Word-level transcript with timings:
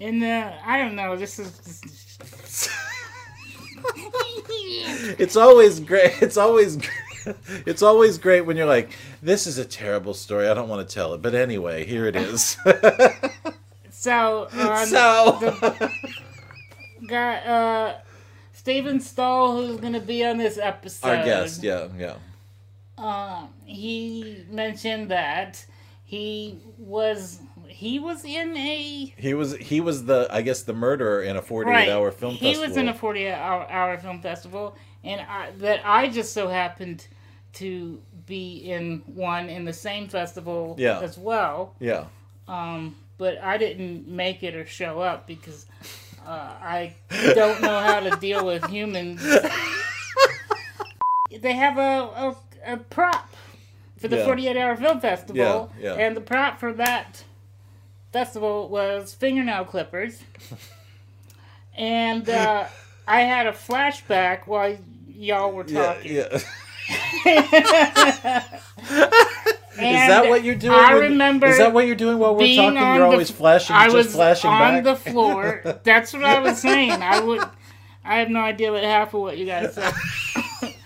And 0.00 0.22
uh, 0.22 0.52
I 0.64 0.78
don't 0.78 0.94
know. 0.94 1.16
This 1.16 1.38
is. 1.38 1.80
It's 5.18 5.36
always 5.36 5.80
great. 5.80 6.20
It's 6.22 6.36
always 6.36 6.76
gr- 6.76 7.32
it's 7.66 7.82
always 7.82 8.18
great 8.18 8.42
when 8.42 8.56
you're 8.56 8.66
like, 8.66 8.90
"This 9.22 9.46
is 9.46 9.58
a 9.58 9.64
terrible 9.64 10.14
story. 10.14 10.48
I 10.48 10.54
don't 10.54 10.68
want 10.68 10.86
to 10.86 10.94
tell 10.94 11.14
it." 11.14 11.22
But 11.22 11.34
anyway, 11.34 11.84
here 11.84 12.06
it 12.06 12.16
is. 12.16 12.56
so. 13.90 14.48
Um, 14.52 14.86
so 14.86 15.38
the- 15.40 15.90
got 17.08 17.46
uh, 17.46 17.94
Steven 18.52 19.00
Stahl, 19.00 19.56
who's 19.56 19.80
going 19.80 19.94
to 19.94 20.00
be 20.00 20.24
on 20.24 20.36
this 20.38 20.58
episode. 20.58 21.08
our 21.08 21.24
guest, 21.24 21.62
yeah, 21.62 21.88
yeah. 21.96 22.16
Um, 22.98 23.48
he 23.64 24.44
mentioned 24.50 25.10
that 25.10 25.64
he 26.04 26.58
was 26.78 27.40
he 27.78 28.00
was 28.00 28.24
in 28.24 28.56
a 28.56 29.14
He 29.16 29.34
was 29.34 29.54
he 29.56 29.80
was 29.80 30.04
the 30.04 30.26
I 30.32 30.42
guess 30.42 30.62
the 30.64 30.72
murderer 30.72 31.22
in 31.22 31.36
a 31.36 31.42
48 31.42 31.72
right. 31.72 31.88
hour 31.88 32.10
film 32.10 32.32
festival. 32.32 32.48
he 32.48 32.54
festival. 32.54 32.68
was 32.70 32.76
in 32.76 32.88
a 32.88 32.94
48 32.94 33.32
hour, 33.34 33.70
hour 33.70 33.98
film 33.98 34.20
festival, 34.20 34.74
and 35.04 35.20
I, 35.20 35.52
that 35.58 35.82
I 35.84 36.08
just 36.08 36.32
so 36.32 36.48
happened 36.48 37.06
to 37.54 38.00
be 38.26 38.56
in 38.68 39.02
one 39.06 39.48
in 39.48 39.64
the 39.64 39.72
same 39.72 40.08
festival 40.08 40.74
Yeah. 40.76 40.98
as 41.00 41.16
well. 41.16 41.76
yeah. 41.78 42.06
Um, 42.48 42.96
but 43.16 43.38
I 43.42 43.58
didn't 43.58 44.08
make 44.08 44.42
it 44.42 44.56
or 44.56 44.66
show 44.66 45.00
up 45.00 45.26
because 45.28 45.66
uh, 46.26 46.30
I 46.60 46.96
don't 47.10 47.62
know 47.62 47.78
how 47.80 48.00
to 48.00 48.10
deal 48.16 48.44
with 48.44 48.64
humans. 48.66 49.22
they 51.40 51.52
have 51.52 51.78
a, 51.78 52.26
a, 52.26 52.36
a 52.72 52.76
prop 52.78 53.28
for 53.98 54.08
the 54.08 54.16
Yeah. 54.18 54.24
48 54.24 54.56
hour 54.56 54.76
film 54.76 55.00
festival, 55.00 55.72
Yeah, 55.78 55.94
yeah. 55.96 56.06
and 56.06 56.16
the 56.16 56.20
prop 56.20 56.58
for 56.58 56.72
that 56.72 57.24
festival 58.12 58.68
was 58.68 59.14
fingernail 59.14 59.64
clippers. 59.64 60.20
and 61.76 62.28
uh, 62.28 62.66
I 63.06 63.20
had 63.22 63.46
a 63.46 63.52
flashback 63.52 64.46
while 64.46 64.76
y'all 65.08 65.52
were 65.52 65.64
talking. 65.64 66.14
yeah. 66.14 66.38
And 67.24 67.44
Is 69.78 70.08
that 70.08 70.26
what 70.28 70.42
you're 70.42 70.54
doing? 70.54 70.74
I 70.74 70.94
when- 70.94 71.02
remember 71.12 71.46
Is 71.46 71.58
that 71.58 71.72
what 71.72 71.86
you're 71.86 71.94
doing 71.96 72.18
while 72.18 72.34
we're 72.34 72.56
talking? 72.56 72.76
You're 72.78 73.04
always 73.04 73.30
flashing, 73.30 73.76
I 73.76 73.84
just 73.86 73.96
was 73.96 74.12
flashing 74.12 74.50
on 74.50 74.82
back. 74.82 74.84
the 74.84 74.96
floor. 75.10 75.62
That's 75.84 76.12
what 76.12 76.24
I 76.24 76.40
was 76.40 76.58
saying. 76.58 76.92
I 77.02 77.20
would. 77.20 77.42
I 78.04 78.18
have 78.18 78.30
no 78.30 78.40
idea 78.40 78.72
what 78.72 78.82
half 78.84 79.12
of 79.14 79.20
what 79.20 79.36
you 79.38 79.46
guys 79.46 79.74
said. 79.74 79.92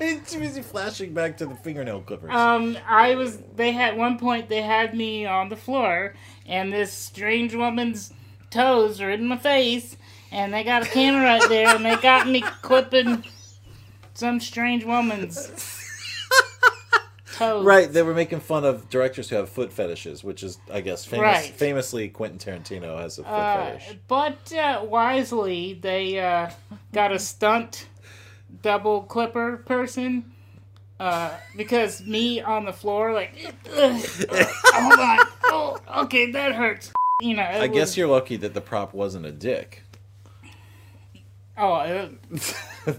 It's 0.04 0.34
busy 0.34 0.62
flashing 0.62 1.14
back 1.14 1.36
to 1.36 1.46
the 1.46 1.54
fingernail 1.54 2.00
clippers. 2.02 2.32
Um, 2.32 2.76
I 2.88 3.14
was. 3.14 3.38
They 3.54 3.70
had 3.70 3.96
one 3.96 4.18
point. 4.18 4.48
They 4.48 4.60
had 4.60 4.94
me 4.96 5.26
on 5.26 5.48
the 5.48 5.54
floor, 5.56 6.14
and 6.46 6.72
this 6.72 6.92
strange 6.92 7.54
woman's 7.54 8.12
toes 8.50 9.00
are 9.00 9.10
in 9.10 9.26
my 9.26 9.36
face, 9.36 9.96
and 10.30 10.52
they 10.52 10.64
got 10.64 10.82
a 10.82 10.86
camera 10.86 11.22
right 11.24 11.48
there, 11.48 11.74
and 11.74 11.84
they 11.84 11.96
got 11.96 12.28
me 12.28 12.42
clipping 12.62 13.24
some 14.14 14.40
strange 14.40 14.84
woman's 14.84 15.48
toes. 17.36 17.64
right, 17.64 17.90
they 17.92 18.02
were 18.02 18.14
making 18.14 18.40
fun 18.40 18.64
of 18.64 18.88
directors 18.90 19.28
who 19.30 19.36
have 19.36 19.48
foot 19.48 19.72
fetishes, 19.72 20.22
which 20.22 20.42
is, 20.42 20.58
I 20.72 20.80
guess, 20.80 21.04
famous, 21.04 21.22
Right. 21.22 21.44
famously 21.54 22.08
Quentin 22.08 22.38
Tarantino 22.38 22.98
has 23.00 23.18
a 23.18 23.22
foot 23.24 23.30
Uh, 23.32 23.64
fetish. 23.78 23.96
but 24.08 24.52
uh, 24.52 24.84
wisely, 24.84 25.74
they 25.80 26.20
uh, 26.20 26.50
got 26.92 27.12
a 27.12 27.18
stunt 27.18 27.86
double 28.60 29.02
clipper 29.02 29.56
person. 29.58 30.31
Uh, 31.00 31.36
because 31.56 32.04
me 32.06 32.40
on 32.40 32.64
the 32.64 32.72
floor, 32.72 33.12
like, 33.12 33.34
hold 33.68 34.98
on, 34.98 35.18
oh, 35.44 35.78
okay, 36.04 36.30
that 36.30 36.54
hurts. 36.54 36.92
You 37.20 37.34
know, 37.36 37.42
I 37.42 37.66
guess 37.66 37.88
was- 37.88 37.96
you're 37.96 38.08
lucky 38.08 38.36
that 38.36 38.54
the 38.54 38.60
prop 38.60 38.94
wasn't 38.94 39.26
a 39.26 39.32
dick. 39.32 39.82
Oh, 41.58 41.72
uh, 41.74 42.08
uh, 42.86 42.92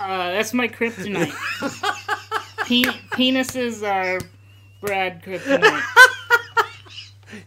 that's 0.00 0.52
my 0.54 0.68
kryptonite. 0.68 1.32
Pe- 2.66 2.82
penises 3.16 3.82
are 3.86 4.20
Brad 4.80 5.22
kryptonite. 5.22 5.82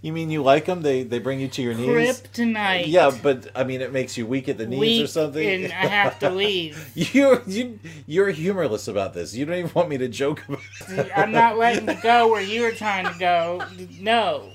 You 0.02 0.14
mean 0.14 0.30
you 0.30 0.42
like 0.44 0.66
them? 0.66 0.82
They 0.82 1.04
they 1.04 1.20
bring 1.20 1.40
you 1.40 1.48
to 1.50 1.62
your 1.62 1.74
knees. 1.74 2.22
Kryptonite. 2.22 2.86
Yeah, 2.88 3.12
but 3.22 3.48
I 3.56 3.64
mean, 3.64 3.82
it 3.82 3.92
makes 3.92 4.18
you 4.18 4.26
weak 4.26 4.48
at 4.50 4.58
the 4.58 4.66
knees 4.66 4.80
Weak 4.80 5.04
or 5.04 5.08
something. 5.08 5.48
and 5.66 5.74
I 5.74 5.86
have 5.88 6.20
to 6.20 6.30
leave. 6.30 6.92
You're 6.96 7.42
you, 7.48 7.80
you're 8.08 8.30
humorless 8.32 8.88
about 8.88 9.14
this. 9.14 9.34
You 9.36 9.46
don't 9.46 9.58
even 9.58 9.72
want 9.74 9.90
me 9.90 9.98
to 9.98 10.08
joke 10.08 10.44
about. 10.48 10.62
It. 10.90 11.12
I'm 11.16 11.32
not 11.32 11.58
letting 11.58 11.88
you 11.88 12.02
go 12.02 12.30
where 12.30 12.42
you 12.42 12.62
were 12.62 12.72
trying 12.72 13.12
to 13.12 13.20
go. 13.20 13.64
No. 14.00 14.52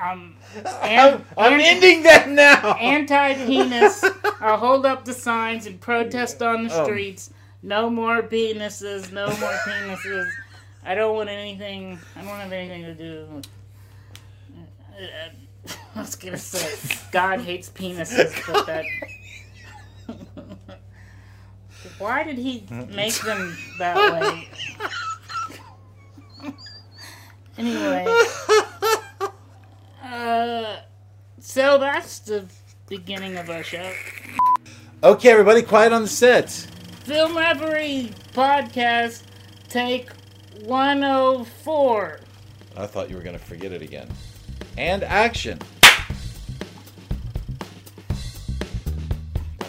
Um, 0.00 0.36
I'm, 0.64 1.24
I'm 1.36 1.60
ending 1.60 2.04
that 2.04 2.28
now. 2.28 2.74
Anti-penis. 2.74 4.04
I'll 4.40 4.56
hold 4.56 4.86
up 4.86 5.04
the 5.04 5.12
signs 5.12 5.66
and 5.66 5.80
protest 5.80 6.40
on 6.40 6.68
the 6.68 6.72
Oh. 6.74 6.84
streets. 6.84 7.30
No 7.64 7.90
more 7.90 8.22
penises. 8.22 9.10
No 9.12 9.26
more 9.26 9.58
penises. 9.66 10.30
I 10.88 10.94
don't 10.94 11.14
want 11.14 11.28
anything. 11.28 11.98
I 12.16 12.22
don't 12.22 12.30
have 12.30 12.50
anything 12.50 12.82
to 12.84 12.94
do. 12.94 13.26
with- 13.30 13.46
uh, 14.98 15.74
I 15.94 16.00
was 16.00 16.16
gonna 16.16 16.38
say 16.38 16.98
God 17.12 17.40
hates 17.40 17.68
penises, 17.68 18.32
but 18.50 18.64
that. 18.66 18.86
Why 21.98 22.24
did 22.24 22.38
he 22.38 22.64
make 22.88 23.14
them 23.20 23.54
that 23.78 23.96
way? 24.14 24.48
anyway. 27.58 28.06
Uh, 30.02 30.76
so 31.38 31.76
that's 31.76 32.20
the 32.20 32.46
beginning 32.88 33.36
of 33.36 33.50
our 33.50 33.62
show. 33.62 33.92
Okay, 35.02 35.30
everybody, 35.32 35.60
quiet 35.60 35.92
on 35.92 36.00
the 36.00 36.08
set. 36.08 36.48
Film 37.04 37.36
Reverie 37.36 38.10
Podcast, 38.32 39.24
take 39.68 40.08
104. 40.64 42.20
I 42.76 42.86
thought 42.86 43.10
you 43.10 43.16
were 43.16 43.22
gonna 43.22 43.38
forget 43.38 43.72
it 43.72 43.82
again. 43.82 44.08
And 44.76 45.02
action. 45.04 45.58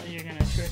You're 0.08 0.22
gonna 0.22 0.44
trick. 0.54 0.70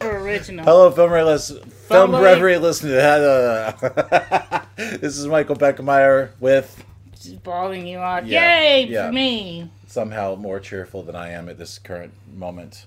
Original. 0.02 0.64
Hello, 0.64 0.90
film 0.90 1.12
listen, 1.12 1.62
film 1.70 2.16
reverie 2.16 2.58
listener. 2.58 3.74
this 4.76 5.18
is 5.18 5.26
Michael 5.26 5.56
Beckemeyer 5.56 6.30
with 6.40 6.84
Just 7.14 7.42
bawling 7.42 7.86
you 7.86 7.98
out. 7.98 8.26
Yeah, 8.26 8.60
Yay 8.62 8.86
yeah. 8.86 9.06
for 9.06 9.12
me. 9.12 9.70
Somehow 9.94 10.36
more 10.36 10.60
cheerful 10.60 11.02
than 11.02 11.16
I 11.16 11.30
am 11.30 11.48
at 11.48 11.58
this 11.58 11.78
current 11.78 12.12
moment. 12.32 12.86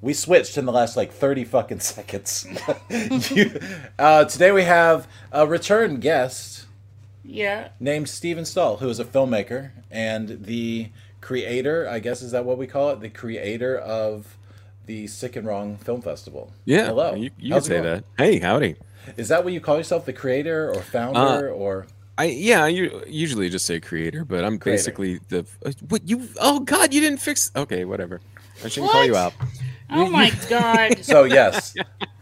We 0.00 0.14
switched 0.14 0.56
in 0.56 0.64
the 0.64 0.72
last 0.72 0.96
like 0.96 1.12
30 1.12 1.44
fucking 1.44 1.80
seconds. 1.94 2.46
You- 3.30 3.60
uh, 3.98 4.24
today 4.24 4.52
we 4.52 4.62
have 4.64 5.06
a 5.32 5.46
return 5.46 6.00
guest 6.00 6.66
Yeah. 7.24 7.68
named 7.78 8.08
Steven 8.08 8.44
Stahl, 8.44 8.78
who 8.78 8.88
is 8.88 8.98
a 8.98 9.04
filmmaker 9.04 9.70
and 9.90 10.44
the 10.44 10.88
creator, 11.20 11.88
I 11.88 11.98
guess 11.98 12.22
is 12.22 12.30
that 12.32 12.44
what 12.44 12.56
we 12.58 12.66
call 12.66 12.90
it? 12.90 13.00
The 13.00 13.08
creator 13.10 13.76
of 13.76 14.36
the 14.86 15.06
Sick 15.08 15.34
and 15.36 15.46
Wrong 15.46 15.76
Film 15.76 16.00
Festival. 16.00 16.52
Yeah. 16.64 16.86
Hello. 16.86 17.14
You, 17.14 17.30
you 17.38 17.52
can 17.54 17.62
say 17.62 17.70
going? 17.80 17.82
that. 17.84 18.04
Hey, 18.16 18.38
howdy. 18.38 18.76
Is 19.16 19.28
that 19.28 19.44
what 19.44 19.52
you 19.52 19.60
call 19.60 19.76
yourself? 19.76 20.04
The 20.06 20.12
creator 20.12 20.70
or 20.70 20.76
Uh, 20.78 20.82
founder 20.82 21.50
or 21.50 21.86
I 22.18 22.24
yeah, 22.24 22.64
I 22.64 22.68
u- 22.68 23.02
usually 23.06 23.50
just 23.50 23.66
say 23.66 23.78
creator, 23.80 24.24
but 24.24 24.44
I'm 24.44 24.58
Creator. 24.58 24.78
basically 24.78 25.20
the 25.28 25.46
uh, 25.64 25.72
what 25.88 26.08
you. 26.08 26.28
Oh 26.40 26.60
God, 26.60 26.94
you 26.94 27.00
didn't 27.00 27.20
fix. 27.20 27.50
Okay, 27.54 27.84
whatever. 27.84 28.20
I 28.64 28.68
shouldn't 28.68 28.90
call 28.92 29.04
you 29.04 29.12
What? 29.12 29.18
out. 29.18 29.32
Oh 29.90 30.08
my 30.08 30.30
god. 30.48 31.04
So 31.04 31.24
yes, 31.24 31.74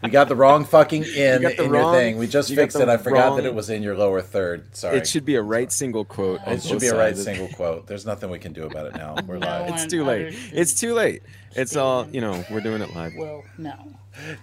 we 0.03 0.09
got 0.09 0.27
the 0.27 0.35
wrong 0.35 0.65
fucking 0.65 1.05
in 1.05 1.41
got 1.41 1.55
the 1.55 1.63
in 1.63 1.71
wrong- 1.71 1.93
your 1.93 1.93
thing. 1.93 2.17
We 2.17 2.27
just 2.27 2.53
fixed 2.53 2.77
it. 2.77 2.89
I 2.89 2.97
forgot 2.97 3.37
that 3.37 3.45
it 3.45 3.55
was 3.55 3.69
in 3.69 3.81
your 3.83 3.95
lower 3.97 4.21
third. 4.21 4.75
Sorry. 4.75 4.97
It 4.97 5.07
should 5.07 5.23
be 5.23 5.35
a 5.35 5.41
right 5.41 5.71
single 5.71 6.03
quote. 6.03 6.41
It 6.45 6.61
should 6.61 6.81
be 6.81 6.87
a 6.87 6.97
right 6.97 7.15
single 7.17 7.47
quote. 7.47 7.87
There's 7.87 8.05
nothing 8.05 8.29
we 8.29 8.39
can 8.39 8.51
do 8.51 8.65
about 8.65 8.87
it 8.87 8.95
now. 8.95 9.15
We're 9.25 9.37
No 9.37 9.47
live. 9.47 9.69
It's 9.73 9.85
too 9.85 10.03
late. 10.03 10.35
It's 10.51 10.73
too 10.79 10.93
late. 10.93 11.23
It's 11.55 11.77
all 11.77 12.05
you 12.09 12.19
know. 12.19 12.43
We're 12.51 12.59
doing 12.59 12.81
it 12.81 12.93
live. 12.93 13.13
Well, 13.17 13.43
no. 13.57 13.73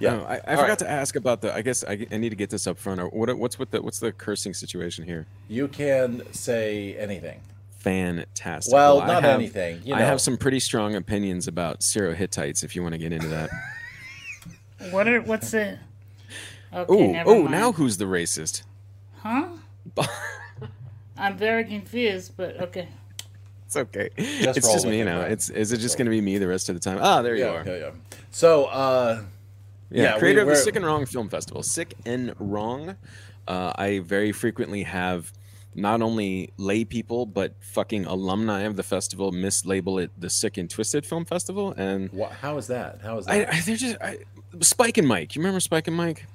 Yeah. 0.01 0.17
No, 0.17 0.25
I, 0.25 0.35
I 0.47 0.57
forgot 0.57 0.69
right. 0.69 0.79
to 0.81 0.91
ask 0.91 1.17
about 1.17 1.41
the. 1.41 1.55
I 1.55 1.63
guess 1.63 1.83
I, 1.85 2.07
I 2.11 2.17
need 2.19 2.31
to 2.31 2.37
get 2.37 2.51
this 2.51 2.67
up 2.67 2.79
front. 2.79 3.01
Or 3.01 3.09
what? 3.09 3.37
What's 3.39 3.59
with 3.59 3.71
the? 3.71 3.81
What's 3.83 3.99
the 4.01 4.13
cursing 4.13 4.55
situation 4.55 5.05
here? 5.05 5.27
You 5.49 5.69
can 5.69 6.23
say 6.33 6.95
anything. 6.97 7.41
Fantastic. 7.79 8.73
Well, 8.73 9.01
I 9.01 9.07
not 9.07 9.23
have- 9.25 9.35
anything. 9.41 9.81
You 9.85 9.95
I 9.95 10.01
have 10.01 10.21
some 10.21 10.37
pretty 10.37 10.61
strong 10.61 10.95
opinions 10.95 11.49
about 11.49 11.83
Syro-Hittites. 11.83 12.63
If 12.63 12.77
you 12.77 12.83
want 12.83 12.93
to 12.95 12.99
get 12.99 13.13
into 13.13 13.29
that. 13.29 13.51
What 14.91 15.07
are 15.07 15.21
what's 15.21 15.55
it? 15.55 15.79
Okay, 16.75 17.23
Oh, 17.25 17.31
oh, 17.37 17.43
now 17.47 17.71
who's 17.71 17.99
the 17.99 18.05
racist? 18.05 18.65
Huh? 19.21 19.47
I'm 21.17 21.37
very 21.37 21.65
confused, 21.65 22.33
but 22.37 22.61
okay. 22.61 22.89
It's 23.67 23.77
okay. 23.77 24.09
Just 24.19 24.59
it's 24.59 24.73
just 24.73 24.87
me 24.87 25.01
it, 25.03 25.05
now. 25.05 25.21
right? 25.21 25.31
It's 25.31 25.51
is 25.51 25.71
it 25.73 25.79
just 25.79 25.97
going 25.97 26.07
to 26.07 26.11
be 26.11 26.21
me 26.21 26.39
the 26.39 26.49
rest 26.49 26.69
of 26.69 26.75
the 26.75 26.81
time? 26.81 26.99
Ah, 27.01 27.23
there 27.23 27.37
you 27.37 27.45
Yeah, 27.45 27.51
are. 27.51 27.65
yeah, 27.65 27.77
yeah. 27.77 27.91
So, 28.33 28.65
uh, 28.67 29.23
Yeah, 29.93 30.03
Yeah, 30.03 30.15
we- 30.15 30.21
creator 30.21 30.41
of 30.43 30.49
the 30.49 30.57
Sick 30.57 30.77
and 30.77 30.85
Wrong 30.85 31.07
Film 31.07 31.29
Festival. 31.29 31.63
Sick 31.63 31.95
and 32.07 32.35
Wrong. 32.39 32.97
Uh, 33.49 33.73
I 33.77 33.99
very 34.01 34.33
frequently 34.33 34.85
have 34.85 35.33
not 35.75 36.03
only 36.03 36.53
lay 36.59 36.85
people 36.85 37.25
but 37.25 37.55
fucking 37.61 38.05
alumni 38.05 38.61
of 38.61 38.77
the 38.77 38.83
festival 38.83 39.33
mislabel 39.33 40.03
it 40.03 40.11
the 40.19 40.29
Sick 40.31 40.59
and 40.59 40.69
Twisted 40.69 41.05
Film 41.07 41.25
Festival, 41.25 41.73
and 41.77 42.11
wha 42.13 42.29
how 42.29 42.57
is 42.59 42.67
that? 42.69 43.01
How 43.03 43.19
is 43.19 43.27
I, 43.27 43.39
that? 43.41 43.55
I 43.55 43.61
they're 43.61 43.77
just 43.77 43.97
I, 44.01 44.19
Spike 44.61 44.99
and 44.99 45.09
Mike. 45.09 45.35
You 45.35 45.41
remember 45.41 45.61
Spike 45.61 45.89
and 45.89 45.97
Mike? 45.97 46.27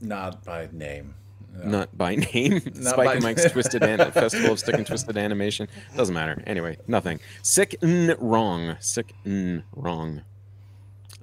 Not 0.00 0.44
by 0.44 0.68
name. 0.72 1.14
No. 1.56 1.64
Not 1.78 1.98
by 1.98 2.14
name. 2.14 2.60
Not 2.74 2.92
Spike 2.92 2.96
by- 3.06 3.14
and 3.14 3.22
Mike's 3.22 3.44
Twisted 3.52 3.82
An- 3.82 4.12
Festival 4.12 4.52
of 4.52 4.60
Sick 4.60 4.74
and 4.76 4.86
Twisted 4.86 5.16
Animation. 5.16 5.66
Doesn't 5.96 6.14
matter. 6.14 6.42
Anyway, 6.46 6.76
nothing. 6.86 7.18
Sick 7.42 7.74
and 7.82 8.14
Wrong. 8.20 8.76
Sick 8.80 9.12
and 9.24 9.64
Wrong. 9.74 10.22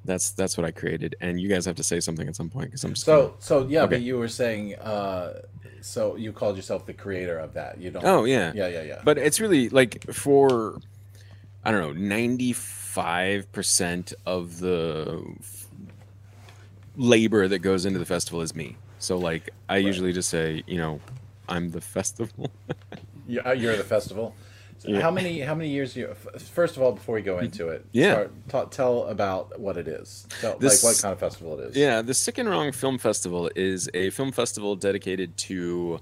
That's 0.07 0.31
that's 0.31 0.57
what 0.57 0.65
I 0.65 0.71
created, 0.71 1.15
and 1.21 1.39
you 1.39 1.49
guys 1.49 1.65
have 1.65 1.75
to 1.75 1.83
say 1.83 1.99
something 1.99 2.27
at 2.27 2.35
some 2.35 2.49
point 2.49 2.67
because 2.67 2.83
I'm 2.83 2.93
just 2.93 3.05
So, 3.05 3.35
so 3.39 3.67
yeah, 3.67 3.85
but 3.85 4.01
you 4.01 4.17
were 4.17 4.29
saying, 4.29 4.75
uh, 4.75 5.41
so 5.81 6.15
you 6.15 6.31
called 6.31 6.55
yourself 6.55 6.85
the 6.85 6.93
creator 6.93 7.37
of 7.37 7.53
that. 7.53 7.79
You 7.79 7.91
don't. 7.91 8.03
Oh 8.05 8.23
yeah, 8.23 8.53
Yeah, 8.55 8.67
yeah, 8.69 8.83
yeah. 8.83 9.01
But 9.03 9.17
it's 9.19 9.39
really 9.39 9.67
like 9.69 10.11
for 10.13 10.79
I 11.63 11.71
don't 11.71 11.81
know, 11.81 11.91
ninety 11.93 12.53
five 12.53 13.51
percent 13.51 14.13
of 14.25 14.59
the 14.59 15.23
f- 15.39 15.67
labor 16.95 17.47
that 17.47 17.59
goes 17.59 17.85
into 17.85 17.99
the 17.99 18.05
festival 18.05 18.41
is 18.41 18.55
me. 18.55 18.77
So 18.99 19.17
like 19.17 19.49
I 19.69 19.77
usually 19.77 20.13
just 20.13 20.29
say, 20.29 20.63
you 20.67 20.77
know, 20.77 20.99
I'm 21.47 21.71
the 21.71 21.81
festival. 21.81 22.49
You- 23.29 23.41
uh, 23.45 23.51
You're 23.51 23.75
the 23.75 23.83
festival. 23.83 24.33
Yeah. 24.87 25.01
How 25.01 25.11
many 25.11 25.39
how 25.41 25.53
many 25.55 25.69
years 25.69 25.95
you? 25.95 26.13
First 26.37 26.77
of 26.77 26.81
all, 26.83 26.93
before 26.93 27.15
we 27.15 27.21
go 27.21 27.39
into 27.39 27.69
it, 27.69 27.85
Yeah. 27.91 28.11
start, 28.13 28.31
ta- 28.49 28.65
tell 28.65 29.03
about 29.07 29.59
what 29.59 29.77
it 29.77 29.87
is. 29.87 30.25
Tell, 30.41 30.57
This- 30.57 30.83
like 30.83 30.93
what 30.95 31.01
kind 31.01 31.13
of 31.13 31.19
festival 31.19 31.59
it 31.59 31.69
is. 31.71 31.75
Yeah, 31.75 32.01
the 32.01 32.13
Sick 32.13 32.37
and 32.37 32.49
Wrong 32.49 32.71
Film 32.71 32.97
Festival 32.97 33.49
is 33.55 33.89
a 33.93 34.09
film 34.11 34.31
festival 34.31 34.75
dedicated 34.75 35.35
to 35.37 35.99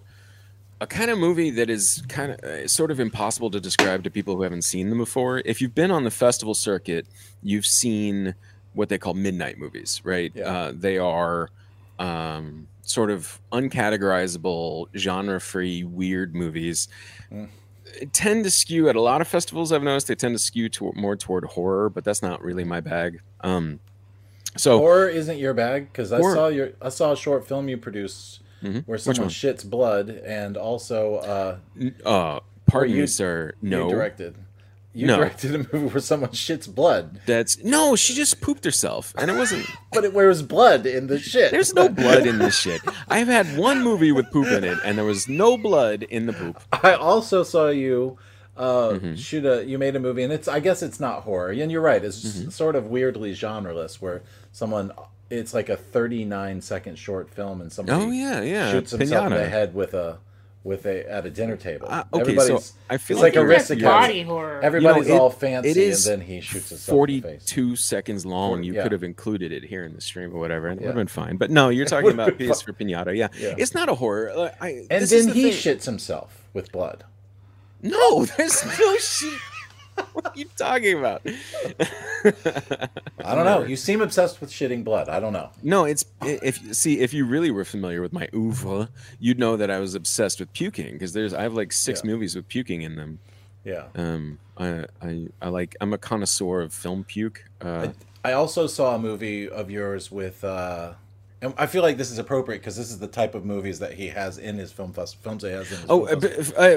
a 0.82 0.88
kind 0.88 1.10
of 1.10 1.18
movie 1.18 1.50
that 1.52 1.70
is 1.70 2.04
kind 2.10 2.34
of 2.34 2.40
uh, 2.44 2.68
sort 2.68 2.92
of 2.92 3.00
impossible 3.00 3.50
to 3.52 3.60
describe 3.62 4.04
to 4.04 4.10
people 4.12 4.36
who 4.36 4.42
haven't 4.44 4.64
seen 4.64 4.90
them 4.90 4.98
before. 4.98 5.42
If 5.46 5.62
you've 5.62 5.74
been 5.76 5.90
on 5.90 6.04
the 6.04 6.12
festival 6.12 6.54
circuit, 6.54 7.08
you've 7.42 7.66
seen 7.66 8.36
what 8.74 8.90
they 8.90 8.98
call 8.98 9.14
midnight 9.14 9.58
movies, 9.58 10.02
right? 10.04 10.34
Yeah. 10.36 10.44
Uh, 10.54 10.72
they 10.76 10.98
are 10.98 11.50
um, 11.98 12.68
sort 12.82 13.10
of 13.10 13.40
uncategorizable, 13.54 14.88
genre-free, 14.96 15.84
weird 15.86 16.36
movies. 16.36 16.88
Mm. 17.32 17.48
Tend 18.14 18.44
to 18.44 18.52
skew 18.52 18.90
at 18.90 18.96
a 18.96 19.02
lot 19.02 19.22
of 19.22 19.28
festivals. 19.28 19.72
I've 19.72 19.84
noticed 19.84 20.08
they 20.08 20.16
tend 20.16 20.36
to 20.36 20.40
skew 20.40 20.70
to, 20.70 20.92
more 20.96 21.16
toward 21.16 21.46
horror, 21.46 21.90
but 21.90 22.04
that's 22.04 22.22
not 22.22 22.42
really 22.44 22.64
my 22.64 22.80
bag. 22.82 23.22
Um, 23.42 23.80
so 24.58 24.78
Horror 24.80 25.10
isn't 25.10 25.38
your 25.38 25.54
bag 25.54 25.92
because 25.92 26.12
I 26.14 26.22
saw 26.22 26.48
your 26.48 26.72
I 26.82 26.90
saw 26.90 27.12
a 27.12 27.18
short 27.18 27.46
film 27.48 27.68
you 27.68 27.78
produced 27.78 28.40
Mhm. 28.64 28.84
where 28.88 28.98
someone 28.98 29.28
shits 29.30 29.70
blood 29.70 30.10
and 30.10 30.56
also 30.58 31.16
uh, 31.16 31.58
Uh, 32.06 32.40
pardon 32.66 32.96
you- 32.96 33.08
sir. 33.08 33.54
you 33.62 33.70
No, 33.70 33.90
directed. 33.90 34.36
You 34.96 35.08
No. 35.08 35.18
directed 35.18 35.54
a 35.54 35.58
movie 35.58 35.88
where 35.94 36.00
someone 36.00 36.30
shits 36.32 36.74
blood, 36.74 37.20
that's 37.26 37.62
no. 37.64 37.96
She 37.98 38.14
just 38.14 38.40
pooped 38.42 38.64
herself, 38.64 39.14
and 39.18 39.30
it 39.30 39.36
wasn't. 39.36 39.66
but 39.92 40.06
it, 40.06 40.14
where 40.14 40.28
was 40.30 40.42
blood 40.42 40.86
in 40.86 41.08
the 41.08 41.20
shit? 41.20 41.52
There's 41.52 41.74
no 41.74 41.90
blood 41.90 42.26
in 42.26 42.38
this 42.40 42.58
shit. 42.58 42.82
I've 43.10 43.28
had 43.28 43.58
one 43.58 43.84
movie 43.84 44.12
with 44.14 44.32
poop 44.32 44.48
in 44.48 44.64
it, 44.64 44.78
and 44.86 44.98
there 44.98 45.04
was 45.06 45.28
no 45.28 45.58
blood 45.58 46.04
in 46.04 46.26
the 46.28 46.34
poop. 46.34 46.62
I 46.72 46.94
also 46.94 47.44
saw 47.44 47.68
you 47.68 48.18
uh, 48.56 48.92
Mm-hmm. 48.94 49.16
shoot 49.16 49.46
a. 49.46 49.66
You 49.66 49.78
made 49.78 49.98
a 49.98 50.00
movie, 50.00 50.24
and 50.24 50.32
it's. 50.32 50.48
I 50.48 50.62
guess 50.62 50.82
it's 50.82 51.00
not 51.02 51.24
horror, 51.24 51.50
and 51.52 51.70
you're 51.70 51.82
right. 51.82 52.02
It's 52.04 52.24
Mm-hmm. 52.24 52.50
sort 52.52 52.78
of 52.78 52.88
weirdly 52.88 53.34
genreless, 53.34 53.96
where 54.02 54.24
someone. 54.54 54.92
It's 55.28 55.56
like 55.56 55.70
a 55.70 55.76
39 55.76 56.62
second 56.62 57.00
short 57.00 57.30
film, 57.32 57.60
and 57.60 57.72
somebody 57.74 58.02
Oh 58.06 58.12
yeah, 58.12 58.42
yeah. 58.42 58.72
shoots 58.72 58.92
himself 58.92 59.26
in 59.26 59.34
the 59.34 59.50
head 59.50 59.74
with 59.74 59.96
a 59.96 60.20
with 60.66 60.86
a 60.88 61.10
at 61.10 61.26
a 61.26 61.30
dinner 61.30 61.56
table. 61.56 61.88
Ah, 61.90 62.06
okay, 62.12 62.24
so 62.36 62.42
Everybody's- 62.42 62.74
I 62.90 62.98
feel 62.98 63.16
it's 63.18 63.22
like 63.22 63.36
like 63.36 63.36
you're- 63.80 63.82
body 63.84 64.24
horror. 64.24 64.60
Everybody's 64.62 65.06
You 65.08 65.14
know, 65.14 65.18
it- 65.18 65.22
all 65.22 65.30
fancy, 65.30 65.70
it 65.70 65.78
is 65.78 66.08
and 66.08 66.22
then 66.22 66.28
he 66.28 66.42
shoots 66.42 66.70
himself 66.70 67.10
in 67.10 67.22
face. 67.22 67.50
42 67.52 67.76
seconds 67.76 68.26
long. 68.26 68.64
You 68.64 68.74
yeah. 68.74 68.84
could 68.84 68.92
have 68.92 69.04
included 69.04 69.52
it 69.52 69.64
here 69.64 69.84
in 69.86 69.94
the 69.94 70.02
stream 70.02 70.36
or 70.36 70.40
whatever, 70.40 70.68
and 70.68 70.80
it 70.80 70.82
Yeah. 70.84 70.88
would 70.90 70.98
have 70.98 71.02
been 71.02 71.08
fine. 71.08 71.38
But 71.38 71.52
no, 71.52 71.70
you're 71.70 71.86
talking 71.96 72.12
about 72.12 72.38
been 72.38 72.48
Piece 72.50 72.62
for 72.62 72.74
Pinata. 72.74 73.16
Yeah. 73.16 73.28
Yeah. 73.40 73.54
it's 73.58 73.74
not 73.76 73.88
a 73.90 73.96
horror. 73.96 74.52
I, 74.60 74.88
And 74.90 75.06
then 75.06 75.28
the 75.28 75.34
he 75.34 75.52
thing. 75.52 75.76
shits 75.78 75.86
himself 75.86 76.44
with 76.54 76.72
blood. 76.72 77.04
No, 77.84 78.26
there's 78.38 78.66
no 78.80 78.98
shit. 78.98 79.40
What 80.14 80.26
are 80.28 80.34
you 80.36 80.46
talking 80.58 80.98
about? 81.00 81.22
I 83.24 83.36
don't 83.36 83.46
know. 83.46 83.64
You 83.66 83.76
seem 83.76 84.02
obsessed 84.02 84.42
with 84.42 84.50
shitting 84.52 84.84
blood. 84.84 85.10
I 85.10 85.20
don't 85.20 85.34
know. 85.34 85.50
No, 85.64 85.86
it's 85.86 86.06
if 86.22 86.76
see 86.76 87.00
if 87.00 87.14
you 87.14 87.26
really 87.26 87.52
were 87.52 87.66
familiar 87.66 88.02
with 88.02 88.14
my 88.14 88.28
oeuvre, 88.34 88.90
you'd 89.20 89.40
know 89.40 89.58
that 89.58 89.70
I 89.72 89.80
was 89.80 89.96
obsessed 89.96 90.40
with 90.40 90.52
puking 90.54 90.94
because 90.94 91.14
there's 91.14 91.34
I 91.34 91.44
have 91.44 91.54
like 91.54 91.72
six 91.72 92.02
Yeah. 92.04 92.12
movies 92.12 92.36
with 92.36 92.48
puking 92.48 92.82
in 92.82 92.96
them. 92.96 93.20
Yeah. 93.64 93.86
Um, 93.96 94.40
I, 94.58 94.86
I 95.02 95.28
I 95.42 95.50
like 95.50 95.76
I'm 95.82 95.94
a 95.94 95.98
connoisseur 95.98 96.62
of 96.62 96.74
film 96.74 97.04
puke. 97.04 97.44
Uh, 97.62 97.90
I 98.24 98.34
also 98.34 98.68
saw 98.68 98.96
a 98.96 99.00
movie 99.00 99.48
of 99.48 99.70
yours 99.70 100.12
with, 100.12 100.44
uh, 100.44 100.94
and 101.46 101.54
I 101.58 101.66
feel 101.68 101.82
like 101.82 101.98
this 101.98 102.12
is 102.12 102.18
appropriate 102.20 102.60
because 102.60 102.76
this 102.78 102.90
is 102.90 103.00
the 103.00 103.08
type 103.08 103.36
of 103.36 103.46
movies 103.46 103.80
that 103.80 103.94
he 103.94 104.08
has 104.08 104.38
in 104.38 104.58
his 104.58 104.72
film 104.72 104.92
fest- 104.94 105.18
films 105.24 105.44
he 105.44 105.50
has 105.50 105.72
in 105.72 105.78
his 105.78 105.86
oh, 105.90 106.06
uh, 106.08 106.20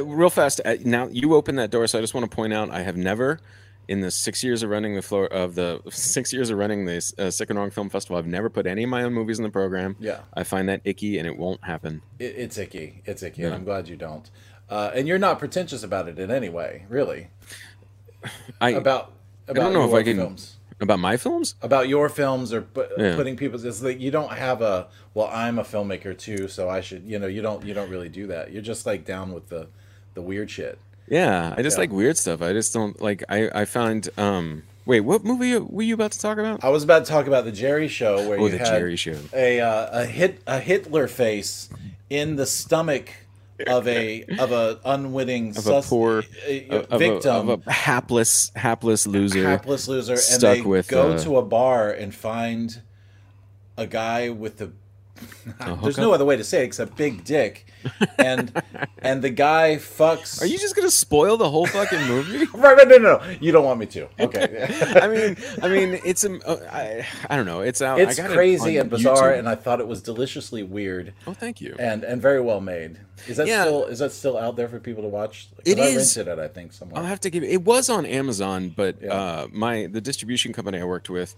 uh, 0.01 0.05
real 0.05 0.31
fast. 0.31 0.61
Uh, 0.65 0.77
now 0.85 1.09
you 1.09 1.35
open 1.35 1.57
that 1.57 1.71
door, 1.71 1.87
so 1.87 1.99
I 1.99 2.01
just 2.01 2.15
want 2.15 2.31
to 2.31 2.35
point 2.35 2.53
out 2.53 2.71
I 2.71 2.83
have 2.83 2.97
never. 2.97 3.41
In 3.89 4.01
the 4.03 4.11
six 4.11 4.45
years 4.45 4.63
of 4.63 4.69
running 4.69 4.95
the 4.97 5.01
floor 5.01 5.27
of 5.29 5.55
the 5.55 5.81
six 5.91 6.31
years 6.31 6.51
of 6.51 6.59
running 6.59 6.85
the 6.85 6.99
uh, 7.19 7.31
Sick 7.31 7.49
and 7.49 7.59
Wrong 7.59 7.71
Film 7.71 7.89
Festival, 7.89 8.19
I've 8.19 8.27
never 8.27 8.51
put 8.51 8.67
any 8.67 8.83
of 8.85 8.91
my 8.91 9.03
own 9.03 9.15
movies 9.15 9.39
in 9.39 9.45
the 9.45 9.51
program. 9.51 9.97
Yeah. 9.99 10.21
I 10.35 10.45
find 10.45 10.69
that 10.69 10.83
icky, 10.85 11.17
and 11.19 11.27
it 11.27 11.39
won't 11.39 11.65
happen. 11.65 12.03
It, 12.19 12.35
it's 12.37 12.59
icky. 12.59 13.01
It's 13.07 13.23
icky, 13.23 13.41
Yeah. 13.41 13.47
and 13.47 13.55
I'm 13.57 13.65
glad 13.65 13.89
you 13.89 13.97
don't. 13.97 14.31
Uh, 14.69 14.91
and 14.95 15.09
you're 15.09 15.19
not 15.19 15.39
pretentious 15.39 15.83
about 15.83 16.07
it 16.07 16.19
in 16.19 16.31
any 16.31 16.51
way, 16.51 16.85
really. 16.91 17.29
I 18.61 18.71
About 18.73 19.13
about 19.47 19.63
don't 19.63 19.73
know 19.73 19.89
if 19.89 19.95
I 19.95 20.03
can- 20.03 20.19
films. 20.19 20.58
About 20.81 20.99
my 20.99 21.17
films. 21.17 21.55
About 21.63 21.89
your 21.89 22.09
films 22.09 22.53
or 22.53 22.63
pu- 22.63 22.87
Yeah. 22.99 23.17
putting 23.17 23.37
people's 23.37 23.65
it's 23.65 23.83
like 23.83 24.01
you 24.01 24.11
don't 24.11 24.33
have 24.33 24.63
a 24.63 24.87
well 25.15 25.29
I'm 25.33 25.59
a 25.59 25.65
filmmaker 25.65 26.17
too 26.17 26.49
so 26.49 26.69
I 26.69 26.81
should 26.81 27.05
you 27.05 27.19
know 27.19 27.27
you 27.27 27.43
don't 27.43 27.65
you 27.65 27.75
don't 27.75 27.91
really 27.91 28.09
do 28.09 28.27
that 28.29 28.53
you're 28.53 28.63
just 28.63 28.87
like 28.87 29.05
down 29.05 29.33
with 29.33 29.49
the 29.49 29.67
the 30.15 30.23
weird 30.23 30.51
shit 30.51 30.79
Yeah, 31.09 31.55
I 31.57 31.63
just 31.63 31.77
Yeah. 31.77 31.81
like 31.83 31.93
weird 31.93 32.17
stuff. 32.19 32.43
I 32.43 32.53
just 32.53 32.73
don't 32.75 33.01
like. 33.01 33.25
I 33.29 33.51
I 33.55 33.65
find 33.65 34.09
um 34.19 34.63
Wait, 34.85 35.01
what 35.01 35.23
movie 35.23 35.55
were 35.59 35.83
you 35.83 35.93
about 35.93 36.13
to 36.13 36.19
talk 36.19 36.39
about? 36.39 36.65
I 36.65 36.71
was 36.71 36.83
about 36.83 37.05
to 37.05 37.11
talk 37.11 37.27
about 37.27 37.45
the 37.45 37.53
Jerry 37.53 37.89
Show, 37.89 38.27
where 38.27 38.39
Oh, 38.41 38.47
you 38.47 38.53
the 38.53 38.59
had 38.59 38.69
Jerry 38.79 38.97
Show. 38.97 39.19
a 39.35 39.61
uh, 39.61 40.01
a 40.03 40.05
hit 40.07 40.41
a 40.47 40.59
Hitler 40.61 41.07
face 41.09 41.69
in 42.09 42.37
the 42.37 42.47
stomach 42.47 43.11
of 43.67 43.89
a 43.89 44.25
of 44.39 44.53
a 44.53 44.79
unwitting 44.85 45.57
Of 45.57 45.67
a 45.67 45.83
poor 45.83 46.25
a 46.47 46.69
of 46.71 46.93
a- 46.93 46.99
victim, 46.99 47.49
of 47.49 47.67
a, 47.67 47.71
hapless, 47.73 48.51
hapless 48.55 49.07
loser. 49.07 49.45
hapless 49.49 49.89
loser, 49.89 50.13
and 50.13 50.21
stuck 50.21 50.57
they 50.59 50.61
with, 50.63 50.89
go 50.89 51.13
uh, 51.13 51.19
to 51.19 51.37
a 51.39 51.43
bar 51.43 51.91
and 51.91 52.15
find 52.15 52.83
a 53.77 53.87
guy 53.87 54.29
with 54.31 54.59
the. 54.59 54.73
There's 55.83 55.99
no 55.99 56.13
other 56.13 56.25
way 56.25 56.37
to 56.37 56.45
say 56.45 56.63
it 56.63 56.65
except 56.65 56.97
big 56.97 57.25
dick, 57.25 57.67
and 58.19 58.53
and 58.99 59.23
the 59.23 59.31
guy 59.31 59.77
fucks. 59.77 60.43
Are 60.43 60.47
you 60.47 60.59
just 60.59 60.77
gonna 60.77 60.91
spoil 60.91 61.37
the 61.37 61.49
whole 61.49 61.67
fucking 61.67 62.07
movie? 62.07 62.39
right? 62.55 62.77
right, 62.77 62.89
No, 62.89 62.97
no, 62.99 63.19
no. 63.19 63.37
You 63.41 63.53
don't 63.53 63.65
want 63.65 63.81
me 63.81 63.87
to. 63.87 64.09
Okay. 64.21 64.67
I 65.01 65.09
mean, 65.09 65.37
I 65.63 65.69
mean, 65.69 66.01
it's 66.05 66.25
uh, 66.25 66.39
I, 66.71 67.07
I 67.31 67.37
don't 67.37 67.47
know. 67.47 67.61
It's 67.61 67.81
out. 67.81 67.99
I 67.99 68.03
it's 68.03 68.17
got 68.17 68.31
it 68.31 68.35
crazy 68.35 68.77
on 68.79 68.83
and 68.83 68.91
bizarre, 68.91 69.33
YouTube. 69.33 69.39
and 69.39 69.49
I 69.49 69.55
thought 69.55 69.81
it 69.81 69.89
was 69.89 70.03
deliciously 70.03 70.63
weird 70.63 71.15
oh, 71.27 71.33
thank 71.35 71.61
you. 71.61 71.75
and 71.79 72.05
and 72.05 72.21
very 72.21 72.41
well 72.41 72.61
made. 72.61 72.99
Is 73.27 73.37
that 73.39 73.47
Yeah. 73.47 73.63
still 73.65 73.85
is 73.87 73.99
that 74.01 74.13
still 74.13 74.37
out 74.37 74.57
there 74.57 74.69
for 74.69 74.79
people 74.79 75.03
to 75.03 75.09
watch? 75.09 75.49
'Cause 75.57 75.63
It 75.67 75.79
I 75.79 75.85
is. 75.87 76.17
rented 76.17 76.33
it, 76.33 76.39
I 76.39 76.49
think 76.49 76.73
somewhere. 76.73 77.01
I'll 77.01 77.07
have 77.09 77.21
to 77.21 77.31
give 77.31 77.43
it. 77.43 77.51
It 77.51 77.63
was 77.63 77.89
on 77.89 78.07
Amazon, 78.07 78.73
but 78.77 78.97
Yeah. 79.03 79.13
uh, 79.15 79.47
my 79.51 79.87
the 79.87 80.01
distribution 80.01 80.53
company 80.53 80.79
I 80.79 80.85
worked 80.85 81.11
with. 81.11 81.35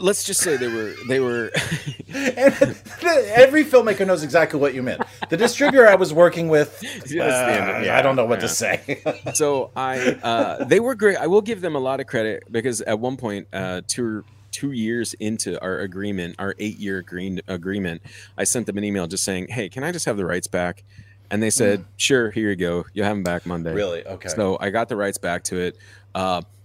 Let's 0.00 0.24
just 0.24 0.40
say 0.40 0.56
they 0.56 0.68
were 0.68 0.94
they 1.08 1.20
were 1.20 1.50
Every 2.12 3.64
filmmaker 3.64 4.06
knows 4.06 4.22
exactly 4.22 4.58
what 4.58 4.74
you 4.74 4.82
meant. 4.82 5.02
The 5.28 5.36
distributor 5.36 5.88
I 5.88 5.94
was 5.94 6.12
working 6.12 6.48
with, 6.48 6.82
uh. 6.84 7.80
Yeah, 7.84 7.96
I 7.96 8.02
don't 8.02 8.16
know 8.16 8.24
what 8.24 8.40
yeah. 8.40 8.46
to 8.46 8.48
say. 8.48 9.02
so 9.34 9.70
I 9.76 10.18
uh, 10.22 10.64
they 10.64 10.80
were 10.80 10.94
great. 10.94 11.16
I 11.16 11.26
will 11.26 11.42
give 11.42 11.60
them 11.60 11.76
a 11.76 11.78
lot 11.78 12.00
of 12.00 12.06
credit 12.06 12.44
because 12.50 12.80
at 12.82 12.98
one 12.98 13.16
point, 13.16 13.46
uh, 13.52 13.82
two 13.86 14.24
two 14.50 14.72
years 14.72 15.14
into 15.14 15.60
our 15.62 15.78
agreement, 15.78 16.36
our 16.38 16.54
eight 16.58 16.78
year 16.78 17.02
green 17.02 17.40
agreement, 17.46 18.02
I 18.36 18.44
sent 18.44 18.66
them 18.66 18.78
an 18.78 18.84
email 18.84 19.06
just 19.06 19.24
saying, 19.24 19.48
"Hey, 19.48 19.68
can 19.68 19.84
I 19.84 19.92
just 19.92 20.06
have 20.06 20.16
the 20.16 20.26
rights 20.26 20.46
back?" 20.46 20.84
And 21.30 21.42
they 21.42 21.50
said, 21.50 21.84
"Sure, 21.96 22.30
here 22.30 22.48
you 22.48 22.56
go. 22.56 22.86
You'll 22.92 23.06
have 23.06 23.16
them 23.16 23.22
back 23.22 23.46
Monday." 23.46 23.72
really? 23.72 24.04
Okay. 24.04 24.28
So 24.28 24.58
I 24.60 24.70
got 24.70 24.88
the 24.88 24.96
rights 24.96 25.18
back 25.18 25.44
to 25.44 25.58
it. 25.60 25.76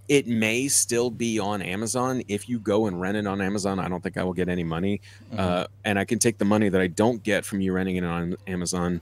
Uh, 0.08 0.12
it 0.14 0.26
may 0.26 0.68
still 0.68 1.10
be 1.10 1.38
on 1.38 1.62
Amazon. 1.62 2.22
If 2.28 2.48
you 2.48 2.58
go 2.58 2.86
and 2.86 3.00
rent 3.00 3.16
it 3.16 3.26
on 3.26 3.40
Amazon, 3.40 3.78
I 3.78 3.88
don't 3.88 4.02
think 4.02 4.16
I 4.16 4.24
will 4.24 4.32
get 4.34 4.48
any 4.48 4.64
money. 4.64 5.00
Uh, 5.36 5.66
and 5.84 5.98
I 5.98 6.04
can 6.04 6.18
take 6.18 6.38
the 6.38 6.44
money 6.44 6.68
that 6.68 6.80
I 6.80 6.86
don't 6.86 7.22
get 7.22 7.44
from 7.44 7.60
you 7.60 7.72
renting 7.72 7.96
it 7.96 8.04
on 8.04 8.36
Amazon 8.46 9.00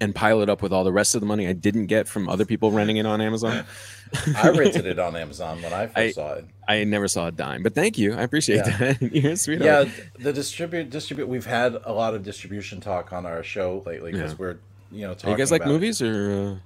and 0.00 0.12
pile 0.14 0.40
it 0.42 0.48
up 0.50 0.60
with 0.60 0.72
all 0.72 0.82
the 0.82 0.92
rest 0.92 1.14
of 1.14 1.20
the 1.20 1.26
money 1.26 1.46
I 1.46 1.52
didn't 1.52 1.86
get 1.86 2.08
from 2.08 2.28
other 2.28 2.44
people 2.44 2.72
renting 2.72 2.96
it 2.96 3.06
on 3.06 3.20
Amazon. 3.20 3.64
I 4.36 4.48
rented 4.50 4.86
it 4.86 4.98
on 4.98 5.14
Amazon 5.14 5.62
when 5.62 5.72
I 5.72 5.86
first 5.88 5.96
I- 5.98 6.10
saw 6.12 6.32
it. 6.34 6.46
I 6.66 6.82
never 6.84 7.06
saw 7.08 7.26
a 7.26 7.30
dime, 7.30 7.62
but 7.62 7.74
thank 7.74 7.98
you. 7.98 8.14
I 8.14 8.22
appreciate 8.22 8.56
Yeah. 8.66 8.94
that. 8.94 9.02
You're 9.14 9.32
a 9.32 9.36
sweetheart. 9.36 9.88
Yeah, 9.88 10.04
the 10.18 10.32
distribute 10.32 10.88
distribute. 10.90 11.28
We've 11.28 11.44
had 11.46 11.76
a 11.84 11.92
lot 11.92 12.14
of 12.14 12.22
distribution 12.22 12.80
talk 12.80 13.12
on 13.12 13.26
our 13.26 13.42
show 13.42 13.82
lately 13.86 14.12
because 14.12 14.32
Yeah. 14.32 14.36
we're 14.38 14.56
you 14.90 15.02
know 15.06 15.14
Are 15.24 15.30
you 15.30 15.36
guys 15.36 15.50
like 15.52 15.66
movies 15.66 16.00
or 16.00 16.60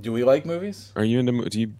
Do 0.00 0.12
we 0.12 0.24
like 0.24 0.44
movies? 0.44 0.92
uh, 0.96 1.00
are 1.00 1.04
you 1.04 1.20
into 1.20 1.48
do 1.48 1.60
you 1.60 1.72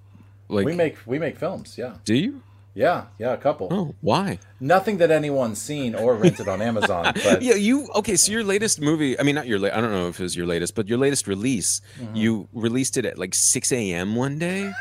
like 0.51 0.67
we 0.67 0.75
make 0.75 0.97
we 1.07 1.19
make 1.19 1.37
films. 1.39 1.77
Yeah, 1.79 1.95
do 2.05 2.15
you? 2.15 2.43
yeah, 2.75 3.07
yeah. 3.19 3.33
A 3.33 3.37
couple. 3.37 3.67
Oh, 3.71 3.95
why? 4.01 4.39
Nothing 4.61 4.99
that 4.99 5.11
anyone's 5.11 5.61
seen 5.61 5.95
or 5.95 6.15
rented 6.15 6.49
on 6.49 6.63
Amazon. 6.63 7.13
But 7.25 7.43
Yeah, 7.43 7.55
you 7.57 7.89
okay? 7.97 8.17
So 8.17 8.31
your 8.33 8.45
latest 8.45 8.81
movie, 8.81 9.19
I 9.19 9.23
mean, 9.25 9.35
not 9.35 9.47
your, 9.49 9.59
I 9.67 9.81
don't 9.81 9.91
know 9.91 10.09
if 10.09 10.21
it 10.21 10.23
was 10.23 10.37
your 10.37 10.47
latest, 10.47 10.75
but 10.77 10.87
your 10.89 10.99
latest 10.99 11.27
release, 11.27 11.81
Mm-hmm. 11.99 12.17
you 12.17 12.49
released 12.53 12.97
it 12.97 13.05
at 13.07 13.19
like 13.19 13.35
6 13.35 13.73
a.m. 13.73 14.15
one 14.15 14.39
day. 14.39 14.73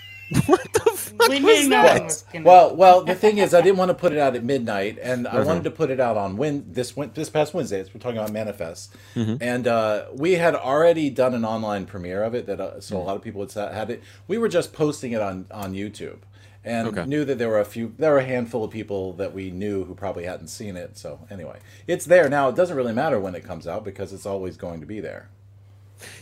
what 0.46 0.62
the 0.72 0.81
We 1.28 1.40
was 1.42 1.62
knew 1.64 1.68
no 1.70 1.82
that? 1.82 1.94
one 1.98 2.04
was 2.04 2.24
gonna. 2.32 2.44
Well, 2.44 2.76
well, 2.76 3.04
the 3.04 3.14
thing 3.14 3.38
is, 3.38 3.54
I 3.54 3.60
didn't 3.60 3.78
want 3.78 3.90
to 3.90 3.94
put 3.94 4.12
it 4.12 4.18
out 4.18 4.34
at 4.34 4.44
midnight, 4.44 4.98
and 5.02 5.26
Uh-huh. 5.26 5.38
I 5.38 5.44
wanted 5.44 5.64
to 5.64 5.70
put 5.70 5.90
it 5.90 6.00
out 6.00 6.16
on 6.16 6.36
Win 6.36 6.64
this 6.68 6.96
went 6.96 7.14
this 7.14 7.30
past 7.30 7.54
Wednesday. 7.54 7.84
We're 7.92 8.00
talking 8.00 8.18
about 8.18 8.32
Manifest, 8.32 8.94
Mm-hmm. 9.14 9.36
and 9.40 9.66
uh, 9.68 10.06
we 10.14 10.32
had 10.34 10.54
already 10.54 11.10
done 11.10 11.34
an 11.34 11.44
online 11.44 11.86
premiere 11.86 12.22
of 12.22 12.34
it. 12.34 12.46
That 12.46 12.60
uh, 12.60 12.80
so 12.80 12.96
a 12.96 13.04
lot 13.04 13.16
of 13.16 13.22
people 13.22 13.40
had 13.42 13.50
sa- 13.50 13.72
had 13.72 13.90
it. 13.90 14.02
We 14.28 14.38
were 14.38 14.48
just 14.48 14.72
posting 14.72 15.12
it 15.12 15.20
on 15.22 15.46
on 15.50 15.74
YouTube, 15.74 16.18
and 16.64 16.88
Okay. 16.88 17.04
knew 17.06 17.24
that 17.24 17.38
there 17.38 17.48
were 17.48 17.60
a 17.60 17.64
few, 17.64 17.94
there 17.98 18.12
were 18.12 18.18
a 18.18 18.24
handful 18.24 18.64
of 18.64 18.70
people 18.70 19.12
that 19.14 19.32
we 19.32 19.50
knew 19.50 19.84
who 19.84 19.94
probably 19.94 20.24
hadn't 20.24 20.48
seen 20.48 20.76
it. 20.76 20.96
So 20.98 21.20
anyway, 21.30 21.58
it's 21.86 22.04
there 22.04 22.28
now. 22.28 22.48
It 22.48 22.56
doesn't 22.56 22.76
really 22.76 22.92
matter 22.94 23.18
when 23.20 23.34
it 23.34 23.44
comes 23.44 23.66
out 23.66 23.84
because 23.84 24.12
it's 24.12 24.26
always 24.26 24.56
going 24.56 24.80
to 24.80 24.86
be 24.86 25.00
there. 25.00 25.28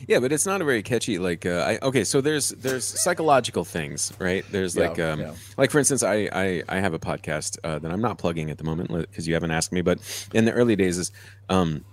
Yeah, 0.08 0.18
but 0.20 0.32
it's 0.32 0.46
not 0.46 0.60
a 0.60 0.64
very 0.64 0.82
catchy. 0.82 1.18
Like, 1.18 1.46
uh, 1.46 1.64
I, 1.66 1.78
okay, 1.86 2.04
so 2.04 2.20
there's 2.20 2.50
there's 2.50 2.84
psychological 2.84 3.64
things, 3.64 4.12
right? 4.18 4.44
There's 4.50 4.74
Yeah, 4.76 4.88
like, 4.88 4.98
um, 4.98 5.20
yeah. 5.20 5.34
like 5.56 5.70
for 5.70 5.78
instance, 5.78 6.02
I 6.02 6.28
I, 6.32 6.62
I 6.68 6.80
have 6.80 6.94
a 6.94 6.98
podcast 6.98 7.58
uh, 7.64 7.78
that 7.78 7.90
I'm 7.90 8.00
not 8.00 8.18
plugging 8.18 8.50
at 8.50 8.58
the 8.58 8.64
moment 8.64 8.90
because 9.10 9.26
you 9.28 9.34
haven't 9.34 9.50
asked 9.50 9.72
me, 9.72 9.80
but 9.82 9.98
in 10.34 10.44
the 10.44 10.52
early 10.52 10.76
days 10.76 10.98
is. 10.98 11.10
Um, 11.48 11.84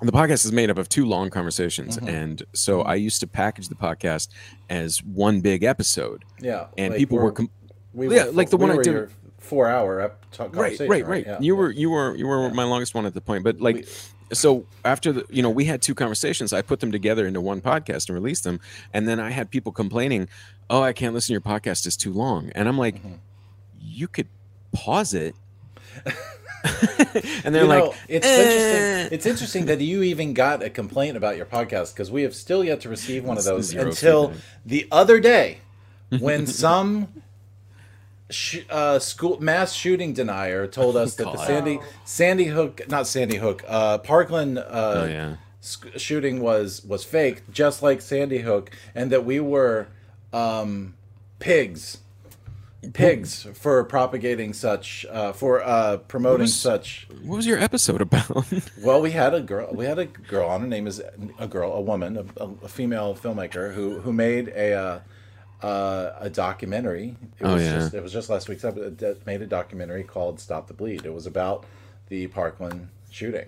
the 0.00 0.10
podcast 0.10 0.44
is 0.44 0.50
made 0.50 0.68
up 0.68 0.78
of 0.78 0.88
two 0.88 1.06
long 1.06 1.30
conversations, 1.30 1.96
Mm-hmm. 1.96 2.08
and 2.08 2.42
so 2.54 2.82
I 2.82 2.96
used 2.96 3.20
to 3.20 3.28
package 3.28 3.68
the 3.68 3.76
podcast 3.76 4.30
as 4.68 5.00
one 5.04 5.40
big 5.42 5.62
episode. 5.62 6.24
Yeah, 6.40 6.66
and 6.76 6.90
like 6.90 6.98
people 6.98 7.18
we're- 7.18 7.26
were 7.26 7.32
com- 7.32 7.50
We 7.94 8.12
Yeah, 8.12 8.24
like 8.32 8.50
the 8.50 8.56
we 8.56 8.66
one 8.66 8.78
I 8.78 8.82
did- 8.82 8.92
your 8.92 9.08
Four 9.42 9.68
hour 9.68 10.12
talk 10.32 10.54
right 10.56 10.78
right 10.80 11.06
right 11.06 11.26
Yeah, 11.26 11.38
you 11.40 11.54
yeah. 11.54 11.58
were 11.60 11.70
you 11.70 11.90
were 11.90 12.14
you 12.16 12.26
were 12.26 12.48
my 12.54 12.64
longest 12.64 12.94
one 12.94 13.04
at 13.06 13.12
the 13.14 13.20
point 13.20 13.44
but 13.44 13.60
like 13.60 13.86
so 14.32 14.64
after 14.84 15.12
the 15.12 15.26
you 15.28 15.42
know 15.42 15.50
we 15.50 15.66
had 15.66 15.82
two 15.82 15.94
conversations 15.94 16.52
i 16.54 16.62
put 16.62 16.80
them 16.80 16.90
together 16.90 17.26
into 17.26 17.40
one 17.40 17.60
podcast 17.60 18.08
and 18.08 18.14
released 18.14 18.44
them 18.44 18.60
and 18.94 19.06
then 19.06 19.20
i 19.20 19.30
had 19.30 19.50
people 19.50 19.72
complaining 19.72 20.26
oh 20.70 20.80
i 20.82 20.92
can't 20.94 21.12
listen 21.12 21.28
to 21.28 21.32
your 21.34 21.40
podcast 21.42 21.84
it's 21.86 21.96
too 21.96 22.12
long 22.12 22.50
and 22.54 22.66
i'm 22.68 22.78
like 22.78 22.94
Mm-hmm. 22.96 23.14
you 23.78 24.08
could 24.08 24.28
pause 24.72 25.12
it 25.12 25.34
and 27.44 27.54
they're 27.54 27.62
You 27.64 27.68
like 27.68 27.84
know, 27.84 27.94
it's 28.08 28.26
"Eh." 28.26 28.30
interesting. 28.42 29.14
It's 29.16 29.26
interesting 29.26 29.66
that 29.66 29.80
you 29.80 30.02
even 30.02 30.32
got 30.32 30.62
a 30.62 30.70
complaint 30.70 31.16
about 31.16 31.36
your 31.36 31.46
podcast 31.46 31.92
because 31.92 32.10
we 32.10 32.22
have 32.22 32.34
still 32.34 32.62
yet 32.64 32.80
to 32.82 32.88
receive 32.88 33.24
one 33.24 33.36
of 33.36 33.44
those 33.44 33.74
until 33.74 34.32
the 34.64 34.86
other 34.92 35.20
day 35.20 35.58
when 36.20 36.46
some 36.64 37.08
sh- 38.32 38.64
uh, 38.70 38.98
school 38.98 39.40
mass 39.40 39.72
shooting 39.72 40.12
denier 40.12 40.66
told 40.66 40.96
us 40.96 41.14
that 41.16 41.24
the 41.24 41.32
God. 41.36 41.46
Sandy 41.46 41.78
Sandy 42.04 42.46
Hook, 42.46 42.80
not 42.88 43.06
Sandy 43.06 43.36
Hook, 43.36 43.62
uh, 43.68 43.98
Parkland 43.98 44.58
uh, 44.58 44.64
oh 44.96 45.04
yeah 45.06 45.36
sc- 45.60 45.96
shooting 45.98 46.40
was 46.40 46.84
was 46.84 47.04
fake, 47.04 47.42
just 47.52 47.82
like 47.82 48.00
Sandy 48.00 48.38
Hook, 48.38 48.70
and 48.94 49.10
that 49.12 49.24
we 49.24 49.40
were 49.40 49.88
um, 50.32 50.94
pigs. 51.38 51.98
Pigs 52.94 53.46
for 53.54 53.84
propagating 53.84 54.52
such, 54.52 55.06
uh, 55.08 55.32
for 55.32 55.62
uh, 55.62 55.98
promoting 55.98 56.40
was- 56.40 56.56
such 56.56 57.06
what 57.22 57.36
was 57.36 57.46
your 57.46 57.58
episode 57.60 58.00
about 58.00 58.44
well, 58.82 59.00
we 59.00 59.12
had 59.12 59.34
a 59.34 59.40
girl. 59.40 59.72
We 59.72 59.84
had 59.84 60.00
a 60.00 60.06
girl 60.06 60.48
on. 60.48 60.62
Her 60.62 60.66
name 60.66 60.88
is 60.88 61.00
a 61.38 61.46
girl, 61.46 61.70
a 61.74 61.80
woman, 61.80 62.16
a, 62.36 62.44
a 62.64 62.68
female 62.68 63.14
filmmaker 63.14 63.72
who 63.72 64.00
who 64.00 64.12
made 64.12 64.48
a 64.48 64.72
uh, 64.72 65.00
uh, 65.62 66.12
a 66.20 66.28
documentary. 66.30 67.16
It 67.38 67.44
Oh, 67.44 67.54
was 67.54 67.62
yeah. 67.62 67.72
just, 67.78 67.94
it 67.94 68.02
was 68.02 68.12
just 68.12 68.28
last 68.30 68.48
week's 68.48 68.64
episode. 68.64 68.98
that 68.98 69.24
Made 69.26 69.42
a 69.42 69.46
documentary 69.46 70.02
called 70.04 70.40
"Stop 70.40 70.66
the 70.68 70.74
Bleed." 70.74 71.04
It 71.06 71.12
was 71.14 71.26
about 71.26 71.64
the 72.08 72.26
Parkland 72.28 72.88
shooting, 73.10 73.46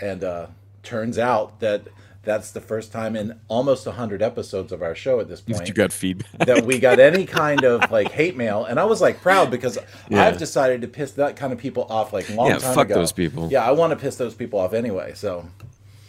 and 0.00 0.24
uh, 0.24 0.46
turns 0.82 1.18
out 1.18 1.60
that 1.60 1.82
that's 2.22 2.50
the 2.50 2.60
first 2.60 2.92
time 2.92 3.16
in 3.16 3.38
almost 3.48 3.86
hundred 3.86 4.20
episodes 4.22 4.72
of 4.72 4.82
our 4.82 4.94
show 4.94 5.20
at 5.20 5.28
this 5.28 5.40
point 5.40 5.66
you 5.66 5.72
got 5.72 5.90
feedback 5.90 6.30
that 6.46 6.66
we 6.66 6.78
got 6.78 6.98
any 7.00 7.24
kind 7.42 7.64
of 7.64 7.90
like 7.90 8.10
hate 8.10 8.36
mail, 8.36 8.64
and 8.64 8.78
I 8.78 8.84
was 8.84 9.00
like 9.00 9.22
proud 9.22 9.50
because 9.50 9.78
Yeah. 10.10 10.26
I've 10.26 10.36
decided 10.36 10.82
to 10.82 10.88
piss 10.88 11.12
that 11.12 11.36
kind 11.36 11.50
of 11.52 11.58
people 11.58 11.86
off 11.88 12.12
like 12.12 12.28
long 12.34 12.48
Yeah, 12.48 12.58
time 12.58 12.74
fuck 12.74 12.86
ago. 12.86 12.96
those 12.96 13.12
people. 13.12 13.48
Yeah, 13.50 13.64
I 13.64 13.70
want 13.70 13.92
to 13.92 13.96
piss 13.96 14.16
those 14.16 14.34
people 14.34 14.58
off 14.58 14.74
anyway. 14.74 15.12
So 15.14 15.48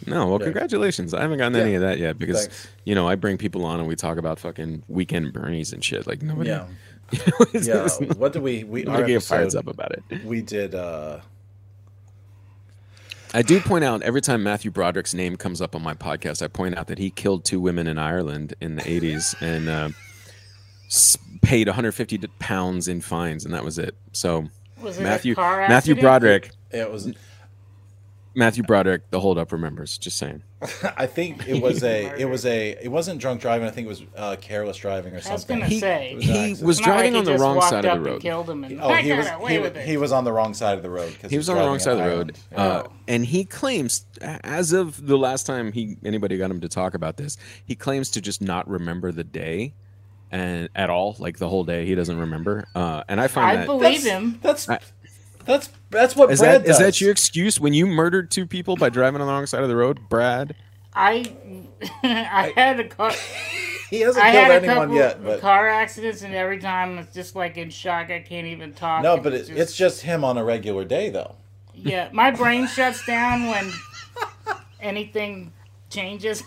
No, 0.06 0.26
well, 0.26 0.38
congratulations. 0.38 1.14
I 1.14 1.20
haven't 1.22 1.38
gotten 1.38 1.56
any 1.56 1.74
of 1.74 1.82
that 1.82 1.98
yet 1.98 2.18
because 2.18 2.42
Thanks. 2.46 2.68
you 2.84 2.94
know 2.94 3.08
I 3.08 3.14
bring 3.14 3.38
people 3.38 3.64
on 3.64 3.78
and 3.78 3.88
we 3.88 3.96
talk 3.96 4.18
about 4.18 4.38
fucking 4.38 4.82
weekend 4.88 5.32
Bernies 5.32 5.72
and 5.72 5.84
shit. 5.84 6.06
Like 6.06 6.22
nobody, 6.22 6.50
yeah, 6.50 6.66
it's- 7.12 7.66
yeah. 7.66 7.84
it's 7.84 8.00
not- 8.00 8.16
What 8.18 8.32
do 8.32 8.40
we 8.40 8.64
we 8.64 8.84
our 8.86 8.94
nobody 8.94 9.14
get 9.14 9.22
fired 9.22 9.54
up 9.54 9.66
about 9.66 9.92
it. 9.92 10.24
We 10.24 10.40
did. 10.42 10.74
uh 10.74 11.20
I 13.34 13.40
do 13.42 13.60
point 13.60 13.82
out 13.82 14.02
every 14.02 14.20
time 14.20 14.42
Matthew 14.42 14.70
Broderick's 14.70 15.14
name 15.14 15.36
comes 15.36 15.62
up 15.62 15.74
on 15.74 15.82
my 15.82 15.94
podcast, 15.94 16.42
I 16.42 16.48
point 16.48 16.76
out 16.76 16.88
that 16.88 16.98
he 16.98 17.10
killed 17.10 17.44
two 17.46 17.60
women 17.60 17.86
in 17.86 17.96
Ireland 17.96 18.54
in 18.60 18.76
the 18.76 18.82
'80s 18.82 19.34
and 19.40 19.68
uh, 19.70 19.88
paid 21.40 21.66
150 21.66 22.18
pounds 22.38 22.88
in 22.88 23.00
fines, 23.00 23.46
and 23.46 23.54
that 23.54 23.64
was 23.64 23.78
it. 23.78 23.94
So 24.12 24.48
Was 24.82 24.98
it 24.98 25.00
a 25.00 25.04
Matthew 25.04 25.34
car 25.34 25.66
Matthew? 25.66 25.94
Broderick, 25.94 26.50
It 26.70 26.90
was. 26.92 27.14
Matthew 28.34 28.62
Broderick, 28.62 29.10
the 29.10 29.20
holdup 29.20 29.52
remembers. 29.52 29.98
Just 29.98 30.16
saying. 30.16 30.42
I 30.96 31.06
think 31.06 31.46
it 31.48 31.60
was 31.62 31.82
a. 31.82 32.06
It 32.18 32.24
was 32.26 32.46
a. 32.46 32.70
It 32.82 32.88
wasn't 32.88 33.20
drunk 33.20 33.40
driving. 33.40 33.66
I 33.66 33.70
think 33.70 33.86
it 33.86 33.88
was 33.88 34.02
uh, 34.16 34.36
careless 34.40 34.76
driving 34.76 35.14
or 35.14 35.20
something. 35.20 35.30
I 35.30 35.34
was 35.34 35.42
something. 35.42 35.58
gonna 35.58 35.68
He- 35.68 35.80
say. 35.80 36.14
was 36.50 36.58
He 36.60 36.64
was 36.64 36.78
driving 36.80 37.12
like 37.14 37.18
on 37.20 37.24
the 37.32 37.38
wrong 37.38 37.60
side 37.60 37.84
of 37.84 38.02
the 38.02 38.10
road. 38.10 38.22
Killed 38.22 38.48
him 38.48 38.64
and 38.64 38.80
Oh, 38.80 38.94
he 38.94 39.12
was. 39.12 39.28
He, 39.76 39.82
he 39.90 39.96
was 39.96 40.12
on 40.12 40.24
the 40.24 40.32
wrong 40.32 40.54
side 40.54 40.76
of 40.76 40.82
the 40.82 40.90
road. 40.90 41.14
'cause 41.20 41.30
He 41.30 41.36
was 41.36 41.48
on 41.48 41.56
the 41.56 41.62
wrong 41.64 41.78
side 41.78 41.92
of 41.92 41.98
the 41.98 42.04
road, 42.04 42.36
island. 42.56 42.86
uh, 42.86 42.88
and 43.08 43.26
he 43.26 43.44
claims, 43.44 44.06
as 44.20 44.72
of 44.72 45.06
the 45.06 45.18
last 45.18 45.44
time 45.46 45.72
he 45.72 45.96
anybody 46.04 46.38
got 46.38 46.50
him 46.50 46.60
to 46.60 46.68
talk 46.68 46.94
about 46.94 47.16
this, 47.16 47.36
he 47.64 47.74
claims 47.74 48.10
to 48.12 48.20
just 48.20 48.40
not 48.40 48.68
remember 48.68 49.12
the 49.12 49.24
day, 49.24 49.74
and 50.30 50.68
at 50.74 50.88
all, 50.90 51.16
like 51.18 51.38
the 51.38 51.48
whole 51.48 51.64
day, 51.64 51.84
he 51.86 51.94
doesn't 51.94 52.18
remember. 52.18 52.66
Uh, 52.74 53.02
and 53.08 53.20
I 53.20 53.26
find 53.28 53.50
I 53.50 53.56
that 53.56 53.66
believe 53.66 54.02
That's- 54.02 54.04
him. 54.04 54.38
That's 54.42 54.68
I- 54.68 54.78
that's 55.44 55.70
that's 55.90 56.16
what 56.16 56.30
is 56.30 56.40
Brad 56.40 56.62
that 56.62 56.62
is 56.62 56.66
does. 56.66 56.80
Is 56.80 56.86
that 56.86 57.00
your 57.00 57.10
excuse 57.10 57.60
when 57.60 57.74
you 57.74 57.86
murdered 57.86 58.30
two 58.30 58.46
people 58.46 58.76
by 58.76 58.88
driving 58.88 59.20
on 59.20 59.26
the 59.26 59.32
wrong 59.32 59.46
side 59.46 59.62
of 59.62 59.68
the 59.68 59.76
road, 59.76 60.08
Brad? 60.08 60.54
I 60.94 61.32
I 62.02 62.52
had 62.54 62.80
a 62.80 62.88
car. 62.88 63.12
He 63.92 64.00
hasn't 64.00 64.24
I 64.24 64.32
killed 64.32 64.44
had 64.44 64.64
anyone 64.64 64.76
couple 64.88 64.94
yet, 64.96 65.22
but 65.22 65.40
car 65.42 65.68
accidents, 65.68 66.22
and 66.22 66.34
every 66.34 66.58
time 66.58 66.96
it's 66.96 67.12
just 67.12 67.36
like 67.36 67.58
in 67.58 67.68
shock. 67.68 68.10
I 68.10 68.20
can't 68.20 68.46
even 68.46 68.72
talk. 68.72 69.02
no, 69.02 69.14
and 69.16 69.22
but 69.22 69.34
it, 69.34 69.50
it's 69.50 69.76
just 69.76 70.00
him 70.00 70.24
on 70.24 70.38
a 70.38 70.44
regular 70.44 70.86
day 70.86 71.10
though. 71.10 71.34
yeah. 71.74 72.08
My 72.10 72.30
brain 72.30 72.66
shuts 72.66 73.04
down 73.04 73.48
when 73.48 73.70
anything 74.80 75.52
changes. 75.90 76.38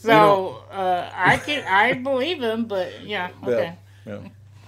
so 0.00 0.64
uh, 0.72 1.08
I 1.14 1.36
can 1.36 1.64
I 1.68 1.92
believe 1.92 2.42
him, 2.42 2.64
but 2.64 3.04
yeah, 3.04 3.30
okay. 3.44 3.76
Yeah. 4.04 4.18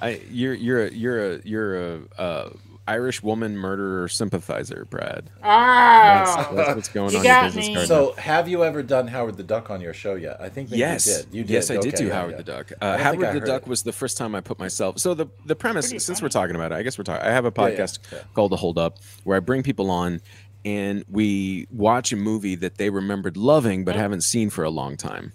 I 0.01 0.21
you're 0.31 0.55
you're 0.55 0.87
a 0.87 0.91
you're 0.93 1.33
a 1.35 1.41
you're 1.45 1.95
a 1.95 2.01
uh, 2.19 2.51
Irish 2.87 3.23
woman 3.23 3.57
murderer 3.57 4.09
sympathizer, 4.09 4.87
Brad. 4.89 5.29
That's, 5.43 6.49
Oh, 6.51 6.55
that's 6.55 6.75
what's 6.75 6.89
going 6.89 7.13
You 7.13 7.19
on 7.19 7.25
your 7.25 7.33
got 7.35 7.45
business 7.47 7.69
me. 7.69 7.75
card. 7.75 7.87
So, 7.89 8.13
have 8.17 8.49
you 8.49 8.65
ever 8.65 8.83
done 8.83 9.09
Howard 9.09 9.37
the 9.37 9.43
Duck 9.43 9.69
on 9.71 9.81
your 9.83 9.93
show 9.93 10.15
yet? 10.15 10.41
I 10.41 10.49
think 10.49 10.71
yes, 10.73 11.07
you 11.07 11.13
did. 11.15 11.35
You 11.35 11.45
did. 11.45 11.51
yes, 11.53 11.71
I 11.71 11.77
did 11.77 11.95
do 11.97 12.07
yeah, 12.07 12.15
Howard 12.15 12.31
yeah. 12.33 12.37
the 12.39 12.43
Duck. 12.45 12.73
Uh, 12.81 12.97
Howard 12.97 13.35
the 13.35 13.41
Duck 13.41 13.63
it. 13.63 13.69
was 13.69 13.83
the 13.83 13.93
first 13.93 14.17
time 14.17 14.35
I 14.35 14.41
put 14.41 14.59
myself. 14.59 14.99
So 15.01 15.13
the 15.15 15.27
the 15.45 15.55
premise, 15.57 15.91
since 15.91 16.07
funny. 16.07 16.21
we're 16.23 16.29
talking 16.31 16.57
about 16.57 16.73
it, 16.73 16.77
I 16.77 16.83
guess 16.83 16.97
we're 16.97 17.05
talking. 17.05 17.27
I 17.27 17.31
have 17.31 17.45
a 17.45 17.53
Yeah, 17.55 17.69
yeah, 17.69 17.77
podcast 17.77 17.99
yeah. 18.11 18.19
called 18.35 18.53
The 18.53 18.57
Hold 18.57 18.79
Up, 18.79 18.99
where 19.25 19.37
I 19.37 19.41
bring 19.41 19.63
people 19.63 19.91
on, 19.91 20.23
and 20.65 21.05
we 21.11 21.67
watch 21.71 22.11
a 22.13 22.17
movie 22.17 22.55
that 22.55 22.77
they 22.79 22.89
remembered 22.89 23.37
loving 23.37 23.85
but 23.85 23.97
haven't 23.97 24.23
seen 24.23 24.49
for 24.49 24.65
a 24.65 24.71
long 24.71 24.97
time. 24.97 25.33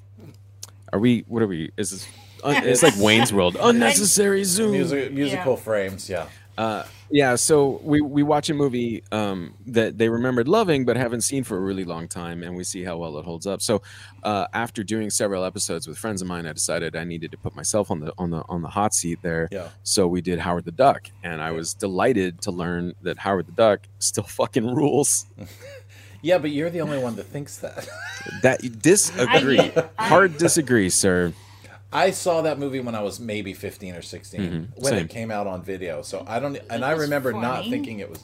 Are 0.91 0.99
we? 0.99 1.23
What 1.27 1.43
are 1.43 1.47
we? 1.47 1.71
Is 1.77 1.91
this? 1.91 2.07
It's 2.45 2.83
like 2.83 2.95
Wayne's 2.97 3.31
World. 3.33 3.57
Unnecessary 3.59 4.43
zoom. 4.43 4.71
Music, 4.71 5.11
musical 5.11 5.53
Yeah. 5.53 5.59
frames, 5.59 6.09
yeah. 6.09 6.27
Uh, 6.55 6.83
yeah, 7.09 7.33
so 7.35 7.79
we, 7.83 7.99
we 7.99 8.21
watch 8.21 8.47
a 8.49 8.53
movie 8.53 9.03
um, 9.11 9.55
that 9.67 9.97
they 9.97 10.07
remembered 10.07 10.47
loving 10.47 10.85
but 10.85 10.97
haven't 10.97 11.21
seen 11.21 11.43
for 11.43 11.57
a 11.57 11.59
really 11.59 11.83
long 11.83 12.07
time, 12.07 12.43
and 12.43 12.55
we 12.55 12.63
see 12.63 12.83
how 12.83 12.95
well 12.97 13.17
it 13.17 13.25
holds 13.25 13.47
up. 13.47 13.59
So, 13.61 13.81
uh, 14.21 14.45
after 14.53 14.83
doing 14.83 15.09
several 15.09 15.43
episodes 15.45 15.87
with 15.87 15.97
friends 15.97 16.21
of 16.21 16.27
mine, 16.27 16.45
I 16.45 16.53
decided 16.53 16.95
I 16.95 17.05
needed 17.05 17.31
to 17.31 17.37
put 17.37 17.55
myself 17.55 17.89
on 17.89 18.01
the 18.01 18.13
on 18.19 18.29
the 18.29 18.43
on 18.49 18.61
the 18.61 18.67
hot 18.67 18.93
seat 18.93 19.19
there. 19.23 19.47
Yeah. 19.51 19.69
So 19.81 20.07
we 20.07 20.21
did 20.21 20.37
Howard 20.39 20.65
the 20.65 20.71
Duck, 20.71 21.09
and 21.23 21.41
I 21.41 21.51
was 21.51 21.73
delighted 21.73 22.41
to 22.43 22.51
learn 22.51 22.93
that 23.01 23.17
Howard 23.17 23.47
the 23.47 23.51
Duck 23.53 23.87
still 23.99 24.23
fucking 24.39 24.75
rules. 24.75 25.25
Yeah, 26.25 26.37
but 26.37 26.51
you're 26.51 26.69
the 26.69 26.79
only 26.79 26.99
one 26.99 27.17
that 27.17 27.25
thinks 27.25 27.57
that. 27.57 27.85
That 28.43 28.81
disagree, 28.81 29.59
I- 29.59 29.89
hard 30.07 30.37
disagree, 30.37 30.89
sir. 30.89 31.33
I 31.93 32.11
saw 32.11 32.41
that 32.41 32.59
movie 32.59 32.79
when 32.79 32.95
I 32.95 33.01
was 33.01 33.19
maybe 33.19 33.53
15 33.53 33.95
or 33.95 34.01
16 34.01 34.39
when 34.41 34.51
Mm-hmm. 34.51 34.83
Same. 34.83 34.97
it 35.05 35.09
came 35.09 35.31
out 35.31 35.47
on 35.47 35.63
video. 35.63 36.01
So 36.01 36.23
I 36.27 36.39
don't, 36.39 36.55
and 36.69 36.83
It 36.83 36.83
I 36.83 36.93
was 36.93 37.03
remember 37.03 37.31
not 37.33 37.65
thinking 37.65 37.99
it 37.99 38.09
was. 38.09 38.23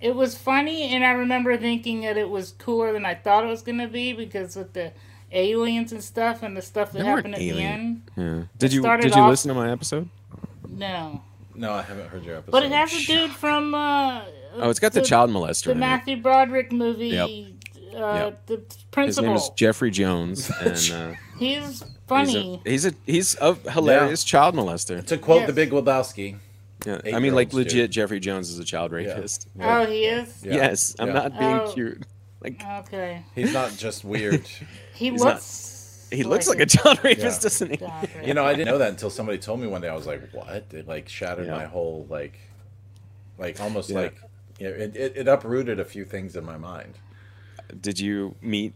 It 0.00 0.16
was 0.16 0.36
funny, 0.36 0.88
and 0.94 1.04
I 1.04 1.12
remember 1.12 1.56
thinking 1.56 2.00
that 2.02 2.16
it 2.16 2.28
was 2.28 2.52
cooler 2.58 2.92
than 2.92 3.06
I 3.06 3.14
thought 3.14 3.44
it 3.44 3.48
was 3.48 3.62
gonna 3.62 3.86
be 3.86 4.12
because 4.12 4.56
with 4.56 4.72
the 4.72 4.92
aliens 5.30 5.92
and 5.92 6.02
stuff 6.02 6.42
and 6.42 6.56
the 6.56 6.62
stuff 6.62 6.90
that 6.92 6.98
They 6.98 7.04
weren't 7.04 7.18
happened 7.18 7.34
at 7.36 7.40
alien. 7.40 8.02
the 8.16 8.22
end. 8.22 8.38
Yeah. 8.38 8.44
Did 8.58 8.72
you 8.72 8.82
did 8.82 9.14
you 9.14 9.22
off- 9.22 9.30
listen 9.30 9.48
to 9.50 9.54
my 9.54 9.70
episode? 9.70 10.08
No, 10.68 11.22
No, 11.54 11.72
I 11.72 11.82
haven't 11.82 12.08
heard 12.08 12.24
your 12.24 12.36
episode. 12.38 12.50
but 12.52 12.64
it 12.64 12.72
has 12.72 12.92
a 12.92 13.06
dude 13.06 13.30
from. 13.30 13.74
Uh, 13.74 14.22
Oh, 14.56 14.68
it's 14.68 14.80
got 14.80 14.92
the, 14.92 15.00
child 15.00 15.30
molester. 15.30 15.64
The 15.66 15.70
in 15.70 15.76
it. 15.78 15.80
Matthew 15.80 16.16
Broderick 16.20 16.72
movie. 16.72 17.08
Yep. 17.08 17.28
Uh, 17.94 18.32
Yep. 18.34 18.46
The 18.46 19.02
His 19.06 19.18
name 19.20 19.32
is 19.32 19.48
Jeffrey 19.56 19.90
Jones, 19.90 20.50
and 20.60 20.90
uh, 20.92 21.16
He's 21.38 21.82
funny. 22.06 22.60
He's 22.64 22.84
a 22.86 22.92
he's 23.06 23.36
a, 23.36 23.54
he's 23.54 23.64
a 23.66 23.70
hilarious 23.70 24.24
child 24.24 24.54
molester. 24.54 25.04
to 25.06 25.18
quote 25.18 25.40
Yes. 25.40 25.46
the 25.48 25.52
Big 25.52 25.70
Lebowski. 25.70 26.36
Yeah. 26.86 27.00
Eight 27.04 27.14
I 27.14 27.18
mean, 27.20 27.34
like 27.34 27.52
legit, 27.52 27.70
dude. 27.72 27.90
Jeffrey 27.92 28.18
Jones 28.20 28.50
is 28.50 28.58
a 28.58 28.64
child 28.64 28.92
rapist. 28.92 29.48
Oh, 29.60 29.86
he 29.86 30.04
is. 30.06 30.42
Yeah. 30.44 30.54
Yes, 30.54 30.96
I'm 30.98 31.08
Yeah. 31.08 31.12
not 31.14 31.38
being 31.38 31.60
Oh. 31.60 31.72
cute. 31.72 32.02
Like 32.42 32.64
Okay. 32.80 33.22
He's 33.34 33.52
not 33.52 33.76
just 33.76 34.04
weird. 34.04 34.46
He 34.94 35.10
He's 35.10 35.22
not- 35.22 35.34
looks. 35.34 36.06
he 36.12 36.22
looks 36.22 36.46
like 36.48 36.60
a 36.60 36.66
child 36.66 36.98
rapist, 37.02 37.38
Yeah. 37.40 37.42
doesn't 37.42 37.70
he? 37.70 37.76
God, 37.78 38.08
you 38.24 38.34
know, 38.34 38.44
I 38.44 38.52
didn't 38.54 38.66
know 38.68 38.78
that 38.78 38.90
until 38.90 39.10
somebody 39.10 39.38
told 39.38 39.58
me 39.60 39.66
one 39.66 39.80
day. 39.80 39.88
I 39.88 39.94
was 39.94 40.06
like, 40.06 40.28
"What?" 40.32 40.66
It 40.72 40.86
like 40.86 41.08
shattered 41.08 41.46
Yeah. 41.46 41.54
my 41.56 41.64
whole 41.64 42.06
like, 42.10 42.38
like 43.38 43.60
almost 43.60 43.90
Yeah. 43.90 44.00
like, 44.00 44.16
you 44.58 44.68
know, 44.68 44.74
it, 44.74 44.94
it, 44.96 45.16
it 45.16 45.28
uprooted 45.28 45.80
a 45.80 45.84
few 45.84 46.04
things 46.04 46.36
in 46.36 46.44
my 46.44 46.56
mind. 46.56 46.98
Did 47.80 47.98
you 47.98 48.34
meet? 48.42 48.74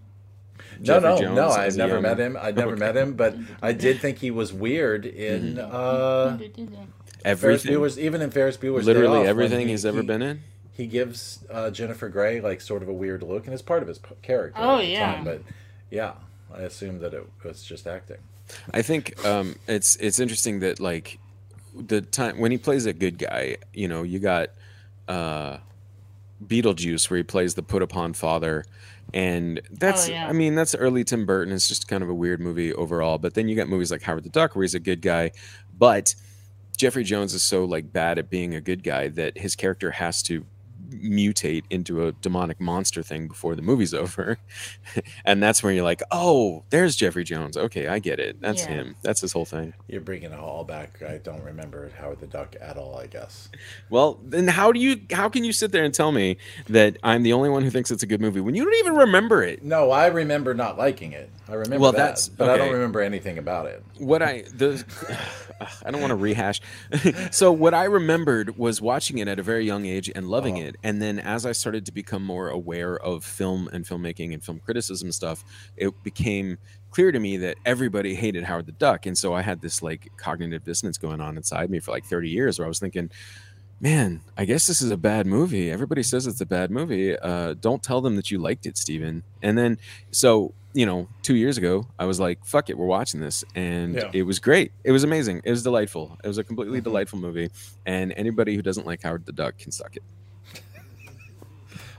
No, 0.79 0.85
Jeffrey 0.85 1.09
no, 1.11 1.19
Jones 1.19 1.37
no. 1.37 1.49
I've 1.51 1.77
never 1.77 1.95
young- 1.95 2.03
met 2.03 2.19
him. 2.21 2.37
I'd 2.41 2.57
never 2.57 2.77
met 2.77 2.97
him, 2.97 3.15
but 3.15 3.37
I 3.63 3.73
did 3.73 4.01
think 4.01 4.19
he 4.19 4.31
was 4.31 4.53
weird 4.53 5.07
in 5.07 5.59
uh, 5.59 6.37
Ferris 6.39 6.97
Everything, 7.25 7.73
Bueller's. 7.75 7.99
Even 7.99 8.21
in 8.23 8.31
Ferris 8.31 8.57
Bueller's 8.57 8.87
Day 8.87 8.93
Off, 8.93 8.97
literally 8.99 9.27
everything 9.27 9.67
he- 9.67 9.73
he's 9.73 9.85
ever 9.87 10.01
he- 10.01 10.07
been 10.07 10.23
in. 10.23 10.41
He 10.73 10.87
gives 10.87 11.39
uh, 11.51 11.71
Jennifer 11.71 12.09
Grey 12.11 12.41
like 12.43 12.61
sort 12.61 12.83
of 12.83 12.89
a 12.89 12.93
weird 12.93 13.23
look, 13.23 13.47
and 13.47 13.55
it's 13.55 13.63
part 13.63 13.81
of 13.83 13.89
his 13.89 13.99
character. 14.21 14.61
Oh, 14.63 14.79
yeah. 14.79 15.15
time, 15.15 15.25
but 15.25 15.43
yeah, 15.91 16.13
I 16.55 16.61
assume 16.63 16.99
that 16.99 17.15
it 17.15 17.27
was 17.43 17.63
just 17.65 17.87
acting. 17.87 18.19
I 18.75 18.83
think 18.83 19.25
um, 19.25 19.57
it's 19.67 19.97
it's 19.97 20.21
interesting 20.21 20.61
that 20.61 20.79
like 20.79 21.19
the 21.75 22.03
time 22.03 22.39
when 22.39 22.51
he 22.53 22.59
plays 22.59 22.85
a 22.85 22.93
good 22.93 23.17
guy, 23.19 23.57
you 23.73 23.89
know, 23.89 24.03
you 24.03 24.19
got 24.19 24.51
uh, 25.09 25.57
Beetlejuice 26.47 27.09
where 27.11 27.17
he 27.19 27.23
plays 27.23 27.55
the 27.55 27.63
put 27.63 27.83
upon 27.83 28.13
father, 28.13 28.65
and 29.17 29.61
oh, 29.65 29.77
that's 29.81 30.09
Oh, 30.09 30.13
yeah. 30.13 30.29
I 30.29 30.33
mean 30.33 30.55
that's 30.55 30.75
early 30.75 31.03
Tim 31.03 31.25
Burton. 31.25 31.55
It's 31.55 31.67
just 31.67 31.89
kind 31.89 32.03
of 32.03 32.11
a 32.11 32.15
weird 32.15 32.39
movie 32.39 32.75
overall. 32.75 33.17
But 33.17 33.33
then 33.33 33.49
you 33.49 33.57
got 33.57 33.67
movies 33.69 33.91
like 33.91 34.03
Howard 34.03 34.25
the 34.25 34.29
Duck 34.29 34.55
where 34.55 34.63
he's 34.63 34.75
a 34.75 34.79
good 34.81 35.01
guy, 35.01 35.33
but 35.77 36.15
Jeffrey 36.77 37.03
Jones 37.03 37.33
is 37.33 37.43
so 37.43 37.65
like 37.65 37.91
bad 37.93 38.19
at 38.19 38.29
being 38.29 38.55
a 38.55 38.61
good 38.61 38.83
guy 38.83 39.09
that 39.09 39.39
his 39.39 39.57
character 39.57 39.93
has 39.93 40.23
to 40.25 40.45
mutate 40.91 41.65
into 41.71 42.07
a 42.07 42.13
demonic 42.13 42.61
monster 42.61 43.03
thing 43.03 43.29
before 43.29 43.55
the 43.55 43.63
movie's 43.63 43.93
over. 44.03 44.39
and 45.25 45.43
that's 45.43 45.63
where 45.63 45.73
you're 45.73 45.85
like, 45.85 46.03
"Oh, 46.11 46.65
there's 46.71 46.97
Jeffrey 46.97 47.25
Jones. 47.25 47.57
Okay, 47.57 47.87
I 47.89 47.99
get 47.99 48.19
it. 48.21 48.41
That's 48.41 48.63
Yeah. 48.63 48.69
him. 48.75 48.97
That's 49.03 49.21
his 49.21 49.33
whole 49.33 49.45
thing." 49.45 49.75
You're 49.89 50.01
bringing 50.01 50.33
it 50.33 50.39
all 50.39 50.65
back. 50.65 51.03
I 51.03 51.19
don't 51.19 51.43
remember 51.43 51.91
Howard 51.99 52.21
the 52.21 52.27
Duck 52.27 52.57
at 52.61 52.77
all. 52.77 52.99
I 52.99 53.07
guess. 53.07 53.49
Well, 53.91 54.19
then 54.25 54.49
how 54.49 54.73
do 54.73 54.81
you 54.81 55.01
how 55.13 55.29
can 55.29 55.45
you 55.45 55.53
sit 55.53 55.73
there 55.73 55.85
and 55.85 55.93
tell 55.95 56.13
me 56.13 56.37
that 56.69 56.97
I'm 57.03 57.23
the 57.23 57.33
only 57.33 57.49
one 57.49 57.63
who 57.63 57.71
thinks 57.71 57.91
it's 57.91 58.03
a 58.03 58.07
good 58.07 58.21
movie 58.21 58.41
when 58.41 58.55
you 58.55 58.65
don't 58.65 58.79
even 58.81 58.95
remember 58.97 59.43
it? 59.43 59.63
No, 59.63 59.91
I 59.91 60.07
remember 60.07 60.55
not 60.55 60.79
liking 60.79 61.13
it. 61.13 61.31
I 61.49 61.55
remember 61.55 61.79
Well, 61.79 61.93
that, 61.93 61.99
that's- 61.99 62.29
but 62.29 62.51
I 62.51 62.57
don't 62.57 62.73
remember 62.73 63.01
anything 63.01 63.39
about 63.39 63.67
it. 63.67 63.85
what 63.99 64.23
I 64.23 64.43
the 64.53 64.85
I 65.85 65.91
don't 65.91 66.01
want 66.01 66.11
to 66.11 66.17
rehash. 66.17 66.61
so 67.31 67.51
what 67.53 67.73
I 67.75 67.85
remembered 67.85 68.59
was 68.59 68.81
watching 68.81 69.19
it 69.19 69.29
at 69.29 69.39
a 69.39 69.43
very 69.43 69.65
young 69.65 69.87
age 69.87 70.11
and 70.15 70.29
loving 70.29 70.57
Uh-huh. 70.59 70.69
it, 70.69 70.76
and 70.83 71.01
then 71.01 71.19
as 71.19 71.45
I 71.47 71.53
started 71.53 71.87
to 71.87 71.93
become 71.93 72.23
more 72.25 72.49
aware 72.49 72.97
of 72.99 73.25
film 73.25 73.69
and 73.73 73.85
filmmaking 73.85 74.33
and 74.33 74.43
film 74.43 74.59
criticism 74.61 75.13
stuff, 75.13 75.45
it 75.77 75.93
became 76.03 76.59
clear 76.91 77.13
to 77.13 77.19
me 77.19 77.37
that 77.39 77.57
everybody 77.65 78.15
hated 78.15 78.45
Howard 78.45 78.67
the 78.67 78.73
Duck, 78.73 79.07
and 79.07 79.17
so 79.17 79.35
I 79.35 79.43
had 79.43 79.61
this 79.61 79.83
like 79.83 80.11
cognitive 80.17 80.65
dissonance 80.65 80.99
going 80.99 81.21
on 81.21 81.37
inside 81.37 81.71
me 81.71 81.81
for 81.81 81.91
like 81.91 82.05
thirty 82.05 82.31
years, 82.31 82.59
where 82.59 82.67
I 82.67 82.69
was 82.69 82.79
thinking. 82.79 83.11
Man, 83.79 84.23
I 84.39 84.47
guess 84.47 84.67
this 84.67 84.81
is 84.81 84.91
a 84.91 84.97
bad 84.97 85.27
movie. 85.27 85.71
Everybody 85.71 86.03
says 86.03 86.27
it's 86.27 86.41
a 86.41 86.47
bad 86.47 86.71
movie. 86.71 87.15
Uh, 87.15 87.53
don't 87.61 87.83
tell 87.83 88.01
them 88.01 88.17
that 88.17 88.31
you 88.31 88.39
liked 88.39 88.65
it, 88.65 88.79
Steven. 88.79 89.23
And 89.43 89.59
then, 89.59 89.77
so 90.11 90.55
you 90.73 90.87
know, 90.87 91.09
two 91.21 91.35
years 91.37 91.59
ago, 91.59 91.87
I 91.99 92.07
was 92.07 92.19
like, 92.19 92.43
"Fuck 92.47 92.71
it, 92.71 92.79
we're 92.79 92.87
watching 92.87 93.21
this," 93.21 93.45
and 93.55 93.95
Yeah. 93.97 94.11
it 94.15 94.23
was 94.23 94.39
great. 94.39 94.73
It 94.83 94.93
was 94.93 95.05
amazing. 95.05 95.43
It 95.45 95.51
was 95.51 95.63
delightful. 95.63 96.17
It 96.25 96.27
was 96.29 96.39
a 96.39 96.45
completely 96.45 96.81
Mhm. 96.81 96.85
delightful 96.85 97.19
movie, 97.19 97.51
and 97.85 98.15
anybody 98.17 98.57
who 98.57 98.63
doesn't 98.63 98.87
like 98.87 99.03
Howard 99.03 99.27
the 99.27 99.33
Duck 99.33 99.59
can 99.59 99.71
suck 99.73 99.95
it. 99.95 100.03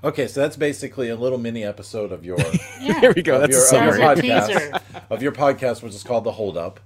Okay, 0.08 0.28
so 0.28 0.39
that's 0.41 0.56
basically 0.58 1.10
a 1.10 1.15
little 1.15 1.38
mini 1.38 1.63
episode 1.63 2.12
of 2.12 2.24
your 2.24 2.38
Yeah. 2.82 3.00
There 3.02 3.13
we 3.15 3.22
go. 3.22 3.36
of 3.36 3.41
That's 3.50 3.72
a 3.72 3.76
your, 3.76 3.88
of 3.88 3.93
your 3.93 3.93
summary. 3.93 4.00
That 4.00 4.15
was 4.15 4.20
a 4.20 4.54
podcast 4.54 4.72
teaser. 4.72 5.02
of 5.10 5.22
your 5.22 5.32
podcast, 5.32 5.84
which 5.84 5.93
is 5.93 6.04
called 6.04 6.24
the 6.24 6.32
Hold 6.32 6.58
Up, 6.58 6.80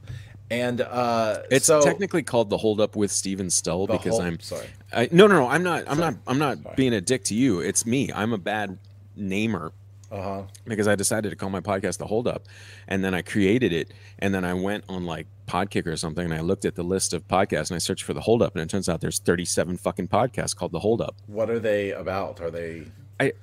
and 0.50 0.82
uh, 0.82 1.44
It's 1.52 1.66
so 1.68 1.82
technically 1.82 2.24
called 2.24 2.50
the 2.50 2.58
Hold 2.58 2.82
Up 2.82 2.96
with 2.96 3.12
Steven 3.12 3.50
Stull 3.50 3.88
because 3.88 4.14
Hold- 4.14 4.24
I'm. 4.24 4.40
sorry. 4.40 4.68
I, 4.94 5.08
no, 5.12 5.28
no, 5.28 5.36
no. 5.42 5.48
I'm 5.48 5.64
not. 5.64 5.84
I'm 5.88 5.98
Sorry. 5.98 6.12
not. 6.12 6.20
I'm 6.28 6.40
not 6.40 6.58
Sorry. 6.64 6.76
being 6.76 6.94
a 6.94 7.02
dick 7.02 7.24
to 7.26 7.36
you. 7.36 7.60
It's 7.60 7.86
me. 7.86 8.12
I'm 8.14 8.34
a 8.34 8.38
bad 8.38 8.78
namer 9.16 9.72
Uh 10.12 10.22
huh. 10.22 10.42
because 10.66 10.88
I 10.88 10.96
decided 10.96 11.30
to 11.30 11.36
call 11.36 11.50
my 11.50 11.62
podcast 11.62 11.98
the 12.00 12.08
Hold 12.08 12.28
Up, 12.28 12.44
and 12.88 13.04
then 13.04 13.14
I 13.14 13.22
created 13.22 13.72
it, 13.72 13.94
and 14.20 14.34
then 14.34 14.44
I 14.44 14.54
went 14.56 14.84
on 14.90 15.06
like 15.06 15.28
Podkick 15.48 15.86
or 15.86 15.96
something, 15.96 16.26
and 16.26 16.34
I 16.34 16.40
looked 16.42 16.66
at 16.66 16.76
the 16.76 16.84
list 16.84 17.14
of 17.14 17.28
podcasts, 17.28 17.70
and 17.70 17.76
I 17.76 17.80
searched 17.80 18.04
for 18.04 18.14
the 18.14 18.22
Hold 18.22 18.42
Up, 18.42 18.56
and 18.56 18.62
it 18.64 18.70
turns 18.70 18.90
out 18.90 19.00
there's 19.02 19.20
37 19.20 19.78
fucking 19.78 20.08
podcasts 20.08 20.56
called 20.56 20.72
the 20.72 20.80
Hold 20.80 21.02
Up. 21.02 21.16
What 21.28 21.50
are 21.50 21.60
they 21.60 21.92
about? 21.92 22.42
Are 22.42 22.50
they 22.52 22.84
I- 23.22 23.34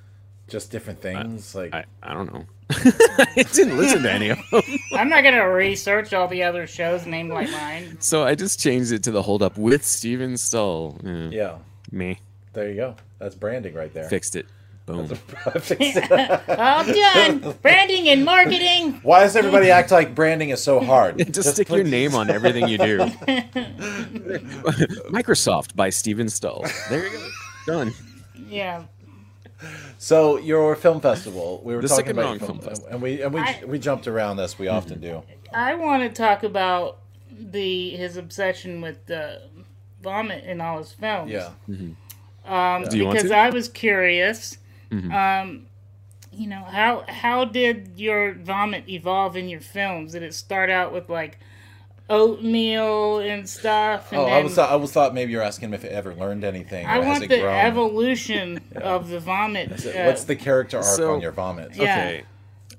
just 0.48 0.70
different 0.70 1.00
things. 1.02 1.54
like 1.54 1.74
I, 1.74 1.84
I 2.02 2.14
don't 2.14 2.32
know. 2.32 2.46
I 2.70 3.44
didn't 3.52 3.76
listen 3.76 4.02
to 4.02 4.10
any 4.10 4.30
of 4.30 4.38
them. 4.50 4.62
I'm 4.94 5.08
not 5.10 5.22
gonna 5.22 5.46
research 5.48 6.14
all 6.14 6.26
the 6.26 6.42
other 6.42 6.66
shows 6.66 7.04
named 7.06 7.30
like 7.30 7.50
mine. 7.50 7.98
So 8.00 8.24
I 8.24 8.34
just 8.34 8.58
changed 8.58 8.92
it 8.92 9.02
to 9.04 9.10
the 9.10 9.20
hold 9.22 9.42
up 9.42 9.58
with 9.58 9.84
Steven 9.84 10.36
Stull. 10.38 10.98
Yeah. 11.04 11.28
yeah, 11.30 11.58
Me. 11.92 12.18
there 12.54 12.68
you 12.70 12.76
go. 12.76 12.96
That's 13.18 13.34
branding 13.34 13.74
right 13.74 13.92
there. 13.92 14.08
Fixed 14.08 14.36
it. 14.36 14.46
Boom. 14.86 15.06
Fixed 15.60 15.78
it. 15.80 16.48
All 16.58 16.82
done. 16.84 17.54
Branding 17.60 18.08
and 18.08 18.24
marketing. 18.24 19.00
Why 19.02 19.20
does 19.20 19.36
everybody 19.36 19.70
act 19.70 19.90
like 19.90 20.14
branding 20.14 20.48
is 20.48 20.62
so 20.62 20.80
hard? 20.80 21.18
Just, 21.30 21.52
stick 21.52 21.68
your 21.68 21.84
name 21.84 22.14
on 22.14 22.30
everything 22.30 22.68
you 22.68 22.78
do. 22.78 22.98
Microsoft 25.10 25.76
by 25.76 25.90
Steven 25.90 26.30
Stull. 26.30 26.64
There 26.88 27.04
you 27.06 27.10
go. 27.18 27.28
Done. 27.66 27.92
Yeah. 28.48 28.84
So 29.98 30.38
your 30.38 30.76
film 30.76 31.00
festival, 31.00 31.60
we 31.64 31.74
were 31.74 31.82
The 31.82 31.88
talking 31.88 32.10
about 32.10 32.22
Wrong 32.24 32.38
your 32.38 32.46
Film 32.46 32.58
Festival. 32.60 32.88
and 32.90 33.02
we 33.02 33.22
and 33.22 33.32
we 33.34 33.40
I- 33.40 33.62
we 33.66 33.78
jumped 33.78 34.06
around 34.06 34.36
this. 34.36 34.58
We 34.58 34.66
Mm-hmm. 34.66 34.76
often 34.76 35.00
do. 35.00 35.22
I 35.52 35.74
want 35.74 36.02
to 36.02 36.08
talk 36.10 36.42
about 36.44 36.98
the 37.30 37.90
his 37.90 38.16
obsession 38.16 38.80
with 38.80 39.04
the 39.06 39.42
vomit 40.02 40.44
in 40.44 40.60
all 40.60 40.78
his 40.78 40.92
films. 40.92 41.30
Yeah. 41.32 41.50
Um, 42.46 42.84
Do 42.84 42.96
you 42.96 43.04
want 43.04 43.16
because 43.16 43.30
to? 43.30 43.34
Mm-hmm. 43.34 43.46
I 43.46 43.50
was 43.50 43.68
curious. 43.68 44.58
Um, 44.92 45.66
you 46.32 46.46
know 46.46 46.62
how 46.62 47.04
how 47.08 47.44
did 47.44 47.92
your 47.96 48.32
vomit 48.34 48.88
evolve 48.88 49.36
in 49.36 49.48
your 49.48 49.60
films? 49.60 50.12
Did 50.12 50.22
it 50.22 50.34
start 50.34 50.70
out 50.70 50.92
with 50.92 51.08
like 51.10 51.38
oatmeal 52.10 53.18
and 53.18 53.48
stuff? 53.48 54.12
And 54.12 54.20
Oh, 54.20 54.26
I 54.26 54.42
was 54.42 54.54
thought, 54.54 54.70
I 54.70 54.76
was 54.76 54.92
thought 54.92 55.14
maybe 55.14 55.32
you're 55.32 55.42
asking 55.42 55.68
him 55.68 55.74
if 55.74 55.84
it 55.84 55.92
ever 55.92 56.14
learned 56.14 56.44
anything. 56.44 56.86
I 56.86 56.98
want 56.98 57.20
the 57.28 57.40
grown? 57.40 57.54
evolution 57.54 58.60
of 58.76 59.08
the 59.08 59.20
vomit. 59.20 59.72
Is 59.72 59.86
uh, 59.86 60.04
What's 60.06 60.24
the 60.24 60.36
character 60.36 60.78
arc 60.78 60.86
so- 60.86 61.14
on 61.14 61.20
your 61.20 61.32
vomit? 61.32 61.74
Yeah. 61.74 61.82
Okay. 61.82 62.22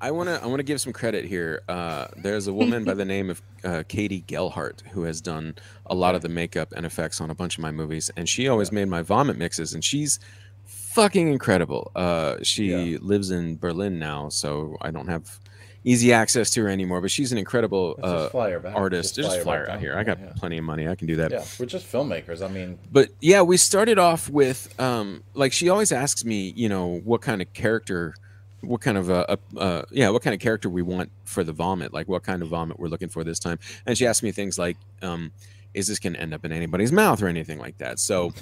I 0.02 0.12
want 0.12 0.30
to 0.30 0.42
I 0.42 0.46
want 0.48 0.60
to 0.60 0.64
give 0.64 0.80
some 0.80 0.94
credit 0.94 1.26
here. 1.26 1.62
Uh, 1.68 2.08
there's 2.16 2.48
a 2.48 2.54
woman 2.54 2.86
by 2.86 2.94
the 2.94 3.04
name 3.04 3.30
of 3.30 3.42
uh, 3.66 3.84
Katie 3.90 4.24
Gelhart 4.26 4.80
who 4.92 5.04
has 5.04 5.20
done 5.20 5.56
a 5.88 5.94
lot 5.94 6.16
of 6.16 6.22
the 6.22 6.30
makeup 6.30 6.72
and 6.74 6.86
effects 6.86 7.20
on 7.20 7.30
a 7.30 7.36
bunch 7.36 7.58
of 7.58 7.62
my 7.62 7.72
movies, 7.72 8.10
and 8.16 8.30
she 8.30 8.48
always 8.48 8.72
made 8.72 8.86
my 8.88 9.02
vomit 9.02 9.38
mixes, 9.38 9.74
and 9.74 9.84
she's 9.84 10.18
fucking 10.64 11.28
incredible. 11.28 11.92
Uh, 11.98 12.38
she 12.44 12.68
Yeah. 12.94 12.98
lives 13.02 13.30
in 13.30 13.58
Berlin 13.58 14.00
now, 14.00 14.30
so 14.30 14.78
I 14.80 14.90
don't 14.92 15.08
have 15.10 15.38
easy 15.84 16.12
access 16.14 16.50
to 16.52 16.62
her 16.64 16.70
anymore. 16.70 17.02
But 17.02 17.12
she's 17.12 17.32
an 17.32 17.38
incredible 17.38 17.98
uh, 18.04 18.30
fly 18.30 18.52
her 18.52 18.60
back. 18.60 18.76
artist. 18.76 19.16
Just 19.16 19.30
Just, 19.30 19.30
fly 19.30 19.38
her 19.38 19.44
fly 19.44 19.58
her 19.58 19.66
back 19.66 19.76
out 19.76 19.80
here. 19.82 19.98
I 19.98 20.04
got 20.04 20.20
Yeah. 20.20 20.34
plenty 20.36 20.58
of 20.58 20.64
money. 20.66 20.88
I 20.88 20.96
can 20.96 21.08
do 21.08 21.16
that. 21.18 21.32
Yeah, 21.32 21.44
we're 21.60 21.66
just 21.66 21.90
filmmakers. 21.92 22.44
I 22.44 22.50
mean, 22.50 22.78
But 22.92 23.10
yeah, 23.22 23.42
we 23.42 23.58
started 23.58 23.98
off 23.98 24.30
with 24.30 24.74
um, 24.80 25.24
like 25.34 25.54
she 25.54 25.70
always 25.70 25.92
asks 25.92 26.26
me, 26.26 26.54
you 26.56 26.70
know, 26.70 27.00
what 27.06 27.22
kind 27.22 27.42
of 27.42 27.52
character, 27.54 28.14
what 28.62 28.82
kind 28.82 28.98
of 28.98 29.10
uh, 29.10 29.26
uh, 29.30 29.36
uh, 29.58 29.82
yeah, 29.92 30.10
what 30.10 30.22
kind 30.22 30.34
of 30.34 30.40
character 30.42 30.70
we 30.70 30.82
want 30.82 31.12
for 31.24 31.44
the 31.44 31.54
vomit, 31.54 31.94
like 31.94 32.08
what 32.10 32.24
kind 32.24 32.42
of 32.42 32.50
vomit 32.50 32.80
we're 32.80 32.88
looking 32.90 33.10
for 33.10 33.24
this 33.24 33.40
time. 33.40 33.58
And 33.86 33.98
she 33.98 34.06
asked 34.06 34.22
me 34.24 34.32
things 34.32 34.60
like, 34.60 34.76
um, 35.02 35.32
is 35.74 35.88
this 35.88 36.00
going 36.00 36.14
to 36.14 36.20
end 36.20 36.34
up 36.34 36.44
in 36.44 36.52
anybody's 36.52 36.92
mouth 36.92 37.22
or 37.22 37.28
anything 37.28 37.58
like 37.60 37.78
that? 37.78 38.00
So 38.00 38.34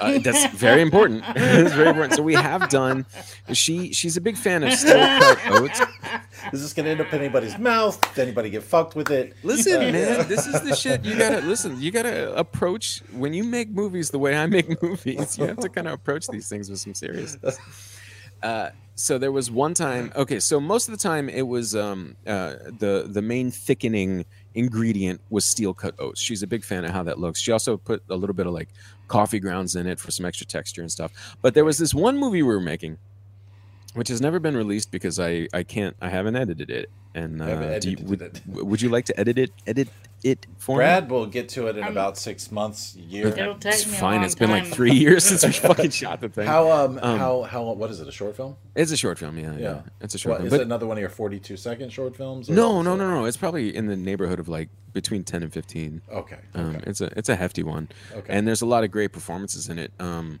uh, 0.00 0.18
that's 0.18 0.46
very 0.54 0.82
important. 0.82 1.24
it's 1.36 1.74
very 1.74 1.88
important. 1.88 2.14
So 2.14 2.22
we 2.22 2.34
have 2.34 2.68
done. 2.68 3.06
She 3.52 3.92
she's 3.92 4.16
a 4.16 4.20
big 4.20 4.36
fan 4.36 4.62
of 4.62 4.72
steel 4.72 4.94
cut 4.94 5.38
oats. 5.50 5.80
is 6.52 6.62
this 6.62 6.72
gonna 6.72 6.90
end 6.90 7.00
up 7.00 7.12
in 7.12 7.20
anybody's 7.20 7.58
mouth? 7.58 8.00
Did 8.14 8.22
anybody 8.22 8.50
get 8.50 8.62
fucked 8.62 8.94
with 8.94 9.10
it? 9.10 9.34
Listen, 9.42 9.92
man, 9.92 10.28
this 10.28 10.46
is 10.46 10.60
the 10.62 10.74
shit 10.74 11.04
you 11.04 11.16
gotta 11.16 11.40
listen. 11.40 11.80
You 11.80 11.90
gotta 11.90 12.34
approach 12.36 13.02
when 13.12 13.34
you 13.34 13.44
make 13.44 13.70
movies 13.70 14.10
the 14.10 14.18
way 14.18 14.36
I 14.36 14.46
make 14.46 14.82
movies. 14.82 15.38
You 15.38 15.46
have 15.46 15.58
to 15.58 15.68
kind 15.68 15.86
of 15.86 15.94
approach 15.94 16.26
these 16.28 16.48
things 16.48 16.70
with 16.70 16.80
some 16.80 16.94
seriousness. 16.94 17.58
Uh, 18.42 18.70
so 18.94 19.16
there 19.16 19.32
was 19.32 19.50
one 19.50 19.74
time. 19.74 20.12
Okay, 20.16 20.40
so 20.40 20.58
most 20.58 20.88
of 20.88 20.92
the 20.92 21.02
time 21.02 21.28
it 21.28 21.46
was 21.46 21.76
um, 21.76 22.16
uh, 22.26 22.54
the 22.78 23.06
the 23.08 23.22
main 23.22 23.50
thickening 23.50 24.24
ingredient 24.54 25.20
was 25.30 25.44
steel 25.44 25.72
cut 25.72 25.94
oats. 26.00 26.20
She's 26.20 26.42
a 26.42 26.46
big 26.46 26.64
fan 26.64 26.84
of 26.84 26.90
how 26.90 27.04
that 27.04 27.18
looks. 27.18 27.40
She 27.40 27.52
also 27.52 27.76
put 27.76 28.02
a 28.10 28.16
little 28.16 28.34
bit 28.34 28.46
of 28.46 28.52
like 28.52 28.68
coffee 29.08 29.40
grounds 29.40 29.74
in 29.74 29.86
it 29.86 29.98
for 29.98 30.10
some 30.10 30.26
extra 30.26 30.46
texture 30.46 30.82
and 30.82 30.92
stuff. 30.92 31.36
But 31.42 31.54
there 31.54 31.64
was 31.64 31.78
this 31.78 31.94
one 31.94 32.18
movie 32.18 32.42
we 32.42 32.54
were 32.54 32.60
making, 32.60 32.98
which 33.94 34.08
has 34.08 34.20
never 34.20 34.38
been 34.38 34.56
released 34.56 34.90
because 34.90 35.18
I 35.18 35.48
I 35.52 35.62
can't 35.62 35.96
I 36.00 36.08
haven't 36.08 36.36
edited 36.36 36.70
it. 36.70 36.90
And 37.14 37.40
Haven't 37.40 37.72
uh, 37.72 37.78
do 37.80 37.90
you, 37.90 37.96
edited 37.96 38.08
would, 38.10 38.22
it. 38.22 38.40
would 38.46 38.82
you 38.82 38.90
like 38.90 39.06
to 39.06 39.18
edit 39.18 39.38
it? 39.38 39.50
Edit 39.66 39.88
it 40.22 40.46
for 40.58 40.76
me? 40.76 40.80
Brad 40.84 41.10
will 41.10 41.26
get 41.26 41.48
to 41.50 41.66
it 41.66 41.76
in 41.76 41.82
I'm- 41.82 41.90
about 41.92 42.16
six 42.18 42.52
months, 42.52 42.94
year. 42.94 43.28
It'll 43.28 43.56
take 43.56 43.74
It's 43.74 43.86
me 43.86 43.96
a 43.96 43.96
fine. 44.00 44.16
long 44.16 44.24
It's 44.24 44.34
been 44.36 44.50
like 44.50 44.66
three 44.66 44.92
years 44.92 45.24
since 45.24 45.44
we 45.44 45.52
fucking 45.68 45.90
shot 45.90 46.20
the 46.20 46.28
thing. 46.28 46.46
How 46.46 46.70
um, 46.70 46.98
Um, 47.02 47.18
how 47.18 47.42
how 47.42 47.72
what 47.72 47.90
is 47.90 47.98
it? 48.00 48.06
A 48.06 48.12
short 48.12 48.36
film? 48.36 48.56
It's 48.76 48.92
a 48.92 48.96
short 48.96 49.18
film, 49.18 49.36
yeah. 49.38 49.52
Yeah, 49.54 49.58
Yeah. 49.58 49.80
it's 50.00 50.14
a 50.14 50.18
short 50.18 50.32
What, 50.32 50.36
film. 50.40 50.46
is 50.46 50.50
But 50.52 50.60
it 50.60 50.64
another 50.64 50.86
one 50.86 50.96
of 50.98 51.00
your 51.00 51.10
forty-two 51.10 51.56
second 51.56 51.90
short 51.92 52.14
films? 52.14 52.48
no, 52.48 52.82
no, 52.82 52.94
no, 52.94 53.10
no. 53.10 53.24
It's 53.24 53.38
probably 53.38 53.74
in 53.74 53.86
the 53.86 53.96
neighborhood 53.96 54.38
of 54.38 54.48
like 54.48 54.68
between 54.92 55.24
ten 55.24 55.42
and 55.42 55.52
fifteen. 55.52 56.02
Okay. 56.12 56.38
Um, 56.54 56.76
okay. 56.76 56.84
It's 56.86 57.00
a 57.00 57.10
it's 57.18 57.30
a 57.30 57.36
hefty 57.36 57.62
one, 57.64 57.88
Okay. 58.14 58.32
and 58.32 58.46
there's 58.46 58.60
a 58.62 58.66
lot 58.66 58.84
of 58.84 58.90
great 58.92 59.12
performances 59.12 59.68
in 59.68 59.78
it. 59.78 59.92
Um, 59.98 60.40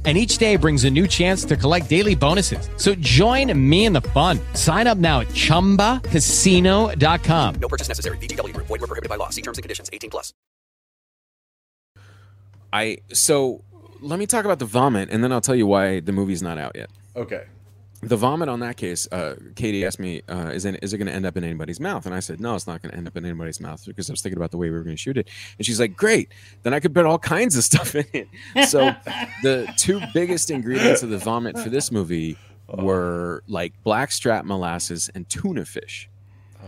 And 0.03 0.17
each 0.17 0.39
day 0.39 0.55
brings 0.55 0.83
a 0.83 0.89
new 0.89 1.07
chance 1.07 1.45
to 1.45 1.55
collect 1.55 1.87
daily 1.87 2.15
bonuses. 2.15 2.67
So 2.77 2.95
join 2.95 3.53
me 3.69 3.85
in 3.85 3.93
the 3.93 4.01
fun. 4.01 4.39
Sign 4.55 4.87
up 4.87 4.97
now 4.97 5.19
at 5.19 5.27
chumbacasino.com. 5.27 7.55
No 7.61 7.67
purchase 7.67 7.87
necessary. 7.87 8.17
VGW 8.17 8.55
Group. 8.55 8.65
Void 8.65 8.81
were 8.81 8.87
prohibited 8.87 9.09
by 9.09 9.17
law. 9.17 9.29
See 9.29 9.43
terms 9.43 9.59
and 9.59 9.63
conditions. 9.63 9.91
18 9.93 10.09
plus. 10.09 10.33
I 12.73 12.97
so 13.13 13.63
let 14.01 14.17
me 14.17 14.25
talk 14.25 14.45
about 14.45 14.59
the 14.59 14.65
vomit, 14.65 15.09
and 15.11 15.23
then 15.23 15.31
I'll 15.31 15.41
tell 15.41 15.55
you 15.55 15.67
why 15.67 15.99
the 15.99 16.11
movie's 16.11 16.41
not 16.41 16.57
out 16.57 16.71
yet. 16.75 16.89
Okay. 17.15 17.43
The 18.01 18.17
vomit 18.17 18.49
on 18.49 18.59
that 18.61 18.77
case, 18.77 19.07
uh, 19.11 19.35
Katie 19.55 19.85
asked 19.85 19.99
me, 19.99 20.21
uh, 20.27 20.51
"Is 20.53 20.65
it, 20.65 20.79
is 20.81 20.93
it 20.93 20.97
going 20.97 21.07
to 21.07 21.13
end 21.13 21.25
up 21.25 21.37
in 21.37 21.43
anybody's 21.43 21.79
mouth?" 21.79 22.05
And 22.05 22.15
I 22.15 22.19
said, 22.19 22.39
"No, 22.39 22.55
it's 22.55 22.67
not 22.67 22.81
going 22.81 22.91
to 22.91 22.97
end 22.97 23.07
up 23.07 23.15
in 23.15 23.25
anybody's 23.25 23.59
mouth 23.59 23.83
because 23.85 24.09
I 24.09 24.13
was 24.13 24.21
thinking 24.21 24.37
about 24.37 24.51
the 24.51 24.57
way 24.57 24.69
we 24.69 24.77
were 24.77 24.83
going 24.83 24.95
to 24.95 25.01
shoot 25.01 25.17
it." 25.17 25.29
And 25.57 25.65
she's 25.65 25.79
like, 25.79 25.95
"Great, 25.95 26.29
then 26.63 26.73
I 26.73 26.79
could 26.79 26.95
put 26.95 27.05
all 27.05 27.19
kinds 27.19 27.55
of 27.55 27.63
stuff 27.63 27.95
in 27.95 28.05
it." 28.13 28.27
So 28.67 28.91
the 29.43 29.71
two 29.77 30.01
biggest 30.13 30.49
ingredients 30.49 31.03
of 31.03 31.09
the 31.09 31.19
vomit 31.19 31.59
for 31.59 31.69
this 31.69 31.91
movie 31.91 32.37
were 32.67 33.43
like 33.47 33.73
blackstrap 33.83 34.45
molasses 34.45 35.09
and 35.13 35.27
tuna 35.29 35.65
fish. 35.65 36.09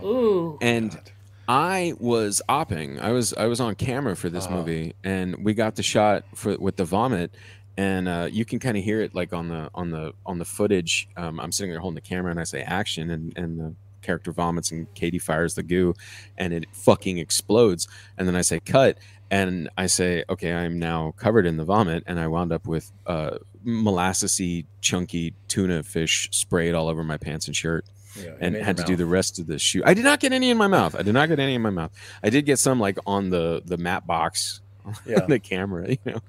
Ooh. 0.03 0.57
And 0.61 0.99
I 1.47 1.93
was 1.99 2.41
opping. 2.47 3.01
I 3.01 3.11
was 3.11 3.33
I 3.33 3.47
was 3.47 3.59
on 3.59 3.75
camera 3.75 4.15
for 4.15 4.29
this 4.29 4.49
movie, 4.49 4.93
and 5.03 5.43
we 5.43 5.53
got 5.53 5.75
the 5.75 5.83
shot 5.83 6.23
for 6.35 6.57
with 6.57 6.77
the 6.77 6.85
vomit, 6.85 7.35
and 7.77 8.07
uh, 8.07 8.27
you 8.31 8.45
can 8.45 8.59
kind 8.59 8.77
of 8.77 8.83
hear 8.83 9.01
it 9.01 9.15
like 9.15 9.33
on 9.33 9.47
the 9.49 9.69
on 9.73 9.89
the 9.91 10.13
on 10.25 10.39
the 10.39 10.45
footage. 10.45 11.07
Um, 11.17 11.39
I'm 11.39 11.51
sitting 11.51 11.71
there 11.71 11.79
holding 11.79 11.95
the 11.95 12.01
camera, 12.01 12.31
and 12.31 12.39
I 12.39 12.43
say 12.43 12.61
action, 12.61 13.09
and 13.09 13.33
and 13.37 13.59
the 13.59 13.75
character 14.01 14.31
vomits, 14.31 14.71
and 14.71 14.93
Katie 14.95 15.19
fires 15.19 15.55
the 15.55 15.63
goo, 15.63 15.93
and 16.37 16.53
it 16.53 16.65
fucking 16.73 17.17
explodes, 17.19 17.87
and 18.17 18.27
then 18.27 18.35
I 18.35 18.41
say 18.41 18.59
cut, 18.59 18.97
and 19.31 19.69
I 19.77 19.87
say 19.87 20.23
okay, 20.29 20.53
I'm 20.53 20.77
now 20.77 21.13
covered 21.17 21.45
in 21.45 21.57
the 21.57 21.65
vomit, 21.65 22.03
and 22.05 22.19
I 22.19 22.27
wound 22.27 22.51
up 22.51 22.67
with 22.67 22.91
uh, 23.07 23.37
molassesy, 23.65 24.65
chunky 24.81 25.33
tuna 25.47 25.83
fish 25.83 26.29
sprayed 26.31 26.73
all 26.73 26.87
over 26.89 27.03
my 27.03 27.17
pants 27.17 27.47
and 27.47 27.55
shirt 27.55 27.85
Yeah, 28.21 28.31
and 28.39 28.55
had 28.55 28.77
your 28.77 28.85
to 28.85 28.91
do 28.91 28.95
the 28.97 29.05
rest 29.05 29.39
of 29.39 29.47
the 29.47 29.57
shoot. 29.57 29.83
I 29.85 29.93
did 29.93 30.03
not 30.03 30.19
get 30.19 30.33
any 30.33 30.49
in 30.49 30.57
my 30.57 30.67
mouth. 30.67 30.95
I 30.95 31.01
did 31.01 31.13
not 31.13 31.29
get 31.29 31.39
any 31.39 31.55
in 31.55 31.61
my 31.61 31.69
mouth. 31.69 31.91
I 32.21 32.29
did 32.29 32.45
get 32.45 32.59
some 32.59 32.79
like 32.79 32.97
on 33.05 33.29
the 33.29 33.61
the 33.65 33.77
matte 33.77 34.05
box, 34.05 34.61
Yeah. 35.05 35.19
on 35.23 35.29
the 35.29 35.39
camera, 35.39 35.89
you 35.89 35.97
know. 36.05 36.21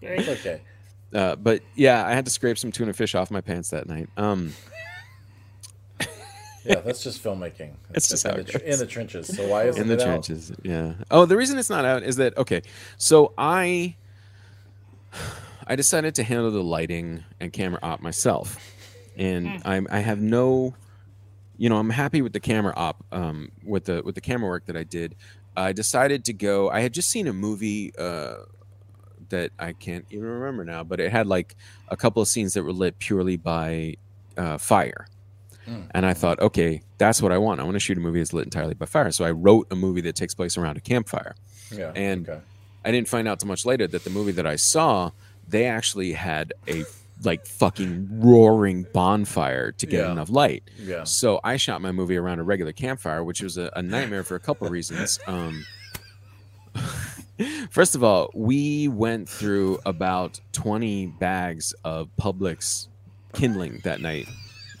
It's 0.00 0.28
okay. 0.28 0.60
Uh, 1.14 1.36
but 1.36 1.62
yeah, 1.74 2.04
I 2.06 2.12
had 2.12 2.24
to 2.26 2.30
scrape 2.30 2.58
some 2.58 2.70
tuna 2.72 2.92
fish 2.92 3.14
off 3.14 3.30
my 3.30 3.40
pants 3.40 3.70
that 3.70 3.88
night. 3.88 4.08
Um, 4.16 4.52
Yeah, 6.64 6.80
that's 6.80 7.02
just 7.02 7.22
filmmaking. 7.22 7.72
It's 7.94 8.08
just 8.08 8.24
in, 8.26 8.30
how 8.30 8.36
the, 8.36 8.40
it 8.42 8.46
tr- 8.48 8.58
goes. 8.58 8.68
in 8.74 8.78
the 8.78 8.86
trenches. 8.86 9.34
So 9.34 9.48
why 9.48 9.64
is 9.64 9.78
it? 9.78 9.82
in 9.82 9.90
it 9.90 9.96
the 9.96 10.02
out? 10.02 10.06
trenches. 10.06 10.52
Yeah. 10.62 10.94
Oh, 11.10 11.24
the 11.24 11.36
reason 11.36 11.58
it's 11.58 11.70
not 11.70 11.84
out 11.86 12.02
is 12.02 12.16
that 12.16 12.36
okay. 12.36 12.62
So 12.98 13.32
I 13.38 13.96
I 15.66 15.76
decided 15.76 16.14
to 16.16 16.22
handle 16.24 16.50
the 16.50 16.62
lighting 16.62 17.24
and 17.40 17.52
camera 17.52 17.78
op 17.82 18.00
myself, 18.02 18.58
and 19.16 19.62
I'm 19.64 19.86
I 19.90 20.00
have 20.00 20.20
no, 20.20 20.74
you 21.56 21.70
know, 21.70 21.76
I'm 21.78 21.90
happy 21.90 22.20
with 22.20 22.32
the 22.34 22.40
camera 22.40 22.74
op, 22.76 23.02
um, 23.12 23.50
with 23.64 23.84
the 23.86 24.02
with 24.04 24.14
the 24.14 24.20
camera 24.20 24.48
work 24.48 24.66
that 24.66 24.76
I 24.76 24.82
did. 24.82 25.14
I 25.56 25.72
decided 25.72 26.24
to 26.26 26.32
go. 26.34 26.68
I 26.68 26.80
had 26.80 26.92
just 26.92 27.08
seen 27.08 27.26
a 27.28 27.32
movie. 27.32 27.92
Uh, 27.96 28.40
that 29.30 29.50
I 29.58 29.72
can't 29.72 30.06
even 30.10 30.26
remember 30.26 30.64
now, 30.64 30.84
but 30.84 31.00
it 31.00 31.10
had 31.12 31.26
like 31.26 31.56
a 31.88 31.96
couple 31.96 32.20
of 32.22 32.28
scenes 32.28 32.54
that 32.54 32.62
were 32.62 32.72
lit 32.72 32.98
purely 32.98 33.36
by 33.36 33.96
uh, 34.36 34.58
fire. 34.58 35.06
And 35.92 36.06
I 36.06 36.14
thought, 36.14 36.40
okay, 36.40 36.80
that's 36.96 37.20
what 37.20 37.30
I 37.30 37.36
want. 37.36 37.60
I 37.60 37.62
want 37.64 37.74
to 37.74 37.78
shoot 37.80 37.98
a 37.98 38.00
movie 38.00 38.20
that's 38.20 38.32
lit 38.32 38.44
entirely 38.46 38.72
by 38.72 38.86
fire. 38.86 39.10
So 39.10 39.26
I 39.26 39.32
wrote 39.32 39.66
a 39.70 39.76
movie 39.76 40.00
that 40.00 40.16
takes 40.16 40.32
place 40.34 40.56
around 40.56 40.78
a 40.78 40.80
campfire. 40.80 41.34
Yeah. 41.70 41.92
And 41.94 42.26
okay. 42.26 42.40
I 42.86 42.90
didn't 42.90 43.08
find 43.08 43.28
out 43.28 43.38
too 43.38 43.46
much 43.46 43.66
later 43.66 43.86
that 43.86 44.02
the 44.02 44.08
movie 44.08 44.32
that 44.32 44.46
I 44.46 44.56
saw, 44.56 45.10
they 45.46 45.66
actually 45.66 46.14
had 46.14 46.54
a 46.66 46.86
like 47.22 47.44
fucking 47.44 48.08
roaring 48.18 48.86
bonfire 48.94 49.72
to 49.72 49.84
get 49.84 50.06
Yeah. 50.06 50.12
enough 50.12 50.30
light. 50.30 50.62
Yeah. 50.78 51.04
So 51.04 51.38
I 51.44 51.58
shot 51.58 51.82
my 51.82 51.92
movie 51.92 52.16
around 52.16 52.38
a 52.38 52.44
regular 52.44 52.72
campfire, 52.72 53.22
which 53.22 53.42
was 53.42 53.58
a, 53.58 53.70
a 53.76 53.82
nightmare 53.82 54.22
for 54.24 54.36
a 54.36 54.40
couple 54.40 54.66
of 54.66 54.72
reasons. 54.72 55.18
Um, 55.26 55.66
first 57.70 57.94
of 57.94 58.02
all, 58.02 58.30
we 58.34 58.88
went 58.88 59.28
through 59.28 59.78
about 59.86 60.40
20 60.52 61.06
bags 61.06 61.74
of 61.84 62.08
Publix 62.20 62.88
kindling 63.32 63.80
that 63.84 64.00
night, 64.00 64.28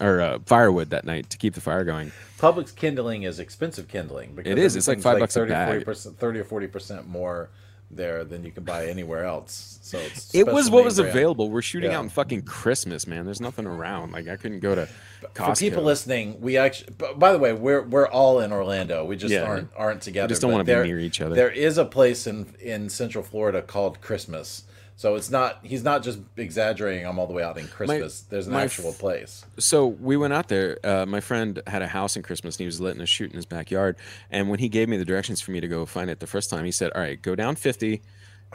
or 0.00 0.20
uh, 0.20 0.38
firewood 0.46 0.90
that 0.90 1.04
night 1.04 1.30
to 1.30 1.38
keep 1.38 1.54
the 1.54 1.60
fire 1.60 1.84
going. 1.84 2.12
Publix 2.38 2.74
kindling 2.74 3.24
is 3.24 3.38
expensive 3.38 3.88
kindling. 3.88 4.34
Because 4.34 4.52
It 4.52 4.58
is. 4.58 4.76
It's 4.76 4.88
like 4.88 4.98
everything's 4.98 5.04
five 5.04 5.20
bucks 5.20 5.36
a 5.36 5.46
bag. 5.46 5.84
40%, 5.84 6.16
30 6.16 6.40
or 6.40 6.44
40% 6.44 7.06
more 7.06 7.50
there 7.90 8.22
than 8.24 8.44
you 8.44 8.50
can 8.50 8.64
buy 8.64 8.86
anywhere 8.86 9.24
else. 9.24 9.78
So 9.82 9.98
it's 9.98 10.34
It 10.34 10.46
was 10.46 10.70
what 10.70 10.84
was 10.84 10.96
brand. 10.96 11.10
available. 11.10 11.50
We're 11.50 11.62
shooting 11.62 11.90
Yeah. 11.90 11.98
out 11.98 12.04
in 12.04 12.10
fucking 12.10 12.42
Christmas, 12.42 13.06
man. 13.06 13.24
There's 13.24 13.40
nothing 13.40 13.66
around. 13.66 14.12
Like 14.12 14.28
I 14.28 14.36
couldn't 14.36 14.60
go 14.60 14.74
to 14.74 14.88
Costco. 15.34 15.46
For 15.46 15.56
people 15.56 15.82
listening, 15.82 16.40
we 16.40 16.58
actually. 16.58 16.92
By 17.16 17.32
the 17.32 17.38
way, 17.38 17.52
we're 17.54 17.82
we're 17.82 18.06
all 18.08 18.40
in 18.40 18.52
Orlando. 18.52 19.04
We 19.04 19.16
just 19.16 19.32
Yeah. 19.32 19.42
aren't 19.44 19.70
aren't 19.76 20.02
together. 20.02 20.26
We 20.26 20.30
just 20.30 20.42
don't 20.42 20.52
wanna 20.52 20.64
be 20.64 20.74
near 20.74 20.98
each 20.98 21.20
other. 21.20 21.34
There 21.34 21.50
is 21.50 21.78
a 21.78 21.84
place 21.84 22.26
in 22.26 22.54
in 22.60 22.88
Central 22.90 23.24
Florida 23.24 23.62
called 23.62 24.00
Christmas. 24.00 24.64
So 24.98 25.14
it's 25.14 25.30
not. 25.30 25.60
He's 25.62 25.84
not 25.84 26.02
just 26.02 26.18
exaggerating. 26.36 27.06
I'm 27.06 27.20
all 27.20 27.28
the 27.28 27.32
way 27.32 27.44
out 27.44 27.56
in 27.56 27.68
Christmas. 27.68 28.22
There's 28.22 28.48
an 28.48 28.54
actual 28.54 28.90
f- 28.90 28.98
place. 28.98 29.44
so 29.56 29.86
we 29.86 30.16
went 30.16 30.32
out 30.32 30.48
there. 30.48 30.76
Uh, 30.82 31.06
my 31.06 31.20
friend 31.20 31.62
had 31.68 31.82
a 31.82 31.86
house 31.86 32.16
in 32.16 32.24
Christmas, 32.24 32.56
and 32.56 32.60
he 32.60 32.66
was 32.66 32.80
letting 32.80 33.00
us 33.00 33.08
shoot 33.08 33.30
in 33.30 33.36
his 33.36 33.46
backyard. 33.46 33.94
And 34.28 34.50
when 34.50 34.58
he 34.58 34.68
gave 34.68 34.88
me 34.88 34.96
the 34.96 35.04
directions 35.04 35.40
for 35.40 35.52
me 35.52 35.60
to 35.60 35.68
go 35.68 35.86
find 35.86 36.10
it 36.10 36.18
the 36.18 36.26
first 36.26 36.50
time, 36.50 36.64
he 36.64 36.72
said, 36.72 36.90
"All 36.96 37.00
right, 37.00 37.22
go 37.22 37.36
down 37.36 37.54
50, 37.54 38.02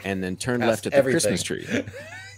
and 0.04 0.22
then 0.22 0.36
turn 0.36 0.60
Past 0.60 0.68
left 0.68 0.86
at 0.88 1.02
the 1.02 1.10
Christmas 1.10 1.42
tree." 1.42 1.66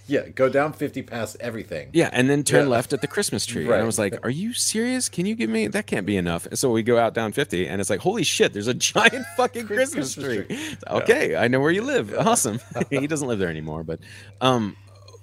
Yeah, 0.09 0.29
go 0.29 0.49
down 0.49 0.73
50 0.73 1.03
past 1.03 1.37
everything. 1.40 1.88
Yeah, 1.92 2.11
and 2.12 2.31
then 2.31 2.45
turn 2.45 2.66
Yeah. 2.66 2.71
left 2.71 2.92
at 2.92 3.01
the 3.01 3.09
Christmas 3.09 3.45
tree. 3.45 3.64
And 3.64 3.75
I 3.75 3.83
was 3.83 3.99
like, 3.99 4.25
"Are 4.25 4.31
you 4.31 4.53
serious? 4.53 5.09
Can 5.09 5.27
you 5.27 5.35
give 5.35 5.51
me 5.51 5.66
that? 5.66 5.87
Can't 5.87 6.07
be 6.07 6.16
enough." 6.16 6.47
And 6.47 6.57
so 6.59 6.71
we 6.71 6.83
go 6.85 6.97
out 6.97 7.12
down 7.12 7.33
50, 7.33 7.66
and 7.66 7.81
it's 7.81 7.90
like, 7.90 8.01
"Holy 8.01 8.23
shit! 8.23 8.53
There's 8.53 8.69
a 8.69 8.75
giant 8.92 9.27
fucking 9.37 9.66
Christmas, 9.66 10.14
Christmas 10.14 10.47
tree." 10.47 10.57
tree. 10.57 10.77
Okay, 10.88 11.35
I 11.35 11.49
know 11.49 11.59
where 11.61 11.73
you 11.73 11.83
live. 11.83 12.14
Awesome. 12.16 12.61
he 12.90 13.07
doesn't 13.09 13.27
live 13.27 13.38
there 13.40 13.51
anymore, 13.51 13.83
but 13.83 13.99
um, 14.40 14.77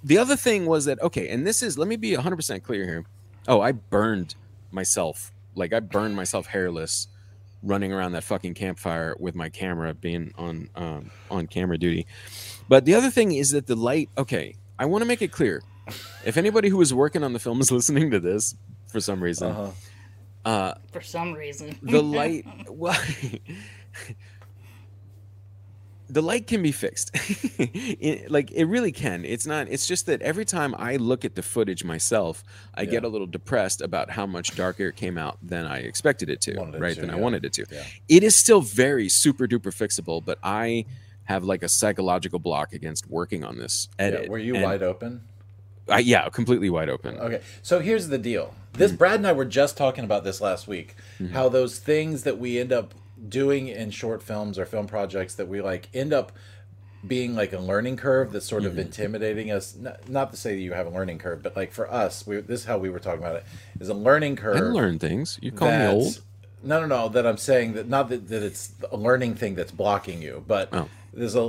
the 0.03 0.17
other 0.17 0.35
thing 0.35 0.65
was 0.65 0.83
that 0.85 1.01
okay, 1.01 1.29
and 1.29 1.47
this 1.47 1.63
is 1.63 1.77
let 1.77 1.87
me 1.87 1.95
be 1.95 2.13
100 2.13 2.35
percent 2.35 2.63
clear 2.63 2.83
here. 2.85 3.05
Oh, 3.47 3.61
I 3.61 3.71
burned 3.71 4.35
myself. 4.71 5.31
Like 5.55 5.71
I 5.71 5.79
burned 5.79 6.15
myself 6.15 6.47
hairless, 6.47 7.07
running 7.61 7.93
around 7.93 8.11
that 8.13 8.23
fucking 8.25 8.55
campfire 8.55 9.15
with 9.17 9.33
my 9.35 9.47
camera, 9.47 9.93
being 9.93 10.33
on 10.37 10.69
um, 10.75 11.11
on 11.31 11.47
camera 11.47 11.77
duty. 11.77 12.05
But 12.67 12.83
the 12.83 12.95
other 12.95 13.09
thing 13.09 13.31
is 13.33 13.51
that 13.51 13.67
the 13.67 13.75
light. 13.75 14.09
Okay, 14.17 14.55
I 14.83 14.85
want 14.85 15.01
to 15.01 15.07
make 15.07 15.21
it 15.21 15.31
clear. 15.31 15.63
If 16.25 16.35
anybody 16.35 16.67
who 16.67 16.75
was 16.75 16.93
working 16.93 17.23
on 17.23 17.31
the 17.31 17.39
film 17.39 17.61
is 17.61 17.71
listening 17.79 18.11
to 18.11 18.19
this 18.19 18.53
for 18.87 18.99
some 18.99 19.23
reason, 19.23 19.49
Uh-huh. 19.51 19.71
uh, 20.49 20.73
for 20.91 20.99
some 21.01 21.31
reason. 21.33 21.79
the 21.81 22.03
light 22.19 22.45
well 22.69 22.99
the 26.09 26.21
light 26.21 26.47
can 26.47 26.61
be 26.61 26.71
fixed 26.73 27.11
It- 27.15 28.29
like 28.29 28.51
it 28.51 28.65
really 28.65 28.91
can 28.91 29.23
it's 29.23 29.47
not 29.47 29.67
it's 29.69 29.87
just 29.87 30.05
that 30.07 30.21
every 30.21 30.43
time 30.45 30.75
i 30.77 30.97
look 30.97 31.23
at 31.23 31.35
the 31.35 31.41
footage 31.41 31.83
myself 31.85 32.43
i 32.75 32.83
get 32.85 33.03
a 33.05 33.07
little 33.07 33.25
depressed 33.25 33.81
about 33.81 34.09
how 34.11 34.25
much 34.25 34.53
darker 34.55 34.87
it 34.89 34.95
came 34.97 35.17
out 35.17 35.37
than 35.41 35.65
i 35.65 35.77
expected 35.77 36.29
it 36.29 36.41
to 36.41 36.57
Wanted 36.59 36.75
it 36.75 36.81
right 36.81 36.95
to, 36.95 37.01
than 37.01 37.09
i 37.09 37.15
wanted 37.15 37.45
it 37.45 37.53
to 37.53 37.65
Yeah. 37.71 37.83
it 38.09 38.23
is 38.23 38.35
still 38.35 38.59
very 38.61 39.07
super 39.09 39.47
duper 39.47 39.71
fixable 39.73 40.23
but 40.23 40.37
i 40.43 40.85
have 41.25 41.43
like 41.43 41.63
a 41.63 41.69
psychological 41.69 42.39
block 42.39 42.73
against 42.73 43.09
working 43.09 43.43
on 43.43 43.57
this 43.57 43.89
edit 43.99 44.23
Yeah, 44.23 44.29
were 44.29 44.39
you 44.39 44.55
And 44.55 44.63
wide 44.63 44.83
open? 44.83 45.21
I, 45.89 45.99
yeah 45.99 46.29
completely 46.29 46.69
wide 46.69 46.89
open 46.89 47.17
Okay, 47.17 47.41
so 47.61 47.79
here's 47.79 48.07
the 48.07 48.17
deal. 48.17 48.53
This 48.73 48.91
mm. 48.91 48.97
Brad 48.97 49.15
and 49.15 49.27
I 49.27 49.33
were 49.33 49.45
just 49.45 49.77
talking 49.77 50.03
about 50.03 50.23
this 50.23 50.41
last 50.41 50.67
week. 50.67 50.95
Mm-hmm. 51.19 51.33
How 51.33 51.49
those 51.49 51.79
things 51.79 52.23
that 52.23 52.39
we 52.39 52.59
end 52.59 52.71
up 52.71 52.93
doing 53.27 53.67
in 53.67 53.91
short 53.91 54.23
films 54.23 54.57
or 54.57 54.65
film 54.65 54.87
projects 54.87 55.35
that 55.35 55.47
we 55.47 55.61
like 55.61 55.89
end 55.93 56.13
up 56.13 56.31
being 57.05 57.35
like 57.35 57.51
a 57.51 57.59
learning 57.59 57.97
curve 57.97 58.31
that's 58.31 58.45
sort 58.45 58.63
of 58.63 58.73
mm-hmm. 58.73 58.81
intimidating 58.81 59.51
us. 59.51 59.75
Not, 59.75 60.09
not 60.09 60.31
to 60.31 60.37
say 60.37 60.55
that 60.55 60.61
you 60.61 60.73
have 60.73 60.87
a 60.87 60.89
learning 60.89 61.19
curve, 61.19 61.43
but 61.43 61.55
like 61.55 61.71
for 61.73 61.91
us, 61.91 62.25
we, 62.25 62.37
this 62.37 62.61
is 62.61 62.65
how 62.65 62.77
we 62.77 62.89
were 62.89 62.99
talking 62.99 63.19
about 63.19 63.35
it: 63.35 63.45
is 63.79 63.89
a 63.89 63.93
learning 63.93 64.37
curve. 64.37 64.57
i 64.57 64.59
learn 64.59 64.99
things 64.99 65.37
you 65.41 65.51
call 65.51 65.69
me 65.69 65.85
old 65.85 66.21
No, 66.63 66.79
no, 66.81 66.87
no. 66.87 67.09
That 67.09 67.25
I'm 67.27 67.37
saying 67.37 67.73
that 67.73 67.87
not 67.89 68.09
that, 68.09 68.27
that 68.29 68.43
it's 68.43 68.71
a 68.91 68.97
learning 68.97 69.35
thing 69.35 69.55
that's 69.55 69.71
blocking 69.71 70.21
you, 70.21 70.43
but 70.47 70.69
Oh. 70.71 70.87
there's 71.13 71.35
a 71.35 71.41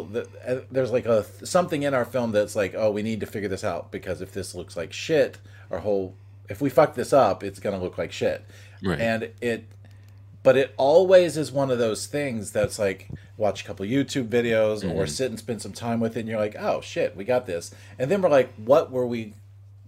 uh, 0.46 0.60
there's 0.70 0.90
like 0.92 1.06
a 1.06 1.24
something 1.46 1.82
in 1.82 1.94
our 1.94 2.04
film 2.04 2.32
that's 2.32 2.56
like, 2.56 2.74
oh, 2.76 2.90
we 2.90 3.02
need 3.02 3.20
to 3.20 3.26
figure 3.26 3.48
this 3.48 3.64
out 3.64 3.90
because 3.92 4.20
if 4.20 4.32
this 4.32 4.54
looks 4.54 4.76
like 4.76 4.92
shit, 4.92 5.38
our 5.70 5.78
whole 5.78 6.14
if 6.48 6.60
we 6.60 6.68
fuck 6.68 6.94
this 6.94 7.12
up, 7.12 7.42
it's 7.42 7.58
gonna 7.60 7.78
look 7.80 7.96
like 7.96 8.12
shit. 8.12 8.44
Right. 8.82 9.00
And 9.00 9.30
it, 9.40 9.64
but 10.42 10.58
it 10.58 10.74
always 10.76 11.38
is 11.38 11.50
one 11.50 11.70
of 11.70 11.78
those 11.78 12.06
things 12.06 12.50
that's 12.52 12.78
like 12.78 13.08
watch 13.38 13.62
a 13.62 13.64
couple 13.64 13.86
YouTube 13.86 14.28
videos 14.28 14.82
Mm-hmm. 14.84 14.90
or 14.98 15.06
sit 15.06 15.30
and 15.30 15.38
spend 15.38 15.62
some 15.62 15.72
time 15.72 16.00
with 16.00 16.16
it, 16.16 16.20
and 16.20 16.28
you're 16.28 16.38
like, 16.38 16.56
oh 16.58 16.80
shit, 16.82 17.16
we 17.16 17.24
got 17.24 17.46
this. 17.46 17.74
And 17.98 18.10
then 18.10 18.20
we're 18.20 18.28
like, 18.28 18.52
what 18.56 18.90
were 18.90 19.06
we 19.06 19.32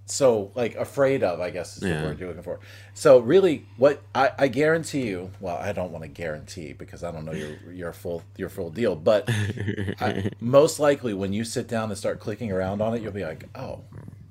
so 0.09 0.53
like 0.55 0.75
afraid 0.77 1.23
of 1.25 1.41
i 1.41 1.51
guess 1.51 1.75
is 1.75 1.81
the 1.81 1.89
Yeah. 1.89 2.05
word 2.05 2.19
you're 2.21 2.29
looking 2.29 2.45
for 2.45 2.61
so 2.95 3.19
really 3.19 3.67
what 3.77 4.03
i, 4.15 4.31
I 4.39 4.49
guarantee 4.49 5.07
you 5.07 5.31
well 5.41 5.57
i 5.57 5.73
don't 5.73 5.91
want 5.91 6.03
to 6.05 6.09
guarantee 6.09 6.73
because 6.73 7.03
i 7.03 7.11
don't 7.11 7.25
know 7.25 7.33
your 7.33 7.57
your 7.73 7.93
full 7.93 8.23
your 8.37 8.49
full 8.49 8.71
deal 8.71 8.95
but 8.95 9.29
I, 10.01 10.31
most 10.41 10.79
likely 10.79 11.13
when 11.13 11.33
you 11.33 11.43
sit 11.45 11.67
down 11.67 11.89
and 11.91 11.99
start 11.99 12.21
clicking 12.21 12.53
around 12.53 12.81
on 12.81 12.95
it 12.95 13.03
you'll 13.03 13.13
be 13.13 13.25
like 13.25 13.49
oh 13.57 13.81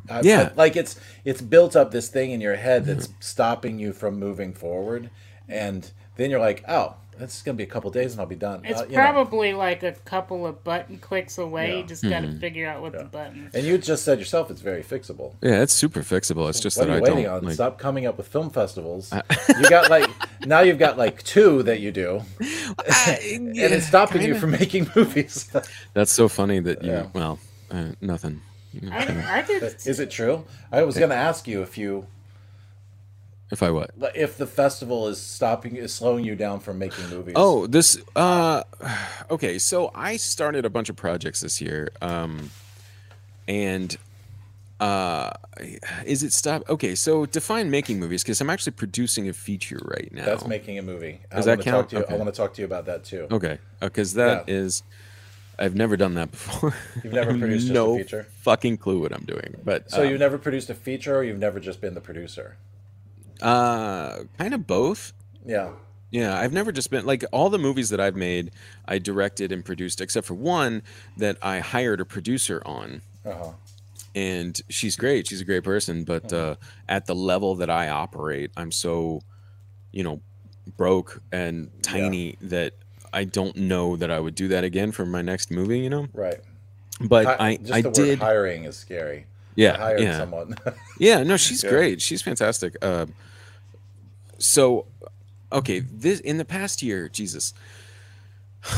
I, 0.10 0.22
Yeah. 0.22 0.50
I- 0.52 0.56
like 0.56 0.76
it's 0.78 0.98
it's 1.26 1.42
built 1.42 1.76
up 1.76 1.92
this 1.92 2.08
thing 2.08 2.32
in 2.32 2.40
your 2.40 2.56
head 2.56 2.86
that's 2.86 3.08
mm-hmm. 3.08 3.22
stopping 3.22 3.78
you 3.78 3.92
from 3.92 4.18
moving 4.18 4.54
forward 4.54 5.10
and 5.50 5.92
then 6.16 6.32
you're 6.32 6.40
like 6.40 6.64
oh 6.70 6.96
this 7.18 7.38
is 7.38 7.42
gonna 7.44 7.56
be 7.56 7.64
a 7.64 7.68
couple 7.68 7.90
days 7.92 8.12
and 8.14 8.22
i'll 8.22 8.28
be 8.28 8.36
done 8.36 8.62
It's 8.64 8.82
Uh, 8.82 8.86
you 8.86 8.92
know. 8.92 9.02
probably 9.02 9.54
like 9.54 9.84
a 9.84 9.94
couple 10.06 10.46
of 10.46 10.64
button 10.64 10.98
clicks 10.98 11.38
away. 11.38 11.70
Yeah. 11.72 11.78
You 11.80 11.84
just 11.86 12.04
got 12.04 12.22
to 12.22 12.28
Mm-hmm. 12.28 12.40
figure 12.40 12.68
out 12.68 12.82
what 12.82 12.92
the 12.94 13.04
button. 13.06 13.50
and 13.54 13.64
you 13.66 13.78
just 13.78 14.04
said 14.04 14.20
yourself 14.20 14.50
it's 14.52 14.62
very 14.62 14.84
fixable 14.84 15.34
yeah 15.42 15.62
it's 15.62 15.74
super 15.74 16.02
fixable 16.02 16.50
it's 16.50 16.60
just 16.60 16.78
What 16.78 16.88
that 16.88 16.92
are 16.92 16.96
i 16.96 16.98
you 16.98 17.04
waiting 17.04 17.24
don't 17.26 17.36
on? 17.38 17.44
like, 17.46 17.54
Stop 17.54 17.78
coming 17.80 18.06
up 18.06 18.18
with 18.18 18.28
film 18.28 18.50
festivals. 18.50 19.14
you 19.60 19.70
got 19.70 19.90
like 19.90 20.10
now 20.46 20.60
you've 20.62 20.80
got 20.80 20.98
like 20.98 21.24
two 21.24 21.64
that 21.64 21.80
you 21.80 21.92
do, 21.92 22.22
and 22.40 23.56
it's 23.58 23.88
stopping 23.88 24.22
you 24.22 24.36
from 24.36 24.52
making 24.52 24.90
movies. 24.96 25.50
That's 25.94 26.12
so 26.12 26.28
funny 26.28 26.60
that 26.60 26.84
you. 26.84 26.92
Yeah. 26.92 27.08
Well, 27.14 27.40
uh, 27.72 27.90
nothing. 28.02 28.42
I, 28.92 29.40
I 29.40 29.42
did. 29.42 29.64
Is 29.64 30.00
it 30.00 30.12
true? 30.12 30.44
I 30.72 30.84
was 30.84 30.98
going 30.98 31.10
to 31.10 31.16
ask 31.16 31.48
you 31.48 31.62
if 31.62 31.78
you 31.78 32.06
If 33.52 33.62
I 33.62 33.70
what? 33.70 33.92
if 34.16 34.38
the 34.38 34.48
festival 34.48 35.08
is 35.08 35.22
stopping 35.22 35.76
is 35.76 35.94
slowing 35.94 36.26
you 36.26 36.36
down 36.36 36.60
from 36.60 36.80
making 36.80 37.10
movies. 37.10 37.34
Oh, 37.38 37.68
this. 37.68 37.98
Uh, 38.16 38.64
okay. 39.30 39.60
So 39.60 39.92
I 39.94 40.18
started 40.18 40.66
a 40.66 40.70
bunch 40.70 40.90
of 40.90 40.96
projects 40.96 41.42
this 41.42 41.62
year, 41.62 41.90
um, 42.02 42.50
and 43.48 43.96
uh, 44.80 45.30
is 46.06 46.24
it 46.24 46.34
stop? 46.34 46.68
Okay, 46.70 46.96
so 46.96 47.26
define 47.28 47.70
making 47.70 48.00
movies 48.00 48.24
because 48.24 48.42
I'm 48.42 48.50
actually 48.50 48.74
producing 48.74 49.30
a 49.30 49.34
feature 49.34 49.80
right 49.84 50.10
now. 50.12 50.26
that's 50.26 50.48
making 50.48 50.80
a 50.80 50.82
movie. 50.82 51.22
I 51.32 51.36
Does 51.36 51.46
that 51.46 51.52
want 51.52 51.62
to 51.62 51.70
count? 51.70 51.90
talk 51.92 52.08
to 52.08 52.12
you. 52.14 52.16
I 52.16 52.18
want 52.20 52.34
to 52.34 52.38
talk 52.38 52.54
to 52.56 52.62
you 52.62 52.66
about 52.66 52.86
that 52.88 53.04
too. 53.06 53.28
Okay, 53.32 53.60
because 53.80 54.14
that 54.16 54.50
Yeah. 54.50 54.56
is. 54.56 54.84
I've 55.58 55.76
never 55.76 55.96
done 55.96 56.16
that 56.16 56.32
before. 56.32 56.74
You've 57.02 57.14
never 57.14 57.32
I 57.32 57.38
produced 57.40 57.68
just 57.68 57.72
a 57.72 57.74
no 57.74 57.98
feature? 57.98 58.28
fucking 58.42 58.78
clue 58.78 59.00
what 59.00 59.14
I'm 59.14 59.24
doing. 59.24 59.56
But 59.64 59.90
So 59.90 60.02
um, 60.04 60.10
you've 60.10 60.20
never 60.20 60.38
produced 60.38 60.70
a 60.70 60.74
feature, 60.76 61.16
or 61.16 61.24
you've 61.24 61.40
never 61.40 61.60
just 61.62 61.80
been 61.80 61.94
the 61.94 62.02
producer. 62.02 62.58
Uh, 63.42 64.20
kind 64.38 64.54
of 64.54 64.66
both. 64.68 65.14
Yeah. 65.46 65.72
Yeah, 66.12 66.40
I've 66.40 66.54
never 66.54 66.72
just 66.72 66.90
been 66.92 67.06
like 67.06 67.26
all 67.32 67.50
the 67.50 67.58
movies 67.58 67.90
that 67.90 68.00
I've 68.00 68.16
made, 68.16 68.52
I 68.88 69.00
directed 69.00 69.52
and 69.52 69.66
produced, 69.66 70.00
except 70.00 70.26
for 70.28 70.34
one 70.36 70.82
that 71.18 71.38
I 71.42 71.60
hired 71.60 72.00
a 72.00 72.06
producer 72.06 72.62
on. 72.66 73.02
Uh-huh. 73.26 73.52
And 74.14 74.62
she's 74.70 74.96
great. 74.96 75.28
She's 75.28 75.42
a 75.42 75.46
great 75.46 75.64
person. 75.66 76.06
But 76.06 76.32
uh, 76.32 76.56
at 76.88 77.06
the 77.06 77.16
level 77.16 77.56
that 77.56 77.70
I 77.70 77.90
operate, 77.90 78.52
I'm 78.56 78.72
so, 78.72 79.24
you 79.92 80.04
know, 80.04 80.22
broke 80.78 81.22
and 81.34 81.70
tiny 81.82 82.38
that 82.42 82.74
I 83.12 83.26
don't 83.26 83.56
know 83.58 83.98
that 83.98 84.10
I 84.10 84.20
would 84.20 84.36
do 84.36 84.48
that 84.50 84.64
again 84.64 84.92
for 84.94 85.06
my 85.06 85.22
next 85.22 85.52
movie. 85.52 85.80
You 85.80 85.90
know, 85.90 86.08
Right. 86.14 86.40
but 87.02 87.26
Hi- 87.26 87.36
I 87.40 87.58
just 87.58 87.74
I 87.74 87.82
did. 87.82 88.20
hiring 88.20 88.64
is 88.64 88.78
scary. 88.78 89.26
Yeah, 89.56 89.96
yeah. 89.98 90.18
someone. 90.20 90.56
Yeah, 91.00 91.24
no, 91.24 91.36
she's 91.36 91.64
Yeah. 91.64 91.70
great. 91.72 92.02
She's 92.02 92.22
fantastic. 92.22 92.76
Uh, 92.82 93.08
so, 94.38 94.86
okay, 95.52 95.80
this 95.80 96.20
in 96.20 96.38
the 96.38 96.46
past 96.46 96.82
year, 96.82 97.10
Jesus, 97.10 97.54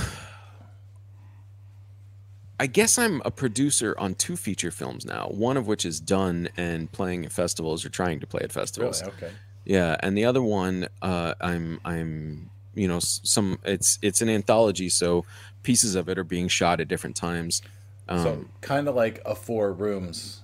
I 2.60 2.66
guess 2.66 2.98
I'm 2.98 3.22
a 3.24 3.30
producer 3.30 3.96
on 4.00 4.16
two 4.16 4.36
feature 4.36 4.72
films 4.72 5.06
now. 5.06 5.28
One 5.28 5.58
of 5.58 5.68
which 5.68 5.86
is 5.86 6.00
done 6.00 6.50
and 6.58 6.92
playing 6.92 7.26
at 7.26 7.32
festivals 7.32 7.86
or 7.86 7.90
trying 7.90 8.20
to 8.20 8.28
play 8.28 8.42
at 8.42 8.52
festivals. 8.52 9.02
really? 9.02 9.14
Okay. 9.14 9.32
Yeah, 9.66 9.98
and 10.00 10.18
the 10.18 10.26
other 10.26 10.42
one, 10.42 10.88
uh, 11.02 11.34
I'm 11.42 11.80
I'm 11.84 12.50
you 12.74 12.88
know 12.88 13.00
some 13.02 13.60
it's 13.64 14.00
it's 14.02 14.22
an 14.22 14.30
anthology, 14.30 14.90
so 14.90 15.26
pieces 15.62 15.94
of 15.94 16.08
it 16.08 16.18
are 16.18 16.24
being 16.24 16.48
shot 16.48 16.80
at 16.80 16.88
different 16.88 17.16
times. 17.16 17.62
Um, 18.08 18.24
So 18.24 18.46
kind 18.62 18.88
of 18.88 18.96
like 18.96 19.22
a 19.26 19.36
Four 19.36 19.74
Rooms, 19.74 20.42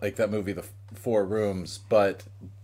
like 0.00 0.16
that 0.16 0.30
movie, 0.30 0.52
The 0.52 0.64
Four 0.94 1.24
Rooms, 1.26 1.80
but 1.88 2.22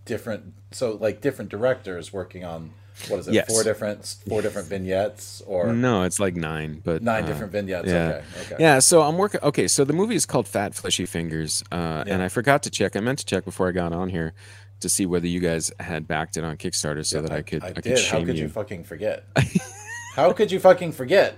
different. 0.09 0.53
So 0.71 0.97
like 0.99 1.21
different 1.21 1.49
directors 1.49 2.11
working 2.11 2.43
on 2.43 2.71
what 3.07 3.21
is 3.21 3.27
it? 3.29 3.33
Yes. 3.33 3.47
Four 3.47 3.63
different 3.63 4.15
four 4.27 4.41
different 4.41 4.67
vignettes 4.73 5.41
or 5.47 5.71
no, 5.71 6.03
it's 6.03 6.19
like 6.19 6.35
nine, 6.35 6.81
but 6.83 7.01
nine 7.01 7.23
uh, 7.23 7.27
different 7.27 7.53
vignettes. 7.53 7.87
Yeah. 7.87 8.07
Okay. 8.07 8.23
Okay. 8.41 8.55
Yeah, 8.59 8.79
so 8.79 9.01
I'm 9.03 9.17
working. 9.17 9.39
Okay, 9.41 9.67
so 9.69 9.85
the 9.85 9.93
movie 9.93 10.15
is 10.15 10.25
called 10.25 10.47
Fat 10.47 10.75
Fleshy 10.75 11.05
Fingers, 11.05 11.63
uh, 11.71 12.03
and 12.05 12.21
I 12.21 12.27
forgot 12.27 12.63
to 12.63 12.69
check. 12.69 12.97
I 12.97 12.99
meant 12.99 13.19
to 13.19 13.25
check 13.25 13.45
before 13.45 13.69
I 13.69 13.71
got 13.71 13.93
on 13.93 14.09
here 14.09 14.33
to 14.81 14.89
see 14.89 15.05
whether 15.05 15.27
you 15.27 15.39
guys 15.39 15.71
had 15.79 16.07
backed 16.07 16.35
it 16.37 16.43
on 16.43 16.57
Kickstarter 16.57 17.05
so 17.05 17.21
that 17.21 17.31
I 17.31 17.41
could 17.41 17.63
I, 17.63 17.67
I 17.67 17.71
could 17.73 17.83
did. 17.83 18.05
How 18.05 18.19
could 18.23 18.35
you. 18.37 18.43
you. 18.43 18.49
fucking 18.49 18.83
forget? 18.83 19.25
How 20.15 20.33
could 20.33 20.51
you 20.51 20.59
fucking 20.59 20.91
forget? 20.91 21.37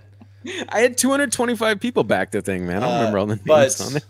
I 0.70 0.80
had 0.80 0.98
225 0.98 1.80
people 1.80 2.04
back 2.04 2.32
the 2.32 2.42
thing, 2.42 2.66
man. 2.66 2.78
I 2.78 2.80
don't 2.88 2.90
Uh, 2.90 2.98
remember 3.00 3.18
all 3.20 3.26
the 3.28 3.36
names 3.36 3.46
but 3.46 3.82
on 3.82 3.96
it. 3.98 4.06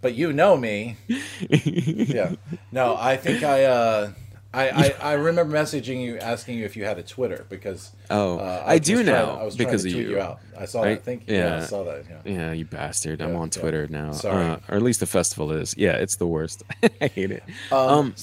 But 0.00 0.14
you 0.14 0.32
know 0.32 0.56
me. 0.56 0.96
yeah. 1.48 2.34
No, 2.72 2.96
I 2.98 3.16
think 3.16 3.42
I. 3.42 3.64
uh 3.64 4.12
I, 4.52 4.68
I, 4.68 4.94
I 5.00 5.12
remember 5.12 5.56
messaging 5.56 6.02
you 6.02 6.18
asking 6.18 6.58
you 6.58 6.64
if 6.64 6.76
you 6.76 6.84
had 6.84 6.98
a 6.98 7.04
Twitter 7.04 7.46
because 7.48 7.92
Oh, 8.10 8.36
uh, 8.40 8.64
I 8.66 8.72
was 8.74 8.80
do 8.80 8.94
trying- 8.94 9.06
now 9.06 9.38
I 9.40 9.44
was 9.44 9.54
because 9.54 9.82
to 9.84 9.88
of 9.90 9.94
tweet 9.94 10.06
you. 10.08 10.10
you 10.16 10.20
out. 10.20 10.40
I 10.58 10.64
saw 10.64 10.82
I- 10.82 10.94
that. 10.94 11.04
Thank 11.04 11.28
you. 11.28 11.36
Yeah, 11.36 11.58
I 11.58 11.60
saw 11.60 11.84
that. 11.84 12.04
Yeah. 12.10 12.32
Yeah, 12.32 12.52
you 12.52 12.64
bastard. 12.64 13.20
I'm 13.22 13.34
Yeah, 13.34 13.38
on 13.38 13.50
yeah. 13.54 13.60
Twitter 13.60 13.86
now. 13.86 14.10
Sorry. 14.10 14.44
Uh, 14.44 14.56
or 14.68 14.74
at 14.74 14.82
least 14.82 14.98
the 14.98 15.06
festival 15.06 15.52
is. 15.52 15.76
Yeah, 15.78 15.92
it's 15.92 16.16
the 16.16 16.26
worst. 16.26 16.64
I 17.00 17.06
hate 17.06 17.30
it. 17.30 17.44
Um, 17.70 18.16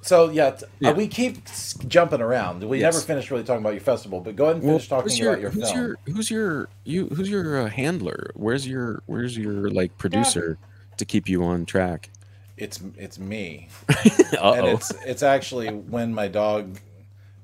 so 0.00 0.30
yeah, 0.30 0.52
t- 0.52 0.64
uh, 0.86 0.94
we 0.94 1.06
keep 1.06 1.36
jumping 1.86 2.22
around. 2.22 2.64
We 2.64 2.80
Yes. 2.80 2.94
never 2.94 3.04
finished 3.04 3.30
really 3.30 3.44
talking 3.44 3.60
about 3.60 3.74
your 3.74 3.82
festival, 3.82 4.20
but 4.20 4.36
go 4.36 4.44
ahead 4.44 4.56
and 4.56 4.64
Well, 4.64 4.78
finish 4.78 4.88
talking 4.88 5.10
who's 5.10 5.18
your, 5.18 5.28
about 5.32 5.40
your 5.42 5.50
who's 5.50 5.70
film. 5.70 5.84
your 5.84 5.98
who's 6.14 6.30
your 6.30 6.68
you 6.84 7.08
who's 7.08 7.28
your 7.28 7.60
uh, 7.60 7.68
handler? 7.68 8.30
Where's 8.36 8.66
your 8.66 9.02
where's 9.04 9.36
your 9.36 9.68
like 9.68 9.98
producer 9.98 10.56
to 10.98 11.04
keep 11.04 11.28
you 11.28 11.44
on 11.44 11.66
track? 11.66 12.10
It's 12.56 12.80
it's 12.96 13.18
me, 13.18 13.68
and 14.40 14.66
it's 14.66 14.92
it's 15.04 15.22
actually 15.24 15.68
when 15.70 16.14
my 16.14 16.28
dog 16.28 16.78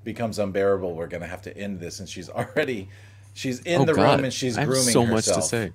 becomes 0.04 0.38
unbearable, 0.38 0.94
we're 0.94 1.08
gonna 1.08 1.26
have 1.26 1.42
to 1.42 1.56
end 1.56 1.80
this. 1.80 1.98
And 2.00 2.08
she's 2.08 2.28
already, 2.30 2.88
she's 3.34 3.60
in 3.60 3.82
Oh, 3.82 3.84
the 3.84 3.94
God. 3.94 4.16
room 4.16 4.24
and 4.24 4.32
she's 4.32 4.56
I 4.56 4.60
have 4.60 4.68
grooming 4.68 4.92
so 4.92 5.04
much 5.04 5.24
to 5.24 5.30
herself. 5.34 5.44
say. 5.44 5.72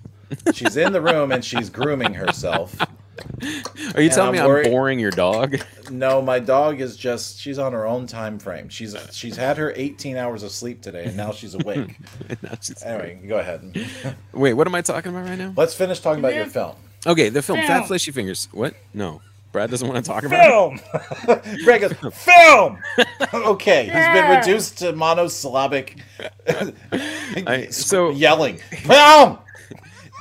she's 0.54 0.78
in 0.78 0.94
the 0.94 1.02
room 1.02 1.32
and 1.32 1.44
she's 1.44 1.70
grooming 1.70 2.14
herself. 2.14 2.80
Are 2.82 2.88
you 4.02 4.08
And 4.08 4.12
telling 4.12 4.32
me 4.34 4.40
I'm 4.40 4.46
I'm 4.46 4.50
worried- 4.50 4.66
boring 4.72 5.00
your 5.00 5.12
dog? 5.12 5.58
No, 5.92 6.22
my 6.22 6.40
dog 6.40 6.80
is 6.82 6.96
just 6.98 7.38
she's 7.40 7.60
on 7.60 7.74
her 7.74 7.86
own 7.86 8.08
time 8.08 8.40
frame. 8.40 8.70
She's 8.70 8.96
she's 9.12 9.36
had 9.36 9.58
her 9.58 9.72
18 9.76 10.16
hours 10.18 10.44
of 10.44 10.52
sleep 10.52 10.82
today, 10.82 11.06
and 11.06 11.16
now 11.18 11.32
she's 11.32 11.54
awake. 11.56 11.98
No, 12.42 12.50
she's- 12.62 12.84
anyway, 12.84 13.20
go 13.28 13.38
ahead. 13.38 13.88
Wait, 14.34 14.54
what 14.54 14.66
am 14.66 14.76
I 14.76 14.82
talking 14.82 15.12
about 15.12 15.28
right 15.30 15.38
now? 15.38 15.54
Let's 15.56 15.76
finish 15.76 16.00
talking 16.00 16.20
about 16.20 16.34
your 16.36 16.46
film. 16.48 16.76
Okay, 17.06 17.30
the 17.30 17.42
film 17.42 17.58
Film. 17.60 17.68
Fat 17.68 17.88
Fleshy 17.88 18.12
Fingers. 18.12 18.48
What? 18.52 18.74
No. 18.94 19.22
Brad 19.52 19.70
doesn't 19.70 19.88
want 19.88 20.04
to 20.04 20.12
talk 20.12 20.24
about 20.26 20.76
it. 20.76 20.82
Film. 21.32 21.58
Greg 21.64 21.80
goes, 21.82 21.94
film. 22.14 22.78
okay, 23.34 23.84
he's 23.86 23.94
been 23.94 24.38
reduced 24.38 24.80
to 24.80 24.92
monosyllabic. 24.94 25.98
I- 27.48 27.68
so- 27.72 28.10
yelling, 28.12 28.58
film. 28.58 29.38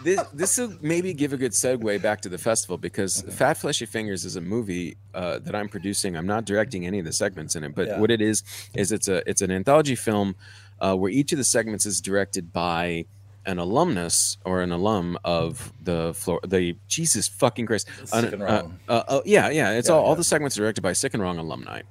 this 0.04 0.22
this 0.32 0.58
will 0.58 0.74
maybe 0.82 1.12
give 1.14 1.32
a 1.32 1.36
good 1.36 1.50
segue 1.52 2.00
back 2.00 2.20
to 2.20 2.28
the 2.28 2.38
festival 2.38 2.78
because 2.78 3.22
Fat 3.22 3.54
Fleshy 3.56 3.86
Fingers 3.86 4.24
is 4.24 4.36
a 4.36 4.40
movie 4.40 4.96
uh, 5.14 5.40
that 5.40 5.54
I'm 5.56 5.68
producing. 5.68 6.16
I'm 6.16 6.26
not 6.28 6.44
directing 6.44 6.86
any 6.86 7.00
of 7.00 7.04
the 7.04 7.12
segments 7.12 7.56
in 7.56 7.64
it, 7.64 7.74
but 7.74 7.88
Yeah. 7.88 7.98
what 8.00 8.10
it 8.12 8.20
is 8.20 8.44
is 8.74 8.92
it's 8.92 9.08
a 9.08 9.28
it's 9.28 9.42
an 9.42 9.50
anthology 9.50 9.96
film 9.96 10.36
uh, 10.80 10.94
where 10.94 11.10
each 11.10 11.32
of 11.32 11.38
the 11.38 11.44
segments 11.44 11.86
is 11.86 12.00
directed 12.00 12.52
by 12.52 13.06
an 13.46 13.58
alumnus 13.58 14.38
or 14.44 14.60
an 14.62 14.72
alum 14.72 15.18
of 15.24 15.72
the 15.82 16.12
floor 16.14 16.40
the 16.46 16.76
Jesus 16.88 17.28
fucking 17.28 17.66
Christ. 17.66 17.86
Sick 18.04 18.12
An- 18.14 18.32
and 18.34 18.42
uh, 18.42 18.46
Wrong. 18.46 18.78
uh, 18.88 19.02
uh, 19.08 19.20
yeah 19.24 19.48
yeah 19.50 19.72
it's 19.72 19.88
Yeah, 19.88 19.94
all 19.96 20.04
all 20.04 20.14
the 20.16 20.24
segments 20.24 20.56
are 20.58 20.62
directed 20.62 20.80
by 20.82 20.92
Sick 20.94 21.14
and 21.14 21.22
Wrong 21.22 21.38
alumni. 21.38 21.82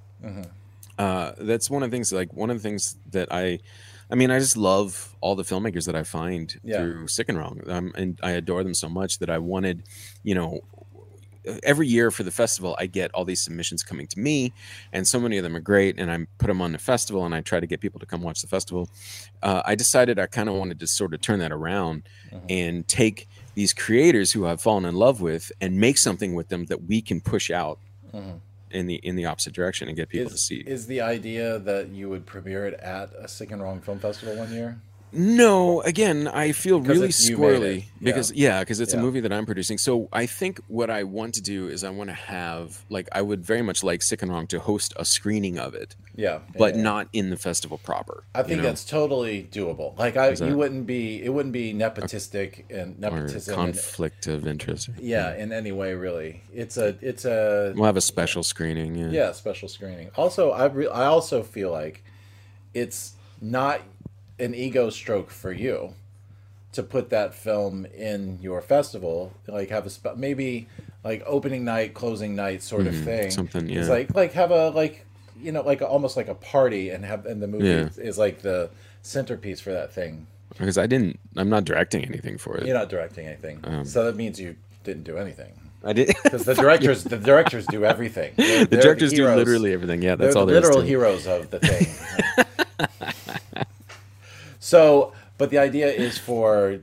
Uh, 0.97 1.31
that's 1.39 1.69
one 1.69 1.81
of 1.83 1.89
the 1.89 1.95
things 1.95 2.11
like 2.13 2.31
one 2.33 2.49
of 2.49 2.57
the 2.57 2.63
things 2.67 2.95
that 3.11 3.27
I 3.31 3.59
I 4.11 4.15
mean 4.15 4.29
I 4.29 4.37
just 4.39 4.55
love 4.57 5.15
all 5.21 5.35
the 5.35 5.43
filmmakers 5.43 5.85
that 5.87 5.95
I 5.95 6.03
find 6.03 6.59
Yeah. 6.63 6.77
through 6.77 7.07
Sick 7.07 7.29
and 7.29 7.37
Wrong. 7.37 7.61
Um, 7.67 7.91
and 7.95 8.19
I 8.21 8.31
adore 8.31 8.63
them 8.63 8.73
so 8.75 8.89
much 8.89 9.17
that 9.19 9.29
I 9.29 9.39
wanted 9.39 9.83
you 10.23 10.35
know 10.35 10.61
every 11.63 11.87
year 11.87 12.11
for 12.11 12.23
the 12.23 12.31
festival 12.31 12.75
I 12.79 12.85
get 12.85 13.11
all 13.13 13.25
these 13.25 13.41
submissions 13.41 13.83
coming 13.83 14.07
to 14.07 14.19
me 14.19 14.53
and 14.91 15.07
so 15.07 15.19
many 15.19 15.37
of 15.37 15.43
them 15.43 15.55
are 15.55 15.61
great 15.61 15.99
and 15.99 16.11
I 16.11 16.25
put 16.37 16.47
them 16.47 16.61
on 16.61 16.71
the 16.71 16.77
festival 16.77 17.25
and 17.25 17.35
I 17.35 17.41
try 17.41 17.59
to 17.59 17.67
get 17.67 17.81
people 17.81 17.99
to 17.99 18.05
come 18.05 18.21
watch 18.21 18.41
the 18.41 18.47
festival 18.47 18.89
uh, 19.41 19.61
I 19.65 19.75
decided 19.75 20.19
I 20.19 20.27
kind 20.27 20.49
of 20.49 20.55
wanted 20.55 20.79
to 20.79 20.87
sort 20.87 21.13
of 21.13 21.21
turn 21.21 21.39
that 21.39 21.51
around 21.51 22.03
and 22.49 22.87
take 22.87 23.27
these 23.55 23.73
creators 23.73 24.31
who 24.31 24.45
I've 24.47 24.61
fallen 24.61 24.85
in 24.85 24.95
love 24.95 25.21
with 25.21 25.51
and 25.61 25.79
make 25.79 25.97
something 25.97 26.33
with 26.33 26.49
them 26.49 26.65
that 26.65 26.85
we 26.85 27.01
can 27.01 27.21
push 27.21 27.51
out 27.51 27.79
in 28.71 28.87
the 28.87 28.95
in 28.95 29.15
the 29.15 29.25
opposite 29.25 29.53
direction 29.53 29.87
and 29.87 29.95
get 29.95 30.09
people 30.09 30.31
to 30.31 30.37
see. 30.37 30.63
is 30.65 30.87
the 30.87 31.01
idea 31.01 31.59
that 31.59 31.89
you 31.89 32.09
would 32.09 32.25
premiere 32.25 32.65
it 32.65 32.73
at 32.79 33.11
a 33.17 33.27
Sick 33.27 33.51
and 33.51 33.61
Wrong 33.61 33.79
Film 33.81 33.99
Festival 33.99 34.35
one 34.35 34.51
year? 34.51 34.81
No, 35.15 35.81
again, 35.81 36.27
I 36.27 36.51
feel 36.53 36.79
Because 36.79 36.97
really 36.97 37.09
squirrely 37.09 37.75
Yeah. 37.77 37.83
because 38.01 38.31
yeah, 38.33 38.59
because 38.61 38.79
it's 38.79 38.93
Yeah. 38.93 38.99
a 38.99 39.03
movie 39.03 39.19
that 39.19 39.31
I'm 39.31 39.45
producing. 39.45 39.77
So 39.77 40.09
I 40.11 40.25
think 40.25 40.59
what 40.67 40.89
I 40.89 41.03
want 41.03 41.35
to 41.35 41.41
do 41.41 41.67
is 41.67 41.83
I 41.83 41.89
want 41.91 42.09
to 42.09 42.15
have 42.15 42.83
like 42.89 43.07
I 43.11 43.21
would 43.21 43.45
very 43.45 43.61
much 43.61 43.83
like 43.83 44.01
Sick 44.01 44.21
and 44.23 44.31
Wrong 44.31 44.47
to 44.47 44.59
host 44.59 44.93
a 44.97 45.05
screening 45.05 45.59
of 45.59 45.75
it, 45.75 45.95
Yeah, 46.15 46.39
but 46.57 46.75
yeah. 46.75 46.81
not 46.81 47.07
in 47.13 47.29
the 47.29 47.37
festival 47.37 47.77
proper. 47.77 48.23
I 48.33 48.41
think 48.43 48.57
know? 48.61 48.63
that's 48.67 48.83
totally 48.85 49.47
doable. 49.51 49.97
Like 49.99 50.17
I, 50.17 50.31
you 50.31 50.57
wouldn't 50.57 50.87
be, 50.87 51.23
it 51.23 51.29
wouldn't 51.29 51.53
be 51.53 51.73
nepotistic 51.73 52.63
and 52.71 52.95
or 53.03 53.11
nepotism. 53.11 53.53
and- 53.59 53.73
conflict 53.75 54.25
of 54.27 54.47
interest. 54.47 54.89
yeah, 54.99 55.35
in 55.35 55.51
any 55.51 55.71
way, 55.71 55.93
really. 55.93 56.41
It's 56.53 56.77
a, 56.77 56.95
it's 57.01 57.25
a, 57.25 57.73
We'll 57.75 57.85
have 57.85 57.97
a 57.97 58.01
special 58.01 58.41
screening. 58.41 58.95
Yeah. 58.95 59.09
yeah, 59.11 59.31
special 59.33 59.67
screening. 59.69 60.09
Also, 60.15 60.51
I, 60.51 60.65
re- 60.65 60.87
I 60.87 61.05
also 61.05 61.43
feel 61.43 61.71
like 61.71 62.03
it's 62.73 63.13
not 63.41 63.81
an 64.39 64.53
ego 64.55 64.89
stroke 64.89 65.29
for 65.29 65.51
you 65.51 65.93
to 66.73 66.81
put 66.83 67.09
that 67.11 67.33
film 67.33 67.85
in 67.85 68.39
your 68.41 68.61
festival. 68.61 69.31
Like 69.47 69.69
have 69.69 69.85
a 69.85 69.89
spe- 69.89 70.15
maybe 70.17 70.67
like 71.03 71.21
opening 71.25 71.63
night, 71.65 71.93
closing 71.93 72.35
night 72.35 72.63
sort 72.63 72.87
of 72.87 72.95
thing. 72.95 73.27
Mm-hmm. 73.27 73.29
something, 73.29 73.69
It's 73.69 73.87
yeah. 73.87 73.93
like 73.93 74.15
like 74.15 74.33
have 74.33 74.51
a 74.51 74.69
like 74.69 75.05
you 75.41 75.51
know 75.51 75.61
like 75.61 75.81
a, 75.81 75.87
almost 75.87 76.17
like 76.17 76.27
a 76.29 76.35
party 76.35 76.89
and 76.89 77.03
have 77.05 77.25
and 77.25 77.41
the 77.41 77.47
movie 77.47 77.67
Yeah. 77.67 77.89
is 77.97 78.17
like 78.17 78.41
the 78.41 78.69
centerpiece 79.01 79.59
for 79.59 79.71
that 79.71 79.93
thing. 79.93 80.27
Because 80.57 80.77
I 80.77 80.85
didn't. 80.87 81.19
I'm 81.35 81.49
not 81.49 81.65
directing 81.65 82.05
anything 82.05 82.37
for 82.37 82.57
it. 82.57 82.65
You're 82.67 82.77
not 82.77 82.89
directing 82.89 83.25
anything, 83.25 83.59
Um, 83.63 83.85
so 83.85 84.03
that 84.05 84.15
means 84.15 84.39
you 84.39 84.55
didn't 84.83 85.03
do 85.03 85.17
anything. 85.17 85.51
I 85.83 85.93
did. 85.93 86.15
Because 86.23 86.45
the 86.45 86.53
directors, 86.65 87.03
the 87.03 87.17
directors 87.17 87.65
do 87.67 87.83
everything. 87.85 88.33
They're- 88.37 88.59
the 88.65 88.65
they're 88.67 88.81
directors 88.81 89.13
do 89.13 89.27
literally 89.27 89.73
everything. 89.73 90.01
Yeah, 90.03 90.15
that's 90.15 90.35
the 90.35 90.39
all 90.41 90.49
is 90.49 90.53
literal 90.53 90.81
heroes 90.81 91.25
of 91.27 91.49
the 91.49 91.59
thing. 91.59 91.87
so, 94.63 95.11
but 95.37 95.49
the 95.49 95.57
idea 95.57 95.87
is 95.91 96.17
for 96.17 96.79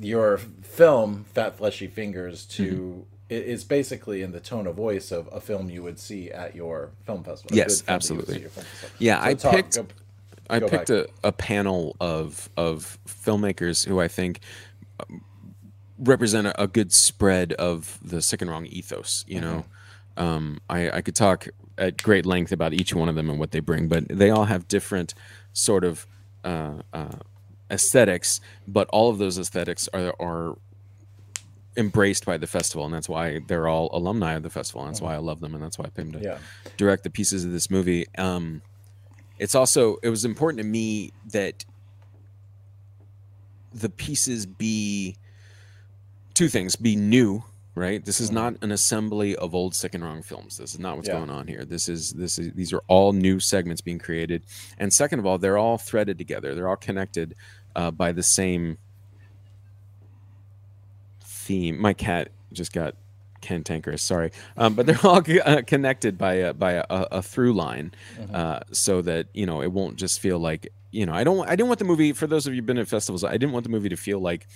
your 0.00 0.36
film, 0.62 1.24
Fat 1.32 1.56
Fleshy 1.56 1.86
Fingers, 1.86 2.44
to 2.46 2.64
Mm-hmm. 2.64 3.00
it 3.30 3.44
is 3.46 3.64
basically 3.64 4.20
in 4.22 4.32
the 4.32 4.40
tone 4.40 4.66
of 4.66 4.74
voice 4.76 5.10
of 5.10 5.28
a 5.32 5.40
film 5.40 5.70
you 5.70 5.82
would 5.82 5.98
see 5.98 6.30
at 6.30 6.54
your 6.54 6.90
film 7.06 7.24
festival. 7.24 7.56
Yes, 7.56 7.80
film 7.80 7.86
that 7.86 7.86
you 7.86 7.92
would 7.92 7.94
absolutely. 7.96 8.34
see 8.34 8.36
at 8.36 8.40
your 8.42 8.50
film 8.50 8.66
festival. 8.66 8.96
Yeah, 8.98 9.18
So 9.22 9.28
I 9.30 9.34
talk- 9.34 9.54
picked. 9.54 9.74
go- 9.76 9.86
I 10.50 10.58
go 10.60 10.68
picked 10.68 10.90
a, 10.90 11.08
a 11.22 11.32
panel 11.32 11.96
of 12.00 12.50
of 12.58 12.98
filmmakers 13.08 13.86
who 13.86 13.98
I 13.98 14.08
think 14.08 14.40
um, 15.00 15.24
represent 15.98 16.46
a, 16.48 16.62
a 16.64 16.66
good 16.66 16.92
spread 16.92 17.54
of 17.54 17.98
the 18.04 18.20
sick 18.20 18.42
and 18.42 18.50
wrong 18.50 18.66
ethos. 18.66 19.24
You 19.26 19.40
know, 19.40 19.64
um, 20.18 20.60
I, 20.68 20.90
I 20.90 21.00
could 21.00 21.16
talk 21.16 21.48
at 21.78 22.02
great 22.02 22.26
length 22.26 22.52
about 22.52 22.74
each 22.74 22.92
one 22.94 23.08
of 23.08 23.14
them 23.14 23.30
and 23.30 23.38
what 23.38 23.52
they 23.52 23.60
bring, 23.60 23.88
but 23.88 24.06
they 24.08 24.28
all 24.28 24.44
have 24.44 24.68
different 24.68 25.14
sort 25.54 25.82
of 25.82 26.06
uh, 26.44 26.82
uh, 26.92 27.16
aesthetics. 27.70 28.40
But 28.68 28.88
all 28.92 29.10
of 29.10 29.18
those 29.18 29.38
aesthetics 29.38 29.88
are 29.94 30.14
are 30.20 30.54
embraced 31.76 32.24
by 32.24 32.36
the 32.38 32.46
festival, 32.46 32.84
and 32.84 32.94
that's 32.94 33.08
why 33.08 33.40
they're 33.48 33.66
all 33.66 33.90
alumni 33.92 34.34
of 34.34 34.42
the 34.44 34.50
festival. 34.50 34.82
And 34.82 34.90
that's 34.90 35.00
why 35.00 35.14
I 35.14 35.18
love 35.18 35.40
them, 35.40 35.54
and 35.54 35.62
that's 35.62 35.78
why 35.78 35.86
I 35.86 35.88
picked 35.88 36.12
them 36.12 36.20
to 36.20 36.28
Yeah. 36.28 36.38
direct 36.76 37.02
the 37.02 37.10
pieces 37.10 37.44
of 37.44 37.52
this 37.52 37.70
movie. 37.70 38.06
Um, 38.16 38.62
it's 39.38 39.54
also 39.56 39.96
it 40.02 40.08
was 40.10 40.24
important 40.24 40.58
to 40.62 40.64
me 40.68 41.12
that 41.32 41.64
the 43.72 43.90
pieces 43.90 44.46
be 44.46 45.16
two 46.34 46.48
things 46.48 46.76
be 46.76 46.94
new 46.94 47.42
right? 47.74 48.04
This 48.04 48.20
is 48.20 48.30
not 48.30 48.54
an 48.62 48.70
assembly 48.70 49.34
of 49.36 49.54
old 49.54 49.74
sick 49.74 49.94
and 49.94 50.04
wrong 50.04 50.22
films. 50.22 50.58
This 50.58 50.74
is 50.74 50.78
not 50.78 50.96
what's 50.96 51.08
Yeah. 51.08 51.16
going 51.18 51.30
on 51.30 51.46
here. 51.48 51.64
This 51.64 51.88
is 51.88 52.12
this 52.12 52.38
is 52.38 52.52
these 52.52 52.72
are 52.72 52.82
all 52.88 53.12
new 53.12 53.40
segments 53.40 53.80
being 53.80 53.98
created. 53.98 54.44
And 54.78 54.92
second 54.92 55.18
of 55.18 55.26
all 55.26 55.38
they're 55.38 55.58
all 55.58 55.78
threaded 55.78 56.18
together. 56.18 56.54
They're 56.54 56.68
all 56.68 56.76
connected 56.76 57.34
uh, 57.74 57.90
by 57.90 58.12
the 58.12 58.22
same 58.22 58.78
theme. 61.20 61.80
My 61.80 61.92
cat 61.92 62.28
just 62.52 62.72
got 62.72 62.94
cantankerous 63.40 64.02
sorry. 64.02 64.30
Um, 64.56 64.74
but 64.74 64.86
they're 64.86 64.98
all 65.04 65.22
uh, 65.44 65.62
connected 65.66 66.16
by 66.16 66.34
a, 66.34 66.54
by 66.54 66.72
a, 66.72 66.84
a 66.88 67.22
through 67.22 67.52
line 67.54 67.92
uh, 68.32 68.60
so 68.72 69.02
that 69.02 69.26
you 69.34 69.46
know 69.46 69.60
it 69.62 69.70
won't 69.72 69.96
just 69.96 70.20
feel 70.20 70.38
like 70.38 70.68
you 70.92 71.04
know 71.04 71.12
i 71.12 71.24
don't 71.24 71.44
i 71.48 71.50
didn't 71.56 71.66
want 71.66 71.80
the 71.80 71.84
movie 71.84 72.12
for 72.12 72.28
those 72.28 72.46
of 72.46 72.54
you 72.54 72.58
who've 72.60 72.66
been 72.66 72.78
at 72.78 72.86
festivals 72.86 73.24
i 73.24 73.32
didn't 73.32 73.50
want 73.50 73.64
the 73.64 73.68
movie 73.68 73.88
to 73.88 73.96
feel 73.96 74.20
like 74.20 74.46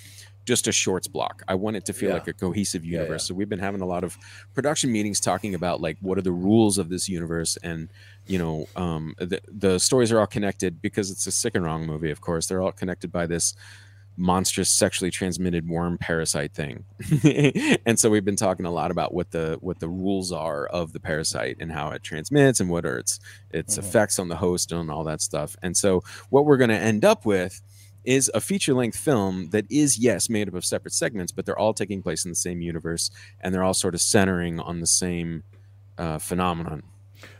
just 0.52 0.66
a 0.66 0.72
shorts 0.72 1.06
block. 1.16 1.42
I 1.52 1.54
want 1.54 1.76
it 1.76 1.84
to 1.86 1.92
feel 1.92 2.08
Yeah. 2.08 2.14
like 2.18 2.28
a 2.28 2.32
cohesive 2.32 2.84
universe. 2.84 3.24
yeah. 3.24 3.28
so 3.28 3.34
we've 3.34 3.48
been 3.54 3.64
having 3.68 3.82
a 3.82 3.86
lot 3.94 4.02
of 4.04 4.16
production 4.54 4.90
meetings 4.90 5.20
talking 5.20 5.54
about 5.54 5.80
like 5.86 5.96
what 6.00 6.16
are 6.18 6.22
the 6.30 6.32
rules 6.48 6.78
of 6.78 6.88
this 6.88 7.08
universe 7.08 7.52
and 7.62 7.88
you 8.26 8.38
know 8.42 8.66
um, 8.84 9.14
the, 9.18 9.40
the 9.66 9.78
stories 9.78 10.10
are 10.12 10.18
all 10.20 10.26
connected 10.38 10.80
because 10.80 11.10
it's 11.12 11.26
a 11.26 11.30
sick 11.42 11.54
and 11.54 11.64
wrong 11.66 11.86
movie 11.86 12.10
of 12.10 12.20
course. 12.20 12.46
They're 12.46 12.62
all 12.62 12.72
connected 12.72 13.10
by 13.12 13.26
this 13.26 13.54
monstrous 14.20 14.68
sexually 14.68 15.12
transmitted 15.12 15.68
worm 15.68 15.96
parasite 15.96 16.52
thing. 16.52 16.84
And 17.86 17.96
so 18.00 18.10
we've 18.10 18.24
been 18.24 18.36
talking 18.46 18.66
a 18.66 18.70
lot 18.80 18.90
about 18.90 19.14
what 19.14 19.30
the 19.30 19.58
what 19.60 19.78
the 19.78 19.88
rules 19.88 20.32
are 20.32 20.66
of 20.66 20.92
the 20.92 21.00
parasite 21.00 21.56
and 21.60 21.70
how 21.72 21.90
it 21.90 22.02
transmits 22.02 22.58
and 22.60 22.68
what 22.68 22.84
are 22.84 22.98
its 22.98 23.20
its 23.50 23.78
effects 23.78 24.18
on 24.18 24.28
the 24.28 24.36
host 24.36 24.72
and 24.72 24.90
all 24.90 25.04
that 25.04 25.20
stuff. 25.22 25.50
And 25.62 25.76
so 25.76 26.02
what 26.30 26.44
we're 26.46 26.56
going 26.56 26.74
to 26.78 26.84
end 26.92 27.04
up 27.04 27.24
with 27.24 27.54
is 28.16 28.30
a 28.34 28.40
feature 28.40 28.74
length 28.74 28.98
film 28.98 29.50
that 29.50 29.64
is 29.70 29.98
yes 29.98 30.28
made 30.30 30.48
up 30.48 30.54
of 30.54 30.64
separate 30.64 30.94
segments 30.94 31.30
but 31.32 31.44
they're 31.44 31.58
all 31.58 31.74
taking 31.74 32.00
place 32.02 32.24
in 32.24 32.30
the 32.30 32.40
same 32.48 32.60
universe 32.72 33.10
and 33.40 33.48
they're 33.54 33.62
all 33.68 33.74
sort 33.74 33.94
of 33.94 34.00
centering 34.00 34.58
on 34.60 34.80
the 34.80 34.86
same 34.86 35.42
uh, 35.98 36.18
phenomenon 36.18 36.82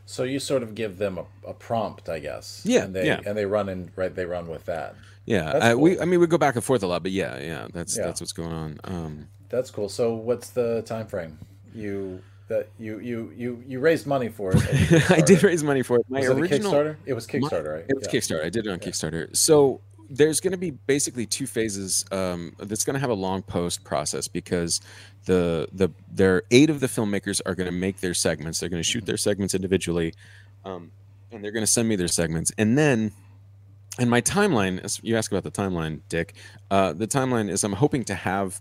So 0.05 0.25
you 0.25 0.39
sort 0.41 0.63
of 0.63 0.75
give 0.75 0.99
them 0.99 1.19
a, 1.19 1.25
a 1.47 1.55
prompt, 1.55 2.09
I 2.09 2.19
guess. 2.19 2.63
Yeah, 2.65 2.85
And 2.85 2.95
they 2.97 3.07
yeah. 3.07 3.21
and 3.27 3.37
they 3.39 3.47
run 3.47 3.69
in 3.69 3.91
right. 3.97 4.13
They 4.15 4.25
run 4.25 4.47
with 4.49 4.65
that. 4.67 4.95
yeah 5.27 5.51
uh, 5.51 5.75
we 5.77 5.89
i 6.01 6.05
mean 6.09 6.19
we 6.21 6.27
go 6.27 6.39
back 6.47 6.55
and 6.57 6.65
forth 6.65 6.83
a 6.83 6.87
lot 6.93 7.03
but 7.03 7.13
yeah 7.13 7.35
yeah 7.51 7.69
that's 7.77 7.95
Yeah. 7.97 8.05
that's 8.07 8.21
what's 8.21 8.33
going 8.43 8.53
on 8.63 8.71
um 8.85 9.29
That's 9.55 9.71
cool. 9.71 9.89
So 9.89 10.05
what's 10.29 10.49
the 10.61 10.83
time 10.93 11.07
frame? 11.13 11.39
You 11.75 12.21
that 12.53 12.65
you 12.85 12.93
you 13.11 13.19
you 13.43 13.51
you 13.71 13.79
raised 13.89 14.07
money 14.07 14.29
for 14.39 14.49
it. 14.57 15.11
I 15.19 15.21
did 15.31 15.43
raise 15.43 15.63
money 15.71 15.83
for 15.89 15.97
it. 16.01 16.05
My 16.09 16.21
Was 16.21 16.29
it 16.29 16.39
original 16.39 16.73
Kickstarter? 16.73 16.97
It 17.11 17.15
was 17.19 17.25
my- 17.27 17.33
Kickstarter, 17.33 17.71
right? 17.77 17.85
It 17.89 17.95
was 17.99 18.05
Yeah. 18.07 18.13
Kickstarter. 18.15 18.45
I 18.49 18.51
did 18.57 18.63
it 18.67 18.71
on 18.75 18.79
Kickstarter. 18.87 19.25
So 19.37 19.81
there's 20.11 20.41
going 20.41 20.53
to 20.53 20.59
be 20.59 20.71
basically 20.71 21.27
two 21.27 21.47
phases. 21.47 22.05
Um, 22.11 22.55
that's 22.59 22.85
going 22.85 22.95
to 22.95 23.01
have 23.01 23.11
a 23.11 23.15
long 23.15 23.43
post 23.43 23.85
process 23.85 24.29
because 24.29 24.81
the 25.25 25.69
the 25.73 25.91
there 26.11 26.43
eight 26.51 26.71
of 26.71 26.81
the 26.81 26.87
filmmakers 26.87 27.41
are 27.47 27.55
going 27.55 27.69
to 27.69 27.77
make 27.77 28.01
their 28.01 28.15
segments. 28.15 28.61
They're 28.61 28.69
going 28.69 28.83
to 28.83 28.89
shoot 28.89 29.07
their 29.07 29.17
segments 29.17 29.55
individually, 29.55 30.15
um, 30.65 30.91
and 31.31 31.45
they're 31.45 31.53
going 31.53 31.65
to 31.65 31.71
send 31.71 31.89
me 31.89 31.97
their 31.97 32.09
segments, 32.09 32.53
and 32.59 32.77
then. 32.77 33.13
And 34.01 34.09
my 34.09 34.21
timeline, 34.21 34.79
as 34.85 35.01
you 35.03 35.17
ask 35.17 35.33
about 35.33 35.43
the 35.43 35.51
timeline, 35.51 36.03
Dick. 36.09 36.35
Uh, 36.71 36.93
the 36.93 37.09
timeline 37.09 37.51
is 37.51 37.65
I'm 37.65 37.73
hoping 37.73 38.05
to 38.05 38.15
have 38.15 38.61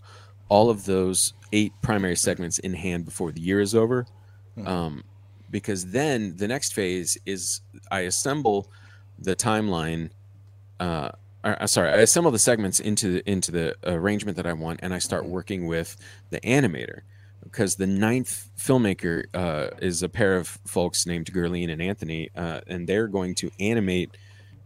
all 0.49 0.71
of 0.71 0.85
those 0.85 1.33
eight 1.53 1.73
primary 1.83 2.15
segments 2.15 2.57
in 2.57 2.73
hand 2.73 3.05
before 3.05 3.31
the 3.31 3.39
year 3.39 3.61
is 3.61 3.75
over 3.75 4.07
um, 4.65 5.03
because 5.49 5.91
then 5.91 6.35
the 6.37 6.47
next 6.47 6.73
phase 6.73 7.17
is 7.25 7.61
I 7.91 8.01
assemble 8.01 8.71
the 9.19 9.35
timeline. 9.35 10.09
Uh, 10.79 11.09
or, 11.47 11.63
uh, 11.63 11.67
sorry, 11.67 11.89
I 11.89 11.97
assemble 11.97 12.31
the 12.31 12.39
segments 12.39 12.79
into 12.79 13.13
the, 13.13 13.29
into 13.29 13.51
the 13.51 13.75
arrangement 13.83 14.35
that 14.35 14.45
I 14.45 14.53
want, 14.53 14.81
and 14.83 14.93
I 14.93 14.99
start 14.99 15.25
working 15.25 15.65
with 15.65 15.95
the 16.29 16.41
animator 16.41 17.01
because 17.41 17.75
the 17.75 17.87
ninth 17.87 18.49
filmmaker 18.57 19.23
uh, 19.33 19.69
is 19.81 20.03
a 20.03 20.09
pair 20.09 20.35
of 20.35 20.59
folks 20.65 21.05
named 21.05 21.27
Gerline 21.27 21.71
and 21.71 21.81
Anthony, 21.81 22.29
uh, 22.35 22.61
and 22.67 22.87
they're 22.87 23.07
going 23.07 23.33
to 23.35 23.49
animate 23.59 24.17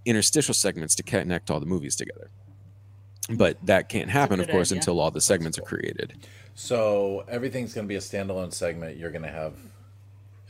interstitial 0.05 0.55
segments 0.55 0.95
to 0.95 1.03
connect 1.03 1.51
all 1.51 1.59
the 1.59 1.67
movies 1.67 1.95
together. 1.95 2.31
But 3.29 3.57
that 3.63 3.87
can't 3.87 4.09
happen, 4.09 4.39
of 4.39 4.49
course, 4.49 4.71
idea. 4.71 4.79
until 4.79 4.99
all 4.99 5.11
the 5.11 5.21
segments 5.21 5.59
are 5.59 5.61
created. 5.61 6.13
So 6.55 7.23
everything's 7.27 7.73
going 7.75 7.85
to 7.85 7.89
be 7.89 7.95
a 7.95 7.99
standalone 7.99 8.51
segment. 8.51 8.97
You're 8.97 9.11
going 9.11 9.21
to 9.21 9.29
have 9.31 9.53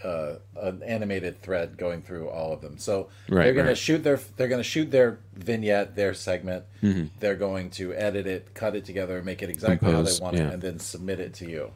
uh, 0.04 0.36
an 0.56 0.82
animated 0.84 1.42
thread 1.42 1.78
going 1.78 2.02
through 2.02 2.30
all 2.30 2.54
of 2.54 2.62
them. 2.62 2.78
So 2.78 3.10
Right, 3.30 3.44
they're 3.44 3.54
going 3.54 3.68
to 3.68 3.76
shoot 3.76 4.04
their 4.04 4.20
they're 4.38 4.48
going 4.48 4.60
to 4.60 4.68
shoot 4.68 4.92
their 4.92 5.20
vignette, 5.36 5.96
their 5.96 6.14
segment. 6.14 6.66
Mm-hmm. 6.84 7.06
They're 7.20 7.36
going 7.36 7.70
to 7.72 7.94
edit 7.94 8.28
it, 8.28 8.54
cut 8.54 8.76
it 8.76 8.86
together, 8.86 9.22
make 9.24 9.42
it 9.42 9.50
exactly 9.50 9.92
Compose, 9.92 10.20
how 10.20 10.20
they 10.20 10.24
want 10.24 10.38
yeah. 10.38 10.48
it, 10.50 10.54
and 10.56 10.62
then 10.62 10.80
submit 10.80 11.20
it 11.20 11.34
to 11.36 11.50
you. 11.50 11.72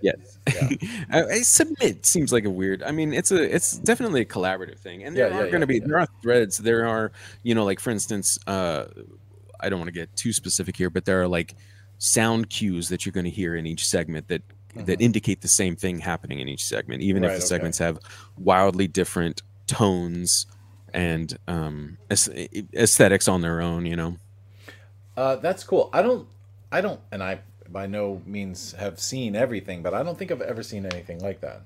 Yes. 0.00 0.38
I, 1.10 1.24
I 1.24 1.40
submit 1.42 2.06
seems 2.06 2.32
like 2.32 2.44
a 2.44 2.50
weird. 2.50 2.82
I 2.82 2.92
mean, 2.92 3.12
it's 3.12 3.32
a 3.32 3.54
it's 3.54 3.76
definitely 3.78 4.20
a 4.20 4.24
collaborative 4.24 4.78
thing, 4.78 5.04
and 5.04 5.16
there 5.16 5.28
Yeah, 5.28 5.38
are 5.38 5.44
yeah, 5.44 5.50
going 5.50 5.66
to 5.66 5.72
yeah, 5.74 5.80
be 5.80 5.80
yeah. 5.80 5.86
there 5.86 5.98
are 5.98 6.08
threads. 6.22 6.58
There 6.58 6.86
are 6.86 7.12
you 7.42 7.54
know 7.54 7.64
like 7.64 7.80
for 7.80 7.90
instance, 7.90 8.38
uh, 8.46 8.86
I 9.60 9.68
don't 9.68 9.78
want 9.78 9.88
to 9.88 9.92
get 9.92 10.14
too 10.16 10.32
specific 10.32 10.76
here, 10.76 10.90
but 10.90 11.04
there 11.04 11.20
are 11.22 11.28
like 11.28 11.56
sound 11.98 12.50
cues 12.50 12.88
that 12.90 13.06
you're 13.06 13.12
going 13.12 13.24
to 13.24 13.30
hear 13.30 13.56
in 13.56 13.66
each 13.66 13.86
segment 13.86 14.28
that 14.28 14.42
that 14.84 15.00
indicate 15.00 15.40
the 15.40 15.48
same 15.48 15.76
thing 15.76 15.98
happening 15.98 16.40
in 16.40 16.48
each 16.48 16.64
segment, 16.64 17.02
even 17.02 17.24
if 17.24 17.30
Mm-hmm. 17.30 17.38
The 17.38 17.44
okay. 17.44 17.46
segments 17.46 17.78
have 17.78 17.98
wildly 18.38 18.86
different 18.86 19.42
tones 19.66 20.46
and 20.94 21.36
um, 21.48 21.98
aesthetics 22.10 23.28
on 23.28 23.40
their 23.42 23.60
own. 23.60 23.86
You 23.86 23.96
know. 23.96 24.16
Uh, 25.16 25.36
that's 25.36 25.64
cool. 25.64 25.88
I 25.92 26.02
don't, 26.02 26.28
I 26.70 26.80
don't, 26.80 27.00
and 27.10 27.22
I 27.22 27.40
by 27.68 27.86
no 27.86 28.22
means 28.26 28.72
have 28.72 29.00
seen 29.00 29.34
everything, 29.34 29.82
but 29.82 29.94
I 29.94 30.02
don't 30.02 30.18
think 30.18 30.30
I've 30.30 30.42
ever 30.42 30.62
seen 30.62 30.86
anything 30.86 31.20
like 31.20 31.40
that. 31.40 31.62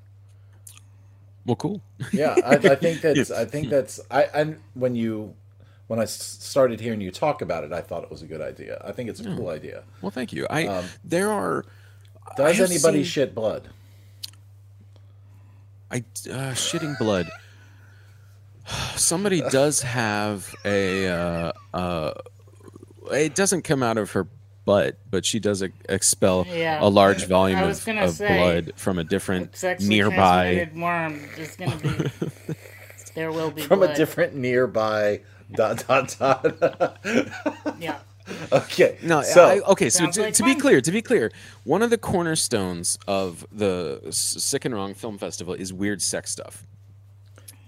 Well, 1.44 1.56
cool. 1.56 1.80
Yeah, 2.12 2.36
I, 2.44 2.54
I 2.56 2.74
think 2.74 3.00
that's, 3.02 3.30
I 3.30 3.44
think 3.44 3.68
that's, 3.70 4.00
I, 4.11 4.24
and 4.34 4.61
when 4.74 4.94
you, 4.94 5.34
when 5.88 5.98
I 5.98 6.04
started 6.04 6.80
hearing 6.80 7.00
you 7.00 7.11
talk 7.11 7.42
about 7.42 7.64
it, 7.64 7.72
I 7.72 7.80
thought 7.80 8.04
it 8.04 8.11
was 8.11 8.22
a 8.22 8.26
good 8.26 8.40
idea. 8.40 8.80
I 8.84 8.92
think 8.92 9.11
it's 9.11 9.20
a 9.20 9.24
cool 9.24 9.48
idea. 9.48 9.82
Well, 10.00 10.11
thank 10.11 10.32
you. 10.32 10.46
I 10.48 10.66
Um, 10.66 10.84
there 11.04 11.30
are. 11.32 11.64
I 12.39 12.53
Does 12.53 12.70
anybody 12.70 12.99
seen- 12.99 13.05
shit 13.05 13.35
blood? 13.35 13.68
I 15.91 15.99
uh, 15.99 16.53
shitting 16.55 16.97
blood. 16.99 17.28
Somebody 18.95 19.43
does 19.51 19.83
have 19.83 20.55
a. 20.64 21.09
Uh, 21.09 21.53
uh, 21.74 22.12
it 23.11 23.35
doesn't 23.35 23.62
come 23.62 23.83
out 23.83 23.99
of 23.99 24.12
her 24.12 24.28
butt, 24.64 24.99
but 25.11 25.24
she 25.26 25.41
does 25.41 25.62
expel 25.89 26.47
Yeah. 26.49 26.78
a 26.81 26.87
large 26.87 27.26
volume 27.26 27.59
of, 27.59 27.70
of 27.89 28.11
say, 28.11 28.37
blood 28.39 28.72
from 28.76 28.99
a 29.01 29.05
different 29.05 29.61
nearby. 29.81 30.70
worm 30.76 31.20
is 31.37 31.57
going 31.57 31.72
to 31.78 31.89
be. 32.49 32.55
there 33.16 33.33
will 33.33 33.51
be 33.51 33.62
From 33.62 33.83
a 33.83 33.93
different 33.97 34.37
nearby 34.37 35.22
dot 35.53 35.85
dot 35.89 36.16
dot. 36.20 36.99
Yeah. 37.81 37.99
okay. 38.53 38.99
No, 39.03 39.22
so 39.22 39.47
I, 39.47 39.61
okay. 39.72 39.91
So 39.91 40.11
to, 40.11 40.22
like 40.22 40.35
to 40.35 40.43
be 40.43 40.55
clear, 40.55 40.81
to 40.81 40.93
be 40.93 41.03
clear, 41.03 41.31
one 41.64 41.83
of 41.83 41.91
the 41.91 41.99
cornerstones 41.99 42.99
of 43.07 43.47
the 43.53 44.01
Sick 44.11 44.64
and 44.64 44.74
Wrong 44.74 44.95
Film 44.95 45.18
Festival 45.18 45.55
is 45.55 45.72
weird 45.72 46.03
sex 46.03 46.31
stuff. 46.31 46.66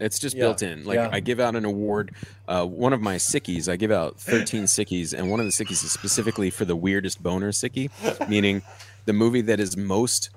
It's 0.00 0.18
just 0.18 0.34
Yeah, 0.36 0.42
built 0.44 0.62
in. 0.62 0.84
Like 0.84 0.96
yeah. 0.96 1.08
I 1.12 1.20
give 1.20 1.38
out 1.38 1.54
an 1.54 1.64
award. 1.64 2.14
Uh, 2.48 2.66
one 2.66 2.92
of 2.92 3.00
my 3.00 3.16
sickies, 3.16 3.70
I 3.70 3.76
give 3.76 3.92
out 3.92 4.18
13 4.18 4.64
sickies, 4.64 5.16
and 5.16 5.30
one 5.30 5.38
of 5.38 5.46
the 5.46 5.52
sickies 5.52 5.84
is 5.84 5.92
specifically 5.92 6.50
for 6.50 6.64
the 6.64 6.74
weirdest 6.76 7.22
boner 7.22 7.50
sickie, 7.52 7.90
meaning 8.28 8.62
the 9.04 9.12
movie 9.12 9.42
that 9.42 9.60
is 9.60 9.76
most 9.76 10.30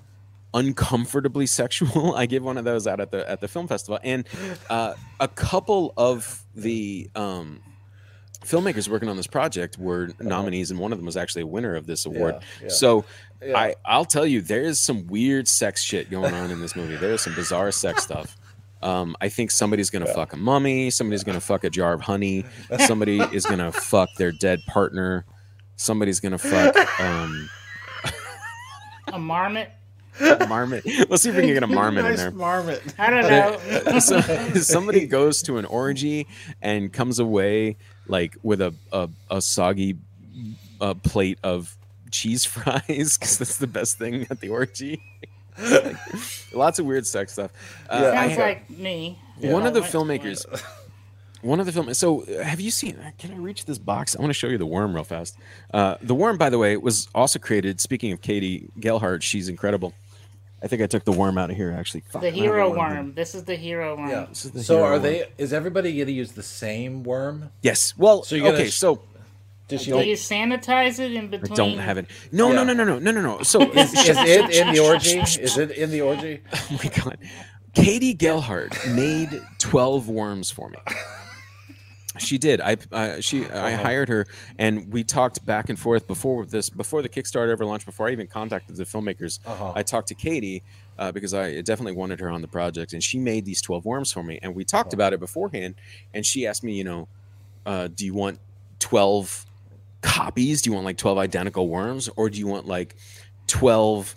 uncomfortably 0.54 1.46
sexual. 1.48 2.16
I 2.16 2.26
give 2.28 2.44
one 2.44 2.58
of 2.58 2.64
those 2.66 2.86
out 2.88 3.00
at 3.00 3.12
the 3.12 3.30
at 3.30 3.42
the 3.42 3.48
film 3.48 3.68
festival, 3.68 4.00
and 4.04 4.26
uh, 4.70 4.94
a 5.20 5.28
couple 5.28 5.94
of 5.98 6.44
the 6.56 7.10
um, 7.16 7.62
filmmakers 8.46 8.88
working 8.88 9.10
on 9.10 9.18
this 9.18 9.28
project 9.28 9.78
were 9.78 10.10
nominees, 10.20 10.72
and 10.72 10.80
one 10.80 10.91
of 10.91 10.98
them 11.00 11.06
was 11.06 11.18
actually 11.18 11.41
a 11.43 11.48
winner 11.48 11.76
of 11.76 11.86
this 11.88 12.06
award. 12.06 12.36
Yeah, 12.36 12.64
yeah. 12.64 12.70
So 12.70 13.06
Yeah. 13.43 13.58
I 13.58 13.76
I'll 13.86 14.06
tell 14.06 14.26
you, 14.26 14.41
there 14.41 14.62
is 14.64 14.80
some 14.80 15.08
weird 15.08 15.48
sex 15.48 15.82
shit 15.84 16.10
going 16.10 16.34
on 16.34 16.52
in 16.52 16.62
this 16.62 16.76
movie. 16.76 16.96
There 16.96 17.12
is 17.14 17.22
some 17.22 17.36
bizarre 17.36 17.72
sex 17.72 18.04
stuff. 18.04 18.38
Um, 18.82 19.16
I 19.20 19.30
think 19.30 19.52
somebody's 19.52 19.89
gonna 19.89 20.06
fuck 20.06 20.34
a 20.34 20.38
mummy. 20.38 20.89
Somebody's 20.91 21.24
gonna 21.24 21.41
fuck 21.41 21.64
a 21.64 21.70
jar 21.70 21.93
of 21.93 22.02
honey. 22.02 22.46
Somebody 22.80 23.20
is 23.20 23.46
gonna 23.46 23.72
fuck 23.72 24.10
their 24.18 24.32
dead 24.32 24.60
partner. 24.68 25.26
Somebody's 25.76 26.20
gonna 26.20 26.38
fuck 26.38 26.76
um, 27.02 27.50
A 29.14 29.20
marmot? 29.20 29.70
A 30.20 30.45
marmot. 30.47 30.86
Let's 31.09 31.24
see 31.24 31.30
if 31.30 31.36
we 31.36 31.41
can 31.43 31.53
get 31.53 31.63
a 31.63 31.68
marmot 31.68 32.05
in 32.05 32.16
there. 32.16 32.32
marmot. 32.32 32.82
I 32.97 33.09
don't 33.09 33.24
know. 33.24 33.59
Uh, 33.91 33.99
so, 33.99 34.20
somebody 34.61 35.07
goes 35.07 35.41
to 35.43 35.57
an 35.57 35.66
orgy 35.66 36.28
and 36.61 36.91
comes 36.91 37.20
away 37.20 37.78
like 38.07 38.38
with 38.43 38.61
a 38.61 38.74
a, 38.91 39.09
a 39.32 39.41
soggy 39.41 39.97
uh, 40.82 40.93
plate 40.95 41.39
of 41.43 41.76
cheese 42.11 42.45
fries 42.45 43.18
because 43.18 43.38
that's 43.38 43.57
the 43.57 43.68
best 43.68 43.97
thing 43.97 44.28
at 44.30 44.39
the 44.39 44.49
orgy. 44.49 45.01
Like, 45.57 45.95
lots 46.53 46.80
of 46.80 46.86
weird 46.86 47.07
sex 47.07 47.34
stuff. 47.34 47.51
Uh, 47.89 48.11
I 48.13 48.28
Sounds 48.28 48.32
had- 48.32 48.39
like 48.39 48.70
me. 48.70 49.20
one 49.39 49.63
I 49.63 49.68
of 49.68 49.74
the 49.74 49.82
filmmakers 49.82 50.45
one 51.45 51.59
of 51.59 51.66
the 51.68 51.72
film. 51.72 51.93
So, 51.93 52.24
uh, 52.24 52.43
have 52.43 52.59
you 52.59 52.72
seen? 52.72 52.97
Can 53.20 53.32
I 53.32 53.38
reach 53.38 53.66
this 53.66 53.78
box? 53.78 54.16
I 54.16 54.20
want 54.20 54.32
to 54.32 54.34
show 54.34 54.47
you 54.47 54.57
the 54.57 54.66
worm 54.66 54.95
real 54.95 55.03
fast. 55.03 55.38
Uh, 55.72 55.95
the 56.01 56.16
worm, 56.16 56.38
by 56.38 56.49
the 56.49 56.57
way, 56.57 56.76
was 56.76 57.07
also 57.13 57.38
created. 57.38 57.80
Speaking 57.80 58.11
of 58.11 58.22
Katie 58.22 58.68
Gelhart, 58.80 59.22
she's 59.22 59.47
incredible. 59.47 59.93
I 60.66 60.68
think 60.68 60.82
I 60.82 60.88
took 60.88 61.05
the 61.05 61.11
worm 61.11 61.38
out 61.38 61.51
of 61.51 61.55
here. 61.55 61.72
Actually, 61.78 62.01
Fuck, 62.09 62.24
The 62.24 62.32
hero 62.32 62.63
know 62.63 62.70
what 62.72 62.80
worm. 62.91 63.13
This 63.13 63.36
is 63.36 63.43
the 63.43 63.55
hero 63.55 63.95
worm. 63.95 64.09
Yeah. 64.09 64.26
This 64.30 64.45
is 64.45 64.51
the 64.51 64.63
So 64.63 64.78
hero 64.78 64.88
are 64.88 64.91
worm. 64.93 65.03
they? 65.03 65.28
Is 65.38 65.53
everybody 65.53 65.95
going 65.95 66.07
to 66.07 66.11
use 66.11 66.32
the 66.32 66.41
same 66.43 67.03
worm? 67.03 67.51
Yes. 67.61 67.93
Well, 67.97 68.24
So 68.24 68.36
you're 68.36 68.45
gonna 68.45 68.57
okay. 68.57 68.70
sh- 68.72 68.74
So 68.74 69.01
Does 69.68 69.84
she? 69.84 69.91
Do 69.91 69.99
you 69.99 70.16
sanitize 70.16 70.99
it 70.99 71.11
in 71.13 71.30
between? 71.30 71.51
I 71.51 71.55
between? 71.55 71.55
don't 71.76 71.78
have 71.78 71.97
it. 71.99 72.07
No, 72.32 72.51
no, 72.51 72.63
Yeah. 72.63 72.63
no, 72.63 72.74
no, 72.74 72.84
no, 72.84 72.99
no, 72.99 73.11
no, 73.11 73.22
no. 73.22 73.43
So 73.43 73.61
Is, 73.74 73.93
is 73.93 74.07
it 74.18 74.49
in 74.49 74.74
the 74.74 74.80
orgy? 74.80 75.20
Is 75.20 75.57
it 75.59 75.70
in 75.72 75.91
the 75.91 76.01
orgy? 76.01 76.41
Oh 76.53 76.80
my 76.84 76.89
god. 76.89 77.18
Katie 77.76 78.16
Gelhart 78.16 78.74
made 78.95 79.39
12 79.59 80.09
worms 80.09 80.49
for 80.49 80.70
me. 80.70 80.78
She 82.18 82.38
did. 82.38 82.61
I 82.61 82.78
uh, 82.91 83.20
she 83.22 83.45
I 83.45 83.72
hired 83.72 84.09
her 84.09 84.26
and 84.57 84.91
we 84.91 85.03
talked 85.03 85.45
back 85.45 85.70
and 85.70 85.78
forth 85.78 86.07
before 86.07 86.45
this 86.45 86.70
before 86.70 87.01
the 87.01 87.09
Kickstarter 87.09 87.49
ever 87.51 87.66
launched 87.66 87.86
before 87.86 88.07
I 88.07 88.11
even 88.11 88.28
contacted 88.28 88.76
the 88.78 88.84
filmmakers. 88.86 89.39
Uh-huh. 89.45 89.74
I 89.76 89.84
talked 89.84 90.07
to 90.09 90.16
Katie 90.16 90.63
uh, 90.97 91.11
because 91.11 91.34
I 91.34 91.61
definitely 91.61 91.93
wanted 91.93 92.20
her 92.22 92.30
on 92.30 92.41
the 92.41 92.47
project 92.47 92.93
and 92.93 93.03
she 93.03 93.20
made 93.20 93.45
these 93.45 93.61
12 93.61 93.86
worms 93.86 94.11
for 94.11 94.24
me 94.24 94.39
and 94.41 94.55
we 94.55 94.63
talked 94.63 94.93
about 94.93 95.13
it 95.13 95.20
beforehand 95.20 95.76
and 96.13 96.26
she 96.26 96.47
asked 96.47 96.63
me, 96.63 96.74
you 96.74 96.84
know, 96.84 97.07
uh, 97.66 97.88
do 97.88 98.05
you 98.05 98.13
want 98.13 98.39
12 98.80 99.45
copies? 100.01 100.61
Do 100.61 100.70
you 100.70 100.74
want 100.74 100.86
like 100.86 100.97
12 100.97 101.18
identical 101.18 101.68
worms 101.68 102.09
or 102.16 102.30
do 102.30 102.39
you 102.39 102.47
want 102.47 102.66
like 102.68 102.95
12 103.47 104.16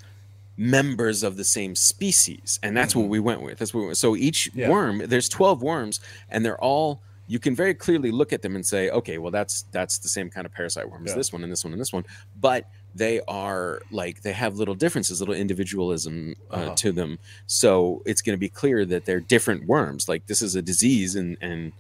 members 0.57 1.22
of 1.22 1.36
the 1.36 1.44
same 1.44 1.74
species? 1.74 2.59
And 2.62 2.76
that's 2.76 2.94
what 2.94 3.09
we 3.09 3.20
went 3.20 3.42
with. 3.42 3.59
That's 3.59 3.72
what 3.72 3.88
we. 3.88 3.94
So 3.94 4.14
each 4.16 4.51
Yeah. 4.55 4.68
worm, 4.68 5.03
there's 5.07 5.28
12 5.28 5.62
worms 5.62 6.01
and 6.28 6.44
they're 6.44 6.61
all 6.61 7.01
you 7.31 7.39
can 7.39 7.55
very 7.55 7.74
clearly 7.74 8.11
look 8.11 8.33
at 8.33 8.41
them 8.43 8.57
and 8.57 8.64
say, 8.66 8.89
okay, 8.91 9.18
well 9.18 9.31
that's 9.31 9.62
that's 9.70 9.99
the 9.99 10.09
same 10.09 10.31
kind 10.31 10.47
of 10.47 10.53
parasite 10.53 10.91
worm 10.91 11.05
as 11.05 11.11
Yeah. 11.12 11.16
this 11.18 11.33
one 11.33 11.43
and 11.45 11.53
this 11.53 11.62
one 11.62 11.72
and 11.74 11.81
this 11.81 11.93
one, 11.93 12.05
but 12.41 12.64
they 12.95 13.20
are 13.29 13.81
like 13.91 14.22
they 14.22 14.33
have 14.33 14.57
little 14.57 14.74
differences, 14.74 15.20
little 15.20 15.35
individualism 15.35 16.35
uh, 16.51 16.55
Uh-huh. 16.55 16.74
to 16.76 16.91
them. 16.93 17.18
So 17.47 18.03
it's 18.07 18.22
going 18.22 18.35
to 18.37 18.41
be 18.41 18.49
clear 18.49 18.85
that 18.87 19.05
they're 19.05 19.20
different 19.20 19.66
worms. 19.66 20.09
Like 20.09 20.26
this 20.26 20.41
is 20.43 20.57
a 20.57 20.62
disease 20.62 21.14
and 21.16 21.37
and 21.41 21.72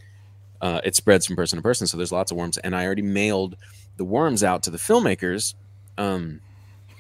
uh, 0.60 0.80
it 0.84 0.94
spreads 0.96 1.24
from 1.26 1.36
person 1.36 1.56
to 1.56 1.62
person. 1.62 1.86
So 1.86 1.96
there's 1.96 2.12
lots 2.12 2.30
of 2.32 2.36
worms, 2.36 2.58
and 2.58 2.74
I 2.76 2.84
already 2.84 3.02
mailed 3.02 3.56
the 3.96 4.04
worms 4.04 4.42
out 4.44 4.62
to 4.64 4.70
the 4.70 4.78
filmmakers. 4.78 5.54
Um, 5.96 6.40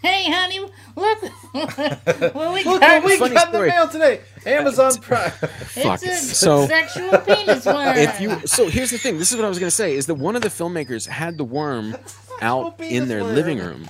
Hey, 0.02 0.30
honey, 0.30 0.60
look 0.60 1.22
what 2.34 2.54
we 2.54 2.64
Look 2.64 2.80
got. 2.80 3.02
what 3.02 3.04
we 3.04 3.18
Funny 3.18 3.34
got 3.34 3.52
in 3.52 3.60
the 3.60 3.66
mail 3.66 3.88
today. 3.88 4.20
Amazon 4.46 4.92
Prime. 5.00 5.30
fuck. 5.30 6.00
It's 6.02 6.30
a 6.30 6.34
So 6.34 6.66
sexual 6.66 7.18
penis 7.18 7.66
worm. 7.66 7.96
if 7.96 8.20
you 8.20 8.46
so 8.46 8.68
here's 8.68 8.90
the 8.90 8.98
thing. 8.98 9.18
This 9.18 9.30
is 9.32 9.36
what 9.36 9.44
I 9.44 9.48
was 9.48 9.58
going 9.58 9.68
to 9.70 9.74
say 9.74 9.94
is 9.94 10.06
that 10.06 10.14
one 10.14 10.36
of 10.36 10.42
the 10.42 10.48
filmmakers 10.48 11.06
had 11.08 11.36
the 11.36 11.44
worm 11.44 11.96
out 12.40 12.80
in 12.80 13.08
their 13.08 13.22
worm. 13.24 13.34
living 13.34 13.58
room. 13.58 13.88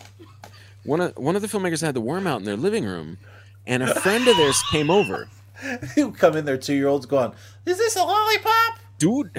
One 0.85 1.01
of 1.03 1.17
one 1.19 1.37
of 1.37 1.43
the 1.43 1.49
filmmakers 1.49 1.83
had 1.83 1.95
the 1.95 2.01
worm 2.01 2.27
out 2.27 2.39
in 2.41 2.45
their 2.47 2.57
living 2.57 2.85
room, 2.87 3.19
and 3.67 3.83
a 3.83 3.95
friend 4.01 4.27
of 4.27 4.37
theirs 4.39 4.63
came 4.73 4.91
over. 4.91 5.29
You 5.97 6.13
come 6.13 6.37
in 6.37 6.45
there, 6.47 6.57
two 6.57 6.73
year 6.75 6.89
olds 6.89 7.05
going, 7.05 7.33
Is 7.67 7.77
this 7.79 7.97
a 7.97 8.03
lollipop? 8.03 8.79
dude 8.99 9.31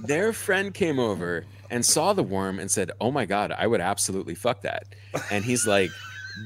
their 0.00 0.32
friend 0.32 0.72
came 0.72 0.98
over 0.98 1.44
and 1.70 1.84
saw 1.84 2.12
the 2.12 2.22
worm 2.22 2.58
and 2.58 2.70
said 2.70 2.90
oh 3.00 3.10
my 3.10 3.24
god 3.24 3.52
i 3.52 3.66
would 3.66 3.80
absolutely 3.80 4.34
fuck 4.34 4.62
that. 4.62 4.84
And 5.30 5.44
he's 5.44 5.66
like 5.66 5.90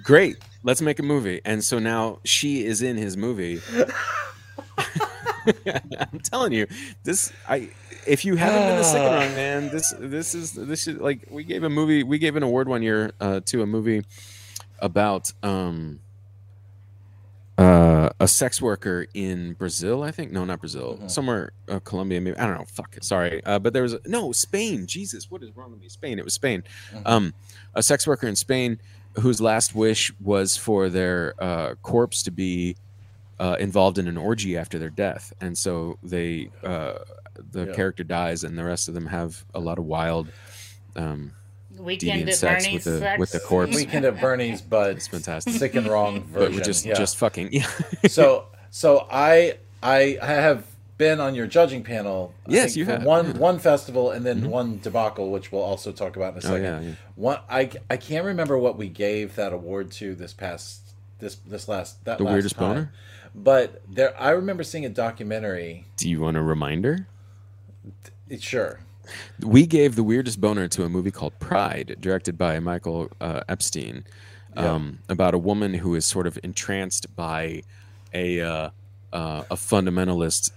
great 0.02 0.36
let's 0.62 0.82
make 0.82 0.98
a 0.98 1.02
movie. 1.02 1.40
And 1.44 1.62
so 1.62 1.78
now 1.78 2.18
she 2.24 2.64
is 2.64 2.82
in 2.82 2.96
his 2.96 3.16
movie. 3.16 3.60
I'm 6.12 6.20
telling 6.20 6.52
you 6.52 6.66
this 7.04 7.32
i 7.48 7.70
if 8.06 8.24
you 8.24 8.36
haven't 8.36 8.60
been 8.68 8.78
to 8.78 8.84
Sick 8.84 9.00
and 9.00 9.14
Wrong, 9.14 9.34
man 9.34 9.68
this 9.70 9.94
this 9.98 10.34
is 10.34 10.52
this 10.52 10.86
is 10.86 10.98
like 10.98 11.26
we 11.30 11.44
gave 11.44 11.62
a 11.62 11.70
movie 11.70 12.02
we 12.02 12.18
gave 12.18 12.36
an 12.36 12.42
award 12.42 12.68
one 12.68 12.82
year 12.82 13.12
uh, 13.20 13.40
to 13.46 13.62
a 13.62 13.66
movie 13.66 14.04
about 14.80 15.32
um 15.42 16.00
uh, 17.58 18.08
a 18.20 18.28
sex 18.28 18.62
worker 18.62 19.06
in 19.14 19.54
Brazil, 19.54 20.02
I 20.02 20.10
think. 20.12 20.30
No, 20.32 20.44
not 20.44 20.60
Brazil. 20.60 20.98
Somewhere, 21.08 21.52
uh, 21.68 21.80
Colombia, 21.80 22.20
maybe. 22.20 22.36
I 22.38 22.46
don't 22.46 22.58
know. 22.58 22.64
Fuck. 22.66 22.96
it, 22.96 23.04
Sorry. 23.04 23.44
Uh, 23.44 23.58
but 23.58 23.72
there 23.72 23.82
was 23.82 23.96
no 24.06 24.32
Spain. 24.32 24.86
Jesus, 24.86 25.30
what 25.30 25.42
is 25.42 25.54
wrong 25.56 25.72
with 25.72 25.80
me? 25.80 25.88
Spain. 25.88 26.18
It 26.18 26.24
was 26.24 26.34
Spain. 26.34 26.62
Um, 27.04 27.34
a 27.74 27.82
sex 27.82 28.06
worker 28.06 28.26
in 28.28 28.36
Spain 28.36 28.80
whose 29.20 29.40
last 29.40 29.74
wish 29.74 30.12
was 30.20 30.56
for 30.56 30.88
their 30.88 31.34
uh, 31.42 31.74
corpse 31.82 32.22
to 32.22 32.30
be 32.30 32.76
uh, 33.40 33.56
involved 33.58 33.98
in 33.98 34.06
an 34.08 34.16
orgy 34.16 34.56
after 34.56 34.78
their 34.78 34.90
death, 34.90 35.32
and 35.40 35.56
so 35.58 35.98
they 36.02 36.50
uh, 36.64 36.94
the 37.52 37.66
Yeah. 37.66 37.72
character 37.74 38.04
dies, 38.04 38.44
and 38.44 38.56
the 38.58 38.64
rest 38.64 38.88
of 38.88 38.94
them 38.94 39.06
have 39.06 39.44
a 39.54 39.60
lot 39.60 39.78
of 39.78 39.84
wild. 39.84 40.28
Um, 40.96 41.32
Weekend 41.78 42.22
deviant 42.24 42.28
at 42.28 42.34
sex 42.34 42.64
Bernie's 42.64 42.84
with 42.84 42.94
the- 42.94 42.98
sex. 43.00 43.18
with 43.20 43.32
the 43.32 43.40
corpse. 43.40 43.76
Weekend 43.76 44.04
at 44.04 44.20
Bernie's, 44.20 44.60
but 44.62 44.90
it's 44.92 45.06
fantastic. 45.08 45.54
sick 45.54 45.74
and 45.74 45.86
wrong 45.86 46.20
but 46.32 46.40
version. 46.40 46.56
we 46.56 46.62
just 46.62 46.84
yeah. 46.84 46.94
just 46.94 47.16
fucking 47.16 47.50
yeah. 47.52 47.66
so 48.08 48.46
so 48.70 49.06
I 49.10 49.58
I 49.82 50.18
I 50.22 50.26
have 50.26 50.64
been 50.96 51.20
on 51.20 51.34
your 51.36 51.46
judging 51.46 51.84
panel. 51.84 52.34
I 52.48 52.50
Yes, 52.52 52.64
think, 52.74 52.76
you 52.78 52.84
have, 52.86 53.04
one 53.04 53.24
yeah. 53.26 53.30
Mm-hmm. 53.32 53.40
one 53.40 53.58
festival 53.60 54.10
and 54.10 54.26
then 54.26 54.50
one 54.50 54.80
debacle, 54.80 55.30
which 55.30 55.52
we'll 55.52 55.62
also 55.62 55.92
talk 55.92 56.16
about 56.16 56.32
in 56.32 56.42
a 56.42 56.46
Oh, 56.46 56.50
second. 56.54 56.62
yeah, 56.64 56.80
yeah. 56.80 56.94
One 57.14 57.38
I 57.48 57.70
I 57.88 57.96
can't 57.96 58.24
remember 58.24 58.58
what 58.58 58.76
we 58.76 58.88
gave 58.88 59.36
that 59.36 59.52
award 59.52 59.92
to 59.92 60.14
this 60.16 60.32
past 60.32 60.80
this 61.20 61.36
this 61.36 61.68
last 61.68 62.04
that 62.04 62.18
The 62.18 62.24
last 62.24 62.32
weirdest 62.32 62.56
time. 62.56 62.68
boner? 62.74 62.92
But 63.34 63.82
there, 63.88 64.20
I 64.20 64.30
remember 64.30 64.64
seeing 64.64 64.84
a 64.84 64.88
documentary. 64.88 65.86
Do 65.96 66.08
you 66.08 66.20
want 66.20 66.36
a 66.36 66.42
reminder? 66.42 67.06
It, 68.28 68.42
sure. 68.42 68.80
We 69.42 69.66
gave 69.66 69.96
the 69.96 70.02
weirdest 70.02 70.40
boner 70.40 70.68
to 70.68 70.84
a 70.84 70.88
movie 70.88 71.10
called 71.10 71.38
Pride, 71.38 71.96
directed 72.00 72.36
by 72.36 72.58
Michael 72.60 73.10
uh, 73.20 73.42
Epstein, 73.48 74.04
um, 74.56 74.98
about 75.08 75.34
a 75.34 75.38
woman 75.38 75.74
who 75.74 75.94
is 75.94 76.04
sort 76.04 76.26
of 76.26 76.38
entranced 76.42 77.14
by 77.14 77.62
a 78.12 78.40
uh, 78.40 78.70
uh, 79.12 79.42
a 79.50 79.56
fundamentalist 79.56 80.50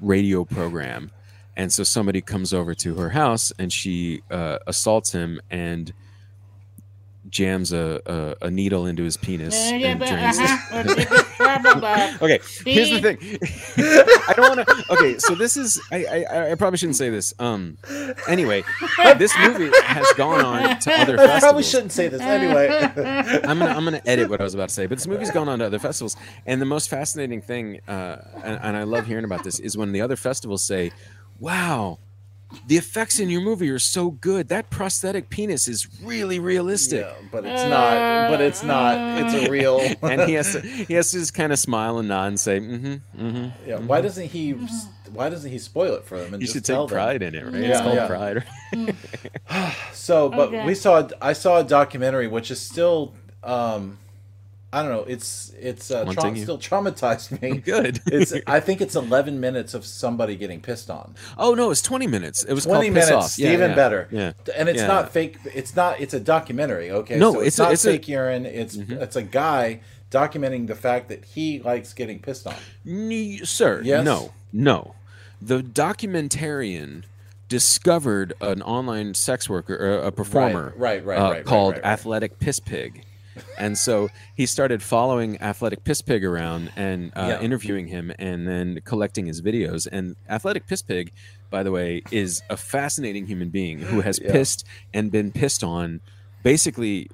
radio 0.00 0.44
program, 0.44 1.10
and 1.56 1.72
so 1.72 1.82
somebody 1.82 2.20
comes 2.20 2.52
over 2.52 2.74
to 2.74 2.94
her 2.96 3.10
house 3.10 3.52
and 3.58 3.72
she 3.72 4.22
uh, 4.30 4.58
assaults 4.66 5.12
him 5.12 5.40
and 5.50 5.92
jams 7.28 7.72
a, 7.72 8.00
a, 8.40 8.46
a 8.46 8.50
needle 8.50 8.86
into 8.86 9.02
his 9.02 9.16
penis 9.16 9.54
and 9.54 10.00
drains 10.00 10.38
it. 10.38 10.50
Uh-huh. 10.70 11.18
Okay, 12.22 12.38
here's 12.64 12.90
the 12.90 13.00
thing. 13.00 13.18
I 14.28 14.32
don't 14.34 14.56
want 14.56 14.68
to. 14.68 14.92
Okay, 14.92 15.18
so 15.18 15.34
this 15.34 15.56
is. 15.56 15.80
I, 15.90 16.04
I 16.04 16.52
I 16.52 16.54
probably 16.54 16.78
shouldn't 16.78 16.96
say 16.96 17.10
this. 17.10 17.34
Um. 17.38 17.78
Anyway, 18.28 18.64
this 19.18 19.36
movie 19.38 19.70
has 19.84 20.06
gone 20.16 20.44
on 20.44 20.78
to 20.80 20.92
other 20.92 21.14
I 21.14 21.16
festivals. 21.26 21.40
probably 21.40 21.62
shouldn't 21.64 21.92
say 21.92 22.08
this 22.08 22.20
anyway. 22.20 22.68
I'm 23.44 23.58
gonna 23.58 23.72
I'm 23.72 23.84
gonna 23.84 24.02
edit 24.06 24.30
what 24.30 24.40
I 24.40 24.44
was 24.44 24.54
about 24.54 24.68
to 24.68 24.74
say, 24.74 24.86
but 24.86 24.98
this 24.98 25.06
movie's 25.06 25.30
gone 25.30 25.48
on 25.48 25.58
to 25.58 25.66
other 25.66 25.78
festivals, 25.78 26.16
and 26.46 26.60
the 26.60 26.66
most 26.66 26.88
fascinating 26.88 27.42
thing, 27.42 27.80
uh, 27.88 28.18
and, 28.44 28.58
and 28.62 28.76
I 28.76 28.84
love 28.84 29.06
hearing 29.06 29.24
about 29.24 29.44
this, 29.44 29.58
is 29.58 29.76
when 29.76 29.92
the 29.92 30.00
other 30.00 30.16
festivals 30.16 30.62
say, 30.62 30.92
"Wow, 31.40 31.98
the 32.66 32.76
effects 32.76 33.18
in 33.20 33.28
your 33.30 33.40
movie 33.40 33.68
are 33.70 33.78
so 33.78 34.10
good. 34.10 34.48
That 34.48 34.70
prosthetic 34.70 35.28
penis 35.30 35.68
is 35.68 35.88
really 36.02 36.38
realistic." 36.38 37.00
yeah, 37.06 37.12
but 37.30 37.44
it's 37.44 37.62
not. 37.64 38.30
But 38.30 38.40
it's 38.40 38.62
not. 38.62 39.20
It's 39.22 39.34
a 39.46 39.50
real. 39.58 39.80
And 40.02 40.22
he 40.22 40.34
has 40.34 40.52
to 40.52 40.60
he 40.88 40.94
has 40.94 41.10
to 41.12 41.18
just 41.18 41.34
kind 41.34 41.52
of 41.52 41.58
smile 41.58 41.98
and 41.98 42.08
nod 42.08 42.26
and 42.28 42.40
say, 42.40 42.60
"Mm-hmm, 42.60 43.26
mm-hmm." 43.26 43.68
yeah. 43.68 43.78
Why 43.78 44.00
doesn't 44.00 44.28
he? 44.30 44.52
Why 45.12 45.28
doesn't 45.28 45.50
he 45.50 45.58
spoil 45.58 45.94
it 45.94 46.04
for 46.04 46.18
them? 46.18 46.32
And 46.34 46.40
You 46.42 46.46
just 46.46 46.54
should 46.54 46.64
tell 46.64 46.86
take 46.86 46.90
them? 46.90 46.96
pride 46.96 47.22
in 47.22 47.34
it, 47.34 47.44
right? 47.44 47.54
Yeah, 47.54 47.68
it's 47.70 47.80
called 47.80 47.94
yeah. 47.96 48.06
pride. 48.06 48.44
So, 49.92 50.28
but 50.30 50.48
Okay. 50.48 50.66
we 50.66 50.74
saw 50.74 51.08
I 51.20 51.32
saw 51.34 51.58
a 51.58 51.64
documentary 51.64 52.26
which 52.28 52.50
is 52.50 52.60
still 52.60 53.14
um 53.42 53.98
I 54.74 54.82
don't 54.82 54.90
know, 54.90 55.04
it's 55.04 55.52
it's 55.60 55.90
uh, 55.90 56.04
tra- 56.06 56.34
still 56.36 56.58
traumatized 56.58 57.40
me. 57.42 57.58
Good. 57.72 58.00
it's 58.06 58.32
I 58.46 58.58
think 58.60 58.80
it's 58.80 58.94
11 58.96 59.38
minutes 59.38 59.74
of 59.74 59.84
somebody 59.84 60.34
getting 60.36 60.60
pissed 60.62 60.88
on. 60.88 61.14
Oh 61.36 61.54
no, 61.54 61.70
it's 61.70 61.82
twenty 61.82 62.06
minutes. 62.06 62.42
It 62.44 62.54
was 62.54 62.64
20 62.64 62.86
called 62.88 62.94
Piss 62.94 63.08
minutes, 63.10 63.34
Off. 63.34 63.38
Yeah, 63.38 63.52
even 63.52 63.70
yeah. 63.70 63.76
better. 63.76 64.08
Yeah, 64.10 64.32
And 64.56 64.68
it's 64.70 64.80
Yeah. 64.80 64.86
not 64.86 65.12
fake 65.12 65.36
it's 65.54 65.76
not 65.76 66.00
it's 66.00 66.14
a 66.14 66.20
documentary, 66.20 66.90
okay? 66.90 67.18
No, 67.18 67.32
so 67.34 67.40
it's 67.40 67.48
it's, 67.48 67.58
not 67.58 67.72
a- 67.72 67.74
Mm-hmm. 67.74 67.88
fake 67.88 68.08
urine. 68.08 68.46
It's 68.46 68.76
it's 68.76 69.16
a 69.16 69.22
guy 69.22 69.80
documenting 70.10 70.66
the 70.66 70.74
fact 70.74 71.08
that 71.08 71.24
he 71.24 71.58
likes 71.60 71.92
getting 71.92 72.18
pissed 72.20 72.46
on. 72.46 72.54
Ne- 72.84 73.38
sir. 73.44 73.82
Yes? 73.84 74.04
No, 74.04 74.32
no. 74.52 74.94
The 75.40 75.62
documentarian 75.62 77.04
discovered 77.48 78.32
an 78.40 78.62
online 78.62 79.14
sex 79.14 79.48
worker, 79.48 80.00
uh, 80.02 80.06
a 80.06 80.12
performer, 80.12 80.72
right, 80.76 81.04
right, 81.04 81.18
uh, 81.18 81.22
right, 81.22 81.30
right, 81.32 81.44
called 81.44 81.74
right, 81.74 81.82
right. 81.84 81.92
Athletic 81.92 82.38
Piss 82.38 82.60
Pig. 82.60 83.04
And 83.58 83.76
so 83.78 84.08
he 84.34 84.46
started 84.46 84.82
following 84.82 85.40
Athletic 85.40 85.84
Piss 85.84 86.02
Pig 86.02 86.24
around 86.24 86.70
and 86.76 87.12
uh, 87.16 87.26
Yeah. 87.28 87.40
interviewing 87.40 87.88
him 87.88 88.12
and 88.18 88.46
then 88.46 88.80
collecting 88.84 89.26
his 89.26 89.40
videos. 89.42 89.86
And 89.90 90.16
Athletic 90.28 90.66
Piss 90.66 90.82
Pig, 90.82 91.12
by 91.50 91.62
the 91.62 91.70
way, 91.70 92.02
is 92.10 92.42
a 92.50 92.56
fascinating 92.56 93.26
human 93.26 93.48
being 93.50 93.78
who 93.80 94.00
has 94.02 94.18
Yeah. 94.22 94.32
pissed 94.32 94.64
and 94.92 95.10
been 95.10 95.32
pissed 95.32 95.62
on 95.64 96.00
basically 96.42 97.08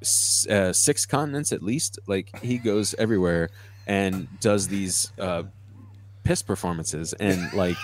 uh, 0.50 0.72
six 0.72 1.06
continents 1.06 1.52
at 1.52 1.62
least. 1.62 1.98
Like 2.06 2.38
he 2.42 2.58
goes 2.58 2.94
everywhere 2.98 3.50
and 3.86 4.28
does 4.40 4.68
these 4.68 5.12
uh, 5.18 5.44
piss 6.24 6.42
performances 6.42 7.12
and 7.14 7.52
like 7.52 7.76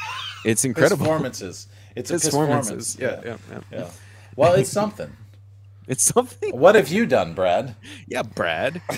It's 0.45 0.65
incredible. 0.65 1.05
Performances. 1.07 1.67
It's 1.97 2.11
a 2.11 2.15
His 2.15 2.25
performance. 2.25 2.67
performances. 2.67 2.99
Yeah, 3.01 3.21
yeah, 3.25 3.37
yeah. 3.51 3.61
yeah. 3.81 3.91
Well, 4.37 4.55
it's 4.55 4.71
something. 4.71 5.11
It's 5.87 6.03
something. 6.03 6.57
What 6.59 6.75
have 6.75 6.89
you 6.89 7.07
done, 7.07 7.35
Brad? 7.35 7.77
Yeah, 8.07 8.23
Brad. 8.23 8.81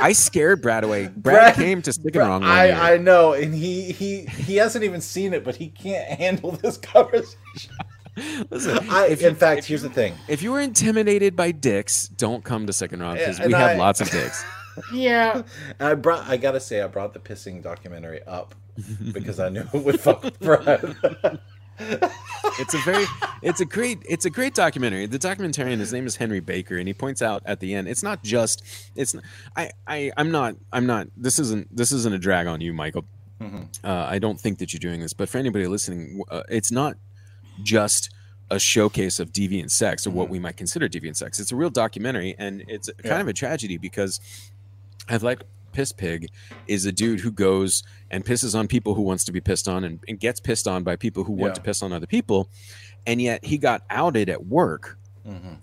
I 0.00 0.12
scared 0.12 0.62
Brad 0.62 0.84
away. 0.84 1.08
Brad, 1.14 1.54
came 1.54 1.82
to 1.82 1.92
Sick 1.92 2.04
and 2.06 2.16
Wrong. 2.16 2.40
one 2.42 2.50
year. 2.66 2.74
I, 2.74 2.94
I 2.94 2.96
know, 2.96 3.32
and 3.34 3.54
he 3.54 3.92
he 3.92 4.22
he 4.24 4.56
hasn't 4.56 4.84
even 4.84 5.00
seen 5.00 5.34
it, 5.34 5.44
but 5.44 5.56
he 5.56 5.68
can't 5.68 6.08
handle 6.20 6.52
this 6.52 6.76
conversation. 6.78 7.36
Listen, 8.50 8.78
I, 8.90 9.06
if 9.08 9.20
you- 9.22 9.28
in 9.28 9.34
fact, 9.36 9.64
here's 9.64 9.82
the 9.82 9.90
thing. 9.90 10.14
if 10.26 10.42
you 10.42 10.50
were 10.52 10.60
intimidated 10.60 11.36
by 11.36 11.52
dicks, 11.52 12.08
don't 12.08 12.42
come 12.42 12.66
to 12.66 12.72
Sick 12.72 12.92
and 12.92 13.02
Wrong 13.02 13.16
because 13.16 13.38
we 13.38 13.46
and 13.46 13.54
have 13.54 13.70
I- 13.72 13.76
lots 13.76 14.00
of 14.00 14.10
dicks. 14.10 14.44
Yeah, 14.94 15.42
I 15.80 15.94
brought. 15.94 16.28
I 16.28 16.36
gotta 16.36 16.60
say, 16.60 16.80
I 16.80 16.86
brought 16.86 17.12
the 17.12 17.18
pissing 17.18 17.60
documentary 17.64 18.22
up 18.28 18.54
because 19.12 19.40
I 19.40 19.48
knew 19.48 19.64
it 19.74 19.84
would 19.84 19.98
fuck 20.00 20.22
with 20.22 20.38
Brad. 20.38 20.94
It's 21.80 22.74
a 22.74 22.78
very 22.78 23.04
it's 23.42 23.60
a 23.60 23.64
great 23.64 23.98
it's 24.08 24.24
a 24.24 24.30
great 24.30 24.54
documentary. 24.54 25.06
The 25.06 25.18
documentarian 25.18 25.78
his 25.78 25.92
name 25.92 26.06
is 26.06 26.16
henry 26.16 26.40
baker 26.40 26.76
and 26.76 26.88
he 26.88 26.94
points 26.94 27.22
out 27.22 27.42
at 27.46 27.60
the 27.60 27.74
end 27.74 27.88
it's 27.88 28.02
not 28.02 28.22
just 28.22 28.62
it's 28.96 29.14
i 29.56 29.70
i 29.86 30.10
i'm 30.16 30.30
not 30.30 30.56
i'm 30.72 30.86
not 30.86 31.06
this 31.16 31.38
isn't 31.38 31.74
this 31.74 31.92
isn't 31.92 32.14
a 32.14 32.18
drag 32.18 32.46
on 32.46 32.60
you 32.60 32.72
michael. 32.72 33.04
Uh, 33.40 33.62
i 33.84 34.18
don't 34.18 34.40
think 34.40 34.58
that 34.58 34.72
you're 34.72 34.80
doing 34.80 35.00
this 35.00 35.12
but 35.12 35.28
for 35.28 35.38
anybody 35.38 35.66
listening 35.68 36.22
uh, 36.30 36.42
it's 36.48 36.72
not 36.72 36.96
just 37.62 38.10
a 38.50 38.58
showcase 38.58 39.20
of 39.20 39.30
deviant 39.32 39.70
sex 39.70 40.06
or 40.06 40.10
what 40.10 40.28
we 40.28 40.38
might 40.38 40.56
consider 40.56 40.88
deviant 40.88 41.16
sex. 41.16 41.38
It's 41.38 41.52
a 41.52 41.56
real 41.56 41.68
documentary 41.70 42.34
and 42.38 42.64
it's 42.66 42.88
kind 42.88 43.04
Yeah. 43.04 43.20
of 43.20 43.28
a 43.28 43.32
tragedy 43.34 43.76
because 43.76 44.20
I've 45.08 45.22
like 45.22 45.42
Piss 45.72 45.92
Pig 45.92 46.28
is 46.66 46.84
a 46.86 46.92
dude 46.92 47.20
who 47.20 47.30
goes 47.30 47.82
and 48.10 48.24
pisses 48.24 48.58
on 48.58 48.68
people 48.68 48.94
who 48.94 49.02
wants 49.02 49.24
to 49.24 49.32
be 49.32 49.40
pissed 49.40 49.68
on 49.68 49.84
and, 49.84 50.00
and 50.08 50.18
gets 50.18 50.40
pissed 50.40 50.66
on 50.68 50.82
by 50.82 50.96
people 50.96 51.24
who 51.24 51.32
want 51.32 51.50
Yeah. 51.50 51.54
to 51.54 51.60
piss 51.62 51.82
on 51.82 51.92
other 51.92 52.06
people. 52.06 52.48
And 53.06 53.20
yet 53.22 53.44
he 53.44 53.58
got 53.58 53.82
outed 53.90 54.28
at 54.28 54.46
work 54.46 54.96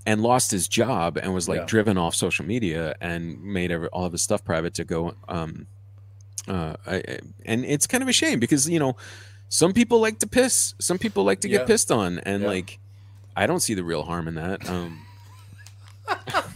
and 0.05 0.21
lost 0.21 0.51
his 0.51 0.67
job 0.67 1.17
and 1.17 1.33
was 1.33 1.49
like 1.49 1.61
Yeah. 1.61 1.65
driven 1.65 1.97
off 1.97 2.13
social 2.13 2.45
media 2.45 2.93
and 3.01 3.41
made 3.43 3.71
every, 3.71 3.87
all 3.87 4.05
of 4.05 4.11
his 4.11 4.21
stuff 4.21 4.45
private 4.45 4.75
to 4.75 4.83
go. 4.83 5.15
Um, 5.27 5.65
uh, 6.47 6.75
I, 6.85 6.95
I- 6.97 7.19
and 7.45 7.65
it's 7.65 7.87
kind 7.87 8.03
of 8.03 8.07
a 8.07 8.13
shame 8.13 8.39
because, 8.39 8.69
you 8.69 8.77
know, 8.77 8.95
some 9.49 9.73
people 9.73 9.99
like 9.99 10.19
to 10.19 10.27
piss, 10.27 10.75
some 10.79 10.99
people 10.99 11.23
like 11.23 11.39
to 11.41 11.49
Yeah. 11.49 11.59
get 11.59 11.67
pissed 11.67 11.91
on. 11.91 12.19
And 12.19 12.43
like, 12.43 12.77
I 13.35 13.47
don't 13.47 13.59
see 13.59 13.73
the 13.73 13.83
real 13.83 14.03
harm 14.03 14.27
in 14.27 14.35
that. 14.35 14.69
Um, 14.69 15.01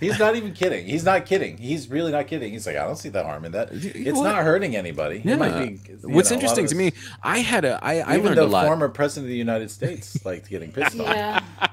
He's 0.00 0.18
not 0.18 0.36
even 0.36 0.52
kidding. 0.52 0.86
He's 0.86 1.04
not 1.04 1.26
kidding. 1.26 1.56
He's 1.58 1.88
really 1.88 2.12
not 2.12 2.26
kidding. 2.26 2.52
He's 2.52 2.66
like, 2.66 2.76
I 2.76 2.84
don't 2.84 2.96
see 2.96 3.08
the 3.08 3.22
harm 3.22 3.44
in 3.44 3.52
that. 3.52 3.68
It's 3.72 4.16
what? 4.18 4.24
not 4.24 4.42
hurting 4.42 4.76
anybody. 4.76 5.22
yeah. 5.24 5.34
It 5.34 5.38
might 5.38 5.66
be, 5.68 5.76
What's 6.08 6.30
know, 6.30 6.34
interesting 6.34 6.66
to 6.66 6.70
us- 6.72 6.74
me, 6.74 6.92
I 7.22 7.38
had 7.38 7.64
a, 7.64 7.78
I, 7.82 8.00
I 8.00 8.16
learned 8.16 8.38
a 8.38 8.46
lot. 8.46 8.66
former 8.66 8.88
president 8.88 9.26
of 9.26 9.30
the 9.30 9.36
United 9.36 9.70
States 9.70 10.24
liked 10.24 10.48
getting 10.48 10.72
pissed 10.72 10.98
on. 10.98 11.06
yeah. 11.06 11.40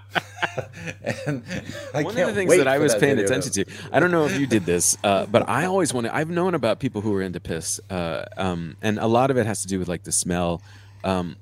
And 1.28 1.44
I 1.94 2.04
One 2.04 2.12
of 2.12 2.16
can't 2.16 2.30
the 2.30 2.34
things 2.34 2.56
that 2.58 2.68
I 2.68 2.78
was 2.80 2.94
that 2.94 3.02
paying 3.02 3.16
video 3.18 3.28
attention 3.30 3.52
to, 3.54 3.66
I 3.92 4.00
don't 4.00 4.12
know 4.12 4.26
if 4.26 4.40
you 4.40 4.48
did 4.48 4.66
this, 4.66 4.98
uh, 5.04 5.26
but 5.28 5.48
I 5.48 5.66
always 5.66 5.94
wanted. 5.94 6.12
I've 6.12 6.30
known 6.30 6.56
about 6.56 6.80
people 6.80 7.02
who 7.02 7.14
are 7.16 7.22
into 7.22 7.40
piss, 7.40 7.80
uh, 7.90 8.26
um, 8.38 8.76
and 8.82 8.98
a 8.98 9.08
lot 9.08 9.30
of 9.30 9.38
it 9.38 9.46
has 9.46 9.62
to 9.62 9.68
do 9.68 9.78
with 9.80 9.88
like 9.88 10.04
the 10.04 10.12
smell. 10.12 10.62
Um, 11.04 11.36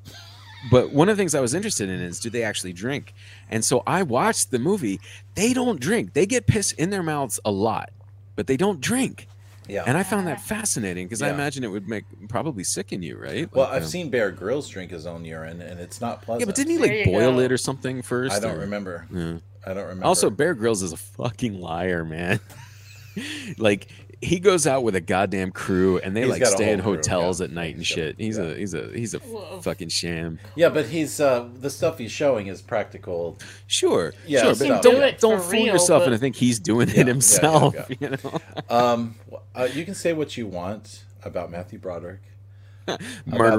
but 0.71 0.91
one 0.91 1.09
of 1.09 1.15
the 1.15 1.21
things 1.21 1.35
I 1.35 1.39
was 1.39 1.53
interested 1.53 1.89
in 1.89 2.01
is 2.01 2.19
do 2.19 2.29
they 2.29 2.43
actually 2.43 2.73
drink? 2.73 3.13
And 3.49 3.63
so 3.63 3.83
I 3.85 4.03
watched 4.03 4.51
the 4.51 4.59
movie. 4.59 4.99
They 5.35 5.53
don't 5.53 5.79
drink. 5.79 6.13
They 6.13 6.25
get 6.25 6.47
piss 6.47 6.71
in 6.71 6.89
their 6.89 7.03
mouths 7.03 7.39
a 7.45 7.51
lot, 7.51 7.91
but 8.35 8.47
they 8.47 8.57
don't 8.57 8.81
drink. 8.81 9.27
Yeah. 9.67 9.83
And 9.87 9.97
I 9.97 10.03
found 10.03 10.27
that 10.27 10.41
fascinating 10.41 11.07
because 11.07 11.21
I 11.23 11.29
imagine 11.29 11.63
it 11.63 11.69
would 11.69 11.87
make 11.87 12.03
probably 12.29 12.63
sicken 12.63 13.01
you, 13.01 13.17
right? 13.17 13.51
well, 13.51 13.65
Like, 13.65 13.73
I've 13.75 13.83
um, 13.83 13.89
seen 13.89 14.09
Bear 14.11 14.29
Grylls 14.31 14.69
drink 14.69 14.91
his 14.91 15.07
own 15.07 15.25
urine, 15.25 15.59
and 15.61 15.79
it's 15.79 15.99
not 15.99 16.21
pleasant. 16.21 16.41
Yeah, 16.41 16.45
but 16.45 16.55
didn't 16.55 16.73
he 16.73 16.77
like 16.77 17.05
boil 17.05 17.33
go. 17.33 17.39
it 17.39 17.51
or 17.51 17.57
something 17.57 18.01
first? 18.03 18.35
I 18.35 18.39
don't 18.39 18.57
or- 18.57 18.59
remember. 18.59 19.07
Yeah. 19.11 19.37
I 19.65 19.73
don't 19.73 19.83
remember. 19.83 20.05
Also, 20.05 20.29
Bear 20.29 20.53
Grylls 20.53 20.83
is 20.83 20.91
a 20.91 20.97
fucking 20.97 21.59
liar, 21.59 22.05
man. 22.05 22.39
like 23.57 23.87
he 24.21 24.39
goes 24.39 24.65
out 24.67 24.83
with 24.83 24.95
a 24.95 25.01
goddamn 25.01 25.51
crew, 25.51 25.97
and 25.99 26.15
they 26.15 26.21
He's 26.21 26.29
like 26.31 26.45
stay 26.45 26.71
in 26.71 26.79
whole 26.79 26.93
crew, 26.93 26.97
hotels 27.01 27.39
yeah. 27.39 27.45
at 27.45 27.51
night 27.51 27.75
and 27.75 27.85
shit. 27.85 28.15
He's 28.17 28.37
yeah. 28.37 28.43
a 28.45 28.55
he's 28.55 28.73
a 28.73 28.87
he's 28.93 29.13
a 29.13 29.19
fucking 29.61 29.89
sham. 29.89 30.39
yeah, 30.55 30.69
but 30.69 30.85
he's 30.87 31.19
uh, 31.19 31.47
the 31.59 31.69
stuff 31.69 31.97
he's 31.97 32.11
showing 32.11 32.47
is 32.47 32.61
practical. 32.61 33.37
Sure, 33.67 34.13
Yeah, 34.27 34.53
sure, 34.53 34.55
but 34.55 34.81
don't 34.81 34.95
do 34.95 35.01
it 35.01 35.19
don't 35.19 35.41
fool 35.41 35.51
real, 35.51 35.65
yourself 35.65 36.01
but- 36.01 36.07
into 36.07 36.17
think 36.19 36.35
he's 36.35 36.59
doing 36.59 36.89
yeah, 36.89 37.01
it 37.01 37.07
himself. 37.07 37.73
yeah. 37.75 37.85
You 37.99 38.09
know, 38.11 38.39
Um, 38.69 39.15
uh, 39.55 39.67
you 39.73 39.85
can 39.85 39.95
say 39.95 40.13
what 40.13 40.37
you 40.37 40.47
want 40.47 41.03
about 41.23 41.49
Matthew 41.51 41.79
Broderick, 41.79 42.21
about 42.87 42.99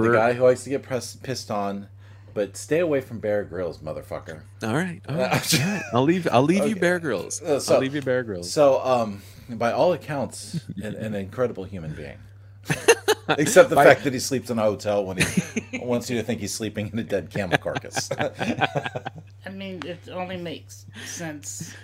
the 0.02 0.12
guy 0.12 0.32
who 0.34 0.44
likes 0.44 0.64
to 0.64 0.70
get 0.70 0.82
press, 0.82 1.16
pissed 1.16 1.50
on, 1.50 1.88
but 2.36 2.56
stay 2.56 2.80
away 2.80 3.00
from 3.00 3.18
Bear 3.18 3.42
Grylls, 3.44 3.78
motherfucker. 3.78 4.42
All 4.62 4.74
right, 4.74 5.00
all 5.08 5.16
right. 5.16 5.54
all 5.60 5.66
right. 5.66 5.82
I'll 5.94 6.02
leave. 6.02 6.28
I'll 6.30 6.42
leave 6.42 6.66
you 6.68 6.76
Bear 6.76 6.98
Grylls. 7.00 7.42
Uh, 7.42 7.58
so- 7.58 7.74
I'll 7.74 7.80
leave 7.80 7.94
you 7.94 8.02
Bear 8.02 8.22
Grylls. 8.22 8.52
So, 8.52 8.80
um, 8.84 9.22
by 9.48 9.72
all 9.72 9.94
accounts, 9.94 10.60
an, 10.76 10.94
an 10.94 11.14
incredible 11.14 11.64
human 11.64 11.94
being. 11.94 12.18
Except 13.28 13.70
the 13.70 13.76
fact 13.76 14.04
that 14.04 14.12
he 14.12 14.18
sleeps 14.20 14.50
in 14.50 14.58
a 14.58 14.62
hotel 14.62 15.04
when 15.04 15.16
he 15.16 15.78
wants 15.82 16.10
you 16.10 16.16
to 16.18 16.22
think 16.22 16.40
he's 16.40 16.54
sleeping 16.54 16.90
in 16.92 16.98
a 16.98 17.02
dead 17.04 17.30
camel 17.30 17.58
carcass. 17.58 18.08
I 18.12 19.48
mean, 19.50 19.82
it 19.84 20.08
only 20.12 20.36
makes 20.36 20.86
sense. 21.06 21.74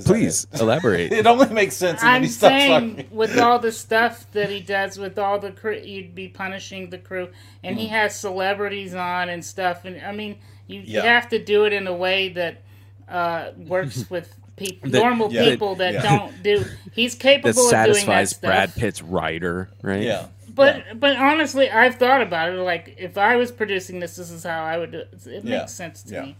Is 0.00 0.06
Please 0.06 0.46
elaborate. 0.60 1.12
It 1.20 1.26
only 1.26 1.48
makes 1.50 1.76
sense 1.76 2.02
when 2.02 2.10
I'm 2.12 2.22
he 2.22 2.28
saying 2.28 2.96
talking. 2.96 3.16
with 3.16 3.38
all 3.38 3.58
the 3.58 3.72
stuff 3.72 4.26
that 4.32 4.50
he 4.50 4.60
does 4.60 4.98
with 4.98 5.18
all 5.18 5.38
the 5.38 5.52
crew, 5.52 5.76
you'd 5.76 6.14
be 6.14 6.28
punishing 6.28 6.90
the 6.90 6.98
crew, 6.98 7.28
and 7.62 7.76
Mm. 7.76 7.80
he 7.80 7.86
has 7.88 8.14
celebrities 8.18 8.94
on 8.94 9.28
and 9.28 9.44
stuff. 9.44 9.84
And 9.84 10.00
I 10.04 10.12
mean, 10.12 10.38
you, 10.66 10.80
you 10.80 11.00
have 11.00 11.28
to 11.30 11.38
do 11.44 11.64
it 11.64 11.72
in 11.72 11.86
a 11.86 11.94
way 11.94 12.28
that 12.30 12.62
uh, 13.08 13.50
works 13.56 14.08
with 14.14 14.34
people, 14.56 14.90
That- 14.90 14.98
normal 15.02 15.32
yeah. 15.32 15.44
people 15.44 15.74
that 15.76 15.94
Yeah. 15.94 16.02
don't 16.02 16.42
do. 16.42 16.64
He's 16.92 17.14
that 17.14 17.20
capable 17.22 17.50
of 17.50 17.54
doing 17.56 17.70
that 17.70 17.86
satisfies 17.86 18.30
stuff. 18.30 18.40
Brad 18.42 18.74
Pitt's 18.74 19.02
writer, 19.02 19.68
right? 19.82 20.02
Yeah. 20.02 20.26
But 20.52 20.98
but 20.98 21.16
honestly, 21.16 21.70
I've 21.70 21.94
thought 21.96 22.22
about 22.22 22.52
it. 22.52 22.56
Like 22.58 22.96
if 22.98 23.16
I 23.16 23.36
was 23.36 23.50
producing 23.52 24.00
this, 24.00 24.16
this 24.16 24.30
is 24.30 24.44
how 24.44 24.62
I 24.62 24.78
would 24.78 24.90
do 24.92 24.98
it. 24.98 25.08
It 25.26 25.44
Yeah. 25.44 25.58
makes 25.60 25.72
sense 25.72 26.02
to 26.04 26.14
Yeah. 26.14 26.22
me. 26.22 26.36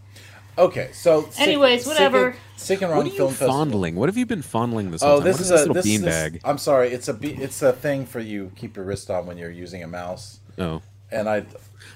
Okay, 0.57 0.89
so 0.93 1.23
sick- 1.31 1.39
Anyways, 1.47 1.83
sick 1.83 1.87
whatever. 1.93 2.27
and- 2.29 2.37
Sick 2.57 2.81
and 2.83 2.91
What 2.95 3.05
are 3.05 3.09
you 3.09 3.15
Film 3.15 3.29
Festival. 3.31 3.53
fondling? 3.55 3.95
What 3.95 4.07
have 4.09 4.17
you 4.17 4.25
been 4.27 4.43
fondling 4.43 4.91
this 4.91 5.01
whole 5.01 5.13
Oh, 5.13 5.15
time? 5.15 5.23
this 5.23 5.37
What 5.37 5.41
is 5.41 5.49
this 5.49 5.59
a 5.59 5.61
little 5.61 5.73
this, 5.73 5.85
this- 5.85 6.01
beanbag. 6.01 6.41
I'm 6.43 6.59
sorry, 6.59 6.91
it's 6.91 7.07
a 7.07 7.13
be- 7.13 7.33
it's 7.33 7.61
a 7.63 7.73
thing 7.73 8.05
for 8.05 8.19
you 8.19 8.51
keep 8.55 8.75
your 8.75 8.85
wrist 8.85 9.09
on 9.09 9.25
when 9.25 9.37
you're 9.37 9.49
using 9.49 9.81
a 9.83 9.87
mouse, 9.87 10.39
Oh, 10.59 10.81
and 11.11 11.27
I 11.27 11.43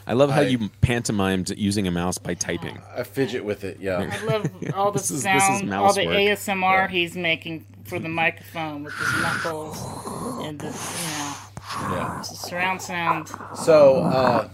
I 0.08 0.14
love 0.14 0.32
how 0.32 0.42
I- 0.42 0.46
you 0.46 0.70
pantomimed 0.82 1.56
using 1.56 1.86
a 1.88 1.92
mouse 1.92 2.18
by 2.18 2.34
typing. 2.34 2.80
I 2.98 3.04
fidget 3.04 3.46
with 3.46 3.64
it. 3.64 3.78
Yeah. 3.80 4.10
I 4.12 4.26
love 4.26 4.50
all 4.74 4.92
the 4.92 4.98
This 5.00 5.12
is- 5.12 5.22
this 5.24 5.36
is 5.36 5.42
sound, 5.60 5.72
all 5.74 5.94
the 5.94 6.08
work. 6.08 6.16
ASMR 6.16 6.88
he's 6.90 7.16
making 7.16 7.66
for 7.84 8.00
the 8.00 8.10
microphone 8.10 8.84
with 8.86 8.94
his 8.96 9.22
knuckles 9.22 9.78
and 10.44 10.58
the 10.60 10.68
you 10.68 11.90
know 11.90 11.96
yeah. 11.96 12.18
the 12.18 12.24
surround 12.24 12.82
sound. 12.82 13.30
So, 13.56 13.98
uh, 14.04 14.48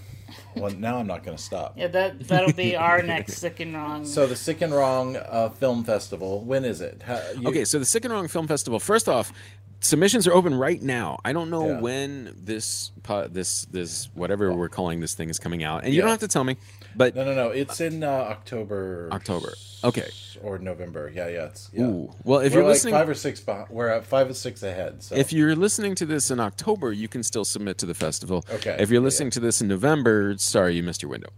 well, 0.56 0.72
now 0.72 0.98
I'm 0.98 1.08
not 1.08 1.24
going 1.24 1.38
to 1.38 1.42
stop. 1.44 1.78
Yeah, 1.78 1.88
that 1.88 2.28
that'll 2.28 2.54
be 2.54 2.76
our 2.76 3.02
next 3.04 3.38
sick 3.38 3.60
and 3.60 3.74
wrong. 3.74 4.06
So 4.06 4.28
the 4.28 4.36
Sick 4.36 4.62
and 4.62 4.74
Wrong 4.74 5.16
uh, 5.18 5.50
Film 5.50 5.84
Festival. 5.84 6.42
When 6.44 6.66
is 6.66 6.82
it? 6.82 7.02
How, 7.06 7.22
you, 7.40 7.48
Okay, 7.50 7.66
so 7.66 7.80
the 7.80 7.86
Sick 7.86 8.06
and 8.06 8.14
Wrong 8.14 8.28
Film 8.28 8.48
Festival. 8.48 8.80
First 8.80 9.08
off, 9.10 9.32
submissions 9.80 10.28
are 10.28 10.34
open 10.34 10.54
right 10.56 10.82
now. 10.82 11.20
I 11.26 11.34
don't 11.34 11.50
know 11.50 11.68
Yeah. 11.68 11.80
when 11.80 12.36
this 12.38 12.92
this 13.30 13.66
this 13.66 14.10
whatever 14.14 14.54
we're 14.54 14.70
calling 14.70 15.00
this 15.00 15.14
thing 15.14 15.30
is 15.30 15.40
coming 15.40 15.64
out, 15.64 15.84
and 15.84 15.94
you 15.94 15.98
Yeah. 15.98 16.02
don't 16.04 16.12
have 16.12 16.20
to 16.20 16.28
tell 16.28 16.44
me. 16.44 16.58
But 16.96 17.16
No, 17.16 17.24
no, 17.24 17.34
no. 17.34 17.50
It's 17.50 17.80
in 17.82 18.04
uh, 18.04 18.08
October. 18.10 19.10
October. 19.12 19.54
Okay. 19.84 20.10
Or 20.44 20.60
November. 20.60 21.12
Yeah, 21.14 21.28
yeah. 21.28 21.46
It's 21.46 21.70
yeah. 21.74 21.84
ooh, 21.84 22.14
well, 22.24 22.40
if 22.40 22.52
we're 22.54 22.60
you're 22.60 22.64
like 22.66 22.74
listening, 22.74 22.94
five 22.94 23.10
or 23.10 23.14
six. 23.16 23.40
Behind, 23.40 23.70
we're 23.70 23.88
at 23.90 24.06
five 24.06 24.30
or 24.30 24.34
six 24.34 24.62
ahead. 24.64 25.02
So 25.04 25.16
if 25.16 25.32
you're 25.34 25.56
listening 25.56 25.96
to 25.96 26.06
this 26.06 26.30
in 26.32 26.40
October, 26.40 26.92
you 26.92 27.08
can 27.08 27.24
still 27.24 27.46
submit 27.46 27.78
to 27.80 27.86
the 27.86 27.94
festival. 27.94 28.46
Okay, 28.52 28.76
If 28.80 28.90
you're 28.90 29.02
yeah, 29.02 29.06
listening 29.06 29.32
to 29.32 29.40
this 29.40 29.62
in 29.62 29.68
November, 29.68 30.36
sorry, 30.38 30.76
you 30.76 30.84
missed 30.84 31.02
your 31.02 31.10
window. 31.12 31.30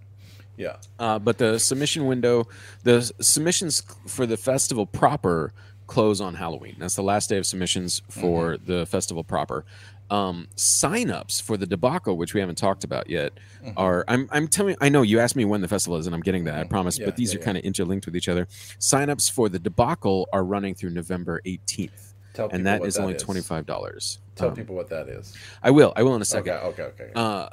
yeah, 0.57 0.75
Uh, 0.99 1.19
but 1.19 1.37
the 1.37 1.57
submission 1.59 2.05
window, 2.05 2.47
the 2.83 3.01
submissions 3.21 3.81
for 4.07 4.25
the 4.25 4.37
festival 4.37 4.85
proper 4.85 5.53
close 5.87 6.21
on 6.21 6.35
Halloween. 6.35 6.75
That's 6.79 6.95
the 6.95 7.03
last 7.03 7.29
day 7.29 7.37
of 7.37 7.45
submissions 7.45 8.01
for 8.09 8.55
Mm-hmm. 8.55 8.71
the 8.71 8.85
festival 8.85 9.23
proper. 9.23 9.65
Um, 10.13 10.47
sign-ups 10.55 11.41
for 11.41 11.57
the 11.57 11.65
debacle, 11.65 12.17
which 12.17 12.33
we 12.33 12.39
haven't 12.39 12.57
talked 12.57 12.83
about 12.83 13.09
yet, 13.09 13.33
Mm-hmm. 13.63 13.71
are 13.77 14.03
I'm 14.09 14.27
I'm 14.31 14.47
telling 14.47 14.75
I 14.81 14.89
know 14.89 15.01
you 15.03 15.19
asked 15.19 15.35
me 15.37 15.45
when 15.45 15.61
the 15.61 15.67
festival 15.69 15.97
is, 15.97 16.05
and 16.05 16.13
I'm 16.13 16.21
getting 16.21 16.43
that, 16.43 16.59
I 16.59 16.63
promise. 16.65 16.99
Yeah, 16.99 17.05
but 17.05 17.15
these 17.15 17.31
yeah, 17.33 17.37
are 17.37 17.39
yeah. 17.39 17.45
kind 17.45 17.57
of 17.57 17.63
interlinked 17.63 18.05
with 18.05 18.15
each 18.15 18.27
other. 18.29 18.47
Sign-ups 18.79 19.29
for 19.29 19.47
the 19.49 19.57
debacle 19.59 20.27
are 20.33 20.43
running 20.43 20.75
through 20.75 20.89
November 20.91 21.41
18th. 21.45 22.13
Tell 22.33 22.47
people 22.47 22.57
and 22.57 22.65
that 22.67 22.83
is 22.85 22.95
that 22.95 23.01
only 23.01 23.15
is. 23.15 23.21
twenty 23.23 23.41
five 23.41 23.65
dollars. 23.65 24.19
tell 24.35 24.51
people 24.51 24.75
what 24.75 24.89
that 24.89 25.07
is. 25.07 25.33
I 25.63 25.71
will. 25.71 25.93
I 25.95 26.03
will 26.03 26.15
in 26.15 26.21
a 26.21 26.23
Okay, 26.23 26.29
second 26.29 26.53
okay, 26.53 26.83
okay. 26.83 27.11
uh, 27.15 27.49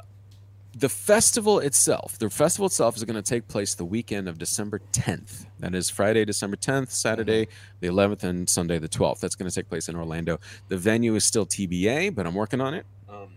the 0.77 0.89
festival 0.89 1.59
itself, 1.59 2.17
the 2.19 2.29
festival 2.29 2.65
itself 2.65 2.97
is 2.97 3.03
going 3.03 3.15
to 3.15 3.21
take 3.21 3.47
place 3.47 3.75
the 3.75 3.85
weekend 3.85 4.27
of 4.27 4.37
December 4.37 4.81
10th. 4.93 5.45
That 5.61 5.75
is 5.75 5.91
Friday, 5.91 6.25
December 6.25 6.57
10th, 6.57 6.89
Saturday, 6.89 7.47
the 7.81 7.87
11th, 7.87 8.23
and 8.23 8.49
Sunday, 8.49 8.79
the 8.79 8.89
12th. 8.89 9.19
That's 9.19 9.35
going 9.35 9.47
to 9.47 9.53
take 9.53 9.69
place 9.69 9.87
in 9.87 9.95
Orlando. 9.95 10.39
The 10.69 10.77
venue 10.77 11.13
is 11.13 11.23
still 11.23 11.45
TBA, 11.45 12.15
but 12.15 12.25
I'm 12.25 12.33
working 12.33 12.59
on 12.59 12.73
it. 12.73 12.87
Um, 13.07 13.35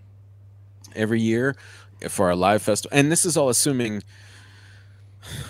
every 0.97 1.21
year 1.21 1.55
for 2.09 2.27
our 2.27 2.35
live 2.35 2.63
festival. 2.63 2.97
And 2.97 3.13
this 3.13 3.27
is 3.27 3.37
all 3.37 3.51
assuming. 3.51 4.03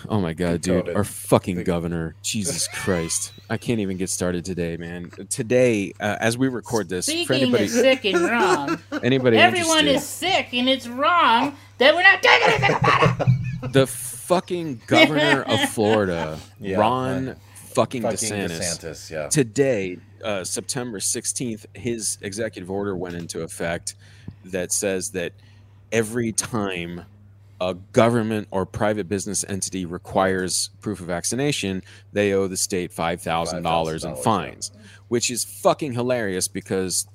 Oh 0.08 0.20
my 0.20 0.34
god, 0.34 0.60
dude! 0.60 0.86
COVID. 0.86 0.96
Our 0.96 1.02
fucking 1.04 1.64
governor, 1.64 2.14
Jesus 2.22 2.68
Christ! 2.68 3.32
I 3.50 3.56
can't 3.56 3.80
even 3.80 3.96
get 3.96 4.08
started 4.08 4.44
today, 4.44 4.76
man. 4.76 5.10
Today, 5.28 5.92
uh, 5.98 6.16
as 6.20 6.38
we 6.38 6.46
record 6.46 6.88
this, 6.88 7.06
for 7.24 7.32
anybody, 7.32 7.64
is 7.64 7.72
sick 7.72 8.04
and 8.04 8.20
wrong. 8.20 8.78
anybody 9.02 9.36
Everyone 9.36 9.86
interested, 9.86 9.96
is 9.96 10.06
sick 10.06 10.48
and 10.52 10.68
it's 10.68 10.86
wrong 10.86 11.56
that 11.78 11.92
we're 11.94 12.02
not 12.04 12.22
doing 12.22 12.38
anything 12.44 12.76
about 12.76 13.20
it. 13.20 13.72
the 13.72 13.86
fucking 14.26 14.82
governor 14.86 15.42
of 15.42 15.60
Florida, 15.70 16.38
Yeah, 16.60 16.78
Ron 16.78 17.26
right. 17.28 17.36
fucking, 17.56 18.02
Fucking 18.02 18.16
DeSantis, 18.16 18.58
DeSantis, 18.60 19.10
yeah. 19.10 19.28
today, 19.28 19.98
uh, 20.22 20.44
September 20.44 20.98
16th, 20.98 21.66
his 21.74 22.18
executive 22.22 22.70
order 22.70 22.96
went 22.96 23.14
into 23.14 23.42
effect 23.42 23.94
that 24.46 24.72
says 24.72 25.10
that 25.10 25.32
every 25.92 26.32
time 26.32 27.04
a 27.60 27.74
government 27.92 28.48
or 28.50 28.66
private 28.66 29.08
business 29.08 29.44
entity 29.48 29.84
requires 29.86 30.70
proof 30.80 31.00
of 31.00 31.06
vaccination, 31.06 31.82
they 32.12 32.32
owe 32.32 32.46
the 32.48 32.56
state 32.56 32.90
$5,000 32.92 33.54
in 33.56 33.62
$5,000, 33.62 34.22
fines, 34.22 34.72
which 35.08 35.30
is 35.30 35.44
fucking 35.44 35.92
hilarious 35.92 36.48
because 36.48 37.06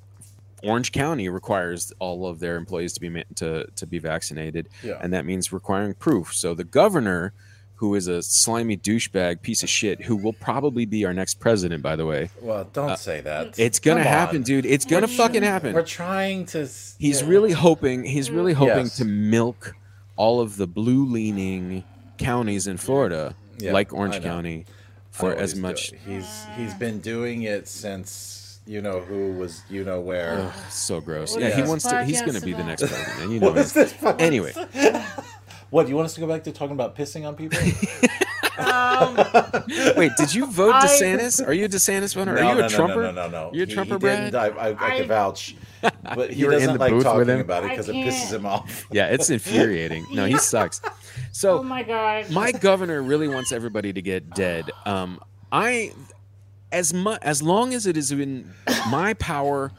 Orange 0.62 0.92
County 0.92 1.28
requires 1.28 1.92
all 1.98 2.26
of 2.26 2.40
their 2.40 2.56
employees 2.56 2.92
to 2.94 3.00
be 3.00 3.08
ma- 3.08 3.22
to 3.36 3.66
to 3.76 3.86
be 3.86 3.98
vaccinated, 3.98 4.68
Yeah. 4.82 4.98
and 5.00 5.12
that 5.12 5.24
means 5.24 5.52
requiring 5.52 5.94
proof. 5.94 6.34
So 6.34 6.54
the 6.54 6.64
governor, 6.64 7.32
who 7.76 7.94
is 7.94 8.08
a 8.08 8.22
slimy 8.22 8.76
douchebag 8.76 9.40
piece 9.42 9.62
of 9.62 9.68
shit, 9.70 10.02
who 10.02 10.14
will 10.16 10.34
probably 10.34 10.84
be 10.84 11.04
our 11.06 11.14
next 11.14 11.40
president, 11.40 11.82
by 11.82 11.96
the 11.96 12.04
way, 12.04 12.28
Well, 12.42 12.68
don't 12.72 12.98
say 12.98 13.20
that. 13.22 13.46
Uh, 13.46 13.50
it's 13.56 13.78
gonna 13.78 14.02
Come 14.02 14.12
happen, 14.12 14.36
on. 14.38 14.42
dude. 14.42 14.66
It's 14.66 14.84
gonna 14.84 15.08
fucking 15.08 15.42
happen. 15.42 15.72
We're 15.74 15.82
trying 15.82 16.44
to. 16.46 16.68
He's 16.98 17.22
yeah. 17.22 17.28
really 17.28 17.52
hoping. 17.52 18.04
He's 18.04 18.30
really 18.30 18.52
hoping 18.52 18.84
Yes. 18.86 18.96
to 18.98 19.04
milk 19.06 19.74
all 20.16 20.40
of 20.40 20.56
the 20.58 20.66
blue-leaning 20.66 21.82
counties 22.18 22.66
in 22.66 22.76
Florida, 22.76 23.34
Yeah, 23.58 23.72
like 23.72 23.92
Orange. 23.94 24.22
County, 24.22 24.66
for 25.10 25.34
as 25.34 25.56
much. 25.56 25.92
He's 26.06 26.44
he's 26.56 26.74
been 26.74 27.00
doing 27.00 27.42
it 27.42 27.66
since 27.66 28.39
you 28.70 28.80
know 28.80 29.00
who 29.00 29.32
was 29.32 29.62
you 29.68 29.84
know 29.84 30.00
where. 30.00 30.38
Ugh, 30.38 30.52
so 30.70 31.00
gross. 31.00 31.32
What 31.32 31.42
Yeah, 31.42 31.50
he 31.56 31.62
wants 31.62 31.84
to. 31.86 32.04
He's 32.04 32.22
gonna 32.22 32.40
be 32.40 32.52
the 32.52 32.64
next 32.64 32.86
president. 32.86 33.32
You 33.32 33.40
know. 33.40 33.48
What 33.48 33.58
is 33.58 33.72
this? 33.72 33.92
fucking- 33.92 34.24
Anyway, 34.24 34.52
What 35.70 35.84
do 35.84 35.90
you 35.90 35.96
want 35.96 36.06
us 36.06 36.14
to 36.14 36.20
go 36.20 36.26
back 36.26 36.44
to 36.44 36.52
talking 36.52 36.74
about 36.74 36.96
pissing 36.96 37.26
on 37.26 37.36
people? 37.36 37.58
wait. 39.96 40.12
Did 40.16 40.34
you 40.34 40.46
vote 40.50 40.74
I- 40.74 40.86
DeSantis? 40.86 41.46
Are 41.46 41.52
you 41.52 41.64
a 41.64 41.68
DeSantis 41.68 42.14
voter? 42.14 42.34
No, 42.34 42.40
Are 42.40 42.44
you 42.54 42.58
no, 42.58 42.58
a 42.58 42.62
no, 42.62 42.68
Trumper? 42.68 43.02
No, 43.02 43.10
no, 43.12 43.28
no, 43.28 43.48
no. 43.48 43.50
You're 43.52 43.64
a 43.64 43.68
He- 43.68 43.74
Trumper, 43.74 43.94
he 43.94 43.98
Brad? 43.98 44.34
I, 44.34 44.46
I, 44.48 44.68
I, 44.68 44.70
I- 44.70 44.96
can 44.98 45.08
vouch, 45.08 45.56
but 46.14 46.30
he 46.30 46.40
You 46.40 46.46
were 46.46 46.52
doesn't 46.52 46.74
the 46.74 46.78
like 46.78 46.90
booth 46.90 46.98
with 46.98 47.04
talking 47.04 47.28
him? 47.28 47.40
about 47.40 47.64
it 47.64 47.70
because 47.70 47.88
it 47.88 47.94
pisses 47.94 48.32
him 48.32 48.46
off. 48.46 48.86
Yeah, 48.92 49.06
it's 49.08 49.30
infuriating. 49.30 50.06
No, 50.12 50.26
he 50.26 50.38
sucks. 50.38 50.80
So 51.32 51.58
Oh 51.58 51.62
my 51.62 51.82
god. 51.82 52.30
my 52.30 52.52
governor 52.52 53.02
really 53.02 53.28
wants 53.28 53.52
everybody 53.52 53.92
to 53.92 54.02
get 54.02 54.30
dead. 54.30 54.70
Um, 54.86 55.20
I, 55.52 55.92
as 56.72 56.92
much 56.94 57.20
as 57.22 57.42
long 57.42 57.74
as 57.74 57.86
it 57.86 57.96
is 57.96 58.12
in 58.12 58.52
my 58.90 59.14
power 59.14 59.72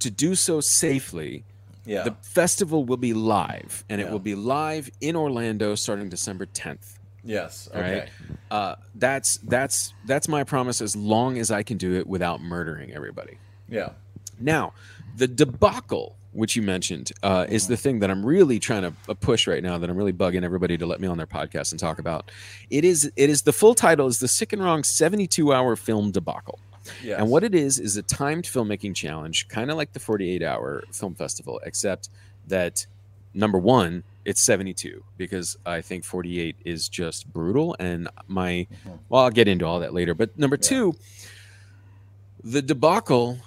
to 0.00 0.10
do 0.10 0.34
so 0.34 0.60
safely, 0.60 1.44
Yeah, 1.84 2.02
the 2.04 2.12
festival 2.22 2.84
will 2.84 2.96
be 2.98 3.14
live, 3.14 3.84
and 3.88 4.00
it 4.00 4.10
will 4.10 4.18
be 4.18 4.34
live 4.34 4.90
in 5.00 5.16
Orlando 5.16 5.74
starting 5.74 6.08
December 6.08 6.46
10th. 6.46 6.98
yes, 7.24 7.68
okay. 7.74 8.00
right, 8.00 8.08
uh, 8.50 8.74
that's 8.94 9.38
that's 9.38 9.92
that's 10.04 10.28
my 10.28 10.44
promise. 10.44 10.80
As 10.80 10.94
long 10.96 11.38
as 11.38 11.50
I 11.50 11.62
can 11.62 11.76
do 11.78 11.94
it 11.94 12.06
without 12.06 12.40
murdering 12.42 12.92
everybody. 12.92 13.38
Yeah, 13.68 13.90
Now, 14.38 14.74
the 15.16 15.26
debacle, 15.26 16.14
which 16.36 16.54
you 16.54 16.62
mentioned, 16.62 17.12
uh, 17.22 17.46
is 17.48 17.66
the 17.66 17.76
thing 17.76 18.00
that 18.00 18.10
I'm 18.10 18.24
really 18.24 18.58
trying 18.58 18.82
to 18.82 18.92
uh, 19.08 19.14
push 19.14 19.46
right 19.46 19.62
now. 19.62 19.78
That 19.78 19.90
I'm 19.90 19.96
really 19.96 20.12
bugging 20.12 20.44
everybody 20.44 20.76
to 20.78 20.86
let 20.86 21.00
me 21.00 21.08
on 21.08 21.16
their 21.16 21.26
podcast 21.26 21.72
and 21.72 21.80
talk 21.80 21.98
about. 21.98 22.30
It 22.70 22.84
is. 22.84 23.10
It 23.16 23.30
is 23.30 23.42
the 23.42 23.52
full 23.52 23.74
title 23.74 24.06
is 24.06 24.18
the 24.20 24.28
Sick 24.28 24.52
and 24.52 24.62
Wrong 24.62 24.84
72 24.84 25.52
hour 25.52 25.76
film 25.76 26.10
debacle. 26.10 26.58
yes. 27.02 27.18
And 27.18 27.30
what 27.30 27.42
it 27.42 27.54
is 27.54 27.78
is 27.78 27.96
a 27.96 28.02
timed 28.02 28.44
filmmaking 28.44 28.94
challenge, 28.94 29.48
kind 29.48 29.70
of 29.70 29.76
like 29.76 29.92
the 29.92 30.00
48 30.00 30.42
hour 30.42 30.84
film 30.92 31.14
festival, 31.14 31.60
except 31.64 32.08
that 32.46 32.86
number 33.34 33.58
one, 33.58 34.02
it's 34.24 34.42
72 34.44 35.04
because 35.16 35.56
I 35.64 35.80
think 35.80 36.04
48 36.04 36.56
is 36.64 36.88
just 36.88 37.32
brutal. 37.32 37.76
And 37.78 38.08
my, 38.26 38.66
well, 39.08 39.22
I'll 39.22 39.30
get 39.30 39.46
into 39.46 39.64
all 39.64 39.80
that 39.80 39.94
later. 39.94 40.14
But 40.14 40.36
number 40.38 40.56
two, 40.56 40.94
the 42.42 42.62
debacle 42.62 43.38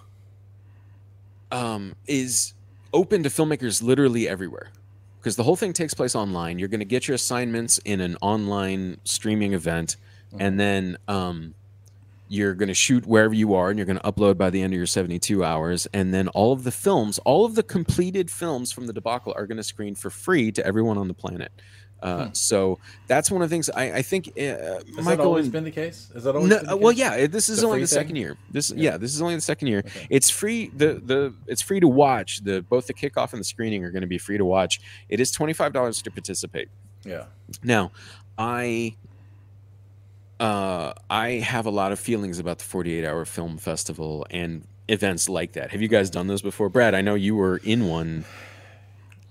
um, 1.52 1.96
is 2.08 2.54
open 2.94 3.24
to 3.24 3.30
filmmakers 3.30 3.82
literally 3.84 4.28
everywhere 4.28 4.72
because 5.20 5.36
the 5.36 5.44
whole 5.44 5.56
thing 5.56 5.74
takes 5.74 5.94
place 5.94 6.16
online. 6.16 6.60
You're 6.60 6.70
going 6.70 6.80
to 6.80 6.86
get 6.86 7.08
your 7.08 7.16
assignments 7.16 7.78
in 7.80 8.02
an 8.02 8.18
online 8.22 9.00
streaming 9.04 9.54
event, 9.54 9.98
and 10.40 10.60
then 10.60 10.98
um, 11.08 11.54
you're 12.30 12.54
going 12.54 12.68
to 12.68 12.74
shoot 12.74 13.06
wherever 13.06 13.34
you 13.34 13.54
are, 13.54 13.70
and 13.70 13.78
you're 13.78 13.86
going 13.86 14.00
to 14.00 14.12
upload 14.12 14.38
by 14.38 14.50
the 14.50 14.62
end 14.62 14.74
of 14.74 14.78
your 14.78 14.86
72 14.86 15.44
hours. 15.44 15.88
And 15.94 16.14
then 16.14 16.30
all 16.30 16.54
of 16.54 16.64
the 16.64 16.72
films, 16.72 17.18
all 17.20 17.44
of 17.44 17.56
the 17.56 17.64
completed 17.64 18.32
films 18.32 18.72
from 18.72 18.88
the 18.88 18.94
debacle, 18.94 19.34
are 19.36 19.46
going 19.46 19.58
to 19.58 19.64
screen 19.64 19.96
for 19.96 20.10
free 20.10 20.52
to 20.54 20.66
everyone 20.66 20.98
on 20.98 21.08
the 21.08 21.14
planet. 21.14 21.52
Uh, 22.02 22.30
So 22.34 22.80
that's 23.08 23.30
one 23.30 23.41
of 23.41 23.50
the 23.50 23.54
things 23.54 23.70
I, 23.70 23.91
I 23.97 24.02
think. 24.02 24.30
Uh, 24.38 24.41
Has 24.41 24.84
that 24.86 25.02
Michael 25.04 25.26
always 25.26 25.45
and- 25.45 25.52
been 25.54 25.64
the 25.66 25.72
case? 25.72 26.10
Is 26.16 26.24
that 26.24 26.36
always 26.36 26.50
no, 26.50 26.58
uh, 26.74 26.78
well, 26.78 26.91
yeah. 26.93 27.28
This 27.28 27.50
is 27.50 27.62
The 27.62 27.68
only 27.68 27.82
the 27.82 27.88
second 27.88 28.16
year. 28.16 28.38
This, 28.52 28.72
Yeah. 28.72 28.91
yeah. 28.91 28.97
this 28.97 29.14
is 29.14 29.22
only 29.22 29.36
the 29.36 29.41
second 29.41 29.68
year. 29.68 29.80
Okay. 29.80 30.08
It's 30.10 30.30
free. 30.30 30.72
the 30.76 30.93
the 31.06 31.34
It's 31.47 31.62
free 31.62 31.80
to 31.82 31.88
watch. 31.88 32.43
The 32.43 32.62
both 32.62 32.88
the 32.88 32.93
kickoff 32.93 33.34
and 33.34 33.39
the 33.41 33.43
screening 33.45 33.84
are 33.84 33.91
going 33.91 34.02
to 34.02 34.08
be 34.08 34.18
free 34.18 34.38
to 34.38 34.45
watch. 34.45 34.80
It 35.10 35.20
is 35.20 35.32
twenty 35.32 35.54
five 35.54 35.74
dollars 35.74 36.02
to 36.04 36.12
participate. 36.12 36.70
Yeah, 37.06 37.26
Now, 37.64 37.91
I 38.38 38.95
uh, 40.39 40.93
I 41.10 41.32
have 41.32 41.66
a 41.66 41.70
lot 41.70 41.91
of 41.91 42.00
feelings 42.00 42.39
about 42.39 42.60
the 42.60 42.64
forty 42.64 42.93
eight 42.97 43.06
hour 43.06 43.26
film 43.26 43.58
festival 43.58 44.26
and 44.30 44.66
events 44.88 45.28
like 45.30 45.52
that. 45.54 45.72
Have 45.72 45.82
you 45.82 45.88
guys 45.88 46.10
done 46.10 46.28
those 46.28 46.41
before, 46.41 46.70
Brad? 46.70 46.95
I 46.95 47.02
know 47.02 47.16
you 47.16 47.36
were 47.36 47.58
in 47.58 47.88
one. 47.88 48.26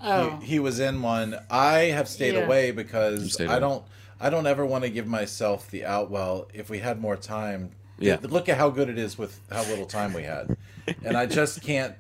Oh. 0.01 0.39
he, 0.41 0.47
he 0.47 0.59
was 0.59 0.81
in 0.81 1.03
one. 1.03 1.39
I 1.51 1.79
have 1.97 2.09
stayed 2.09 2.35
Yeah. 2.35 2.45
away 2.45 2.71
because 2.71 3.33
stayed 3.35 3.49
I 3.49 3.53
away. 3.55 3.61
don't. 3.61 3.85
I 4.21 4.31
don't 4.31 4.47
ever 4.47 4.67
want 4.67 4.83
to 4.85 4.91
give 4.91 5.07
myself 5.07 5.71
the 5.71 5.85
out. 5.85 6.11
Well, 6.11 6.49
if 6.53 6.69
we 6.71 6.79
had 6.81 7.01
more 7.01 7.17
time, 7.17 7.71
Yeah. 8.01 8.19
Look 8.23 8.49
at 8.49 8.57
how 8.57 8.71
good 8.71 8.89
it 8.89 8.99
is 8.99 9.17
with 9.19 9.41
how 9.51 9.63
little 9.65 9.87
time 9.87 10.13
we 10.13 10.23
had, 10.25 10.57
and 11.05 11.17
I 11.17 11.27
just 11.27 11.63
can't. 11.71 11.95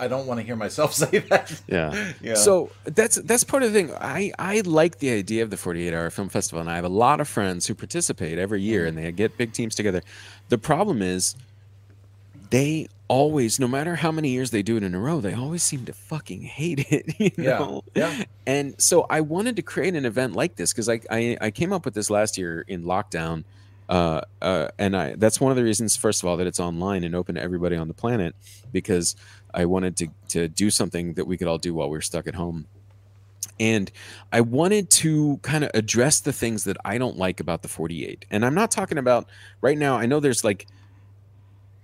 I 0.00 0.06
don't 0.06 0.26
want 0.28 0.38
to 0.38 0.46
hear 0.46 0.54
myself 0.56 0.94
say 1.02 1.18
that. 1.18 1.60
Yeah. 1.66 2.12
Yeah. 2.22 2.34
So 2.34 2.70
that's 2.84 3.16
that's 3.16 3.44
part 3.44 3.62
of 3.64 3.72
the 3.72 3.78
thing. 3.82 3.94
I 4.00 4.32
I 4.38 4.60
like 4.60 4.98
the 5.00 5.10
idea 5.10 5.42
of 5.42 5.50
the 5.50 5.56
48 5.56 5.92
hour 5.92 6.08
film 6.10 6.28
festival, 6.28 6.60
and 6.60 6.70
I 6.70 6.76
have 6.76 6.84
a 6.84 6.88
lot 6.90 7.20
of 7.20 7.28
friends 7.28 7.66
who 7.66 7.74
participate 7.74 8.38
every 8.38 8.62
year, 8.62 8.86
mm-hmm. 8.86 8.98
and 8.98 9.06
they 9.06 9.12
get 9.12 9.36
big 9.36 9.52
teams 9.52 9.74
together. 9.74 10.02
The 10.50 10.58
problem 10.58 11.02
is, 11.02 11.34
they 12.50 12.88
always, 13.08 13.58
no 13.58 13.66
matter 13.66 13.96
how 13.96 14.12
many 14.12 14.30
years 14.30 14.50
they 14.50 14.62
do 14.62 14.76
it 14.76 14.82
in 14.82 14.94
a 14.94 15.00
row, 15.00 15.20
they 15.20 15.34
always 15.34 15.62
seem 15.62 15.84
to 15.86 15.92
fucking 15.92 16.42
hate 16.42 16.86
it. 16.90 17.14
You 17.38 17.44
know? 17.44 17.84
yeah. 17.94 18.24
And 18.46 18.80
so 18.80 19.06
I 19.10 19.20
wanted 19.22 19.56
to 19.56 19.62
create 19.62 19.94
an 19.94 20.04
event 20.04 20.34
like 20.34 20.56
this 20.56 20.72
because 20.72 20.88
I, 20.88 21.00
I 21.10 21.36
I 21.40 21.50
came 21.50 21.72
up 21.72 21.84
with 21.84 21.94
this 21.94 22.10
last 22.10 22.38
year 22.38 22.64
in 22.68 22.84
lockdown. 22.84 23.44
Uh, 23.88 24.20
uh, 24.42 24.68
and 24.78 24.94
I 24.96 25.14
that's 25.16 25.40
one 25.40 25.50
of 25.50 25.56
the 25.56 25.64
reasons, 25.64 25.96
first 25.96 26.22
of 26.22 26.28
all, 26.28 26.36
that 26.36 26.46
it's 26.46 26.60
online 26.60 27.04
and 27.04 27.14
open 27.14 27.34
to 27.36 27.42
everybody 27.42 27.76
on 27.76 27.88
the 27.88 27.94
planet 27.94 28.34
because 28.72 29.16
I 29.52 29.64
wanted 29.64 29.96
to 29.96 30.08
to 30.28 30.48
do 30.48 30.70
something 30.70 31.14
that 31.14 31.26
we 31.26 31.36
could 31.36 31.48
all 31.48 31.58
do 31.58 31.74
while 31.74 31.88
we 31.88 31.98
are 31.98 32.02
stuck 32.02 32.26
at 32.26 32.34
home. 32.34 32.66
And 33.60 33.90
I 34.32 34.40
wanted 34.40 34.90
to 34.90 35.38
kind 35.42 35.64
of 35.64 35.70
address 35.74 36.20
the 36.20 36.32
things 36.32 36.64
that 36.64 36.76
I 36.84 36.98
don't 36.98 37.16
like 37.16 37.40
about 37.40 37.62
the 37.62 37.68
48. 37.68 38.24
And 38.30 38.44
I'm 38.44 38.54
not 38.54 38.70
talking 38.70 38.98
about 38.98 39.28
right 39.60 39.76
now, 39.76 39.96
I 39.96 40.06
know 40.06 40.20
there's 40.20 40.44
like 40.44 40.66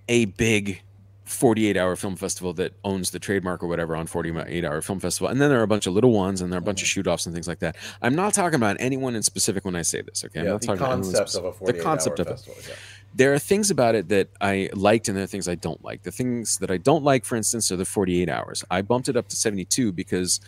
a 0.07 0.25
big 0.25 0.81
48 1.25 1.75
hour 1.75 1.95
film 1.95 2.15
festival 2.15 2.53
that 2.53 2.73
owns 2.83 3.09
the 3.09 3.19
trademark 3.19 3.63
or 3.63 3.67
whatever 3.67 3.95
on 3.95 4.05
48 4.05 4.63
hour 4.63 4.81
film 4.81 4.99
festival. 4.99 5.27
And 5.27 5.41
then 5.41 5.49
there 5.49 5.59
are 5.59 5.63
a 5.63 5.67
bunch 5.67 5.87
of 5.87 5.93
little 5.93 6.11
ones 6.11 6.41
and 6.41 6.51
there 6.51 6.57
are 6.57 6.61
a 6.61 6.63
bunch 6.63 6.81
of 6.81 6.87
mm-hmm. 6.87 7.01
shoot 7.01 7.07
offs 7.07 7.25
and 7.25 7.33
things 7.33 7.47
like 7.47 7.59
that. 7.59 7.75
I'm 8.01 8.15
not 8.15 8.33
talking 8.33 8.55
about 8.55 8.77
anyone 8.79 9.15
in 9.15 9.23
specific 9.23 9.65
when 9.65 9.75
I 9.75 9.81
say 9.81 10.01
this, 10.01 10.23
okay? 10.23 10.41
I'm 10.41 10.45
not 10.45 10.61
talking 10.61 10.83
about 10.83 11.01
concept 11.01 11.35
of 11.35 11.45
a 11.45 11.53
specific. 11.53 11.59
48 11.59 11.77
The 11.77 11.83
concept 11.83 12.19
hour 12.19 12.23
of 12.23 12.27
it 12.27 12.31
festival. 12.31 12.61
Yeah. 12.69 12.75
there 13.15 13.33
are 13.33 13.39
things 13.39 13.71
about 13.71 13.95
it 13.95 14.09
that 14.09 14.29
I 14.39 14.69
liked 14.73 15.07
and 15.07 15.17
there 15.17 15.23
are 15.23 15.27
things 15.27 15.47
I 15.47 15.55
don't 15.55 15.83
like. 15.83 16.03
The 16.03 16.11
things 16.11 16.59
that 16.59 16.69
I 16.69 16.77
don't 16.77 17.03
like, 17.03 17.25
for 17.25 17.35
instance, 17.35 17.71
are 17.71 17.77
the 17.77 17.85
48 17.85 18.29
hours. 18.29 18.63
I 18.69 18.83
bumped 18.83 19.09
it 19.09 19.17
up 19.17 19.27
to 19.29 19.35
72 19.35 19.91
because 19.93 20.39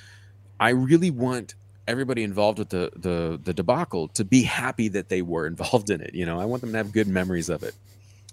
I 0.60 0.70
really 0.70 1.10
want 1.10 1.56
everybody 1.88 2.22
involved 2.22 2.60
with 2.60 2.70
the 2.70 2.92
the 2.96 3.40
the 3.42 3.54
debacle 3.54 4.10
to 4.10 4.26
be 4.26 4.44
happy 4.44 4.90
that 4.90 5.10
they 5.10 5.22
were 5.22 5.48
involved 5.48 5.90
in 5.90 6.02
it. 6.02 6.14
You 6.14 6.26
know, 6.26 6.40
I 6.40 6.46
want 6.46 6.62
them 6.62 6.72
to 6.72 6.78
have 6.78 6.92
good 6.92 7.08
memories 7.08 7.50
of 7.50 7.64
it. 7.64 7.74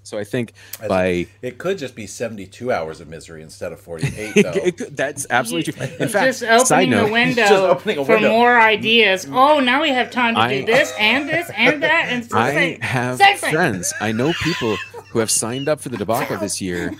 So 0.04 0.18
I 0.18 0.24
think 0.24 0.52
I 0.80 0.86
by 0.88 1.26
It 1.42 1.58
could 1.58 1.78
just 1.78 1.94
be 1.96 2.06
72 2.06 2.70
hours 2.70 3.00
of 3.00 3.08
misery 3.08 3.42
instead 3.42 3.72
of 3.72 3.80
48, 3.80 4.34
though. 4.42 4.50
it 4.52 4.76
could- 4.76 4.96
that's 4.96 5.26
absolutely 5.30 5.72
true. 5.72 5.82
In 6.00 6.08
fact, 6.08 6.26
just 6.26 6.42
opening 6.42 6.66
side 6.66 6.88
note, 6.90 7.06
the 7.06 7.12
window 7.20 7.34
Just 7.42 7.52
opening 7.52 7.98
a 7.98 8.04
for 8.04 8.12
window. 8.14 8.28
more 8.28 8.60
ideas. 8.60 9.26
Oh, 9.30 9.60
now 9.60 9.82
we 9.82 9.88
have 9.88 10.10
time 10.10 10.34
to 10.34 10.40
I- 10.40 10.60
do 10.60 10.66
this 10.66 10.92
and 10.98 11.28
this 11.28 11.50
and 11.56 11.82
that 11.82 12.06
and 12.10 12.24
so 12.24 12.36
I 12.38 12.52
same- 12.52 12.80
have 12.82 13.16
same 13.18 13.36
thing. 13.38 13.52
friends. 13.52 13.92
I 14.00 14.12
know 14.12 14.32
people 14.42 14.76
who 15.10 15.20
have 15.20 15.30
signed 15.30 15.68
up 15.68 15.80
for 15.80 15.88
the 15.88 15.96
debacle 15.96 16.36
this 16.38 16.60
year 16.60 16.92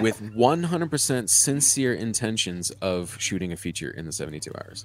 with 0.00 0.20
100% 0.20 1.28
sincere 1.30 1.94
intentions 1.94 2.70
of 2.82 3.16
shooting 3.20 3.52
a 3.52 3.56
feature 3.56 3.90
in 3.90 4.04
the 4.06 4.12
72 4.12 4.50
hours. 4.56 4.84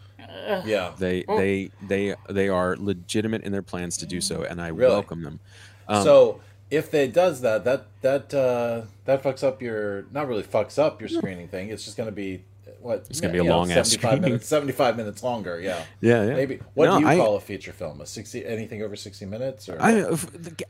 Yeah. 0.66 0.94
They 0.98 1.26
Oh. 1.28 1.38
they 1.38 1.72
they 1.88 2.16
they 2.30 2.48
are 2.50 2.76
legitimate 2.78 3.42
in 3.44 3.52
their 3.52 3.62
plans 3.64 3.98
to 3.98 4.06
do 4.06 4.22
so, 4.22 4.44
and 4.44 4.62
I 4.62 4.68
Really? 4.70 4.92
welcome 4.94 5.24
them. 5.24 5.40
Um, 5.88 6.04
so 6.04 6.42
if 6.72 6.90
they 6.92 7.08
does 7.08 7.42
that, 7.42 7.64
that 7.66 7.86
that 8.02 8.34
uh, 8.34 8.82
that 9.06 9.24
fucks 9.24 9.44
up 9.44 9.62
your 9.62 10.06
not 10.12 10.28
really 10.28 10.44
fucks 10.44 10.78
up 10.80 11.00
your 11.02 11.10
screening 11.10 11.48
thing. 11.48 11.70
It's 11.70 11.86
just 11.86 11.98
going 11.98 12.08
to 12.08 12.16
be 12.16 12.44
what 12.82 13.06
It's 13.10 13.20
gonna 13.22 13.32
be 13.34 13.38
you 13.38 13.44
a 13.44 13.48
know, 13.48 13.58
long-ass 13.58 13.90
75 13.92 14.00
screening. 14.02 14.22
minutes, 14.30 14.48
seventy 14.48 14.72
five 14.74 14.96
minutes 14.98 15.24
longer. 15.24 15.60
Yeah, 15.60 15.84
Yeah, 16.02 16.24
yeah. 16.24 16.34
Maybe 16.36 16.60
what 16.76 16.86
No, 16.86 16.98
do 17.00 17.04
you 17.04 17.08
I- 17.10 17.18
call 17.18 17.36
a 17.36 17.40
feature 17.40 17.72
film? 17.74 18.02
A 18.02 18.06
sixty 18.06 18.46
anything 18.46 18.82
over 18.84 18.96
sixty 18.96 19.26
minutes 19.26 19.70
or 19.70 19.78
I, 19.82 20.06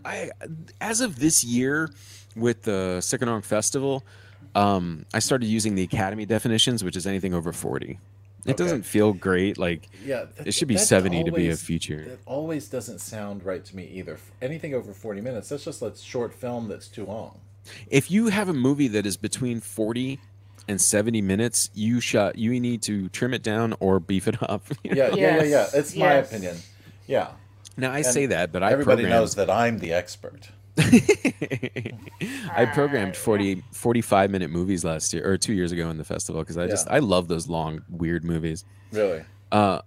I 0.05 0.29
as 0.79 1.01
of 1.01 1.19
this 1.19 1.43
year 1.43 1.89
with 2.35 2.63
the 2.63 3.01
Sick 3.01 3.21
and 3.21 3.29
Wrong 3.31 3.41
Festival, 3.41 4.03
um, 4.55 5.05
I 5.13 5.19
started 5.19 5.47
using 5.47 5.75
the 5.75 5.83
Academy 5.83 6.25
definitions, 6.25 6.83
which 6.83 6.95
is 6.97 7.05
anything 7.07 7.33
over 7.33 7.51
40. 7.53 7.99
It 8.45 8.51
Okay. 8.51 8.63
doesn't 8.63 8.83
feel 8.83 9.11
great. 9.13 9.57
Like 9.57 9.89
yeah, 10.05 10.25
that- 10.37 10.47
it 10.47 10.53
should 10.53 10.67
be 10.67 10.75
that 10.75 10.85
70 10.85 11.23
to 11.23 11.31
be 11.31 11.49
a 11.49 11.55
feature. 11.57 11.99
It 12.01 12.19
always 12.25 12.67
doesn't 12.67 12.99
sound 13.01 13.43
right 13.43 13.65
to 13.65 13.75
me 13.75 13.85
either. 13.93 14.17
Anything 14.41 14.73
over 14.75 14.93
forty 14.93 15.19
minutes, 15.21 15.49
that's 15.49 15.65
just 15.65 15.81
a 15.81 15.93
short 15.95 16.33
film 16.33 16.67
that's 16.67 16.87
too 16.87 17.05
long. 17.05 17.39
If 17.89 18.11
you 18.11 18.27
have 18.27 18.47
a 18.47 18.53
movie 18.53 18.87
that 18.89 19.05
is 19.07 19.17
between 19.17 19.59
40 19.59 20.19
and 20.67 20.79
70 20.79 21.21
minutes, 21.23 21.71
you 21.73 21.99
shot 21.99 22.37
you 22.37 22.59
need 22.59 22.83
to 22.83 23.09
trim 23.09 23.33
it 23.33 23.41
down 23.41 23.73
or 23.79 23.99
beef 23.99 24.27
it 24.27 24.37
up. 24.43 24.63
you 24.83 24.91
know? 24.95 24.97
Yeah, 24.97 25.07
yeah, 25.09 25.15
yeah, 25.15 25.35
yeah. 25.37 25.43
Yes, 25.49 25.73
It's 25.73 25.95
my 25.95 26.13
opinion. 26.13 26.57
Yeah. 27.07 27.29
Now 27.77 27.91
I 27.91 27.97
And 27.97 28.05
say 28.05 28.27
that, 28.27 28.51
but 28.51 28.61
I 28.63 28.71
everybody 28.71 29.01
programmed- 29.03 29.21
knows 29.21 29.35
that 29.35 29.49
I'm 29.49 29.79
the 29.79 29.91
expert. 29.93 30.49
I 30.77 32.65
programmed 32.73 33.15
40, 33.15 33.63
45 33.71 34.31
minute 34.31 34.49
movies 34.49 34.83
last 34.83 35.13
year 35.13 35.29
or 35.29 35.37
two 35.37 35.53
years 35.53 35.71
ago 35.71 35.89
in 35.89 35.97
the 35.97 36.03
festival 36.03 36.41
because 36.41 36.57
I 36.57 36.67
just 36.67 36.87
I 36.89 36.99
love 36.99 37.27
those 37.27 37.47
long 37.47 37.83
weird 37.89 38.23
movies. 38.23 38.65
Really. 38.91 39.23
Uh, 39.51 39.81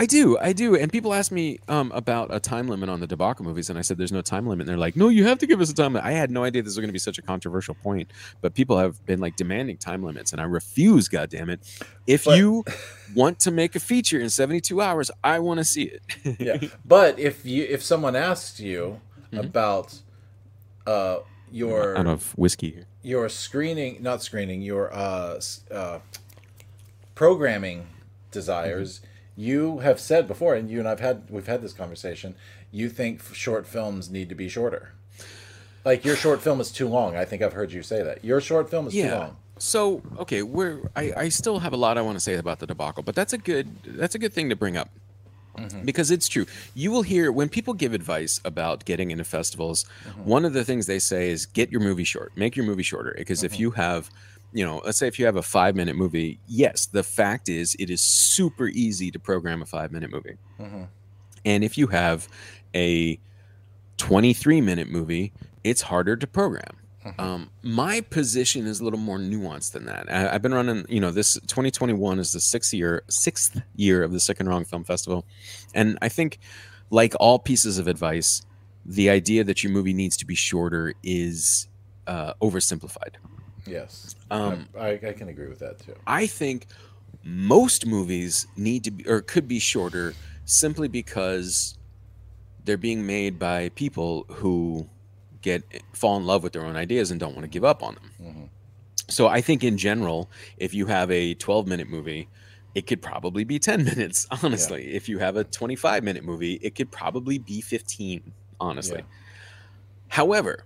I 0.00 0.06
do, 0.06 0.38
I 0.38 0.52
do. 0.52 0.76
And 0.76 0.92
people 0.92 1.12
ask 1.12 1.32
me 1.32 1.58
um, 1.66 1.90
about 1.92 2.32
a 2.32 2.38
time 2.38 2.68
limit 2.68 2.88
on 2.88 3.00
the 3.00 3.06
debacle 3.08 3.44
movies, 3.44 3.68
and 3.68 3.76
I 3.76 3.82
said 3.82 3.98
there's 3.98 4.12
no 4.12 4.20
time 4.22 4.46
limit. 4.46 4.62
And 4.62 4.68
they're 4.68 4.76
like, 4.78 4.94
no, 4.94 5.08
you 5.08 5.24
have 5.24 5.38
to 5.38 5.46
give 5.46 5.60
us 5.60 5.70
a 5.70 5.74
time 5.74 5.94
limit. 5.94 6.04
I 6.06 6.12
had 6.12 6.30
no 6.30 6.44
idea 6.44 6.62
this 6.62 6.70
was 6.70 6.76
going 6.78 6.88
to 6.88 6.92
be 6.92 7.00
such 7.00 7.18
a 7.18 7.22
controversial 7.22 7.74
point, 7.74 8.12
but 8.40 8.54
people 8.54 8.78
have 8.78 9.04
been 9.06 9.18
like 9.18 9.34
demanding 9.34 9.76
time 9.76 10.04
limits, 10.04 10.30
and 10.30 10.40
I 10.40 10.44
refuse. 10.44 11.08
God 11.08 11.30
damn 11.30 11.50
it! 11.50 11.62
If 12.06 12.26
But- 12.26 12.38
you 12.38 12.64
want 13.12 13.40
to 13.40 13.50
make 13.50 13.74
a 13.74 13.80
feature 13.80 14.20
in 14.20 14.30
72 14.30 14.80
hours, 14.80 15.10
I 15.24 15.40
want 15.40 15.58
to 15.58 15.64
see 15.64 15.90
it. 15.90 16.36
yeah 16.38 16.68
but 16.84 17.18
if 17.18 17.44
you 17.44 17.64
if 17.64 17.82
someone 17.82 18.14
asks 18.14 18.60
you 18.60 19.00
Mm-hmm. 19.30 19.40
about 19.44 19.98
uh 20.88 21.18
your 21.50 21.96
Out 22.00 22.06
of 22.06 22.32
whiskey 22.44 22.70
here. 22.76 22.86
your 23.02 23.28
screening 23.28 23.92
not 24.08 24.18
screening 24.22 24.60
your 24.70 24.84
uh, 25.04 25.40
uh 25.70 25.98
programming 27.14 27.86
desires 28.30 29.00
you 29.36 29.78
have 29.78 29.98
said 30.00 30.26
before 30.28 30.54
and 30.54 30.68
you 30.70 30.78
and 30.78 30.88
I've 30.88 31.00
had 31.08 31.16
we've 31.30 31.46
had 31.46 31.62
this 31.62 31.72
conversation 31.72 32.34
you 32.70 32.88
think 32.88 33.22
short 33.34 33.66
films 33.66 34.10
need 34.10 34.28
to 34.28 34.34
be 34.34 34.48
shorter. 34.48 34.92
Like 35.84 36.04
your 36.04 36.16
short 36.16 36.42
film 36.42 36.60
is 36.60 36.70
too 36.70 36.86
long. 36.86 37.16
I 37.16 37.24
think 37.24 37.40
I've 37.40 37.54
heard 37.54 37.72
you 37.72 37.82
say 37.82 38.02
that. 38.02 38.22
Your 38.22 38.40
short 38.42 38.68
film 38.68 38.88
is 38.88 38.92
too 38.92 39.08
long. 39.10 39.36
So 39.58 40.02
okay, 40.18 40.42
we're 40.42 40.90
I, 40.94 41.04
I 41.16 41.28
still 41.30 41.58
have 41.60 41.72
a 41.72 41.76
lot 41.78 41.96
I 41.96 42.02
want 42.02 42.16
to 42.16 42.20
say 42.20 42.34
about 42.34 42.58
the 42.58 42.66
debacle, 42.66 43.02
but 43.02 43.14
that's 43.14 43.32
a 43.32 43.38
good 43.38 43.68
that's 43.84 44.14
a 44.14 44.18
good 44.18 44.32
thing 44.34 44.50
to 44.50 44.56
bring 44.56 44.76
up. 44.76 44.90
Mm-hmm. 45.58 45.84
Because 45.84 46.10
it's 46.10 46.28
true. 46.28 46.46
You 46.74 46.90
will 46.90 47.02
hear 47.02 47.32
when 47.32 47.48
people 47.48 47.74
give 47.74 47.92
advice 47.92 48.40
about 48.44 48.84
getting 48.84 49.10
into 49.10 49.24
festivals, 49.24 49.84
mm-hmm. 50.06 50.24
one 50.24 50.44
of 50.44 50.52
the 50.52 50.64
things 50.64 50.86
they 50.86 50.98
say 50.98 51.30
is 51.30 51.46
get 51.46 51.70
your 51.70 51.80
movie 51.80 52.04
short. 52.04 52.32
Make 52.36 52.56
your 52.56 52.64
movie 52.66 52.82
shorter. 52.82 53.14
Because 53.16 53.42
if 53.42 53.52
mm-hmm. 53.52 53.62
you 53.62 53.70
have 53.72 54.10
you 54.52 54.64
know, 54.64 54.80
let's 54.84 54.98
say 54.98 55.06
if 55.06 55.18
you 55.18 55.26
have 55.26 55.36
a 55.36 55.42
five 55.42 55.76
minute 55.76 55.96
movie, 55.96 56.40
yes, 56.46 56.86
the 56.86 57.02
fact 57.02 57.48
is 57.48 57.76
it 57.78 57.90
is 57.90 58.00
super 58.00 58.68
easy 58.68 59.10
to 59.10 59.18
program 59.18 59.62
a 59.62 59.66
five 59.66 59.92
minute 59.92 60.10
movie. 60.10 60.36
And 61.44 61.64
if 61.64 61.76
you 61.76 61.88
have 61.88 62.28
a 62.74 63.18
23 63.98 64.60
minute 64.60 64.88
movie, 64.88 65.32
it's 65.64 65.82
harder 65.82 66.16
to 66.16 66.26
program. 66.26 66.76
Um, 67.18 67.50
my 67.62 68.00
position 68.00 68.66
is 68.66 68.80
a 68.80 68.84
little 68.84 68.98
more 68.98 69.18
nuanced 69.18 69.72
than 69.72 69.86
that. 69.86 70.12
I, 70.12 70.34
I've 70.34 70.42
been 70.42 70.54
running, 70.54 70.84
you 70.88 71.00
know, 71.00 71.10
this 71.10 71.34
2021 71.34 72.18
is 72.18 72.32
the 72.32 72.40
sixth 72.40 72.74
year, 72.74 73.02
sixth 73.08 73.60
year 73.76 74.02
of 74.02 74.12
the 74.12 74.20
Sick 74.20 74.40
and 74.40 74.48
Wrong 74.48 74.64
Film 74.64 74.84
Festival, 74.84 75.24
and 75.74 75.96
I 76.02 76.08
think, 76.08 76.38
like 76.90 77.14
all 77.20 77.38
pieces 77.38 77.78
of 77.78 77.86
advice, 77.86 78.42
the 78.84 79.10
idea 79.10 79.44
that 79.44 79.62
your 79.62 79.72
movie 79.72 79.92
needs 79.92 80.16
to 80.18 80.26
be 80.26 80.34
shorter 80.34 80.94
is 81.02 81.68
uh, 82.06 82.34
oversimplified. 82.42 83.14
yes 83.66 84.16
Um, 84.30 84.68
I, 84.78 84.80
I, 84.80 84.90
I 84.92 85.12
can 85.12 85.28
agree 85.28 85.48
with 85.48 85.58
that 85.58 85.78
too 85.78 85.94
I 86.06 86.26
think 86.26 86.66
most 87.22 87.86
movies 87.86 88.46
need 88.56 88.84
to 88.84 88.90
be 88.90 89.06
or 89.06 89.20
could 89.20 89.46
be 89.46 89.58
shorter 89.58 90.14
simply 90.46 90.88
because 90.88 91.76
they're 92.64 92.78
being 92.78 93.06
made 93.06 93.38
by 93.38 93.68
people 93.70 94.24
who 94.28 94.88
get 95.42 95.62
fall 95.92 96.16
in 96.16 96.26
love 96.26 96.42
with 96.42 96.52
their 96.52 96.64
own 96.64 96.76
ideas 96.76 97.10
and 97.10 97.20
don't 97.20 97.34
want 97.34 97.44
to 97.44 97.48
give 97.48 97.64
up 97.64 97.82
on 97.82 97.94
them. 97.94 98.50
So 99.08 99.26
I 99.26 99.40
think 99.40 99.64
in 99.64 99.78
general, 99.78 100.30
if 100.58 100.74
you 100.74 100.86
have 100.86 101.10
a 101.10 101.34
12 101.34 101.66
minute 101.66 101.88
movie, 101.88 102.28
it 102.74 102.86
could 102.86 103.00
probably 103.00 103.44
be 103.44 103.58
10 103.58 103.84
minutes, 103.92 104.26
honestly. 104.42 104.94
If 104.94 105.08
you 105.08 105.18
have 105.18 105.36
a 105.36 105.44
25 105.44 106.04
minute 106.04 106.24
movie, 106.24 106.54
it 106.62 106.74
could 106.74 106.90
probably 106.90 107.38
be 107.38 107.60
15, 107.60 108.32
honestly. 108.60 108.98
Yeah. 108.98 109.04
However, 110.08 110.64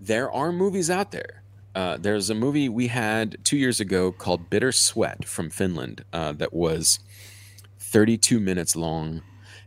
there 0.00 0.30
are 0.30 0.52
movies 0.52 0.90
out 0.90 1.12
there. 1.12 1.42
Uh, 1.74 1.96
there's 1.98 2.30
a 2.30 2.34
movie 2.34 2.68
we 2.68 2.88
had 2.88 3.36
two 3.44 3.56
years 3.56 3.80
ago 3.80 4.10
called 4.10 4.50
Bitter 4.50 4.72
Sweat 4.72 5.24
from 5.24 5.50
Finland 5.50 6.04
uh, 6.12 6.32
that 6.32 6.52
was 6.52 6.98
32 7.78 8.40
minutes 8.40 8.74
long. 8.74 9.22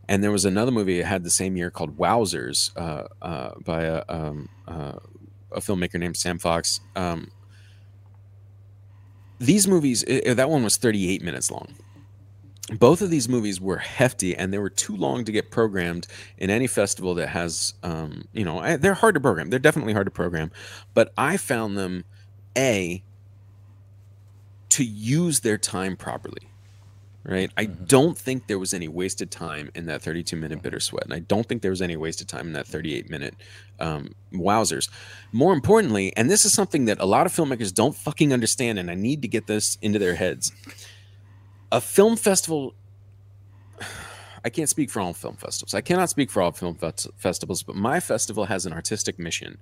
And 0.08 0.22
there 0.22 0.30
was 0.30 0.44
another 0.44 0.70
movie 0.70 1.02
I 1.02 1.06
had 1.06 1.24
the 1.24 1.30
same 1.30 1.56
year 1.56 1.70
called 1.70 1.96
Wowzers 1.96 2.70
uh, 2.76 3.08
uh, 3.22 3.52
by 3.64 3.82
a, 3.84 4.04
um, 4.08 4.48
uh, 4.68 4.98
a 5.52 5.60
filmmaker 5.60 5.98
named 5.98 6.16
Sam 6.16 6.38
Fox. 6.38 6.80
Um, 6.94 7.30
these 9.38 9.66
movies, 9.66 10.04
i- 10.08 10.22
i- 10.28 10.34
that 10.34 10.50
one 10.50 10.62
was 10.62 10.76
38 10.76 11.22
minutes 11.22 11.50
long. 11.50 11.74
Both 12.78 13.02
of 13.02 13.10
these 13.10 13.28
movies 13.28 13.60
were 13.60 13.76
hefty 13.76 14.34
and 14.34 14.52
they 14.52 14.58
were 14.58 14.70
too 14.70 14.96
long 14.96 15.24
to 15.24 15.32
get 15.32 15.50
programmed 15.50 16.06
in 16.38 16.48
any 16.50 16.66
festival 16.66 17.14
that 17.16 17.28
has, 17.28 17.74
um, 17.82 18.24
you 18.32 18.44
know, 18.44 18.58
I- 18.58 18.76
they're 18.76 18.94
hard 18.94 19.14
to 19.14 19.20
program. 19.20 19.50
They're 19.50 19.58
definitely 19.58 19.92
hard 19.92 20.06
to 20.06 20.10
program. 20.10 20.50
But 20.94 21.12
I 21.18 21.36
found 21.36 21.76
them, 21.76 22.04
A, 22.56 23.02
to 24.70 24.84
use 24.84 25.40
their 25.40 25.58
time 25.58 25.96
properly 25.96 26.48
right? 27.24 27.50
I 27.56 27.64
don't 27.64 28.16
think 28.16 28.46
there 28.46 28.58
was 28.58 28.74
any 28.74 28.88
wasted 28.88 29.30
time 29.30 29.70
in 29.74 29.86
that 29.86 30.02
32 30.02 30.36
minute 30.36 30.62
bitter 30.62 30.80
sweat, 30.80 31.04
and 31.04 31.14
I 31.14 31.20
don't 31.20 31.46
think 31.48 31.62
there 31.62 31.70
was 31.70 31.82
any 31.82 31.96
wasted 31.96 32.28
time 32.28 32.46
in 32.46 32.52
that 32.52 32.66
38 32.66 33.08
minute 33.10 33.34
um, 33.80 34.14
wowzers. 34.32 34.90
More 35.32 35.52
importantly, 35.52 36.12
and 36.16 36.30
this 36.30 36.44
is 36.44 36.52
something 36.52 36.84
that 36.86 37.00
a 37.00 37.06
lot 37.06 37.26
of 37.26 37.32
filmmakers 37.32 37.72
don't 37.72 37.96
fucking 37.96 38.32
understand, 38.32 38.78
and 38.78 38.90
I 38.90 38.94
need 38.94 39.22
to 39.22 39.28
get 39.28 39.46
this 39.46 39.78
into 39.80 39.98
their 39.98 40.14
heads. 40.14 40.52
A 41.72 41.80
film 41.80 42.16
festival. 42.16 42.74
I 44.46 44.50
can't 44.50 44.68
speak 44.68 44.90
for 44.90 45.00
all 45.00 45.14
film 45.14 45.36
festivals. 45.36 45.72
I 45.72 45.80
cannot 45.80 46.10
speak 46.10 46.30
for 46.30 46.42
all 46.42 46.52
film 46.52 46.74
fest- 46.74 47.08
festivals, 47.16 47.62
but 47.62 47.76
my 47.76 47.98
festival 47.98 48.44
has 48.44 48.66
an 48.66 48.74
artistic 48.74 49.18
mission, 49.18 49.56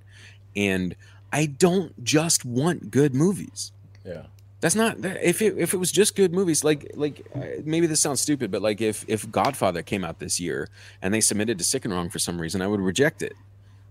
and 0.56 0.96
I 1.32 1.46
don't 1.46 2.02
just 2.02 2.44
want 2.44 2.90
good 2.90 3.14
movies 3.14 3.70
yeah 4.04 4.22
that's 4.62 4.76
not 4.76 4.96
if 5.04 5.42
it 5.42 5.58
if 5.58 5.74
it 5.74 5.76
was 5.76 5.92
just 5.92 6.14
good 6.14 6.32
movies 6.32 6.62
like 6.62 6.90
like 6.94 7.26
uh, 7.34 7.40
maybe 7.64 7.86
this 7.86 8.00
sounds 8.00 8.20
stupid 8.20 8.50
but 8.50 8.62
like 8.62 8.80
if 8.80 9.04
if 9.08 9.30
godfather 9.30 9.82
came 9.82 10.04
out 10.04 10.20
this 10.20 10.40
year 10.40 10.68
and 11.02 11.12
they 11.12 11.20
submitted 11.20 11.58
to 11.58 11.64
sick 11.64 11.84
and 11.84 11.92
wrong 11.92 12.08
for 12.08 12.20
some 12.20 12.40
reason 12.40 12.62
i 12.62 12.66
would 12.66 12.80
reject 12.80 13.20
it. 13.20 13.34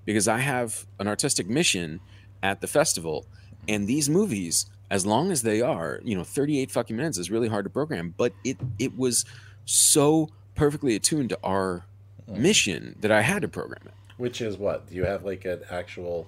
Because 0.06 0.28
i 0.28 0.38
have 0.40 0.88
an 0.98 1.08
artistic 1.08 1.48
mission 1.48 2.00
at 2.42 2.62
the 2.62 2.68
festival 2.68 3.26
and 3.68 3.86
these 3.86 4.10
movies 4.10 4.66
as 4.90 5.06
long 5.06 5.30
as 5.30 5.44
they 5.44 5.62
are 5.62 6.00
you 6.04 6.16
know 6.18 6.24
38 6.24 6.72
fucking 6.72 6.96
minutes 6.96 7.18
is 7.18 7.30
really 7.30 7.50
hard 7.50 7.66
to 7.66 7.70
program 7.70 8.16
but 8.18 8.34
it 8.44 8.58
it 8.80 8.98
was 8.98 9.26
so 9.66 10.30
perfectly 10.56 10.96
attuned 10.96 11.30
to 11.30 11.40
our 11.44 11.84
mission 12.28 12.96
that 13.02 13.12
i 13.12 13.22
had 13.22 13.42
to 13.42 13.48
program 13.48 13.82
it. 13.86 13.94
Which 14.18 14.40
is 14.40 14.58
what? 14.58 14.88
Do 14.88 14.96
you 14.96 15.04
have 15.04 15.26
like 15.26 15.46
an 15.46 15.62
actual 15.70 16.28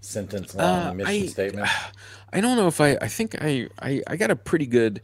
sentence 0.00 0.54
long 0.54 0.86
Uh, 0.88 0.94
mission 0.94 1.12
I- 1.24 1.26
statement 1.26 1.68
I 2.32 2.40
don't 2.42 2.56
know 2.58 2.66
if 2.66 2.78
I. 2.80 2.90
I 3.00 3.08
think 3.08 3.36
I. 3.40 3.68
I, 3.80 4.02
I 4.06 4.16
got 4.16 4.30
a 4.30 4.36
pretty 4.36 4.66
good. 4.66 5.00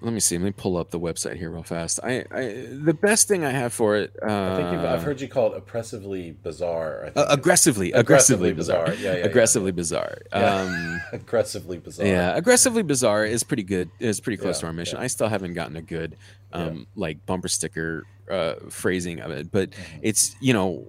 Let 0.00 0.12
me 0.12 0.20
see. 0.20 0.38
Let 0.38 0.44
me 0.44 0.52
pull 0.52 0.76
up 0.76 0.90
the 0.92 1.00
website 1.00 1.34
here 1.36 1.50
real 1.50 1.64
fast. 1.64 1.98
I. 2.04 2.24
I 2.30 2.66
the 2.70 2.94
best 2.94 3.26
thing 3.26 3.44
I 3.44 3.50
have 3.50 3.72
for 3.72 3.96
it. 3.96 4.14
Uh, 4.22 4.26
I 4.52 4.56
think 4.56 4.70
you've, 4.72 4.84
I've 4.84 5.02
heard 5.02 5.20
you 5.20 5.26
call 5.26 5.52
it 5.52 5.58
oppressively 5.58 6.30
bizarre. 6.30 7.00
I 7.00 7.04
think 7.10 7.16
uh, 7.16 7.26
aggressively, 7.30 7.90
aggressively, 7.90 8.50
Aggressively 8.50 8.52
bizarre. 8.52 8.84
bizarre. 8.86 9.02
Yeah, 9.02 9.12
yeah, 9.14 9.18
yeah. 9.18 9.24
aggressively 9.26 9.72
bizarre. 9.72 10.18
Yeah. 10.32 10.54
Um, 10.60 11.00
aggressively 11.12 11.78
bizarre. 11.78 12.06
yeah, 12.06 12.36
aggressively 12.36 12.84
bizarre 12.84 13.24
is 13.24 13.42
pretty 13.42 13.64
good. 13.64 13.90
Is 13.98 14.20
pretty 14.20 14.36
close 14.36 14.60
to 14.60 14.66
our 14.66 14.72
mission. 14.72 15.00
I 15.00 15.08
still 15.08 15.26
haven't 15.28 15.54
gotten 15.54 15.74
a 15.74 15.82
good, 15.82 16.16
um, 16.52 16.86
like 16.94 17.26
bumper 17.26 17.48
sticker 17.48 18.04
uh, 18.30 18.54
phrasing 18.70 19.18
of 19.18 19.32
it, 19.32 19.50
but 19.50 19.72
Mm-hmm. 19.72 19.98
it's 20.02 20.36
you 20.40 20.52
know, 20.52 20.86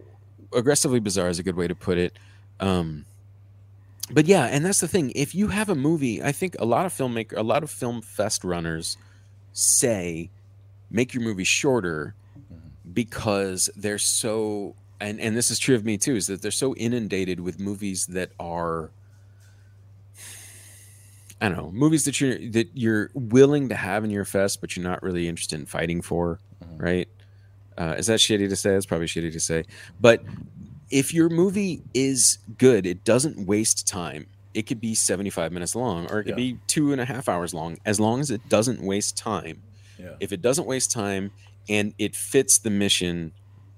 aggressively 0.54 1.00
bizarre 1.00 1.30
is 1.30 1.40
a 1.40 1.44
good 1.44 1.56
way 1.56 1.68
to 1.68 1.74
put 1.74 1.98
it. 1.98 2.16
Um, 2.60 3.06
but 4.12 4.26
yeah, 4.26 4.46
and 4.46 4.66
that's 4.66 4.80
the 4.80 4.88
thing. 4.88 5.12
If 5.16 5.36
you 5.36 5.48
have 5.48 5.70
a 5.70 5.76
movie, 5.76 6.24
I 6.24 6.32
think 6.32 6.56
a 6.60 6.66
lot 6.66 6.86
of 6.86 6.94
filmmaker, 6.94 7.38
a 7.38 7.44
lot 7.44 7.64
of 7.64 7.70
film 7.70 8.02
fest 8.02 8.44
runners 8.44 8.98
say 9.54 10.30
make 10.90 11.14
your 11.14 11.24
movie 11.24 11.44
shorter 11.44 12.16
because 12.94 13.70
they're 13.76 13.98
so 13.98 14.76
and 15.00 15.20
and 15.20 15.36
this 15.36 15.52
is 15.52 15.60
true 15.60 15.76
of 15.76 15.86
me 15.86 15.98
too 15.98 16.16
is 16.16 16.28
that 16.28 16.42
they're 16.42 16.52
so 16.52 16.76
inundated 16.76 17.40
with 17.40 17.60
movies 17.60 18.08
that 18.08 18.32
are 18.40 18.92
I 21.42 21.48
don't 21.48 21.58
know 21.58 21.72
movies 21.72 22.06
that 22.06 22.20
you're 22.20 22.38
that 22.52 22.70
you're 22.74 23.12
willing 23.14 23.70
to 23.70 23.76
have 23.76 24.04
in 24.04 24.10
your 24.10 24.26
fest, 24.26 24.60
but 24.62 24.76
you're 24.76 24.84
not 24.84 25.02
really 25.04 25.28
interested 25.28 25.60
in 25.60 25.66
fighting 25.66 26.02
for, 26.02 26.40
right? 26.78 27.08
Uh, 27.78 27.96
is 27.98 28.08
that 28.08 28.20
shitty 28.20 28.50
to 28.50 28.56
say? 28.58 28.76
It's 28.76 28.86
probably 28.86 29.08
shitty 29.08 29.32
to 29.32 29.40
say, 29.40 29.64
but 30.02 30.22
if 30.92 31.14
your 31.14 31.30
movie 31.30 31.82
is 31.94 32.40
good, 32.58 32.86
it 32.86 33.04
doesn't 33.04 33.46
waste 33.46 33.88
time. 33.88 34.28
It 34.54 34.64
could 34.64 34.82
be 34.82 34.96
75 34.96 35.52
minutes 35.52 35.76
long, 35.76 36.10
or 36.12 36.20
it 36.20 36.24
could 36.24 36.32
Yeah. 36.32 36.54
be 36.54 36.60
two 36.68 36.92
and 36.92 37.00
a 37.00 37.06
half 37.06 37.30
hours 37.30 37.54
long, 37.54 37.78
as 37.86 38.00
long 38.00 38.20
as 38.20 38.32
it 38.32 38.48
doesn't 38.50 38.82
waste 38.82 39.16
time. 39.18 39.62
Yeah. 39.98 40.16
If 40.20 40.32
it 40.32 40.42
doesn't 40.42 40.66
waste 40.66 40.92
time 40.92 41.32
and 41.68 41.94
it 42.00 42.16
fits 42.16 42.58
the 42.58 42.70
mission, 42.70 43.32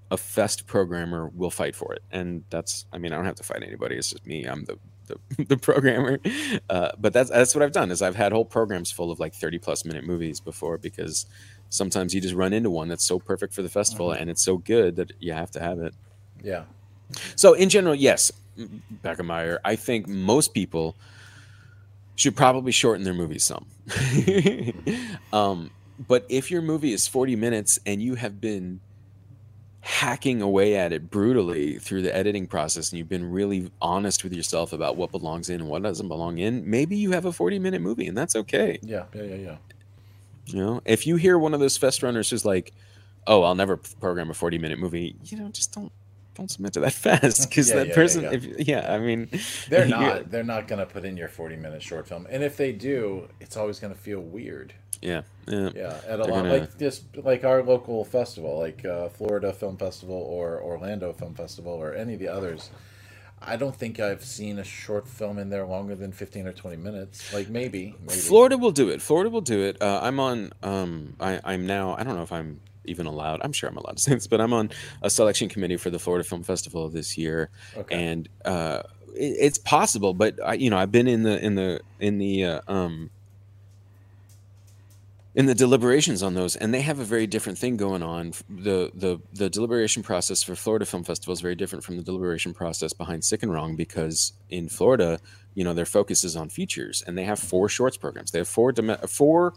a 0.09 0.17
fest 0.17 0.67
programmer 0.67 1.29
will 1.35 1.51
fight 1.51 1.75
for 1.75 1.93
it. 1.93 2.01
And 2.11 2.43
that's, 2.49 2.85
I 2.93 2.97
mean, 2.97 3.11
I 3.11 3.15
don't 3.17 3.25
have 3.25 3.35
to 3.35 3.43
fight 3.43 3.63
anybody. 3.63 3.95
It's 3.97 4.11
just 4.11 4.25
me. 4.25 4.45
I'm 4.45 4.65
the 4.65 4.77
the, 5.07 5.43
the 5.45 5.57
programmer. 5.57 6.19
Uh, 6.69 6.91
but 6.97 7.11
that's 7.11 7.29
that's 7.29 7.53
what 7.55 7.63
I've 7.63 7.71
done 7.73 7.91
is 7.91 8.01
I've 8.01 8.15
had 8.15 8.31
whole 8.31 8.45
programs 8.45 8.91
full 8.91 9.11
of 9.11 9.19
like 9.19 9.33
30 9.33 9.57
plus 9.59 9.83
minute 9.83 10.05
movies 10.05 10.39
before 10.39 10.77
because 10.77 11.25
sometimes 11.69 12.13
you 12.13 12.21
just 12.21 12.35
run 12.35 12.53
into 12.53 12.69
one 12.69 12.87
that's 12.87 13.03
so 13.03 13.19
perfect 13.19 13.53
for 13.53 13.61
the 13.61 13.67
festival 13.69 14.11
and 14.11 14.29
it's 14.29 14.43
so 14.43 14.57
good 14.57 14.95
that 14.97 15.11
you 15.19 15.33
have 15.33 15.51
to 15.51 15.59
have 15.59 15.79
it. 15.79 15.93
Yeah. 16.43 16.63
So 17.35 17.53
in 17.53 17.69
general, 17.69 17.95
yes, 17.95 18.31
Beckemeyer, 19.03 19.59
I 19.63 19.75
think 19.75 20.07
most 20.07 20.53
people 20.53 20.95
should 22.15 22.35
probably 22.35 22.71
shorten 22.71 23.03
their 23.03 23.13
movies 23.13 23.43
some. 23.43 23.65
um, 25.33 25.71
but 26.07 26.25
if 26.29 26.51
your 26.51 26.61
movie 26.61 26.93
is 26.93 27.07
40 27.07 27.35
minutes 27.35 27.79
and 27.85 28.01
you 28.01 28.15
have 28.15 28.39
been 28.39 28.79
hacking 29.83 30.43
away 30.43 30.75
at 30.75 30.93
it 30.93 31.09
brutally 31.09 31.79
through 31.79 32.03
the 32.03 32.15
editing 32.15 32.45
process 32.45 32.91
and 32.91 32.99
you've 32.99 33.09
been 33.09 33.31
really 33.31 33.71
honest 33.81 34.23
with 34.23 34.31
yourself 34.31 34.73
about 34.73 34.95
what 34.95 35.11
belongs 35.11 35.49
in 35.49 35.59
and 35.61 35.69
what 35.69 35.81
doesn't 35.81 36.07
belong 36.07 36.37
in, 36.37 36.69
maybe 36.69 36.95
you 36.95 37.11
have 37.11 37.25
a 37.25 37.31
40 37.31 37.57
minute 37.57 37.81
movie 37.81 38.07
and 38.07 38.15
that's 38.15 38.35
okay. 38.35 38.77
Yeah. 38.83 39.05
Yeah. 39.13 39.23
Yeah. 39.23 39.35
Yeah. 39.35 39.55
You 40.45 40.59
know, 40.59 40.81
if 40.85 41.07
you 41.07 41.15
hear 41.15 41.37
one 41.37 41.53
of 41.53 41.59
those 41.59 41.77
fest 41.77 42.03
runners 42.03 42.29
who's 42.29 42.45
like, 42.45 42.73
"Oh, 43.27 43.43
I'll 43.43 43.55
never 43.55 43.77
program 43.77 44.29
a 44.29 44.33
forty-minute 44.33 44.79
movie," 44.79 45.15
you 45.25 45.37
know, 45.37 45.49
just 45.49 45.71
don't 45.73 45.91
don't 46.35 46.49
submit 46.49 46.73
to 46.73 46.79
that 46.81 46.93
fast 47.05 47.49
because 47.49 47.69
Yeah, 47.69 47.75
that 47.75 47.87
yeah, 47.89 47.95
person, 47.95 48.23
yeah. 48.23 48.31
If, 48.31 48.67
yeah, 48.67 48.93
I 48.93 48.99
mean, 48.99 49.29
They're 49.69 49.85
not. 49.87 50.31
They're 50.31 50.43
not 50.43 50.67
going 50.67 50.79
to 50.79 50.85
put 50.85 51.05
in 51.05 51.17
your 51.17 51.27
forty-minute 51.27 51.81
short 51.81 52.07
film, 52.07 52.27
and 52.29 52.43
if 52.43 52.57
they 52.57 52.71
do, 52.71 53.27
it's 53.39 53.57
always 53.57 53.79
going 53.79 53.93
to 53.93 53.99
feel 53.99 54.19
weird. 54.19 54.73
Yeah, 55.01 55.23
yeah, 55.47 55.69
Yeah, 55.75 55.99
at 56.07 56.19
a 56.19 56.23
lot 56.25 56.29
gonna- 56.29 56.53
like 56.53 56.77
this, 56.77 57.01
like 57.15 57.43
our 57.43 57.63
local 57.63 58.05
festival, 58.05 58.59
like 58.59 58.85
uh, 58.85 59.09
Florida 59.09 59.51
Film 59.51 59.75
Festival 59.77 60.15
or 60.15 60.61
Orlando 60.61 61.11
Film 61.11 61.33
Festival 61.33 61.73
or 61.73 61.95
any 61.95 62.13
of 62.13 62.19
the 62.19 62.27
others. 62.27 62.69
I 63.43 63.55
don't 63.57 63.75
think 63.75 63.99
I've 63.99 64.23
seen 64.23 64.59
a 64.59 64.63
short 64.63 65.07
film 65.07 65.39
in 65.39 65.49
there 65.49 65.65
longer 65.65 65.95
than 65.95 66.11
fifteen 66.11 66.45
or 66.45 66.53
twenty 66.53 66.77
minutes. 66.77 67.33
Like 67.33 67.49
maybe, 67.49 67.95
maybe. 68.01 68.19
Florida 68.19 68.55
will 68.59 68.69
do 68.69 68.89
it. 68.89 69.01
Florida 69.01 69.31
will 69.31 69.41
do 69.41 69.61
it. 69.61 69.81
Uh, 69.81 69.99
I'm 70.03 70.19
on. 70.19 70.51
Um, 70.61 71.15
I, 71.19 71.39
I'm 71.43 71.65
now. 71.65 71.95
I 71.97 72.03
don't 72.03 72.15
know 72.15 72.21
if 72.21 72.31
I'm 72.31 72.59
even 72.85 73.05
allowed. 73.05 73.41
I'm 73.43 73.51
sure 73.53 73.69
I'm 73.69 73.77
allowed 73.77 73.97
to 73.97 74.01
say 74.03 74.13
this, 74.13 74.27
but 74.27 74.41
I'm 74.41 74.53
on 74.53 74.69
a 75.01 75.09
selection 75.09 75.49
committee 75.49 75.77
for 75.77 75.89
the 75.89 75.99
Florida 75.99 76.23
Film 76.27 76.43
Festival 76.43 76.89
this 76.89 77.17
year, 77.17 77.49
Okay. 77.77 77.95
and 77.95 78.27
uh, 78.45 78.83
it, 79.15 79.35
it's 79.39 79.57
possible. 79.57 80.13
But 80.13 80.39
I, 80.45 80.53
you 80.55 80.69
know, 80.69 80.77
I've 80.77 80.91
been 80.91 81.07
in 81.07 81.23
the 81.23 81.43
in 81.43 81.55
the 81.55 81.81
in 81.99 82.17
the 82.17 82.45
uh, 82.45 82.61
um, 82.67 83.09
in 85.33 85.45
the 85.45 85.55
deliberations 85.55 86.21
on 86.23 86.33
those, 86.33 86.57
and 86.57 86.73
they 86.73 86.81
have 86.81 86.99
a 86.99 87.05
very 87.05 87.25
different 87.25 87.57
thing 87.57 87.77
going 87.77 88.03
on. 88.03 88.33
the 88.49 88.91
the 88.93 89.19
The 89.33 89.49
deliberation 89.49 90.03
process 90.03 90.43
for 90.43 90.55
Florida 90.55 90.85
Film 90.85 91.03
Festival 91.03 91.31
is 91.33 91.39
very 91.41 91.55
different 91.55 91.83
from 91.85 91.95
the 91.97 92.03
deliberation 92.03 92.53
process 92.53 92.91
behind 92.93 93.23
Sick 93.23 93.41
and 93.43 93.53
Wrong 93.53 93.75
because 93.77 94.33
in 94.49 94.67
Florida, 94.67 95.19
you 95.53 95.63
know, 95.63 95.73
their 95.73 95.85
focus 95.85 96.23
is 96.25 96.35
on 96.35 96.49
features, 96.49 97.01
and 97.07 97.17
they 97.17 97.23
have 97.23 97.39
four 97.39 97.69
shorts 97.69 97.95
programs. 97.95 98.31
They 98.31 98.39
have 98.39 98.47
four 98.47 98.71
dom- 98.73 98.97
four 99.07 99.53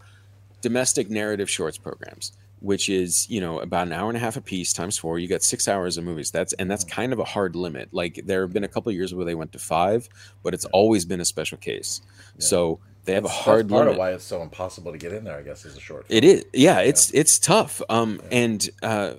domestic 0.61 1.09
narrative 1.09 1.49
shorts 1.49 1.77
programs, 1.77 2.31
which 2.59 2.89
is 2.89 3.29
you 3.29 3.39
know 3.41 3.59
about 3.59 3.87
an 3.87 3.93
hour 3.93 4.09
and 4.09 4.17
a 4.17 4.19
half 4.19 4.37
a 4.37 4.41
piece 4.41 4.73
times 4.73 4.97
four. 4.97 5.19
You 5.19 5.27
got 5.27 5.43
six 5.43 5.67
hours 5.67 5.97
of 5.97 6.03
movies. 6.03 6.31
That's 6.31 6.53
and 6.53 6.69
that's 6.69 6.83
kind 6.83 7.13
of 7.13 7.19
a 7.19 7.23
hard 7.23 7.55
limit. 7.55 7.89
Like 7.93 8.21
there 8.25 8.41
have 8.41 8.53
been 8.53 8.63
a 8.63 8.67
couple 8.67 8.91
years 8.91 9.13
where 9.13 9.25
they 9.25 9.35
went 9.35 9.51
to 9.53 9.59
five, 9.59 10.09
but 10.43 10.53
it's 10.53 10.65
always 10.65 11.05
been 11.05 11.21
a 11.21 11.25
special 11.25 11.57
case. 11.57 12.01
So 12.39 12.79
they 13.05 13.13
have 13.13 13.23
That's- 13.23 13.39
a 13.39 13.43
hard 13.43 13.69
part 13.69 13.79
limit. 13.81 13.91
of 13.93 13.97
why 13.99 14.11
it's 14.13 14.23
so 14.23 14.41
impossible 14.41 14.91
to 14.91 14.97
get 14.97 15.13
in 15.13 15.23
there. 15.25 15.37
I 15.37 15.43
guess 15.43 15.63
is 15.65 15.77
a 15.77 15.79
short. 15.79 16.07
Film. 16.07 16.17
It 16.17 16.23
is, 16.23 16.45
yeah. 16.53 16.79
It's 16.79 17.11
it's 17.13 17.37
tough. 17.37 17.81
Um, 17.89 18.19
and 18.31 18.67
uh, 18.81 19.13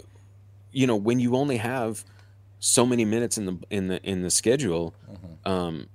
you 0.73 0.87
know 0.87 0.97
when 0.97 1.21
you 1.21 1.37
only 1.37 1.59
have 1.59 2.05
so 2.59 2.85
many 2.85 3.05
minutes 3.05 3.39
in 3.39 3.47
the 3.47 3.59
in 3.71 3.89
the 3.89 4.03
in 4.03 4.23
the 4.23 4.31
schedule, 4.31 4.93
um, 5.45 5.87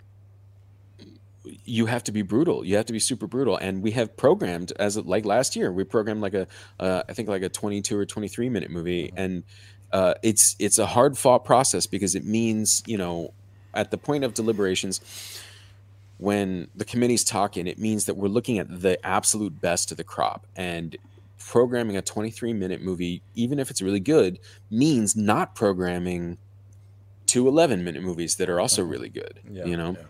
you 1.66 1.86
have 1.86 2.04
to 2.06 2.12
be 2.12 2.22
brutal. 2.22 2.66
You 2.66 2.76
have 2.78 2.86
to 2.88 2.94
be 2.94 3.00
super 3.00 3.28
brutal. 3.28 3.58
And 3.58 3.82
we 3.82 3.92
have 3.92 4.16
programmed 4.18 4.74
as 4.80 4.98
like 4.98 5.26
last 5.26 5.56
year, 5.56 5.72
we 5.72 5.84
programmed 5.84 6.22
like 6.22 6.34
a 6.34 6.48
uh, 6.80 7.04
I 7.08 7.14
think 7.14 7.30
like 7.30 7.44
a 7.44 7.50
twenty 7.50 7.82
two 7.82 7.98
or 7.98 8.06
twenty 8.06 8.28
three 8.28 8.50
minute 8.50 8.72
movie, 8.72 9.12
and 9.16 9.44
uh, 9.92 10.16
it's 10.24 10.56
it's 10.60 10.80
a 10.80 10.86
hard 10.86 11.18
fought 11.18 11.46
process 11.46 11.86
because 11.86 12.16
it 12.16 12.26
means 12.26 12.84
you 12.86 12.98
know 12.98 13.34
at 13.74 13.92
the 13.92 13.98
point 13.98 14.24
of 14.24 14.34
deliberations 14.34 15.02
when 16.22 16.68
the 16.76 16.86
committee's 16.86 17.24
talking, 17.24 17.66
it 17.66 17.80
means 17.80 18.06
that 18.06 18.16
we're 18.16 18.28
looking 18.28 18.60
at 18.60 18.82
the 18.82 19.04
absolute 19.04 19.60
best 19.60 19.90
of 19.90 19.98
the 19.98 20.04
crop. 20.04 20.46
And 20.56 20.96
programming 21.40 21.98
a 21.98 22.02
23 22.04 22.54
minute 22.54 22.80
movie, 22.80 23.24
even 23.34 23.58
if 23.58 23.72
it's 23.72 23.82
really 23.82 24.00
good, 24.00 24.38
means 24.70 25.16
not 25.16 25.56
programming 25.56 26.38
two 27.26 27.48
11 27.48 27.84
minute 27.84 28.04
movies 28.04 28.36
that 28.36 28.50
are 28.50 28.60
also 28.60 28.84
really 28.84 29.10
good. 29.10 29.40
Yeah, 29.50 29.66
you 29.66 29.76
know? 29.76 29.96
yeah. 29.98 30.06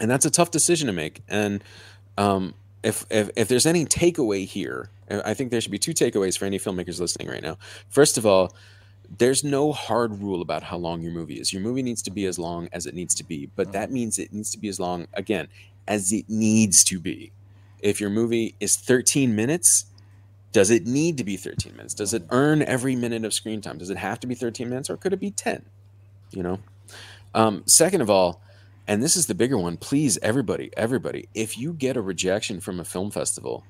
And 0.00 0.10
that's 0.10 0.24
a 0.24 0.30
tough 0.30 0.50
decision 0.50 0.86
to 0.86 0.92
make. 0.92 1.22
And 1.28 1.62
um, 2.18 2.54
if, 2.82 3.04
if, 3.10 3.30
if 3.36 3.48
there's 3.48 3.66
any 3.66 3.84
takeaway 3.84 4.46
here, 4.46 4.90
I 5.10 5.34
think 5.34 5.50
there 5.50 5.60
should 5.60 5.72
be 5.72 5.78
two 5.78 5.92
takeaways 5.92 6.38
for 6.38 6.46
any 6.46 6.58
filmmakers 6.58 6.98
listening 7.00 7.28
right 7.28 7.42
now. 7.42 7.58
First 7.88 8.16
of 8.16 8.24
all, 8.24 8.54
there's 9.18 9.42
no 9.42 9.72
hard 9.72 10.22
rule 10.22 10.40
about 10.40 10.62
how 10.62 10.76
long 10.76 11.02
your 11.02 11.12
movie 11.12 11.40
is. 11.40 11.52
Your 11.52 11.62
movie 11.62 11.82
needs 11.82 12.00
to 12.02 12.10
be 12.10 12.26
as 12.26 12.38
long 12.38 12.68
as 12.72 12.86
it 12.86 12.94
needs 12.94 13.14
to 13.16 13.24
be, 13.24 13.50
but 13.56 13.72
that 13.72 13.90
means 13.90 14.18
it 14.18 14.32
needs 14.32 14.50
to 14.52 14.58
be 14.58 14.68
as 14.68 14.78
long 14.78 15.08
again 15.14 15.48
as 15.88 16.12
it 16.12 16.26
needs 16.28 16.84
to 16.84 17.00
be. 17.00 17.32
If 17.80 18.00
your 18.00 18.10
movie 18.10 18.54
is 18.60 18.76
13 18.76 19.34
minutes, 19.34 19.86
does 20.52 20.70
it 20.70 20.86
need 20.86 21.16
to 21.18 21.24
be 21.24 21.36
13 21.36 21.76
minutes? 21.76 21.94
Does 21.94 22.14
it 22.14 22.22
earn 22.30 22.62
every 22.62 22.94
minute 22.94 23.24
of 23.24 23.34
screen 23.34 23.60
time? 23.60 23.78
Does 23.78 23.90
it 23.90 23.96
have 23.96 24.20
to 24.20 24.26
be 24.26 24.34
13 24.34 24.68
minutes 24.68 24.88
or 24.88 24.96
could 24.96 25.12
it 25.12 25.20
be 25.20 25.30
10? 25.30 25.64
You 26.30 26.42
know? 26.42 26.58
Um, 27.34 27.64
second 27.66 28.02
of 28.02 28.10
all, 28.10 28.42
and 28.90 29.00
this 29.00 29.16
is 29.16 29.26
the 29.26 29.36
bigger 29.36 29.56
one, 29.56 29.76
please, 29.76 30.18
everybody, 30.20 30.72
everybody, 30.76 31.28
if 31.32 31.56
you 31.56 31.72
get 31.72 31.96
a 31.96 32.00
rejection 32.02 32.58
from 32.58 32.80
a 32.80 32.84
film 32.84 33.12
festival, 33.12 33.64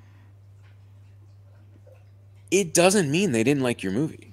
it 2.50 2.72
doesn't 2.72 3.10
mean 3.10 3.32
they 3.32 3.44
didn't 3.44 3.62
like 3.62 3.82
your 3.82 3.92
movie. 3.92 4.32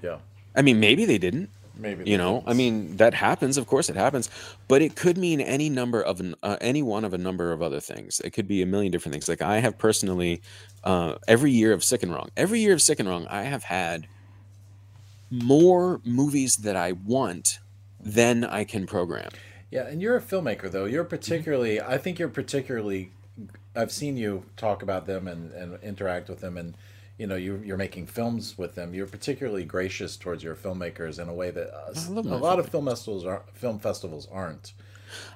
Yeah. 0.00 0.18
I 0.54 0.62
mean, 0.62 0.78
maybe 0.78 1.04
they 1.04 1.18
didn't. 1.18 1.50
Maybe. 1.76 2.08
You 2.08 2.16
know, 2.16 2.34
didn't. 2.34 2.48
I 2.48 2.52
mean, 2.52 2.96
that 2.98 3.12
happens. 3.12 3.56
Of 3.56 3.66
course, 3.66 3.88
it 3.88 3.96
happens, 3.96 4.30
but 4.68 4.82
it 4.82 4.94
could 4.94 5.18
mean 5.18 5.40
any 5.40 5.68
number 5.68 6.00
of 6.00 6.22
uh, 6.44 6.58
any 6.60 6.84
one 6.84 7.04
of 7.04 7.12
a 7.12 7.18
number 7.18 7.50
of 7.50 7.60
other 7.60 7.80
things. 7.80 8.20
It 8.20 8.30
could 8.30 8.46
be 8.46 8.62
a 8.62 8.66
million 8.66 8.92
different 8.92 9.14
things. 9.14 9.28
Like 9.28 9.42
I 9.42 9.58
have 9.58 9.76
personally, 9.78 10.42
uh, 10.84 11.16
every 11.26 11.50
year 11.50 11.72
of 11.72 11.82
Sick 11.82 12.04
and 12.04 12.12
Wrong, 12.12 12.28
every 12.36 12.60
year 12.60 12.72
of 12.72 12.80
Sick 12.80 13.00
and 13.00 13.08
Wrong, 13.08 13.26
I 13.28 13.42
have 13.42 13.64
had 13.64 14.06
more 15.32 16.00
movies 16.04 16.58
that 16.58 16.76
I 16.76 16.92
want 16.92 17.58
than 17.98 18.44
I 18.44 18.62
can 18.62 18.86
program. 18.86 19.30
Yeah, 19.74 19.86
and 19.88 20.00
you're 20.02 20.16
a 20.16 20.22
filmmaker 20.22 20.70
though. 20.70 20.86
You're 20.86 21.04
Mm-hmm. 21.04 21.10
particularly. 21.10 21.80
I 21.82 21.98
think 21.98 22.18
you're 22.20 22.28
particularly. 22.30 23.12
I've 23.76 23.92
seen 23.92 24.16
you 24.16 24.44
talk 24.56 24.82
about 24.82 25.06
them 25.06 25.26
and, 25.28 25.52
and 25.52 25.82
interact 25.82 26.28
with 26.28 26.40
them, 26.40 26.56
and 26.56 26.76
you 27.18 27.26
know 27.26 27.36
you 27.36 27.56
you're 27.64 27.76
making 27.76 28.06
films 28.06 28.56
with 28.58 28.76
them. 28.76 28.94
You're 28.94 29.06
particularly 29.08 29.64
gracious 29.64 30.16
towards 30.16 30.42
your 30.44 30.56
filmmakers 30.56 31.18
in 31.20 31.28
a 31.28 31.34
way 31.34 31.50
that 31.50 31.74
uh, 31.74 31.94
a 32.24 32.38
lot 32.38 32.58
of 32.60 32.68
film 32.68 32.86
festivals 32.86 33.24
are 33.26 33.44
film 33.54 33.80
festivals 33.80 34.28
aren't. 34.32 34.74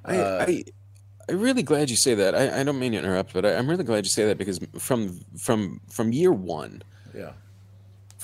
I, 0.05 0.17
Uh, 0.17 0.47
I 0.49 0.65
I'm 1.31 1.41
really 1.41 1.63
glad 1.65 1.91
you 1.91 1.97
say 1.97 2.15
that. 2.17 2.35
I, 2.35 2.61
I 2.61 2.65
don't 2.65 2.79
mean 2.79 2.93
to 2.93 2.99
interrupt, 2.99 3.33
but 3.35 3.47
I, 3.47 3.57
I'm 3.57 3.69
really 3.71 3.85
glad 3.85 4.05
you 4.07 4.11
say 4.11 4.27
that 4.27 4.39
because 4.39 4.61
from 4.79 5.21
from 5.39 5.81
from 5.91 6.13
year 6.13 6.33
one, 6.33 6.83
Yeah. 7.15 7.33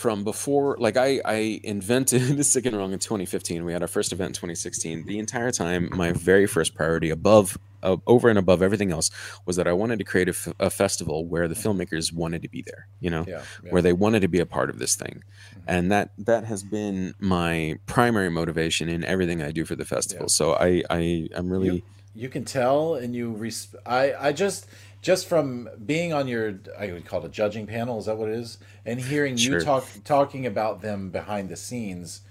From 0.05 0.22
before 0.22 0.76
like 0.78 0.98
I, 0.98 1.18
I 1.24 1.61
invented 1.64 2.44
Sick 2.52 2.66
and 2.66 2.76
Wrong 2.76 2.92
in 2.92 2.98
2015. 2.98 3.64
We 3.64 3.72
had 3.72 3.80
our 3.80 3.88
first 3.88 4.12
event 4.12 4.28
in 4.28 4.34
2016. 4.34 5.07
The 5.07 5.18
entire 5.18 5.50
time, 5.50 5.88
my 5.92 6.12
very 6.12 6.46
first 6.46 6.74
priority 6.74 7.09
above 7.09 7.57
uh, 7.82 7.96
over 8.07 8.28
and 8.28 8.38
above 8.38 8.61
everything 8.61 8.92
else 8.92 9.11
was 9.46 9.57
that 9.57 9.66
I 9.66 9.72
wanted 9.72 9.98
to 10.00 10.05
create 10.05 10.28
a, 10.28 10.32
f- 10.32 10.52
a 10.61 10.68
festival 10.68 11.24
where 11.24 11.48
the 11.48 11.55
filmmakers 11.55 12.12
wanted 12.12 12.42
to 12.42 12.50
be 12.50 12.61
there, 12.66 12.86
you 13.00 13.09
know, 13.09 13.24
Yeah, 13.26 13.40
yeah. 13.64 13.70
where 13.70 13.80
they 13.80 13.94
wanted 13.94 14.20
to 14.20 14.28
be 14.28 14.40
a 14.40 14.46
part 14.46 14.68
of 14.68 14.78
this 14.78 14.94
thing. 14.94 15.24
And 15.66 15.90
that 15.90 16.11
that 16.18 16.44
has 16.44 16.62
been 16.62 17.14
my 17.18 17.78
primary 17.86 18.28
motivation 18.28 18.90
in 18.90 19.05
everything 19.05 19.40
I 19.40 19.52
do 19.52 19.64
for 19.64 19.74
the 19.74 19.86
festival. 19.86 20.24
Yeah. 20.24 20.38
So 20.38 20.52
I, 20.52 20.82
I 20.90 21.28
I'm 21.34 21.48
really 21.50 21.82
you 22.14 22.28
can 22.28 22.44
tell, 22.44 22.94
and 22.94 23.14
you. 23.16 23.32
Res- 23.32 23.74
I 23.86 24.12
I 24.28 24.32
just 24.32 24.66
just 25.05 25.28
from 25.28 25.68
being 25.84 26.14
on 26.14 26.26
your 26.26 26.59
I 26.78 26.90
would 26.90 27.05
call 27.05 27.20
it 27.20 27.26
a 27.26 27.28
judging 27.28 27.66
panel. 27.66 27.98
Is 27.98 28.07
that 28.07 28.16
what 28.16 28.30
it 28.30 28.36
is? 28.36 28.57
And 28.86 28.98
hearing 28.98 29.36
Sure. 29.36 29.59
you 29.59 29.64
talk 29.64 29.86
talking 30.02 30.46
about 30.46 30.80
them 30.80 31.11
behind 31.11 31.50
the 31.50 31.57
scenes, 31.57 32.22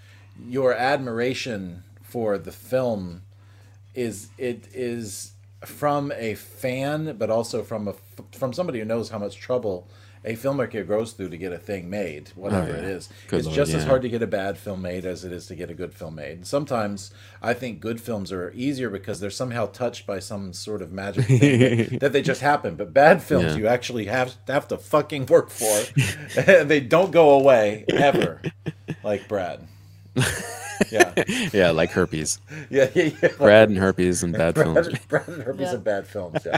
your 0.43 0.74
admiration 0.74 1.84
for 2.01 2.39
the 2.39 2.51
film 2.51 3.21
is 3.93 4.30
it 4.39 4.67
is 4.74 5.34
from 5.63 6.11
a 6.15 6.34
fan, 6.34 7.15
but 7.17 7.30
also 7.30 7.61
from 7.61 7.88
a 7.88 7.93
from 8.32 8.51
somebody 8.53 8.80
who 8.80 8.86
knows 8.86 9.09
how 9.09 9.19
much 9.19 9.38
trouble 9.38 9.88
a 10.26 10.34
filmmaker 10.36 10.88
goes 10.88 11.13
through 11.13 11.30
to 11.30 11.38
get 11.38 11.51
a 11.51 11.57
thing 11.57 11.89
made, 11.89 12.30
whatever 12.36 12.71
Oh, 12.71 12.76
yeah. 12.82 12.88
is. 12.95 13.09
Good 13.28 13.39
it's 13.39 13.45
Lord, 13.47 13.55
just 13.55 13.74
as 13.74 13.84
hard 13.84 14.01
to 14.03 14.09
get 14.09 14.21
a 14.21 14.28
bad 14.28 14.57
film 14.57 14.82
made 14.82 15.05
as 15.05 15.26
it 15.26 15.32
is 15.34 15.47
to 15.47 15.55
get 15.55 15.69
a 15.69 15.74
good 15.74 15.93
film 15.93 16.15
made. 16.15 16.32
And 16.38 16.47
sometimes 16.47 17.11
I 17.41 17.53
think 17.53 17.80
good 17.82 17.99
films 17.99 18.32
are 18.32 18.51
easier 18.55 18.89
because 18.89 19.19
they're 19.19 19.30
somehow 19.30 19.65
touched 19.67 20.07
by 20.07 20.19
some 20.19 20.53
sort 20.53 20.82
of 20.82 20.91
magic 20.91 21.26
thing 21.26 21.59
that, 21.59 21.99
that 22.01 22.13
they 22.13 22.21
just 22.21 22.41
happen. 22.41 22.76
But 22.76 22.93
bad 22.93 23.21
films 23.21 23.53
Yeah. 23.53 23.57
you 23.57 23.67
actually 23.67 24.05
have 24.05 24.36
have 24.47 24.67
to 24.69 24.78
fucking 24.78 25.26
work 25.26 25.49
for, 25.49 25.82
and 26.47 26.69
they 26.69 26.80
don't 26.80 27.11
go 27.11 27.32
away 27.32 27.86
ever, 27.89 28.41
like 29.03 29.28
Brad. 29.28 29.67
Yeah, 30.91 31.14
yeah, 31.53 31.70
like 31.72 31.91
herpes. 31.91 32.39
yeah, 32.70 32.89
yeah. 32.93 33.11
yeah. 33.22 33.30
Brad 33.38 33.70
and 33.70 33.78
herpes 33.78 34.22
and 34.24 34.34
bad 34.34 34.55
films. 34.61 34.88
Brad, 34.89 35.07
Brad 35.07 35.28
and 35.30 35.43
Herpes 35.43 35.61
Yeah. 35.61 35.76
are 35.76 35.78
bad 35.78 36.07
films. 36.07 36.39
Yeah, 36.45 36.57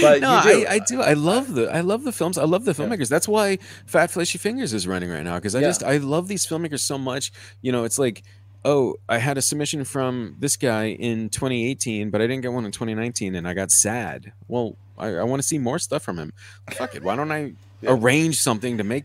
but 0.00 0.20
No, 0.20 0.36
you 0.42 0.42
do. 0.62 0.66
I, 0.66 0.74
I 0.74 0.78
do. 0.78 1.02
I 1.02 1.12
love 1.12 1.52
the 1.52 1.68
I 1.70 1.80
love 1.80 2.04
the 2.04 2.12
films. 2.12 2.38
I 2.38 2.44
love 2.44 2.64
the 2.64 2.72
filmmakers. 2.72 3.08
That's 3.10 3.28
why 3.28 3.58
Fat 3.84 4.10
Fleshy 4.10 4.38
Fingers 4.38 4.72
is 4.72 4.86
running 4.86 5.10
right 5.10 5.24
now 5.24 5.34
because 5.36 5.54
I 5.54 5.60
Yeah. 5.60 5.66
just 5.68 5.82
I 5.82 5.98
love 5.98 6.28
these 6.28 6.46
filmmakers 6.46 6.80
so 6.80 6.96
much. 6.96 7.30
You 7.60 7.72
know, 7.72 7.84
it's 7.84 7.98
like, 7.98 8.22
oh, 8.64 8.94
I 9.08 9.18
had 9.18 9.36
a 9.36 9.42
submission 9.42 9.84
from 9.84 10.36
this 10.38 10.56
guy 10.56 10.86
in 10.90 11.28
2018, 11.28 12.10
but 12.10 12.22
I 12.22 12.26
didn't 12.26 12.42
get 12.42 12.52
one 12.52 12.64
in 12.64 12.72
2019, 12.72 13.34
and 13.34 13.46
I 13.46 13.54
got 13.54 13.70
sad. 13.70 14.32
Well, 14.46 14.76
I, 14.96 15.16
I 15.16 15.22
want 15.24 15.42
to 15.42 15.46
see 15.46 15.58
more 15.58 15.78
stuff 15.80 16.02
from 16.02 16.18
him. 16.18 16.32
Fuck 16.70 16.94
it. 16.94 17.02
Why 17.02 17.16
don't 17.16 17.32
I 17.32 17.52
arrange 17.86 18.40
something 18.40 18.78
to 18.78 18.84
make 18.84 19.04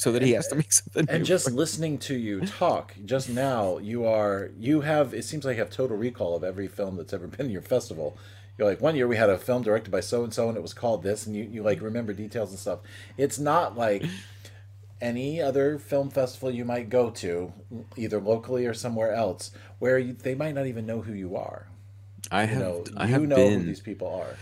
so 0.00 0.12
that 0.12 0.22
he 0.22 0.32
has 0.32 0.48
to 0.48 0.54
uh, 0.54 0.58
make 0.58 0.72
something? 0.72 1.06
and 1.10 1.18
new? 1.18 1.24
just 1.24 1.50
listening 1.52 1.98
to 1.98 2.14
you 2.14 2.40
talk 2.40 2.94
just 3.04 3.28
now 3.28 3.76
you 3.76 4.06
are 4.06 4.50
you 4.58 4.80
have 4.80 5.12
it 5.12 5.24
seems 5.24 5.44
like 5.44 5.56
you 5.56 5.60
have 5.60 5.68
total 5.68 5.96
recall 5.96 6.34
of 6.34 6.42
every 6.42 6.66
film 6.66 6.96
that's 6.96 7.12
ever 7.12 7.26
been 7.36 7.46
in 7.46 7.52
your 7.52 7.60
festival 7.60 8.16
you're 8.56 8.66
like 8.66 8.80
one 8.80 8.96
year 8.96 9.06
we 9.06 9.16
had 9.16 9.28
a 9.28 9.36
film 9.36 9.62
directed 9.62 9.90
by 9.90 10.00
so 10.00 10.24
and 10.24 10.32
so 10.32 10.48
and 10.48 10.56
it 10.56 10.62
was 10.62 10.72
called 10.72 11.02
this 11.02 11.26
and 11.26 11.36
you, 11.36 11.44
you 11.44 11.62
like 11.62 11.82
remember 11.82 12.14
details 12.14 12.48
and 12.48 12.58
stuff 12.58 12.78
it's 13.18 13.38
not 13.38 13.76
like 13.76 14.02
any 15.02 15.40
other 15.40 15.78
film 15.78 16.08
festival 16.08 16.50
you 16.50 16.64
might 16.64 16.88
go 16.88 17.10
to 17.10 17.52
either 17.96 18.20
locally 18.20 18.64
or 18.64 18.72
somewhere 18.72 19.12
else 19.12 19.50
where 19.78 19.98
you, 19.98 20.14
they 20.14 20.34
might 20.34 20.54
not 20.54 20.66
even 20.66 20.86
know 20.86 21.02
who 21.02 21.12
you 21.12 21.36
are 21.36 21.66
I 22.30 22.42
you 22.42 22.48
have 22.48 22.58
know 22.58 22.84
I 22.96 23.06
you 23.06 23.12
have 23.12 23.22
know 23.22 23.36
been 23.36 23.60
who 23.60 23.66
these 23.66 23.80
people 23.80 24.08
are 24.08 24.36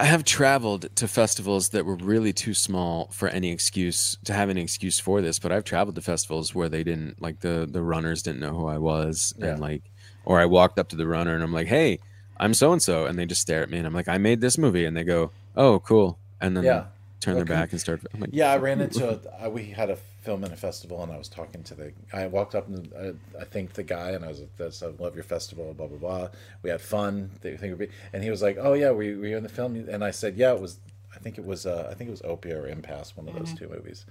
I 0.00 0.04
have 0.04 0.24
traveled 0.24 0.96
to 0.96 1.06
festivals 1.06 1.68
that 1.70 1.84
were 1.84 1.96
really 1.96 2.32
too 2.32 2.54
small 2.54 3.08
for 3.12 3.28
any 3.28 3.52
excuse 3.52 4.16
to 4.24 4.32
have 4.32 4.48
any 4.48 4.62
excuse 4.62 4.98
for 4.98 5.20
this, 5.20 5.38
but 5.38 5.52
I've 5.52 5.64
traveled 5.64 5.94
to 5.96 6.00
festivals 6.00 6.54
where 6.54 6.70
they 6.70 6.82
didn't 6.82 7.20
like 7.20 7.40
the 7.40 7.68
the 7.70 7.82
runners 7.82 8.22
didn't 8.22 8.40
know 8.40 8.54
who 8.54 8.66
I 8.66 8.78
was 8.78 9.34
Yeah. 9.36 9.48
and 9.50 9.60
like 9.60 9.82
or 10.24 10.40
I 10.40 10.46
walked 10.46 10.78
up 10.78 10.88
to 10.88 10.96
the 10.96 11.06
runner 11.06 11.34
and 11.34 11.42
I'm 11.44 11.52
like, 11.52 11.66
"Hey, 11.66 11.98
I'm 12.38 12.54
so 12.54 12.72
and 12.72 12.80
so." 12.82 13.04
And 13.04 13.18
they 13.18 13.26
just 13.26 13.42
stare 13.42 13.62
at 13.62 13.68
me 13.68 13.76
and 13.76 13.86
I'm 13.86 13.92
like, 13.92 14.08
"I 14.08 14.16
made 14.16 14.40
this 14.40 14.56
movie." 14.56 14.86
And 14.86 14.96
they 14.96 15.04
go, 15.04 15.32
"Oh, 15.54 15.80
cool." 15.80 16.18
And 16.40 16.56
then 16.56 16.64
Yeah. 16.64 16.84
turn 17.20 17.36
their 17.36 17.44
back 17.44 17.72
and 17.72 17.78
start 17.80 18.00
I'm 18.14 18.20
like, 18.20 18.30
Yeah, 18.32 18.52
I 18.52 18.56
ran 18.56 18.80
into 18.80 19.06
a, 19.42 19.46
uh, 19.46 19.50
we 19.50 19.64
had 19.64 19.90
a 19.90 19.96
film 20.20 20.44
in 20.44 20.52
a 20.52 20.56
festival, 20.56 21.02
and 21.02 21.12
I 21.12 21.18
was 21.18 21.28
talking 21.28 21.62
to 21.64 21.74
the. 21.74 21.92
I 22.12 22.26
walked 22.26 22.54
up 22.54 22.68
and 22.68 22.92
I, 22.98 23.40
I 23.40 23.44
thanked 23.44 23.74
the 23.74 23.82
guy, 23.82 24.10
and 24.10 24.24
I 24.24 24.28
was 24.28 24.40
like, 24.40 24.56
"That's 24.56 24.82
I 24.82 24.88
love 24.98 25.14
your 25.14 25.24
festival." 25.24 25.72
Blah 25.74 25.86
blah 25.88 25.98
blah. 25.98 26.28
We 26.62 26.70
had 26.70 26.80
fun. 26.80 27.30
They 27.40 27.56
think 27.56 27.78
be, 27.78 27.88
and 28.12 28.22
he 28.22 28.30
was 28.30 28.42
like, 28.42 28.56
"Oh 28.60 28.74
yeah, 28.74 28.90
were 28.90 29.02
you, 29.02 29.18
were 29.20 29.26
you 29.26 29.36
in 29.36 29.42
the 29.42 29.48
film?" 29.48 29.76
And 29.76 30.04
I 30.04 30.10
said, 30.10 30.36
"Yeah, 30.36 30.52
it 30.52 30.60
was." 30.60 30.78
I 31.14 31.18
think 31.18 31.38
it 31.38 31.44
was. 31.44 31.66
Uh, 31.66 31.88
I 31.90 31.94
think 31.94 32.08
it 32.08 32.10
was 32.12 32.22
Opia 32.22 32.56
or 32.56 32.68
Impasse, 32.68 33.16
one 33.16 33.28
of 33.28 33.34
those 33.34 33.52
two 33.52 33.68
movies. 33.68 34.06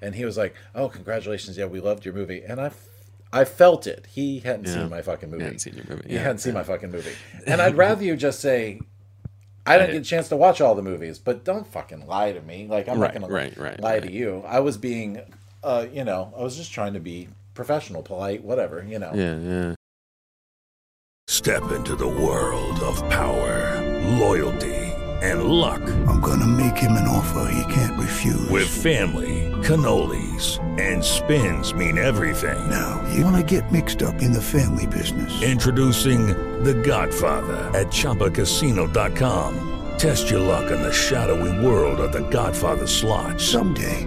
And 0.00 0.14
he 0.14 0.24
was 0.24 0.36
like, 0.36 0.54
"Oh, 0.74 0.88
congratulations! 0.88 1.56
Yeah, 1.58 1.66
we 1.66 1.80
loved 1.80 2.04
your 2.04 2.14
movie." 2.14 2.42
And 2.42 2.60
I 2.60 2.70
I 3.32 3.44
felt 3.44 3.86
it. 3.86 4.06
He 4.10 4.40
hadn't 4.40 4.66
Yeah. 4.66 4.74
seen 4.74 4.90
my 4.90 5.02
fucking 5.02 5.30
movie. 5.30 5.42
he 5.42 5.44
hadn't 5.46 5.58
seen 5.60 5.74
your 5.74 5.86
movie, 5.88 6.08
He 6.08 6.14
yeah, 6.14 6.20
hadn't 6.22 6.38
seen 6.38 6.54
my 6.54 6.62
fucking 6.62 6.90
movie. 6.92 7.14
And 7.46 7.60
I'd 7.60 7.74
rather 7.76 8.04
you 8.04 8.16
just 8.16 8.38
say, 8.40 8.80
I 9.66 9.76
didn't 9.78 9.92
get 9.92 10.02
a 10.02 10.04
chance 10.04 10.28
to 10.28 10.36
watch 10.36 10.60
all 10.60 10.74
the 10.76 10.82
movies, 10.82 11.18
but 11.18 11.44
don't 11.44 11.66
fucking 11.66 12.06
lie 12.06 12.32
to 12.32 12.40
me. 12.42 12.66
Like 12.68 12.88
I'm 12.88 12.98
Right, 13.00 13.12
not 13.14 13.20
gonna 13.22 13.32
right, 13.32 13.56
right, 13.58 13.80
lie 13.80 13.98
to 14.00 14.10
you. 14.12 14.44
I 14.46 14.60
was 14.60 14.76
being, 14.76 15.20
uh, 15.64 15.86
you 15.92 16.04
know, 16.04 16.32
I 16.36 16.42
was 16.42 16.56
just 16.56 16.72
trying 16.72 16.92
to 16.92 17.00
be 17.00 17.28
professional, 17.54 18.02
polite, 18.02 18.44
whatever, 18.44 18.84
you 18.86 18.98
know. 18.98 19.10
Yeah, 19.14 19.38
yeah. 19.38 19.74
Step 21.26 21.72
into 21.72 21.96
the 21.96 22.06
world 22.06 22.78
of 22.80 22.96
power, 23.10 23.80
loyalty, 24.18 24.74
and 25.22 25.44
luck. 25.44 25.80
I'm 26.06 26.20
gonna 26.20 26.46
make 26.46 26.76
him 26.76 26.92
an 26.92 27.08
offer 27.08 27.50
he 27.50 27.72
can't 27.72 27.98
refuse. 27.98 28.48
With 28.50 28.68
family, 28.68 29.50
cannolis, 29.62 30.60
and 30.78 31.02
spins 31.02 31.72
mean 31.72 31.96
everything. 31.96 32.68
now, 32.68 33.02
you 33.14 33.24
wanna 33.24 33.42
get 33.42 33.72
mixed 33.72 34.02
up 34.02 34.20
in 34.20 34.32
the 34.32 34.42
family 34.42 34.86
business. 34.86 35.42
Introducing 35.42 36.26
The 36.62 36.74
Godfather 36.74 37.56
at 37.76 37.86
ChumbaCasino.com. 37.86 39.70
Test 39.98 40.30
your 40.30 40.40
luck 40.40 40.70
in 40.70 40.82
the 40.82 40.92
shadowy 40.92 41.64
world 41.66 42.00
of 42.00 42.12
The 42.12 42.28
Godfather 42.28 42.86
slot. 42.86 43.40
Someday, 43.40 44.06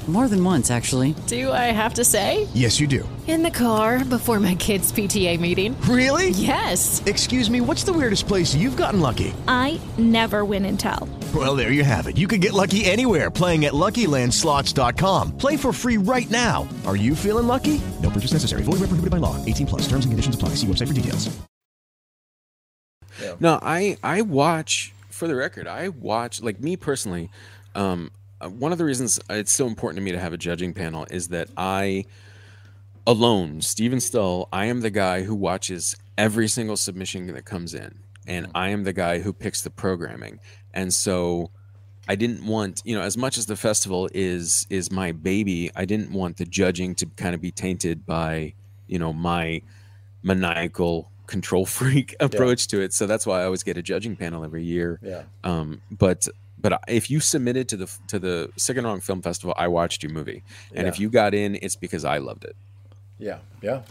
More 0.11 0.27
than 0.27 0.43
once, 0.43 0.69
actually. 0.69 1.15
Do 1.27 1.53
I 1.53 1.71
have 1.71 1.93
to 1.93 2.03
say? 2.03 2.45
Yes, 2.53 2.81
you 2.81 2.87
do. 2.87 3.07
In 3.29 3.43
the 3.43 3.49
car 3.49 4.03
before 4.03 4.41
my 4.41 4.55
kids' 4.55 4.91
PTA 4.91 5.39
meeting. 5.39 5.79
Really? 5.83 6.31
Yes. 6.31 7.01
Excuse 7.05 7.49
me, 7.49 7.61
what's 7.61 7.85
the 7.85 7.93
weirdest 7.93 8.27
place 8.27 8.53
you've 8.53 8.75
gotten 8.75 8.99
lucky? 8.99 9.33
I 9.47 9.79
never 9.97 10.43
win 10.43 10.65
and 10.65 10.77
tell. 10.77 11.07
Well, 11.33 11.55
there 11.55 11.71
you 11.71 11.85
have 11.85 12.07
it. 12.07 12.17
You 12.17 12.27
can 12.27 12.41
get 12.41 12.51
lucky 12.51 12.83
anywhere 12.83 13.31
playing 13.31 13.63
at 13.63 13.71
LuckyLandSlots.com. 13.71 15.37
Play 15.37 15.55
for 15.55 15.71
free 15.71 15.95
right 15.97 16.29
now. 16.29 16.67
Are 16.85 16.97
you 16.97 17.15
feeling 17.15 17.47
lucky? 17.47 17.79
No 18.03 18.09
purchase 18.09 18.33
necessary. 18.33 18.63
Void 18.63 18.81
where 18.81 18.91
prohibited 18.91 19.11
by 19.11 19.17
law. 19.17 19.37
18 19.45 19.65
plus. 19.65 19.81
Terms 19.83 20.03
and 20.03 20.11
conditions 20.11 20.35
apply. 20.35 20.49
See 20.55 20.67
website 20.67 20.87
for 20.89 20.93
details. 20.93 21.29
No, 23.39 23.59
I 23.61 23.97
I 24.03 24.23
watch 24.23 24.93
for 25.09 25.27
the 25.27 25.35
record. 25.35 25.67
I 25.67 25.87
watch 25.87 26.41
like 26.41 26.59
me 26.59 26.75
personally. 26.75 27.29
Um, 27.75 28.11
Uh, 28.41 28.49
one 28.49 28.71
of 28.71 28.77
the 28.77 28.85
reasons 28.85 29.19
uh, 29.29 29.35
it's 29.35 29.51
so 29.51 29.67
important 29.67 29.97
to 29.97 30.01
me 30.01 30.11
to 30.11 30.19
have 30.19 30.33
a 30.33 30.37
judging 30.37 30.73
panel 30.73 31.05
is 31.11 31.27
that 31.29 31.49
I 31.55 32.05
alone, 33.05 33.61
Steven 33.61 33.99
Stull, 33.99 34.49
I 34.51 34.65
am 34.65 34.81
the 34.81 34.89
guy 34.89 35.23
who 35.23 35.35
watches 35.35 35.95
every 36.17 36.47
single 36.47 36.77
submission 36.77 37.27
that 37.27 37.45
comes 37.45 37.73
in, 37.73 37.99
and 38.27 38.47
mm. 38.47 38.51
I 38.55 38.69
am 38.69 38.83
the 38.83 38.93
guy 38.93 39.19
who 39.19 39.31
picks 39.31 39.61
the 39.61 39.69
programming. 39.69 40.39
And 40.73 40.93
so, 40.93 41.51
I 42.07 42.15
didn't 42.15 42.45
want 42.45 42.81
you 42.83 42.95
know 42.95 43.03
as 43.03 43.15
much 43.15 43.37
as 43.37 43.45
the 43.45 43.55
festival 43.55 44.09
is 44.13 44.65
is 44.69 44.91
my 44.91 45.11
baby. 45.11 45.69
I 45.75 45.85
didn't 45.85 46.11
want 46.11 46.37
the 46.37 46.45
judging 46.45 46.95
to 46.95 47.05
kind 47.05 47.35
of 47.35 47.41
be 47.41 47.51
tainted 47.51 48.05
by 48.05 48.53
you 48.87 48.97
know 48.97 49.13
my 49.13 49.61
maniacal 50.23 51.11
control 51.27 51.65
freak 51.77 52.15
approach 52.19 52.67
to 52.67 52.81
it. 52.81 52.93
So 52.93 53.05
that's 53.05 53.25
why 53.25 53.41
I 53.41 53.45
always 53.45 53.63
get 53.63 53.77
a 53.77 53.81
judging 53.81 54.15
panel 54.15 54.43
every 54.43 54.63
year. 54.63 54.99
Yeah. 55.03 55.23
Um, 55.43 55.81
but 55.91 56.27
but 56.61 56.81
if 56.87 57.09
you 57.09 57.19
submitted 57.19 57.67
to 57.69 57.77
the 57.77 57.91
to 58.07 58.19
the 58.19 58.51
Sick 58.57 58.77
and 58.77 58.85
Wrong 58.85 58.99
Film 59.01 59.21
Festival, 59.21 59.53
I 59.57 59.67
watched 59.67 60.03
your 60.03 60.11
movie, 60.11 60.43
and 60.75 60.87
if 60.87 60.99
you 60.99 61.09
got 61.09 61.33
in, 61.33 61.55
it's 61.61 61.75
because 61.75 62.05
I 62.05 62.17
loved 62.19 62.43
it. 62.45 62.55
Yeah, 63.19 63.39
yeah. 63.61 63.81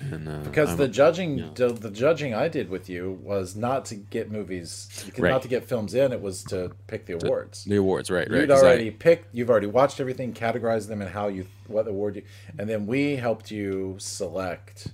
And, 0.00 0.28
uh, 0.28 0.38
Because 0.40 0.70
I'm- 0.70 0.78
the 0.78 0.88
judging, 0.88 1.38
yeah. 1.38 1.50
the, 1.54 1.68
the 1.72 1.90
judging 1.90 2.34
I 2.34 2.48
did 2.48 2.68
with 2.68 2.88
you 2.88 3.20
was 3.22 3.54
not 3.54 3.84
to 3.84 3.94
get 3.94 4.32
movies, 4.32 4.88
Right. 5.16 5.30
not 5.30 5.42
to 5.42 5.48
get 5.48 5.64
films 5.68 5.94
in. 5.94 6.12
It 6.12 6.20
was 6.20 6.42
to 6.44 6.72
pick 6.88 7.06
the 7.06 7.12
awards. 7.12 7.62
the 7.62 7.76
awards, 7.76 8.10
right? 8.10 8.28
Right. 8.28 8.40
You'd 8.40 8.48
'cause 8.48 8.64
I- 8.64 8.66
already 8.66 8.90
picked. 8.90 9.32
You've 9.32 9.48
already 9.48 9.68
watched 9.68 10.00
everything, 10.00 10.32
categorized 10.32 10.88
them, 10.88 11.02
and 11.02 11.10
how 11.12 11.28
you 11.28 11.46
what 11.68 11.86
award 11.86 12.16
you, 12.16 12.22
and 12.58 12.68
then 12.68 12.84
we 12.88 13.14
helped 13.14 13.52
you 13.52 13.94
select. 14.00 14.88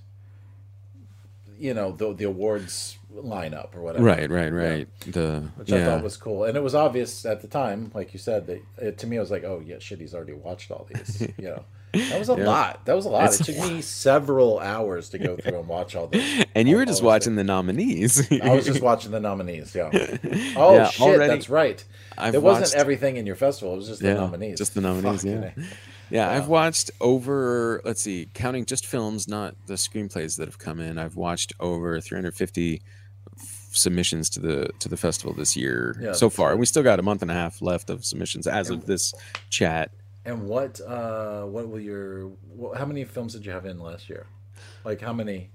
You 1.57 1.73
know 1.73 1.91
the 1.91 2.13
the 2.13 2.25
awards 2.25 2.98
lineup 3.23 3.75
or 3.75 3.81
whatever. 3.81 4.03
Right, 4.05 4.29
right, 4.29 4.51
right. 4.53 4.87
The 5.05 5.43
Which 5.55 5.71
I 5.71 5.85
thought 5.85 6.03
was 6.03 6.17
cool, 6.17 6.43
and 6.45 6.55
it 6.57 6.63
was 6.63 6.75
obvious 6.75 7.25
at 7.25 7.41
the 7.41 7.47
time, 7.47 7.91
like 7.93 8.13
you 8.13 8.19
said, 8.19 8.47
that 8.47 8.61
it, 8.77 8.97
to 8.99 9.07
me 9.07 9.17
I 9.17 9.21
was 9.21 9.31
like, 9.31 9.43
"Oh 9.43 9.61
yeah, 9.65 9.79
shit, 9.79 9.99
he's 9.99 10.13
already 10.15 10.33
watched 10.33 10.71
all 10.71 10.87
these." 10.93 11.27
You 11.37 11.45
know, 11.49 11.63
that 11.93 12.19
was 12.19 12.29
a 12.29 12.35
Yeah. 12.37 12.45
lot. 12.45 12.85
That 12.85 12.95
was 12.95 13.05
a 13.05 13.09
lot. 13.09 13.25
It's 13.25 13.41
it 13.41 13.53
took 13.53 13.69
me 13.71 13.81
several 13.81 14.59
hours 14.59 15.09
to 15.09 15.17
go 15.17 15.35
through 15.37 15.59
and 15.59 15.67
watch 15.67 15.95
all 15.95 16.07
this. 16.07 16.45
and 16.55 16.67
you 16.69 16.75
were 16.75 16.85
just 16.85 17.01
watching 17.01 17.35
the 17.35 17.43
nominees. 17.43 18.31
I 18.41 18.53
was 18.53 18.65
just 18.65 18.81
watching 18.89 19.11
the 19.11 19.19
nominees. 19.19 19.73
Yeah. 19.73 19.89
Oh 20.55 20.75
Yeah, 20.75 20.89
shit, 20.89 21.01
already- 21.01 21.27
that's 21.33 21.49
right. 21.49 21.83
I've 22.17 22.35
it 22.35 22.41
wasn't 22.43 22.75
everything 22.79 23.17
in 23.17 23.25
your 23.25 23.35
festival. 23.37 23.73
It 23.73 23.77
was 23.77 23.87
just 23.87 24.01
the 24.01 24.09
Yeah, 24.09 24.13
nominees. 24.15 24.57
Just 24.57 24.73
the 24.75 24.81
nominees, 24.81 25.23
Fucking 25.23 25.41
yeah. 25.41 25.63
Yeah, 26.11 26.29
I've 26.31 26.47
watched 26.47 26.89
over, 26.99 27.81
let's 27.85 28.01
see, 28.01 28.27
counting 28.33 28.65
just 28.65 28.85
films, 28.87 29.27
not 29.27 29.55
the 29.67 29.75
screenplays 29.75 30.37
that 30.37 30.47
have 30.47 30.57
come 30.57 30.79
in. 30.79 30.97
I've 30.97 31.15
watched 31.15 31.53
over 31.59 32.01
350 32.01 32.75
f- 32.75 32.81
submissions 33.75 34.29
to 34.31 34.39
the 34.39 34.69
to 34.79 34.89
the 34.89 34.97
festival 34.97 35.33
this 35.33 35.55
year 35.55 35.95
Yeah, 36.01 36.13
so 36.13 36.29
far. 36.29 36.51
And 36.51 36.59
we 36.59 36.65
still 36.65 36.83
got 36.83 36.99
a 36.99 37.03
month 37.03 37.21
and 37.21 37.31
a 37.31 37.33
half 37.33 37.61
left 37.61 37.89
of 37.89 38.05
submissions 38.05 38.47
as 38.47 38.69
of 38.69 38.85
this 38.85 39.13
chat. 39.49 39.91
And 40.25 40.47
what 40.47 40.79
uh 40.81 41.43
what 41.43 41.69
will 41.69 41.79
your 41.79 42.31
wh- 42.59 42.77
how 42.77 42.85
many 42.85 43.03
films 43.05 43.33
did 43.33 43.45
you 43.45 43.51
have 43.51 43.65
in 43.65 43.79
last 43.79 44.09
year? 44.09 44.27
Like 44.83 45.01
how 45.01 45.13
many? 45.13 45.49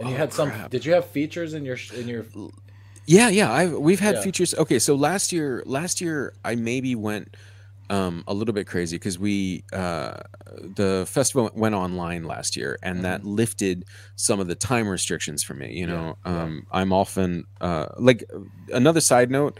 And 0.00 0.08
you 0.08 0.14
Oh, 0.14 0.18
had 0.18 0.32
some. 0.32 0.50
Did 0.70 0.84
you 0.84 0.92
have 0.94 1.06
features 1.06 1.54
in 1.54 1.64
your 1.64 1.78
in 1.96 2.08
your? 2.08 2.24
Yeah, 3.06 3.28
yeah. 3.28 3.52
I 3.52 3.66
we've 3.68 4.00
had 4.00 4.16
Yeah. 4.16 4.22
features. 4.22 4.54
Okay, 4.54 4.78
so 4.78 4.94
last 4.94 5.32
year, 5.32 5.62
last 5.66 6.00
year 6.00 6.34
I 6.44 6.54
maybe 6.54 6.94
went 6.94 7.36
um, 7.90 8.24
a 8.26 8.34
little 8.34 8.54
bit 8.54 8.66
crazy 8.66 8.96
because 8.96 9.18
we 9.18 9.64
uh, 9.72 10.20
the 10.74 11.04
festival 11.08 11.50
went 11.54 11.74
online 11.74 12.24
last 12.24 12.56
year, 12.56 12.78
and 12.82 13.04
that 13.04 13.24
lifted 13.24 13.84
some 14.16 14.40
of 14.40 14.46
the 14.46 14.54
time 14.54 14.88
restrictions 14.88 15.42
for 15.42 15.54
me. 15.54 15.72
You 15.74 15.86
know, 15.86 16.16
um, 16.24 16.66
I'm 16.70 16.92
often 16.92 17.44
uh, 17.60 17.86
like 17.98 18.24
another 18.72 19.00
side 19.00 19.30
note 19.30 19.58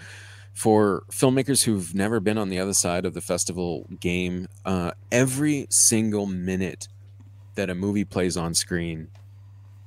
for 0.53 1.03
filmmakers 1.11 1.65
who've 1.65 1.95
never 1.95 2.21
been 2.21 2.39
on 2.39 2.49
the 2.49 2.61
other 2.61 2.73
side 2.73 3.05
of 3.05 3.15
the 3.15 3.21
festival 3.21 3.87
game. 4.01 4.49
Uh, 4.65 4.93
every 5.11 5.67
single 5.69 6.27
minute 6.27 6.89
that 7.57 7.71
a 7.71 7.75
movie 7.75 8.05
plays 8.05 8.37
on 8.37 8.55
screen 8.55 9.09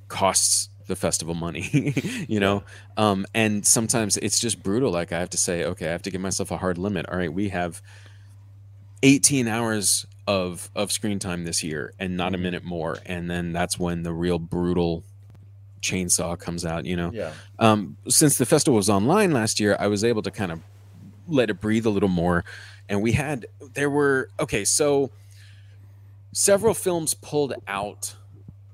costs 0.07 0.69
the 0.88 0.95
festival 0.95 1.35
money 1.35 1.93
you 2.30 2.39
know 2.39 2.64
um 2.95 3.26
and 3.34 3.68
sometimes 3.68 4.15
it's 4.18 4.39
just 4.39 4.64
brutal 4.64 4.89
like 4.89 5.11
i 5.11 5.19
have 5.19 5.30
to 5.30 5.38
say 5.38 5.65
okay 5.65 5.88
i 5.88 5.91
have 5.91 6.01
to 6.01 6.09
give 6.09 6.22
myself 6.22 6.49
a 6.49 6.55
hard 6.55 6.77
limit 6.77 7.05
all 7.09 7.18
right 7.18 7.34
we 7.34 7.49
have 7.49 7.81
18 9.03 9.48
hours 9.48 10.06
of 10.28 10.69
of 10.76 10.91
screen 10.91 11.19
time 11.19 11.45
this 11.45 11.64
year 11.64 11.94
and 11.99 12.18
not 12.18 12.36
a 12.36 12.38
minute 12.38 12.64
more. 12.64 12.98
And 13.06 13.30
then 13.30 13.53
that's 13.53 13.80
when 13.80 14.03
the 14.03 14.14
real 14.14 14.40
brutal 14.40 15.03
chainsaw 15.82 16.38
comes 16.38 16.65
out 16.65 16.86
you 16.86 16.95
know? 16.95 17.11
Yeah. 17.14 17.32
um 17.60 17.98
since 18.10 18.38
the 18.38 18.45
festival 18.45 18.76
was 18.76 18.90
online 18.90 19.32
last 19.32 19.60
year 19.60 19.78
i 19.80 19.86
was 19.86 20.03
able 20.03 20.24
to 20.24 20.32
kind 20.32 20.52
of 20.52 20.60
let 21.28 21.49
it 21.49 21.61
breathe 21.61 21.86
a 21.86 21.90
little 21.90 22.10
more. 22.10 22.44
And 22.90 23.02
we 23.02 23.11
had 23.14 23.45
there 23.74 23.90
were 23.90 24.30
okay 24.40 24.64
so 24.65 25.11
several 26.32 26.74
films 26.74 27.14
pulled 27.14 27.53
out 27.68 28.15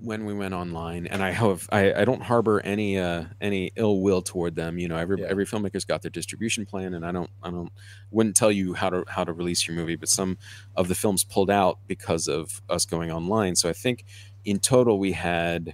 when 0.04 0.26
we 0.26 0.34
went 0.34 0.54
online 0.54 1.08
and 1.08 1.24
i 1.24 1.32
have 1.32 1.68
i, 1.72 1.94
I 1.94 2.04
don't 2.04 2.22
harbor 2.22 2.60
any 2.62 3.00
uh 3.00 3.24
any 3.40 3.72
ill 3.78 4.02
will 4.02 4.22
toward 4.22 4.54
them 4.56 4.78
you 4.78 4.90
know 4.90 4.98
every 4.98 5.22
Yeah. 5.22 5.28
every 5.30 5.46
filmmaker's 5.46 5.86
got 5.86 6.02
their 6.02 6.12
distribution 6.12 6.66
plan 6.66 6.94
and 6.94 7.06
i 7.06 7.12
don't 7.14 7.30
i 7.42 7.50
don't 7.50 7.72
wouldn't 8.12 8.36
tell 8.36 8.52
you 8.52 8.74
how 8.74 8.90
to 8.90 9.06
how 9.08 9.24
to 9.24 9.32
release 9.32 9.66
your 9.66 9.76
movie 9.78 9.96
but 9.96 10.10
some 10.10 10.38
of 10.76 10.90
the 10.90 10.96
films 10.96 11.24
pulled 11.24 11.50
out 11.50 11.80
because 11.88 12.28
of 12.28 12.62
us 12.70 12.86
going 12.86 13.12
online 13.12 13.56
so 13.56 13.70
i 13.70 13.74
think 13.74 14.04
in 14.44 14.60
total 14.60 15.00
we 15.00 15.14
had 15.14 15.74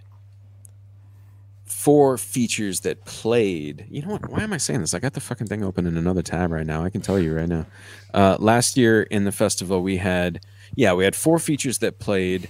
four 1.65 2.17
features 2.17 2.79
that 2.81 3.05
played. 3.05 3.85
You 3.89 4.01
know 4.01 4.09
what? 4.09 4.29
Why 4.29 4.41
am 4.41 4.53
I 4.53 4.57
saying 4.57 4.81
this? 4.81 4.93
I 4.95 4.99
got 4.99 5.13
the 5.13 5.19
fucking 5.21 5.47
thing 5.47 5.63
open 5.63 5.85
in 5.85 5.97
another 5.97 6.21
tab 6.23 6.51
right 6.51 6.65
now. 6.65 6.83
I 6.83 6.89
can 6.89 7.01
tell 7.01 7.19
you 7.19 7.33
right 7.35 7.47
now. 7.47 7.65
Uh, 8.13 8.37
last 8.39 8.75
year 8.75 9.03
in 9.03 9.23
the 9.23 9.31
festival, 9.31 9.81
we 9.81 9.97
had, 9.97 10.41
yeah, 10.75 10.93
we 10.93 11.03
had 11.03 11.15
four 11.15 11.37
features 11.37 11.77
that 11.79 11.99
played, 11.99 12.49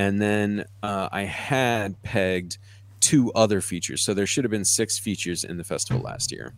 and 0.00 0.18
then 0.18 0.64
uh, 0.82 1.10
I 1.12 1.24
had 1.24 2.02
pegged 2.02 2.56
two 3.00 3.30
other 3.34 3.60
features. 3.60 4.00
So 4.00 4.14
there 4.14 4.24
should 4.26 4.44
have 4.44 4.50
been 4.50 4.64
six 4.64 4.98
features 4.98 5.44
in 5.44 5.58
the 5.58 5.64
festival 5.64 6.00
last 6.00 6.32
year. 6.32 6.54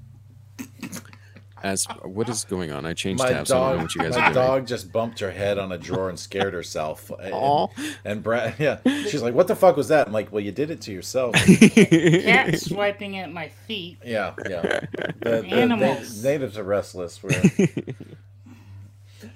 As 1.60 1.84
what 2.04 2.28
is 2.28 2.44
going 2.44 2.70
on? 2.70 2.86
I 2.86 2.92
changed 2.92 3.20
My 3.20 3.30
tabs. 3.30 3.48
so 3.48 3.60
I 3.60 3.60
don't 3.60 3.68
know 3.70 3.74
dog, 3.74 3.82
what 3.82 3.94
you 3.96 4.00
guys 4.02 4.16
my 4.16 4.20
are 4.20 4.32
doing. 4.32 4.46
dog 4.46 4.66
just 4.68 4.92
bumped 4.92 5.18
her 5.18 5.32
head 5.32 5.58
on 5.58 5.72
a 5.72 5.78
drawer 5.78 6.08
and 6.08 6.18
scared 6.18 6.54
herself. 6.54 7.10
Aw. 7.32 7.66
and, 7.76 7.96
and 8.04 8.22
Brad, 8.22 8.54
yeah, 8.60 8.78
she's 8.84 9.22
like, 9.22 9.34
"What 9.34 9.48
the 9.48 9.56
fuck 9.56 9.76
was 9.76 9.88
that?" 9.88 10.06
I'm 10.06 10.12
like, 10.12 10.30
"Well, 10.32 10.42
you 10.42 10.52
did 10.52 10.70
it 10.70 10.80
to 10.82 10.92
yourself." 10.92 11.34
Cat 11.34 12.60
swiping 12.60 13.16
at 13.18 13.32
my 13.32 13.48
feet. 13.66 13.98
Yeah, 14.04 14.34
yeah. 14.48 14.80
The, 15.20 15.42
the 15.42 15.46
Animals. 15.46 16.22
na- 16.22 16.30
natives 16.30 16.58
are 16.58 16.64
restless. 16.64 17.22
We're... 17.22 17.30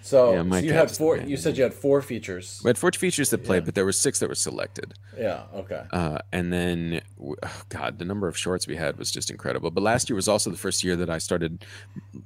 so, 0.03 0.33
Yeah, 0.35 0.51
so 0.51 0.59
you 0.59 0.73
had 0.73 0.91
four. 0.91 1.17
You 1.19 1.37
said 1.37 1.57
you 1.57 1.63
had 1.63 1.75
four 1.75 2.03
features. 2.03 2.61
We 2.65 2.69
had 2.69 2.79
four 2.79 2.93
features 2.93 3.31
that 3.31 3.45
played, 3.45 3.65
but 3.65 3.75
there 3.75 3.85
were 3.85 3.93
six 3.93 4.19
that 4.21 4.29
were 4.29 4.35
selected. 4.35 4.95
Yeah. 5.19 5.43
Okay. 5.55 5.83
Uh, 5.93 6.19
and 6.33 6.53
then, 6.53 7.01
oh, 7.23 7.35
God, 7.69 7.99
the 7.99 8.05
number 8.05 8.29
of 8.29 8.37
shorts 8.37 8.67
we 8.67 8.77
had 8.77 8.99
was 8.99 9.11
just 9.11 9.31
incredible. 9.31 9.71
But 9.71 9.83
last 9.83 10.09
year 10.09 10.17
was 10.17 10.29
also 10.29 10.51
the 10.51 10.57
first 10.57 10.85
year 10.85 10.97
that 10.97 11.11
I 11.11 11.19
started 11.19 11.65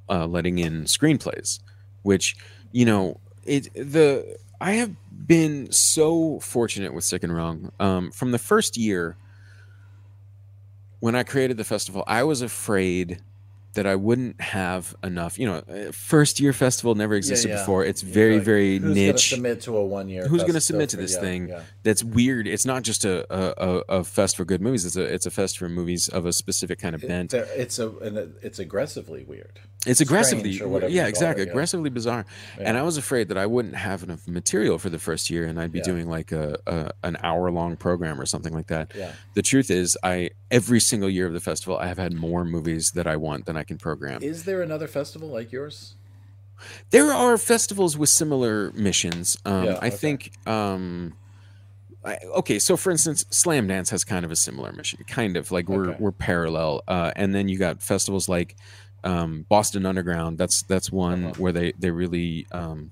uh, 0.09 0.25
letting 0.25 0.59
in 0.59 0.83
screenplays, 0.83 1.59
which, 2.03 2.35
you 2.71 2.85
know, 2.85 3.19
it 3.45 3.73
the 3.73 4.37
I 4.59 4.73
have 4.73 4.95
been 5.25 5.71
so 5.71 6.39
fortunate 6.39 6.93
with 6.93 7.03
Sick 7.03 7.23
and 7.23 7.35
Wrong. 7.35 7.71
Um, 7.79 8.11
from 8.11 8.31
the 8.31 8.37
first 8.37 8.77
year, 8.77 9.17
when 10.99 11.15
I 11.15 11.23
created 11.23 11.57
the 11.57 11.63
festival, 11.63 12.03
I 12.05 12.23
was 12.23 12.41
afraid 12.43 13.21
that 13.73 13.87
I 13.87 13.95
wouldn't 13.95 14.39
have 14.41 14.95
enough. 15.03 15.39
You 15.39 15.47
know, 15.47 15.55
uh, 15.55 15.91
first 15.91 16.39
year 16.39 16.53
festival 16.53 16.95
never 16.95 17.15
existed 17.15 17.49
yeah. 17.49 17.57
before. 17.57 17.85
It's 17.85 18.01
very, 18.01 18.35
like, 18.35 18.43
very 18.43 18.77
who's 18.79 18.95
niche 18.95 19.29
submit 19.29 19.61
to 19.61 19.77
a 19.77 19.85
one-year 19.85 20.27
who's 20.27 20.41
going 20.41 20.53
to 20.53 20.61
submit 20.61 20.89
to 20.89 20.97
this 20.97 21.15
yeah, 21.15 21.21
thing 21.21 21.49
yeah. 21.49 21.61
that's 21.83 22.03
weird 22.03 22.47
it's 22.47 22.65
not 22.65 22.83
just 22.83 23.05
a, 23.05 23.25
a, 23.33 23.81
a, 23.89 24.03
fest 24.03 24.35
for 24.37 24.45
good 24.45 24.61
movies 24.61 24.85
it's 24.85 24.95
a 24.95 25.01
it's 25.03 25.25
a 25.25 25.31
fest 25.31 25.57
for 25.57 25.69
movies 25.69 26.07
of 26.09 26.25
a 26.25 26.33
specific 26.33 26.79
kind 26.79 26.95
of 26.95 27.01
bent 27.01 27.31
There- 27.31 27.47
It's 27.55 27.79
a 27.79 27.87
it's 28.41 28.59
aggressively 28.59 29.23
weird. 29.23 29.59
it's 29.85 30.01
aggressively 30.01 30.53
Strange 30.53 30.61
or 30.61 30.67
whatever 30.69 30.91
yeah 30.91 31.07
exactly 31.07 31.43
it, 31.43 31.47
yeah. 31.47 31.51
aggressively 31.51 31.89
bizarre 31.89 32.25
and 32.59 32.77
i 32.77 32.81
was 32.83 32.97
afraid 32.97 33.29
that 33.29 33.37
i 33.37 33.45
wouldn't 33.45 33.75
have 33.75 34.03
enough 34.03 34.27
material 34.27 34.77
for 34.77 34.89
the 34.89 34.99
first 34.99 35.29
year 35.29 35.45
and 35.45 35.59
i'd 35.59 35.71
be 35.71 35.79
Yeah. 35.79 35.85
doing 35.85 36.09
like 36.09 36.31
a, 36.31 36.57
a 36.67 36.91
an 37.03 37.17
hour 37.23 37.51
long 37.51 37.75
program 37.77 38.19
or 38.19 38.25
something 38.25 38.53
like 38.53 38.67
that 38.67 38.91
Yeah. 38.95 39.11
the 39.33 39.41
truth 39.41 39.69
is 39.71 39.97
i 40.03 40.29
every 40.49 40.79
single 40.79 41.09
year 41.09 41.27
of 41.27 41.33
the 41.33 41.39
festival 41.39 41.77
i 41.77 41.87
have 41.87 41.97
had 41.97 42.13
more 42.13 42.43
movies 42.43 42.91
that 42.91 43.07
i 43.07 43.15
want 43.15 43.45
than 43.45 43.57
i 43.57 43.60
can 43.63 43.77
program 43.77 44.21
Is 44.23 44.43
there 44.45 44.61
another 44.61 44.87
festival 44.87 45.29
like 45.29 45.51
yours? 45.51 45.95
There 46.91 47.11
are 47.11 47.37
festivals 47.37 47.97
with 47.97 48.09
similar 48.09 48.71
missions. 48.73 49.37
Um, 49.45 49.65
Yeah, 49.65 49.79
I 49.81 49.87
okay. 49.87 49.97
think. 49.97 50.31
Um, 50.45 51.15
I, 52.03 52.17
okay, 52.37 52.57
so 52.59 52.77
for 52.77 52.91
instance, 52.91 53.23
Slamdance 53.31 53.89
has 53.91 54.03
kind 54.03 54.25
of 54.25 54.31
a 54.31 54.35
similar 54.35 54.71
mission, 54.73 55.03
kind 55.07 55.37
of 55.37 55.51
like 55.51 55.69
we're 55.69 55.89
Okay. 55.89 55.97
we're 55.99 56.11
parallel. 56.11 56.81
Uh, 56.87 57.11
and 57.15 57.33
then 57.33 57.47
you 57.47 57.57
got 57.59 57.81
festivals 57.81 58.27
like 58.29 58.55
um, 59.03 59.45
Boston 59.49 59.85
Underground. 59.85 60.37
That's 60.37 60.63
that's 60.63 60.91
one 60.91 61.23
Uh-huh. 61.25 61.33
where 61.37 61.51
they 61.51 61.73
they 61.77 61.91
really 61.91 62.47
um, 62.51 62.91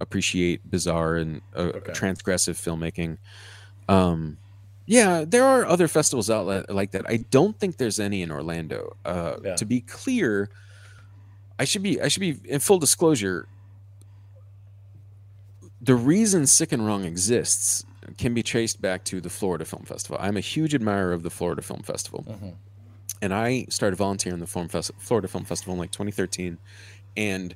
appreciate 0.00 0.68
bizarre 0.68 1.16
and 1.16 1.42
uh, 1.54 1.72
Okay. 1.74 1.92
transgressive 1.92 2.56
filmmaking. 2.56 3.18
Um, 3.88 4.38
yeah, 4.86 5.24
there 5.26 5.44
are 5.44 5.66
other 5.66 5.88
festivals 5.88 6.30
out 6.30 6.70
like 6.70 6.92
that. 6.92 7.04
I 7.08 7.18
don't 7.30 7.58
think 7.58 7.76
there's 7.76 7.98
any 8.00 8.22
in 8.22 8.30
Orlando. 8.30 8.96
Uh, 9.04 9.36
Yeah. 9.44 9.54
To 9.56 9.64
be 9.64 9.80
clear, 9.80 10.48
I 11.58 11.64
should 11.64 11.82
be 11.82 12.00
I 12.00 12.08
should 12.08 12.20
be 12.20 12.38
in 12.44 12.60
full 12.60 12.78
disclosure. 12.78 13.46
The 15.80 15.94
reason 15.94 16.46
Sick 16.46 16.72
and 16.72 16.84
Wrong 16.86 17.04
exists 17.04 17.84
can 18.18 18.34
be 18.34 18.42
traced 18.42 18.80
back 18.80 19.04
to 19.04 19.20
the 19.20 19.28
Florida 19.30 19.64
Film 19.64 19.84
Festival. 19.84 20.16
I'm 20.20 20.36
a 20.36 20.40
huge 20.40 20.74
admirer 20.74 21.12
of 21.12 21.22
the 21.22 21.30
Florida 21.30 21.62
Film 21.62 21.82
Festival, 21.82 22.24
Mhm. 22.28 22.54
and 23.20 23.34
I 23.34 23.66
started 23.68 23.96
volunteering 23.96 24.40
the 24.40 24.46
Florida 24.46 25.28
Film 25.28 25.44
Festival 25.44 25.74
in 25.74 25.78
like 25.78 25.90
2013, 25.90 26.58
and 27.16 27.54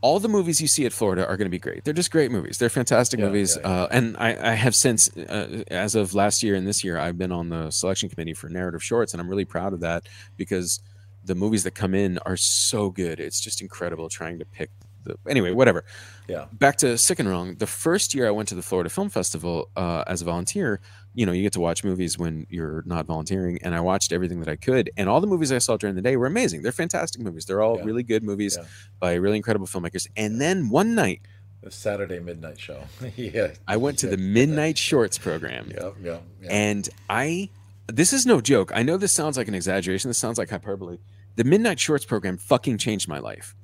all 0.00 0.20
the 0.20 0.28
movies 0.28 0.60
you 0.60 0.68
see 0.68 0.86
at 0.86 0.92
Florida 0.92 1.26
are 1.26 1.36
going 1.36 1.46
to 1.46 1.50
be 1.50 1.58
great. 1.58 1.84
They're 1.84 1.94
just 1.94 2.10
great 2.10 2.30
movies. 2.30 2.58
They're 2.58 2.68
fantastic 2.68 3.18
Yeah, 3.18 3.26
movies. 3.26 3.58
yeah, 3.60 3.68
Uh, 3.68 3.88
and 3.90 4.16
I, 4.16 4.52
I 4.52 4.54
have 4.54 4.74
since, 4.74 5.08
uh, 5.16 5.64
as 5.68 5.94
of 5.94 6.14
last 6.14 6.42
year 6.42 6.54
and 6.54 6.66
this 6.66 6.84
year, 6.84 6.98
I've 6.98 7.18
been 7.18 7.32
on 7.32 7.48
the 7.48 7.70
selection 7.70 8.08
committee 8.08 8.34
for 8.34 8.48
narrative 8.48 8.82
shorts, 8.82 9.12
and 9.12 9.20
I'm 9.20 9.28
really 9.28 9.44
proud 9.44 9.72
of 9.72 9.80
that 9.80 10.08
because 10.36 10.80
the 11.24 11.34
movies 11.34 11.64
that 11.64 11.72
come 11.72 11.94
in 11.94 12.18
are 12.26 12.36
so 12.36 12.90
good. 12.90 13.18
It's 13.18 13.40
just 13.40 13.60
incredible 13.60 14.08
trying 14.08 14.38
to 14.38 14.44
pick 14.44 14.70
the. 15.04 15.16
Anyway, 15.28 15.50
whatever. 15.52 15.84
Yeah. 16.28 16.46
Back 16.52 16.76
to 16.76 16.96
Sick 16.96 17.18
and 17.18 17.28
Wrong. 17.28 17.56
The 17.56 17.66
first 17.66 18.14
year 18.14 18.28
I 18.28 18.30
went 18.30 18.48
to 18.50 18.54
the 18.54 18.62
Florida 18.62 18.88
Film 18.90 19.08
Festival 19.10 19.68
uh, 19.76 20.04
as 20.06 20.22
a 20.22 20.24
volunteer, 20.24 20.80
you 21.18 21.26
know, 21.26 21.32
you 21.32 21.42
get 21.42 21.52
to 21.54 21.60
watch 21.60 21.82
movies 21.82 22.16
when 22.16 22.46
you're 22.48 22.82
not 22.86 23.06
volunteering, 23.06 23.58
and 23.62 23.74
I 23.74 23.80
watched 23.80 24.12
everything 24.12 24.38
that 24.38 24.48
I 24.48 24.54
could, 24.54 24.90
and 24.96 25.08
all 25.08 25.20
the 25.20 25.26
movies 25.26 25.50
I 25.50 25.58
saw 25.58 25.76
during 25.76 25.96
the 25.96 26.02
day 26.02 26.16
were 26.16 26.26
amazing. 26.26 26.62
They're 26.62 26.70
fantastic 26.84 27.20
movies. 27.20 27.44
They're 27.46 27.60
all 27.60 27.76
Yeah. 27.78 27.84
really 27.84 28.04
good 28.04 28.22
movies 28.22 28.56
Yeah. 28.56 28.66
by 29.00 29.14
really 29.14 29.36
incredible 29.36 29.66
filmmakers. 29.66 30.06
And 30.16 30.40
then 30.40 30.68
one 30.68 30.94
night, 30.94 31.22
The 31.60 31.72
Saturday 31.72 32.20
midnight 32.20 32.60
show. 32.60 32.84
yeah. 33.16 33.48
I 33.66 33.76
went 33.78 33.98
to 33.98 34.06
the 34.06 34.16
Midnight 34.16 34.78
Shorts 34.78 35.18
program, 35.18 35.72
Yep. 35.74 35.96
Yeah. 36.04 36.18
yeah. 36.40 36.48
and 36.50 36.88
I 37.10 37.50
this 37.88 38.12
is 38.12 38.24
no 38.26 38.40
joke. 38.40 38.70
I 38.74 38.82
know 38.84 38.96
this 38.96 39.12
sounds 39.12 39.36
like 39.38 39.48
an 39.48 39.54
exaggeration. 39.54 40.08
This 40.10 40.18
sounds 40.18 40.38
like 40.38 40.50
hyperbole. 40.50 40.98
The 41.36 41.42
Midnight 41.44 41.80
Shorts 41.80 42.04
program 42.04 42.36
fucking 42.36 42.78
changed 42.78 43.08
my 43.08 43.18
life. 43.18 43.56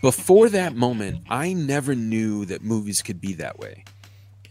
Before 0.00 0.48
that 0.48 0.74
moment, 0.74 1.22
I 1.28 1.52
never 1.52 1.94
knew 1.94 2.44
that 2.46 2.62
movies 2.62 3.02
could 3.02 3.20
be 3.20 3.34
that 3.34 3.58
way. 3.58 3.84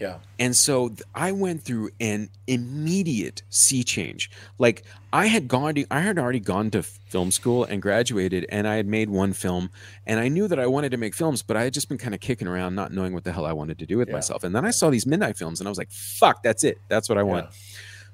Yeah. 0.01 0.17
And 0.39 0.55
so 0.55 0.89
th- 0.89 1.03
I 1.13 1.31
went 1.31 1.61
through 1.61 1.91
an 1.99 2.29
immediate 2.47 3.43
sea 3.51 3.83
change. 3.83 4.31
Like 4.57 4.83
I 5.13 5.27
had 5.27 5.47
gone 5.47 5.75
to, 5.75 5.85
I 5.91 5.99
had 5.99 6.17
already 6.17 6.39
gone 6.39 6.71
to 6.71 6.81
film 6.81 7.29
school 7.29 7.65
and 7.65 7.83
graduated 7.83 8.47
and 8.49 8.67
I 8.67 8.77
had 8.77 8.87
made 8.87 9.11
one 9.11 9.31
film 9.31 9.69
and 10.07 10.19
I 10.19 10.27
knew 10.27 10.47
that 10.47 10.59
I 10.59 10.65
wanted 10.65 10.89
to 10.89 10.97
make 10.97 11.13
films, 11.13 11.43
but 11.43 11.55
I 11.55 11.63
had 11.63 11.73
just 11.75 11.87
been 11.87 11.99
kind 11.99 12.15
of 12.15 12.19
kicking 12.19 12.47
around 12.47 12.73
not 12.73 12.91
knowing 12.91 13.13
what 13.13 13.25
the 13.25 13.31
hell 13.31 13.45
I 13.45 13.53
wanted 13.53 13.77
to 13.77 13.85
do 13.85 13.99
with 13.99 14.07
Yeah. 14.07 14.15
myself. 14.15 14.43
And 14.43 14.55
then 14.55 14.65
I 14.65 14.71
saw 14.71 14.89
these 14.89 15.05
midnight 15.05 15.37
films 15.37 15.61
and 15.61 15.67
I 15.67 15.69
was 15.69 15.77
like, 15.77 15.91
fuck, 15.91 16.41
that's 16.41 16.63
it. 16.63 16.81
That's 16.87 17.07
what 17.07 17.19
I 17.19 17.23
want. 17.23 17.49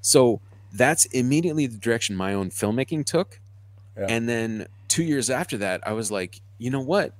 So 0.01 0.41
that's 0.73 1.05
immediately 1.05 1.68
the 1.68 1.77
direction 1.77 2.18
my 2.18 2.34
own 2.34 2.49
filmmaking 2.49 3.05
took. 3.05 3.39
Yeah. 3.97 4.07
And 4.09 4.27
then 4.27 4.68
2 4.89 5.03
years 5.03 5.30
after 5.30 5.57
that, 5.59 5.88
I 5.88 5.93
was 5.93 6.11
like, 6.11 6.41
you 6.57 6.69
know 6.69 6.81
what? 6.81 7.14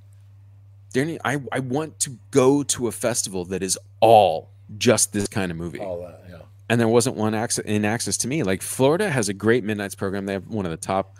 There 0.94 1.18
I 1.24 1.38
I 1.54 1.60
want 1.60 2.00
to 2.02 2.18
go 2.32 2.64
to 2.64 2.88
a 2.88 2.92
festival 2.92 3.46
that 3.46 3.64
is 3.64 3.78
all 4.02 4.50
just 4.78 5.14
this 5.14 5.28
kind 5.28 5.52
of 5.52 5.58
movie. 5.58 5.80
All 5.80 6.02
that, 6.02 6.24
yeah. 6.30 6.38
And 6.70 6.80
there 6.82 6.88
wasn't 6.88 7.16
one 7.16 7.34
access 7.34 7.64
in 7.66 7.86
access 7.86 8.18
to 8.18 8.28
me. 8.28 8.44
Like 8.44 8.62
Florida 8.62 9.10
has 9.10 9.30
a 9.30 9.34
great 9.34 9.64
midnights 9.64 9.96
program. 9.96 10.26
They 10.26 10.34
have 10.34 10.48
one 10.48 10.66
of 10.66 10.72
the 10.72 10.78
top 10.78 11.16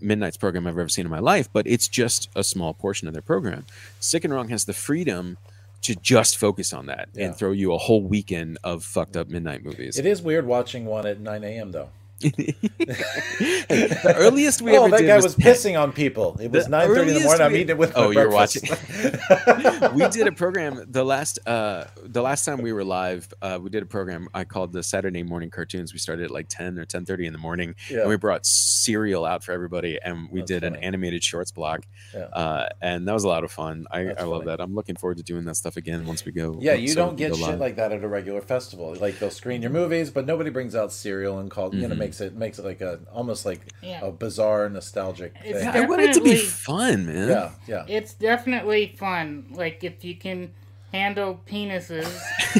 midnights 0.00 0.36
program 0.36 0.66
I've 0.66 0.78
ever 0.78 0.88
seen 0.88 1.06
in 1.06 1.10
my 1.10 1.18
life, 1.20 1.48
but 1.52 1.66
it's 1.66 1.88
just 1.88 2.28
a 2.36 2.44
small 2.44 2.74
portion 2.74 3.08
of 3.08 3.14
their 3.14 3.22
program. 3.22 3.64
Sick 3.98 4.24
and 4.24 4.32
Wrong 4.34 4.48
has 4.50 4.66
the 4.66 4.72
freedom 4.74 5.38
to 5.82 5.94
just 5.94 6.36
focus 6.36 6.72
on 6.74 6.86
that 6.86 7.08
Yeah. 7.14 7.26
and 7.28 7.36
throw 7.36 7.52
you 7.52 7.72
a 7.72 7.78
whole 7.78 8.02
weekend 8.02 8.58
of 8.62 8.84
fucked 8.84 9.16
up 9.16 9.28
midnight 9.28 9.64
movies. 9.64 9.98
It 9.98 10.04
is 10.04 10.20
weird 10.20 10.46
watching 10.46 10.84
one 10.84 11.06
at 11.06 11.18
9 11.20 11.42
a.m. 11.42 11.72
though. 11.72 11.88
The 12.20 14.14
earliest 14.16 14.62
we 14.62 14.76
oh, 14.76 14.84
ever 14.86 14.96
that 14.98 15.06
guy 15.06 15.16
was 15.16 15.24
was 15.24 15.36
pissing 15.36 15.80
on 15.80 15.92
people. 15.92 16.36
It 16.40 16.50
was 16.50 16.66
9:30 16.68 17.08
in 17.08 17.14
the 17.14 17.20
morning. 17.20 17.42
I'm 17.42 17.52
we- 17.52 17.58
eating 17.58 17.70
it 17.70 17.78
with 17.78 17.92
Oh, 17.96 18.10
you're 18.10 18.30
breakfast. 18.30 18.70
watching. 18.70 19.94
we 19.98 20.08
did 20.08 20.26
a 20.26 20.32
program 20.32 20.84
the 20.88 21.04
last 21.04 21.38
uh 21.46 21.84
the 22.02 22.22
last 22.22 22.44
time 22.44 22.62
we 22.62 22.72
were 22.72 22.84
live. 22.84 23.28
Uh, 23.42 23.58
we 23.62 23.70
did 23.70 23.82
a 23.82 23.86
program 23.86 24.28
I 24.34 24.44
called 24.44 24.72
the 24.72 24.82
Saturday 24.82 25.22
morning 25.22 25.50
cartoons. 25.50 25.92
We 25.92 25.98
started 25.98 26.24
at 26.26 26.30
like 26.30 26.48
10 26.48 26.78
or 26.78 26.84
10:30 26.84 27.26
in 27.26 27.32
the 27.32 27.38
morning, 27.38 27.74
Yeah. 27.88 28.00
and 28.00 28.08
we 28.08 28.16
brought 28.16 28.44
cereal 28.46 29.24
out 29.24 29.44
for 29.44 29.52
everybody, 29.52 29.98
and 30.02 30.28
we 30.30 30.40
That's 30.40 30.50
did 30.50 30.64
an 30.64 30.76
animated 30.76 31.22
shorts 31.22 31.50
block. 31.52 31.86
Yeah. 32.14 32.20
Uh, 32.24 32.68
and 32.80 33.06
that 33.08 33.12
was 33.12 33.24
a 33.24 33.28
lot 33.28 33.44
of 33.44 33.50
fun. 33.52 33.86
I, 33.90 34.10
I 34.10 34.22
love 34.24 34.44
that. 34.46 34.60
I'm 34.60 34.74
looking 34.74 34.96
forward 34.96 35.16
to 35.18 35.22
doing 35.22 35.44
that 35.44 35.56
stuff 35.56 35.76
again 35.76 36.06
once 36.06 36.24
we 36.24 36.32
go. 36.32 36.58
Yeah, 36.60 36.74
you 36.74 36.94
don't 36.94 37.16
get 37.16 37.34
shit 37.34 37.42
live. 37.46 37.60
like 37.60 37.76
that 37.76 37.92
at 37.92 38.02
a 38.02 38.08
regular 38.08 38.40
festival. 38.40 38.94
Like 38.94 39.18
they'll 39.18 39.30
screen 39.30 39.62
your 39.62 39.70
movies, 39.70 40.10
but 40.10 40.26
nobody 40.26 40.50
brings 40.50 40.74
out 40.74 40.92
cereal 40.92 41.38
and 41.38 41.50
call 41.50 41.74
you 41.74 41.86
know 41.88 41.94
Mhm. 41.94 41.98
Makes 42.10 42.20
it 42.20 42.34
makes 42.36 42.58
it 42.58 42.64
like 42.64 42.80
a 42.80 42.98
almost 43.12 43.46
like 43.46 43.60
Yeah. 43.82 44.00
a 44.04 44.10
bizarre 44.10 44.68
nostalgic 44.68 45.32
It's 45.44 45.60
thing. 45.60 45.68
I 45.68 45.86
want 45.86 46.02
it 46.02 46.14
to 46.14 46.20
be 46.22 46.36
fun, 46.36 47.06
man. 47.06 47.28
Yeah, 47.28 47.50
yeah. 47.68 47.84
It's 47.88 48.14
definitely 48.14 48.94
fun. 48.98 49.46
Like 49.52 49.84
if 49.84 50.04
you 50.04 50.14
can 50.16 50.50
handle 50.92 51.40
penises. 51.46 52.08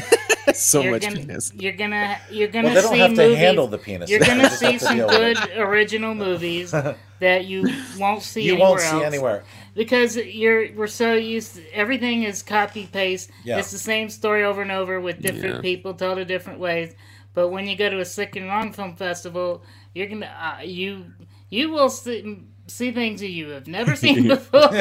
so 0.55 0.81
you're 0.81 0.91
much 0.93 1.01
gonna, 1.03 1.15
penis. 1.17 1.51
You're 1.53 1.73
gonna 1.73 2.17
you're 2.29 2.47
gonna 2.47 2.69
Well, 2.69 2.75
they 2.75 2.81
don't 2.81 2.93
see 2.93 2.99
have 2.99 3.09
to 3.11 3.15
movies, 3.23 3.37
handle 3.37 3.67
the 3.67 3.77
penis. 3.77 4.09
You're 4.09 4.19
gonna 4.19 4.49
see 4.49 4.77
some 4.77 4.97
good 4.97 5.37
original 5.57 6.15
movies 6.15 6.71
that 7.19 7.45
you 7.45 7.67
won't 7.99 8.21
see. 8.23 8.43
You 8.43 8.53
anywhere 8.53 8.69
won't 8.69 8.81
see 8.81 8.87
else. 8.87 9.03
anywhere. 9.03 9.43
because 9.75 10.15
you're 10.15 10.73
we're 10.73 10.87
so 10.87 11.13
used. 11.13 11.55
To, 11.55 11.61
everything 11.73 12.23
is 12.23 12.41
copy 12.41 12.87
paste. 12.91 13.29
Yeah. 13.43 13.59
It's 13.59 13.71
the 13.71 13.77
same 13.79 14.09
story 14.09 14.43
over 14.43 14.61
and 14.61 14.71
over 14.71 14.99
with 15.01 15.21
different 15.21 15.55
Yeah. 15.55 15.61
people 15.61 15.93
told 15.93 16.17
in 16.19 16.27
different 16.27 16.59
ways. 16.59 16.93
But 17.33 17.49
when 17.49 17.67
you 17.67 17.75
go 17.77 17.89
to 17.89 17.99
a 17.99 18.05
sick 18.05 18.35
and 18.35 18.47
wrong 18.47 18.71
film 18.73 18.95
festival, 18.95 19.63
you're 19.95 20.07
gonna 20.07 20.57
uh, 20.59 20.61
you 20.63 21.05
you 21.49 21.71
will 21.71 21.89
see. 21.89 22.43
See 22.67 22.91
things 22.93 23.19
that 23.19 23.27
you 23.29 23.49
have 23.49 23.67
never 23.67 23.97
seen 23.97 24.27
before. 24.29 24.73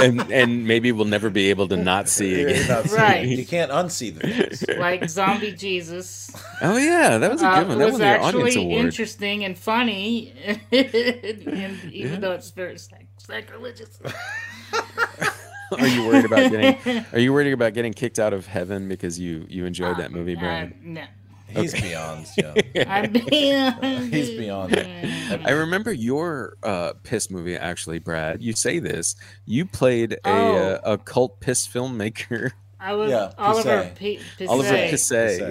and 0.00 0.20
and 0.32 0.66
maybe 0.66 0.90
we'll 0.90 1.04
never 1.04 1.30
be 1.30 1.50
able 1.50 1.68
to 1.68 1.76
not 1.76 2.08
see 2.08 2.40
You're 2.40 2.48
again. 2.48 2.68
not 2.68 2.84
seeing 2.88 3.00
Right. 3.00 3.24
it. 3.26 3.38
You 3.38 3.46
can't 3.46 3.70
unsee 3.70 4.14
the 4.18 4.26
things. 4.26 4.64
like 4.78 5.08
Zombie 5.08 5.52
Jesus. 5.52 6.30
Oh 6.62 6.76
yeah, 6.76 7.18
that 7.18 7.30
was 7.30 7.42
a 7.42 7.46
uh, 7.48 7.58
good 7.60 7.68
one. 7.68 7.78
That 7.78 7.84
was 7.84 7.92
won 7.92 8.00
the 8.00 8.18
audience 8.18 8.46
actually 8.48 8.64
award. 8.64 8.84
interesting 8.86 9.44
and 9.44 9.56
funny, 9.56 10.32
and 10.46 10.58
even 10.72 11.84
Yeah. 11.92 12.16
though 12.18 12.32
it's 12.32 12.50
very 12.50 12.78
sac- 12.78 13.06
sacrilegious. 13.18 14.00
Are 15.78 15.86
you 15.86 16.06
worried 16.06 16.24
about 16.24 16.50
getting? 16.50 17.04
Are 17.12 17.18
you 17.18 17.32
worried 17.32 17.52
about 17.52 17.74
getting 17.74 17.92
kicked 17.92 18.18
out 18.18 18.32
of 18.32 18.46
heaven 18.46 18.88
because 18.88 19.18
you 19.18 19.46
you 19.48 19.64
enjoyed 19.66 19.96
that 19.98 20.12
movie, 20.12 20.34
Brad? 20.34 20.72
Uh, 20.72 20.74
no. 20.82 21.04
He's 21.48 21.74
Okay. 21.74 21.88
beyond. 21.90 22.26
Yeah. 22.74 22.84
I'm 22.92 23.12
beyond. 23.12 24.12
He's 24.14 24.30
beyond. 24.30 24.72
it. 24.76 25.40
I 25.44 25.50
remember 25.52 25.92
your 25.92 26.56
uh, 26.62 26.92
piss 27.04 27.30
movie 27.30 27.56
actually, 27.56 27.98
Brad. 28.00 28.42
You 28.42 28.52
say 28.52 28.78
this. 28.80 29.14
You 29.44 29.64
played 29.64 30.14
a 30.14 30.18
Oh. 30.24 30.56
uh, 30.56 30.80
a 30.84 30.98
cult 30.98 31.40
piss 31.40 31.66
filmmaker, 31.66 32.50
I 32.80 32.94
was 32.94 33.10
Yeah, 33.10 33.32
Oliver 33.38 33.92
Pissay. 33.94 33.96
P- 33.96 34.46
Oliver 34.46 34.70
Pissay. 34.74 34.90
Pissay, 34.92 35.38
Pissay, 35.40 35.50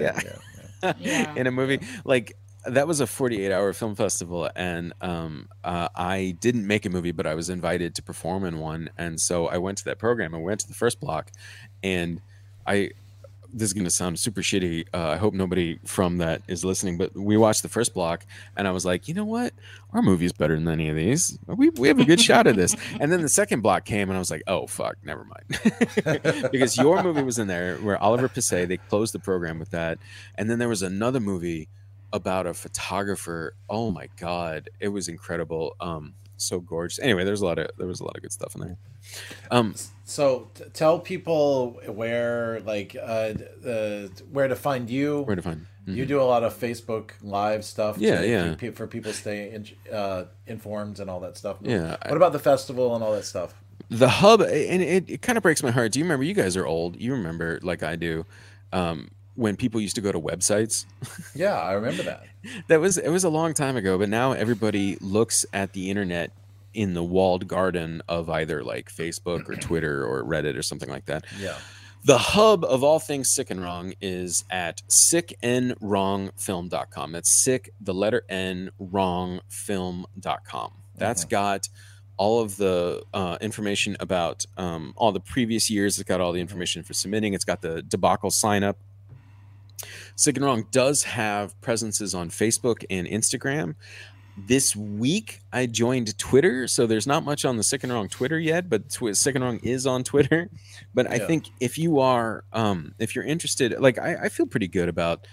yeah. 0.82 0.92
Yeah. 1.00 1.34
in 1.34 1.46
a 1.46 1.50
movie 1.50 1.80
like 2.04 2.36
that 2.66 2.86
was 2.86 3.00
a 3.00 3.06
48 3.06 3.52
hour 3.52 3.72
film 3.72 3.94
festival 3.94 4.50
and 4.56 4.92
um, 5.00 5.48
uh, 5.64 5.88
i 5.94 6.36
didn't 6.40 6.66
make 6.66 6.86
a 6.86 6.90
movie 6.90 7.12
but 7.12 7.26
i 7.26 7.34
was 7.34 7.48
invited 7.48 7.94
to 7.94 8.02
perform 8.02 8.44
in 8.44 8.58
one 8.58 8.90
and 8.98 9.20
so 9.20 9.46
i 9.46 9.58
went 9.58 9.78
to 9.78 9.84
that 9.84 9.98
program. 9.98 10.34
I 10.34 10.38
went 10.38 10.60
to 10.60 10.68
the 10.68 10.74
first 10.74 11.00
block 11.00 11.30
and 11.82 12.20
i 12.66 12.90
this 13.52 13.68
is 13.68 13.72
going 13.72 13.84
to 13.84 13.90
sound 13.90 14.18
super 14.18 14.42
shitty 14.42 14.86
uh, 14.92 15.10
i 15.10 15.16
hope 15.16 15.32
nobody 15.32 15.78
from 15.84 16.18
that 16.18 16.42
is 16.48 16.64
listening 16.64 16.98
but 16.98 17.14
we 17.14 17.36
watched 17.36 17.62
the 17.62 17.68
first 17.68 17.94
block 17.94 18.26
and 18.56 18.66
i 18.66 18.70
was 18.70 18.84
like 18.84 19.08
you 19.08 19.14
know 19.14 19.24
what? 19.24 19.52
Our 19.92 20.02
movie's 20.02 20.32
better 20.32 20.54
than 20.54 20.68
any 20.68 20.90
of 20.90 20.96
these. 20.96 21.38
We, 21.46 21.70
we 21.70 21.88
have 21.88 21.98
a 21.98 22.04
good 22.04 22.20
shot 22.20 22.46
at 22.46 22.54
this. 22.54 22.76
And 23.00 23.10
then 23.10 23.22
the 23.22 23.30
second 23.30 23.62
block 23.62 23.86
came 23.86 24.10
and 24.10 24.16
i 24.16 24.18
was 24.18 24.30
like 24.30 24.42
oh 24.46 24.66
fuck 24.66 24.96
never 25.04 25.24
mind. 25.24 26.50
Because 26.52 26.76
your 26.76 27.02
movie 27.02 27.22
was 27.22 27.38
in 27.38 27.46
there 27.46 27.76
where 27.76 28.02
oliver 28.02 28.28
Pissay, 28.28 28.66
they 28.66 28.76
closed 28.76 29.14
the 29.14 29.18
program 29.18 29.58
with 29.58 29.70
that 29.70 29.98
and 30.34 30.50
then 30.50 30.58
there 30.58 30.68
was 30.68 30.82
another 30.82 31.20
movie 31.20 31.68
about 32.12 32.46
a 32.46 32.54
photographer 32.54 33.54
oh 33.68 33.90
my 33.90 34.08
god 34.18 34.68
it 34.80 34.88
was 34.88 35.08
incredible 35.08 35.74
um 35.80 36.14
so 36.38 36.60
gorgeous 36.60 36.98
anyway 36.98 37.24
there's 37.24 37.40
a 37.40 37.44
lot 37.46 37.58
of 37.58 37.68
there 37.78 37.86
was 37.86 38.00
a 38.00 38.04
lot 38.04 38.14
of 38.16 38.22
good 38.22 38.32
stuff 38.32 38.54
in 38.54 38.60
there 38.60 38.76
um 39.50 39.74
So 40.04 40.48
t- 40.54 40.64
tell 40.72 40.98
people 41.00 41.80
where, 41.86 42.60
like, 42.60 42.96
uh, 43.00 43.32
uh, 43.66 44.08
where 44.32 44.46
to 44.48 44.54
find 44.56 44.88
you. 44.90 45.22
where 45.22 45.36
to 45.36 45.42
find 45.42 45.66
You 45.86 46.04
Mhm. 46.04 46.08
do 46.08 46.20
a 46.20 46.28
lot 46.34 46.42
of 46.44 46.52
Facebook 46.58 47.10
Live 47.22 47.64
stuff. 47.64 47.98
Yeah, 47.98 48.20
to 48.20 48.28
yeah. 48.28 48.54
keep 48.56 48.76
for 48.76 48.86
people 48.88 49.12
stay 49.12 49.52
in, 49.52 49.66
uh, 49.92 50.24
informed 50.46 50.98
and 51.00 51.08
all 51.10 51.20
that 51.20 51.36
stuff. 51.36 51.56
Yeah, 51.60 51.96
I- 52.02 52.08
What 52.08 52.16
about 52.16 52.32
the 52.32 52.38
festival 52.40 52.94
and 52.94 53.02
all 53.04 53.12
that 53.12 53.24
stuff? 53.24 53.54
the 53.90 54.08
hub 54.08 54.40
and 54.40 54.82
it, 54.82 55.08
it 55.08 55.22
kind 55.22 55.36
of 55.38 55.42
breaks 55.42 55.62
my 55.62 55.70
heart 55.70 55.92
do 55.92 56.00
you 56.00 56.04
remember 56.04 56.24
you 56.24 56.34
guys 56.34 56.56
are 56.56 56.66
old 56.66 57.00
you 57.00 57.12
remember 57.12 57.60
like 57.62 57.84
i 57.84 57.94
do 57.94 58.24
um 58.72 59.08
when 59.36 59.54
people 59.56 59.80
used 59.80 59.94
to 59.94 60.00
go 60.00 60.10
to 60.12 60.18
websites. 60.20 60.84
Yeah, 61.34 61.58
I 61.60 61.72
remember 61.74 62.02
that. 62.04 62.24
that 62.68 62.80
was 62.80 62.96
it 62.98 63.10
was 63.10 63.22
a 63.24 63.28
long 63.28 63.52
time 63.54 63.76
ago 63.76 63.96
but 63.98 64.08
now 64.08 64.32
everybody 64.32 64.96
looks 65.00 65.44
at 65.52 65.72
the 65.74 65.90
internet 65.90 66.30
in 66.74 66.94
the 66.94 67.02
walled 67.04 67.46
garden 67.48 68.02
of 68.08 68.28
either 68.30 68.62
like 68.64 68.88
facebook 68.90 69.48
or 69.48 69.54
twitter 69.56 70.04
or 70.04 70.24
reddit 70.24 70.56
or 70.58 70.62
something 70.62 70.88
like 70.88 71.04
that. 71.06 71.24
Yeah. 71.38 71.56
the 72.04 72.18
hub 72.18 72.64
of 72.64 72.82
all 72.84 72.98
things 72.98 73.32
sick 73.34 73.50
and 73.50 73.62
wrong 73.62 73.94
is 74.00 74.44
at 74.50 74.82
sickandwrongfilm.com 74.88 77.12
that's 77.12 77.30
sick 77.30 77.70
the 77.80 77.94
letter 77.94 78.22
n 78.28 78.70
wrong 78.78 79.40
film.com 79.48 80.72
That's 80.96 81.24
got 81.24 81.68
all 82.18 82.40
of 82.40 82.56
the 82.56 83.02
uh, 83.12 83.36
information 83.42 83.94
about 84.00 84.46
um, 84.56 84.94
all 84.96 85.12
the 85.12 85.20
previous 85.20 85.68
years. 85.68 85.98
It's 85.98 86.08
got 86.08 86.18
all 86.22 86.32
the 86.32 86.40
information 86.40 86.82
for 86.82 86.94
submitting. 86.94 87.34
It's 87.34 87.44
got 87.44 87.60
the 87.60 87.82
debacle 87.82 88.30
sign 88.30 88.64
up 88.64 88.78
Sick 90.14 90.36
and 90.36 90.44
Wrong 90.44 90.66
does 90.70 91.02
have 91.04 91.58
presences 91.60 92.14
on 92.14 92.30
Facebook 92.30 92.84
and 92.90 93.06
Instagram. 93.06 93.74
This 94.38 94.76
week, 94.76 95.40
I 95.50 95.64
joined 95.64 96.16
Twitter, 96.18 96.68
so 96.68 96.86
there's 96.86 97.06
not 97.06 97.24
much 97.24 97.46
on 97.46 97.56
the 97.56 97.62
Sick 97.62 97.84
and 97.84 97.92
Wrong 97.92 98.06
Twitter 98.08 98.38
yet, 98.38 98.68
but 98.68 98.90
Twi- 98.90 99.12
Sick 99.12 99.34
and 99.34 99.42
Wrong 99.42 99.58
is 99.62 99.86
on 99.86 100.04
Twitter. 100.04 100.50
But 100.94 101.10
I 101.10 101.16
Yeah. 101.16 101.26
think 101.26 101.46
if 101.60 101.76
you 101.78 102.00
are, 102.00 102.44
um, 102.52 102.94
if 102.98 103.14
you're 103.14 103.24
interested, 103.24 103.74
like 103.80 103.98
I, 103.98 104.16
I 104.24 104.28
feel 104.30 104.46
pretty 104.46 104.68
good 104.68 104.88
about 104.88 105.26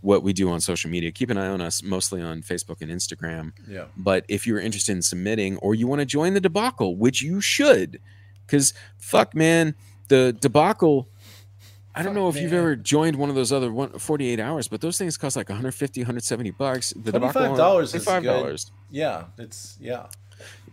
what 0.00 0.22
we 0.22 0.32
do 0.32 0.48
on 0.50 0.60
social 0.60 0.90
media. 0.90 1.10
Keep 1.10 1.30
an 1.30 1.38
eye 1.38 1.46
on 1.48 1.60
us, 1.60 1.82
mostly 1.82 2.20
on 2.22 2.42
Facebook 2.42 2.80
and 2.80 2.90
Instagram. 2.90 3.52
Yeah. 3.68 3.86
But 3.96 4.24
if 4.28 4.46
you're 4.46 4.60
interested 4.60 4.92
in 4.92 5.02
submitting, 5.02 5.56
or 5.58 5.74
you 5.74 5.86
want 5.88 6.00
to 6.00 6.06
join 6.06 6.34
the 6.34 6.40
debacle, 6.40 6.96
which 6.96 7.22
you 7.22 7.40
should, 7.40 8.00
because 8.46 8.74
fuck, 8.98 9.34
man, 9.34 9.74
the 10.08 10.36
debacle. 10.40 11.08
I 11.96 12.02
don't 12.02 12.14
know 12.14 12.28
if 12.28 12.36
you've 12.36 12.52
ever 12.52 12.76
joined 12.76 13.16
one 13.16 13.30
of 13.30 13.34
those 13.34 13.52
other 13.52 13.72
one, 13.72 13.90
48 13.98 14.38
hours, 14.38 14.68
but 14.68 14.80
those 14.82 14.98
things 14.98 15.16
cost 15.16 15.34
like 15.36 15.48
150, 15.48 16.02
170 16.02 16.50
bucks. 16.52 16.90
The 16.90 17.12
debacle 17.12 17.32
Twenty-five 17.32 17.56
dollars 17.56 17.94
is 17.94 18.04
$25. 18.04 18.22
good. 18.22 18.60
Yeah, 18.90 19.24
it's 19.38 19.76
yeah. 19.80 20.06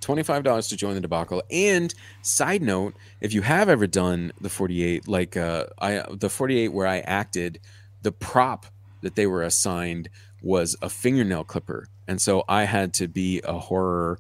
$25 0.02 0.68
to 0.70 0.76
join 0.76 0.96
the 0.96 1.02
debacle. 1.02 1.42
And 1.50 1.94
side 2.22 2.62
note, 2.62 2.96
if 3.22 3.34
you 3.34 3.42
have 3.44 3.70
ever 3.70 3.88
done 3.88 4.34
the 4.42 4.50
48, 4.50 5.08
like 5.08 5.38
uh, 5.38 5.68
I 5.80 6.04
the 6.12 6.30
48 6.30 6.68
where 6.70 6.88
I 6.88 7.00
acted, 7.00 7.60
the 8.02 8.12
prop 8.12 8.66
that 9.02 9.16
they 9.16 9.26
were 9.26 9.44
assigned 9.44 10.10
was 10.42 10.76
a 10.82 10.90
fingernail 10.90 11.46
clipper, 11.46 11.88
and 12.06 12.22
so 12.22 12.44
I 12.50 12.66
had 12.66 12.94
to 12.96 13.08
be 13.08 13.42
a 13.46 13.54
horror 13.54 14.20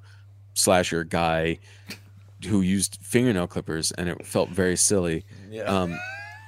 slasher 0.53 1.03
guy 1.03 1.59
who 2.47 2.61
used 2.61 2.99
fingernail 3.01 3.47
clippers, 3.47 3.91
and 3.91 4.07
it 4.07 4.25
felt 4.25 4.49
very 4.49 4.77
silly. 4.77 5.25
Yeah. 5.51 5.63
Um, 5.63 5.99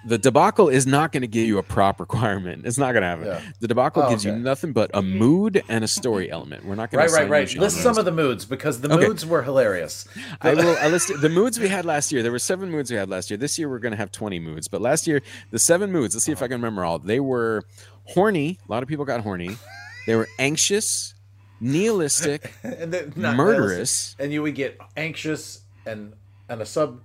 the 0.07 0.17
debacle 0.19 0.69
is 0.69 0.85
not 0.85 1.11
going 1.11 1.21
to 1.21 1.27
give 1.27 1.47
you 1.47 1.57
a 1.57 1.63
prop 1.63 1.99
requirement. 1.99 2.65
It's 2.65 2.77
not 2.77 2.91
going 2.91 3.01
to 3.01 3.07
happen. 3.07 3.25
Yeah. 3.25 3.41
The 3.59 3.67
debacle 3.67 4.03
Oh, 4.03 4.09
gives 4.09 4.23
you 4.23 4.35
nothing 4.35 4.71
but 4.71 4.91
a 4.93 5.01
mood 5.01 5.63
and 5.67 5.83
a 5.83 5.87
story 5.87 6.29
element. 6.31 6.63
We're 6.63 6.75
not 6.75 6.91
going 6.91 6.99
Right, 7.01 7.09
to 7.09 7.15
right, 7.15 7.29
right. 7.29 7.47
Right. 7.49 7.57
List 7.57 7.77
some 7.81 7.97
of 7.97 8.05
the 8.05 8.11
moods 8.11 8.45
because 8.45 8.81
the 8.81 8.93
Okay. 8.93 9.07
moods 9.07 9.25
were 9.25 9.41
hilarious. 9.41 10.07
I 10.41 10.53
will. 10.53 10.77
I 10.79 10.87
listed 10.89 11.21
the 11.21 11.29
moods 11.29 11.59
we 11.59 11.67
had 11.69 11.85
last 11.85 12.11
year. 12.11 12.21
There 12.21 12.31
were 12.31 12.39
seven 12.39 12.69
moods 12.69 12.91
we 12.91 12.97
had 12.97 13.09
last 13.09 13.31
year. 13.31 13.37
This 13.37 13.57
year 13.57 13.67
we're 13.67 13.79
going 13.79 13.93
to 13.93 13.97
have 13.97 14.11
twenty 14.11 14.39
moods. 14.39 14.67
But 14.67 14.81
last 14.81 15.07
year, 15.07 15.21
the 15.51 15.59
seven 15.59 15.91
moods. 15.91 16.13
Let's 16.13 16.25
see 16.25 16.31
if 16.31 16.41
I 16.43 16.47
can 16.47 16.57
remember 16.57 16.85
all. 16.85 16.99
They 16.99 17.19
were 17.19 17.63
horny. 18.03 18.59
A 18.67 18.71
lot 18.71 18.83
of 18.83 18.89
people 18.89 19.05
got 19.05 19.21
horny. 19.21 19.57
They 20.05 20.15
were 20.15 20.27
anxious, 20.37 21.15
nihilistic, 21.59 22.53
and 22.63 22.91
murderous. 23.17 24.15
realistic. 24.17 24.23
and 24.23 24.31
you 24.33 24.41
would 24.43 24.55
get 24.55 24.77
anxious 24.95 25.61
and 25.85 26.13
and 26.47 26.61
a 26.61 26.65
sub. 26.65 27.01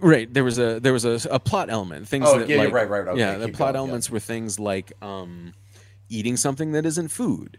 Right. 0.00 0.32
There 0.32 0.44
was 0.44 0.58
a 0.58 0.80
there 0.80 0.92
was 0.92 1.04
a, 1.04 1.20
a 1.30 1.38
plot 1.40 1.70
element. 1.70 2.08
Things 2.08 2.24
Oh, 2.28 2.38
that 2.38 2.48
yeah, 2.48 2.58
like, 2.58 2.72
right, 2.72 2.88
right, 2.88 3.08
okay, 3.08 3.18
yeah, 3.20 3.36
the 3.38 3.48
plot 3.48 3.58
going, 3.58 3.74
yeah. 3.74 3.78
elements 3.78 4.10
were 4.10 4.20
things 4.20 4.58
like 4.58 4.92
um, 5.02 5.54
eating 6.08 6.36
something 6.36 6.72
that 6.72 6.84
isn't 6.86 7.08
food, 7.08 7.58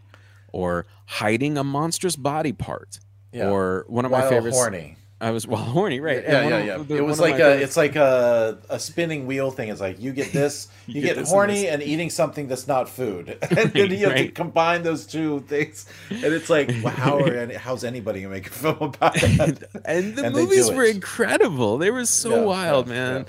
or 0.52 0.86
hiding 1.06 1.56
a 1.58 1.64
monstrous 1.64 2.16
body 2.16 2.52
part, 2.52 2.98
Yeah. 3.32 3.50
or 3.50 3.84
one 3.88 4.04
of 4.04 4.10
While 4.10 4.22
my 4.22 4.28
favorites. 4.28 4.56
horny. 4.56 4.96
I 5.22 5.30
was 5.32 5.46
well 5.46 5.60
horny, 5.74 6.00
right? 6.00 6.22
Yeah, 6.22 6.40
And 6.40 6.50
yeah, 6.50 6.62
yeah. 6.78 6.82
the- 6.82 6.96
it 6.96 7.04
was 7.04 7.20
like 7.20 7.38
a, 7.38 7.60
it's 7.60 7.76
like 7.76 7.94
a, 7.96 8.58
a 8.70 8.78
spinning 8.80 9.26
wheel 9.26 9.50
thing. 9.50 9.68
It's 9.68 9.80
like 9.80 10.00
you 10.00 10.12
get 10.12 10.32
this, 10.40 10.68
you, 10.86 10.94
You 10.94 11.00
get, 11.02 11.06
get 11.08 11.16
this 11.20 11.30
horny 11.30 11.62
this. 11.62 11.72
and 11.72 11.82
eating 11.82 12.08
something 12.10 12.48
that's 12.48 12.66
not 12.66 12.88
food, 12.88 13.36
and 13.50 13.72
then 13.72 13.90
you 13.90 14.08
have 14.08 14.16
to 14.16 14.28
combine 14.30 14.82
those 14.82 15.06
two 15.06 15.40
things, 15.40 15.84
and 16.08 16.24
it's 16.24 16.48
like, 16.48 16.68
well, 16.82 16.94
how 16.94 17.18
are 17.18 17.34
any, 17.34 17.54
how's 17.54 17.84
anybody 17.84 18.22
gonna 18.22 18.34
make 18.34 18.46
a 18.46 18.50
film 18.50 18.76
about 18.78 19.14
that? 19.14 19.68
and 19.84 20.16
the 20.16 20.24
And 20.26 20.34
movies 20.34 20.70
were 20.70 20.84
incredible. 20.84 21.76
They 21.78 21.90
were 21.90 22.06
so 22.06 22.36
Yeah, 22.40 22.44
wild, 22.44 22.88
yeah, 22.88 22.94
man. 22.94 23.26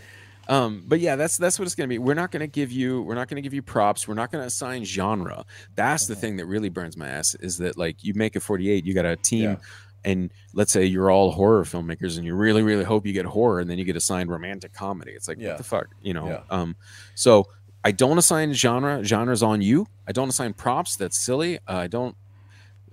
Um, 0.48 0.84
but 0.86 1.00
yeah, 1.00 1.16
that's 1.16 1.38
that's 1.38 1.60
what 1.60 1.66
it's 1.66 1.76
gonna 1.76 1.88
be. 1.88 1.98
We're 2.00 2.14
not 2.16 2.32
gonna 2.32 2.48
give 2.48 2.72
you 2.72 3.04
we're 3.04 3.16
not 3.16 3.28
gonna 3.30 3.42
give 3.42 3.54
you 3.54 3.62
props. 3.62 4.08
We're 4.08 4.16
not 4.16 4.32
gonna 4.32 4.46
assign 4.46 4.84
genre. 4.86 5.46
That's 5.76 6.04
Mm-hmm. 6.06 6.14
the 6.14 6.20
thing 6.20 6.38
that 6.38 6.46
really 6.46 6.70
burns 6.70 6.98
my 6.98 7.08
ass 7.08 7.36
is 7.36 7.58
that 7.60 7.78
like 7.78 8.04
you 8.04 8.14
make 8.16 8.36
a 8.36 8.40
48, 8.42 8.84
you 8.86 8.94
got 8.94 9.06
a 9.06 9.16
team 9.16 9.44
Yeah. 9.52 9.56
And 10.04 10.32
let's 10.54 10.72
say 10.72 10.86
you're 10.86 11.12
all 11.12 11.32
horror 11.32 11.64
filmmakers 11.64 12.18
and 12.18 12.26
you 12.26 12.36
really, 12.36 12.64
really 12.64 12.84
hope 12.84 13.06
you 13.06 13.14
get 13.14 13.26
horror 13.26 13.60
and 13.60 13.70
then 13.70 13.78
you 13.78 13.84
get 13.86 13.96
assigned 13.96 14.30
romantic 14.30 14.74
comedy. 14.74 15.12
It's 15.12 15.28
like 15.28 15.38
Yeah. 15.40 15.50
what 15.50 15.58
the 15.58 15.64
fuck, 15.64 15.88
you 16.02 16.14
know? 16.14 16.28
Yeah. 16.28 16.42
Um 16.50 16.76
so 17.16 17.48
I 17.84 17.92
don't 17.92 18.18
assign 18.18 18.54
genre. 18.54 19.04
Genre's 19.04 19.42
on 19.44 19.62
you. 19.62 19.88
I 20.08 20.12
don't 20.12 20.30
assign 20.30 20.54
props. 20.54 20.96
That's 20.96 21.18
silly. 21.18 21.58
Uh, 21.68 21.78
I 21.78 21.88
don't 21.88 22.16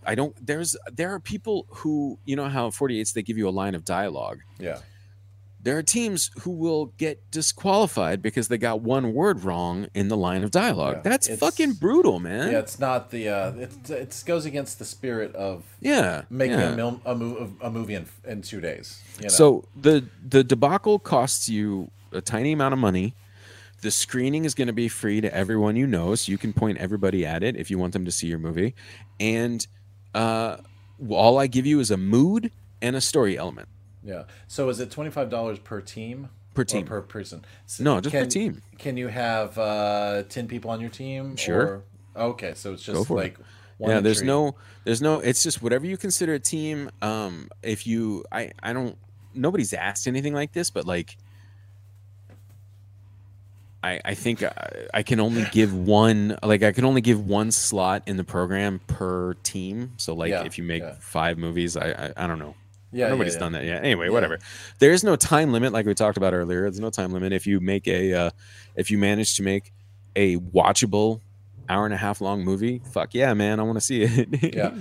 I 0.05 0.14
don't 0.14 0.35
there's 0.47 0.76
there 0.90 1.12
are 1.14 1.20
people 1.20 1.66
who 1.68 2.18
you 2.24 2.36
know 2.36 2.48
how 2.48 2.70
48s 2.70 3.12
they 3.12 3.22
give 3.22 3.36
you 3.36 3.48
a 3.48 3.51
line 3.51 3.74
of 3.74 3.85
dialogue. 3.85 4.40
Yeah. 4.59 4.78
There 5.68 5.76
are 5.76 5.82
teams 5.82 6.30
who 6.40 6.50
will 6.50 6.94
get 6.96 7.30
disqualified 7.30 8.22
because 8.22 8.48
they 8.48 8.56
got 8.56 8.80
one 8.80 9.12
word 9.12 9.44
wrong 9.44 9.88
in 9.92 10.08
the 10.08 10.16
line 10.16 10.42
of 10.42 10.50
dialogue. 10.50 10.96
Yeah. 10.96 11.10
That's 11.10 11.28
fucking 11.36 11.74
brutal, 11.74 12.20
man. 12.20 12.50
Yeah, 12.50 12.60
it's 12.60 12.78
not 12.78 13.10
the. 13.10 13.28
Uh, 13.28 13.52
it 13.52 13.90
it 13.90 14.22
goes 14.24 14.46
against 14.46 14.78
the 14.78 14.86
spirit 14.86 15.34
of 15.34 15.64
Yeah, 15.82 16.22
making 16.30 16.58
yeah. 16.58 16.72
a, 16.72 16.74
mil- 16.76 17.02
a, 17.04 17.14
mo- 17.14 17.52
a 17.60 17.70
movie 17.70 17.96
in, 17.96 18.06
in 18.24 18.40
two 18.40 18.62
days. 18.62 19.02
You 19.18 19.24
know? 19.24 19.28
So 19.28 19.64
the 19.76 20.06
the 20.26 20.42
debacle 20.42 20.98
costs 20.98 21.50
you 21.50 21.90
a 22.12 22.22
tiny 22.22 22.52
amount 22.52 22.72
of 22.72 22.78
money. 22.78 23.12
The 23.82 23.90
screening 23.90 24.46
is 24.46 24.54
going 24.54 24.68
to 24.68 24.72
be 24.72 24.88
free 24.88 25.20
to 25.20 25.32
everyone 25.34 25.76
you 25.76 25.86
know, 25.86 26.14
so 26.14 26.32
you 26.32 26.38
can 26.38 26.54
point 26.54 26.78
everybody 26.78 27.26
at 27.26 27.42
it 27.42 27.56
if 27.56 27.70
you 27.70 27.76
want 27.76 27.92
them 27.92 28.06
to 28.06 28.10
see 28.10 28.26
your 28.26 28.38
movie. 28.38 28.74
And 29.20 29.66
uh, 30.14 30.56
all 31.10 31.38
I 31.38 31.46
give 31.46 31.66
you 31.66 31.78
is 31.78 31.90
a 31.90 31.98
mood 31.98 32.52
and 32.80 32.96
a 32.96 33.02
story 33.02 33.36
element. 33.36 33.68
Yeah. 34.02 34.24
So 34.46 34.68
is 34.68 34.80
it 34.80 34.90
twenty 34.90 35.10
five 35.10 35.30
dollars 35.30 35.58
per 35.58 35.80
team? 35.80 36.28
Per 36.54 36.64
team. 36.64 36.86
per 36.86 37.02
person. 37.02 37.44
So 37.66 37.84
No, 37.84 38.00
just 38.00 38.14
per 38.14 38.26
team. 38.26 38.62
Can 38.78 38.96
you 38.96 39.08
have 39.08 39.56
uh, 39.58 40.24
ten 40.28 40.48
people 40.48 40.70
on 40.70 40.80
your 40.80 40.90
team? 40.90 41.36
Sure. 41.36 41.82
Or, 42.16 42.30
okay, 42.30 42.54
so 42.54 42.72
it's 42.72 42.82
just 42.82 43.10
like 43.10 43.34
it. 43.34 43.46
one 43.76 43.90
yeah, 43.90 44.00
there's 44.00 44.18
entry. 44.18 44.26
no, 44.28 44.54
there's 44.84 45.00
no. 45.02 45.20
It's 45.20 45.42
just 45.42 45.62
whatever 45.62 45.86
you 45.86 45.96
consider 45.96 46.34
a 46.34 46.40
team. 46.40 46.90
Um, 47.00 47.48
if 47.62 47.86
you, 47.86 48.24
I, 48.32 48.52
I 48.62 48.72
don't. 48.72 48.96
Nobody's 49.34 49.72
asked 49.72 50.08
anything 50.08 50.34
like 50.34 50.52
this, 50.52 50.70
but 50.70 50.84
like, 50.84 51.16
I, 53.84 54.00
I 54.04 54.14
think 54.14 54.42
I, 54.42 54.86
I 54.92 55.02
can 55.02 55.20
only 55.20 55.44
give 55.52 55.72
one. 55.86 56.38
Like, 56.42 56.62
I 56.62 56.72
can 56.72 56.84
only 56.84 57.00
give 57.00 57.24
one 57.26 57.50
slot 57.52 58.02
in 58.06 58.16
the 58.16 58.24
program 58.24 58.80
per 58.86 59.34
team. 59.42 59.92
So, 59.96 60.14
like, 60.14 60.30
Yeah, 60.30 60.44
if 60.44 60.58
you 60.58 60.64
make 60.64 60.82
yeah. 60.82 60.94
five 60.98 61.38
movies, 61.38 61.76
I, 61.76 61.90
I, 62.16 62.24
I 62.24 62.26
don't 62.26 62.38
know. 62.38 62.54
Yeah, 62.93 63.09
nobody's 63.09 63.35
yeah, 63.35 63.36
yeah. 63.39 63.40
done 63.40 63.52
that 63.52 63.65
yet. 63.65 63.85
Anyway, 63.85 64.06
Yeah. 64.06 64.12
whatever. 64.12 64.39
There 64.78 64.93
is 64.93 65.05
no 65.05 65.15
time 65.16 65.52
limit, 65.52 65.73
like 65.73 65.85
we 65.86 65.94
talked 65.94 66.16
about 66.16 66.32
earlier. 66.35 66.62
There's 66.62 66.81
no 66.81 66.90
time 66.90 67.12
limit 67.12 67.32
if 67.32 67.47
you 67.47 67.60
make 67.60 67.86
a, 67.86 68.12
uh, 68.15 68.31
if 68.77 68.90
you 68.90 68.98
manage 68.98 69.36
to 69.36 69.43
make 69.43 69.73
a 70.16 70.36
watchable 70.39 71.20
hour 71.69 71.85
and 71.85 71.93
a 71.93 71.98
half 71.98 72.20
long 72.23 72.44
movie. 72.44 72.81
Fuck 72.93 73.12
yeah, 73.12 73.35
man! 73.35 73.60
I 73.60 73.62
want 73.62 73.77
to 73.77 73.81
see 73.82 74.02
it. 74.02 74.55
Yeah. 74.55 74.74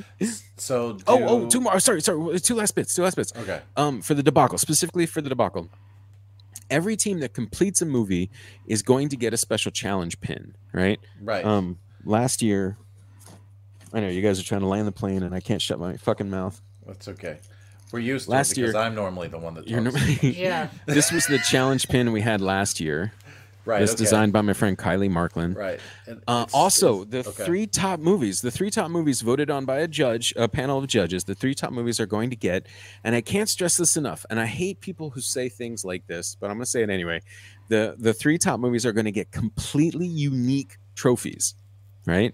So 0.55 0.97
Oh, 1.05 1.17
do- 1.17 1.23
oh, 1.25 1.49
two 1.49 1.59
more. 1.61 1.79
Sorry, 1.81 2.01
sorry. 2.01 2.39
Two 2.39 2.55
last 2.55 2.75
bits. 2.75 2.95
Two 2.95 3.03
last 3.03 3.15
bits. 3.17 3.33
Okay. 3.35 3.61
Um, 3.75 4.01
for 4.01 4.13
the 4.13 4.23
debacle, 4.23 4.57
specifically 4.57 5.05
for 5.05 5.19
the 5.21 5.27
debacle, 5.29 5.69
every 6.69 6.95
team 6.95 7.19
that 7.19 7.33
completes 7.33 7.81
a 7.81 7.85
movie 7.85 8.29
is 8.67 8.81
going 8.81 9.09
to 9.09 9.17
get 9.17 9.33
a 9.33 9.37
special 9.37 9.71
challenge 9.71 10.19
pin. 10.21 10.55
Right. 10.71 10.99
Right. 11.21 11.43
Um, 11.43 11.77
last 12.05 12.41
year, 12.41 12.77
I 13.93 13.99
know 13.99 14.07
you 14.07 14.21
guys 14.21 14.39
are 14.39 14.43
trying 14.43 14.61
to 14.61 14.67
land 14.67 14.87
the 14.87 14.91
plane, 14.93 15.23
and 15.23 15.35
I 15.35 15.39
can't 15.41 15.61
shut 15.61 15.79
my 15.79 15.97
fucking 15.97 16.29
mouth. 16.29 16.61
That's 16.85 17.07
okay. 17.09 17.37
We're 17.91 17.99
used 17.99 18.25
to 18.25 18.31
Last 18.31 18.51
it 18.51 18.55
because 18.57 18.73
year- 18.73 18.81
I'm 18.83 18.95
normally 18.95 19.27
the 19.29 19.37
one 19.39 19.53
that 19.55 19.67
You're 19.67 19.83
talks. 19.83 19.95
no- 20.23 20.29
Yeah. 20.29 20.69
this 20.85 21.11
was 21.11 21.25
the 21.27 21.39
challenge 21.39 21.87
pin 21.87 22.11
we 22.11 22.21
had 22.21 22.41
last 22.41 22.79
year. 22.79 23.13
Right, 23.65 23.81
This 23.81 23.91
okay. 23.91 24.03
designed 24.05 24.31
by 24.31 24.39
my 24.39 24.53
friend 24.53 24.77
Kylie 24.77 25.09
Markland. 25.09 25.57
Right. 25.57 25.81
And 26.05 26.21
Uh, 26.25 26.45
also, 26.53 27.03
the 27.03 27.19
okay. 27.27 27.43
three 27.43 27.67
top 27.67 27.99
movies, 27.99 28.39
the 28.39 28.49
three 28.49 28.69
top 28.69 28.89
movies 28.89 29.19
voted 29.19 29.49
on 29.49 29.65
by 29.65 29.79
a 29.79 29.89
judge, 29.89 30.33
a 30.37 30.47
panel 30.47 30.77
of 30.77 30.87
judges, 30.87 31.25
the 31.25 31.35
three 31.35 31.53
top 31.53 31.73
movies 31.73 31.99
are 31.99 32.05
going 32.05 32.29
to 32.29 32.37
get, 32.37 32.65
and 33.03 33.13
I 33.13 33.19
can't 33.19 33.49
stress 33.49 33.75
this 33.75 33.97
enough. 33.97 34.25
And 34.29 34.39
I 34.39 34.45
hate 34.45 34.79
people 34.79 35.09
who 35.09 35.19
say 35.19 35.49
things 35.49 35.83
like 35.83 36.07
this, 36.07 36.37
but 36.39 36.49
I'm 36.49 36.55
going 36.55 36.63
to 36.63 36.71
say 36.71 36.81
it 36.81 36.89
anyway. 36.89 37.19
The 37.67 37.95
the 37.99 38.13
three 38.13 38.37
top 38.37 38.61
movies 38.61 38.85
are 38.85 38.93
going 38.93 39.03
to 39.03 39.11
get 39.11 39.31
completely 39.31 40.07
unique 40.07 40.77
trophies, 40.95 41.53
right? 42.05 42.33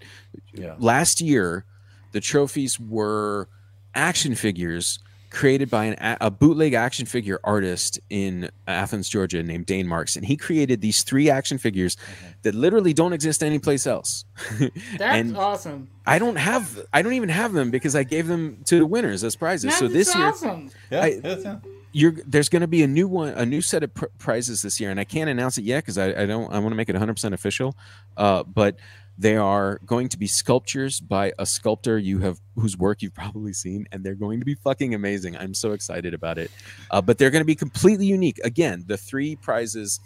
Yeah. 0.54 0.76
Last 0.78 1.20
year, 1.20 1.66
the 2.12 2.22
trophies 2.22 2.80
were 2.80 3.50
action 3.96 4.36
figures 4.36 5.00
created 5.34 5.70
by 5.70 5.86
an, 5.86 5.94
a 6.00 6.28
a 6.28 6.32
bootleg 6.32 6.74
action 6.74 7.06
figure 7.06 7.40
artist 7.44 8.00
in 8.10 8.50
Athens, 8.68 9.10
Georgia, 9.10 9.42
named 9.44 9.66
Dane 9.66 9.88
Marks, 9.88 10.16
and 10.16 10.26
he 10.26 10.38
created 10.38 10.80
these 10.80 11.04
three 11.04 11.30
action 11.30 11.58
figures 11.58 11.98
that 12.44 12.56
literally 12.56 12.94
don't 12.94 13.12
exist 13.14 13.44
anyplace 13.44 13.86
else. 13.88 14.24
That's 14.60 15.02
and 15.02 15.36
awesome. 15.36 15.90
I 16.06 16.20
don't 16.20 16.36
have, 16.36 16.80
I 16.94 17.02
don't 17.02 17.14
even 17.14 17.30
have 17.30 17.54
them 17.54 17.72
because 17.72 17.96
I 17.96 18.04
gave 18.04 18.28
them 18.28 18.60
to 18.66 18.78
the 18.78 18.86
winners 18.86 19.24
as 19.24 19.36
prizes. 19.36 19.64
That's 19.72 19.80
so 19.80 19.88
this 19.88 20.14
year, 20.16 20.28
awesome. 20.28 20.70
Yeah, 20.92 21.02
I- 21.04 21.20
yeah, 21.24 21.36
yeah. 21.40 21.56
you're 21.92 22.14
there's 22.28 22.50
going 22.50 22.62
to 22.62 22.68
be 22.68 22.84
a 22.84 22.88
new 22.88 23.08
one, 23.08 23.30
a 23.30 23.46
new 23.46 23.62
set 23.62 23.84
of 23.84 23.94
pr- 23.94 24.06
prizes 24.20 24.62
this 24.62 24.80
year, 24.80 24.92
and 24.92 25.00
I 25.00 25.04
can't 25.04 25.30
announce 25.30 25.58
it 25.58 25.64
yet 25.64 25.84
because 25.84 25.98
I, 25.98 26.10
I 26.10 26.26
don't. 26.26 26.54
I 26.54 26.60
want 26.60 26.72
to 26.72 26.76
make 26.76 26.90
it 26.90 26.94
100 26.94 27.14
percent 27.14 27.34
official. 27.34 27.76
Uh, 28.16 28.44
but 28.44 28.78
they 29.18 29.36
are 29.38 29.80
going 29.86 30.10
to 30.10 30.18
be 30.18 30.26
sculptures 30.28 31.00
by 31.00 31.34
a 31.38 31.46
sculptor 31.46 31.98
you 31.98 32.20
have 32.20 32.40
whose 32.56 32.78
work 32.78 33.02
you've 33.02 33.14
probably 33.14 33.54
seen, 33.54 33.86
and 33.92 34.04
they're 34.04 34.16
going 34.16 34.40
to 34.40 34.46
be 34.46 34.56
fucking 34.56 34.94
amazing. 34.96 35.38
I'm 35.38 35.54
so 35.54 35.72
excited 35.74 36.14
about 36.14 36.38
it. 36.38 36.50
Uh, 36.90 37.02
but 37.02 37.18
they're 37.18 37.30
going 37.30 37.42
to 37.42 37.46
be 37.46 37.56
completely 37.56 38.06
unique. 38.08 38.40
Again, 38.44 38.84
the 38.88 38.98
three 38.98 39.36
prizes 39.36 40.00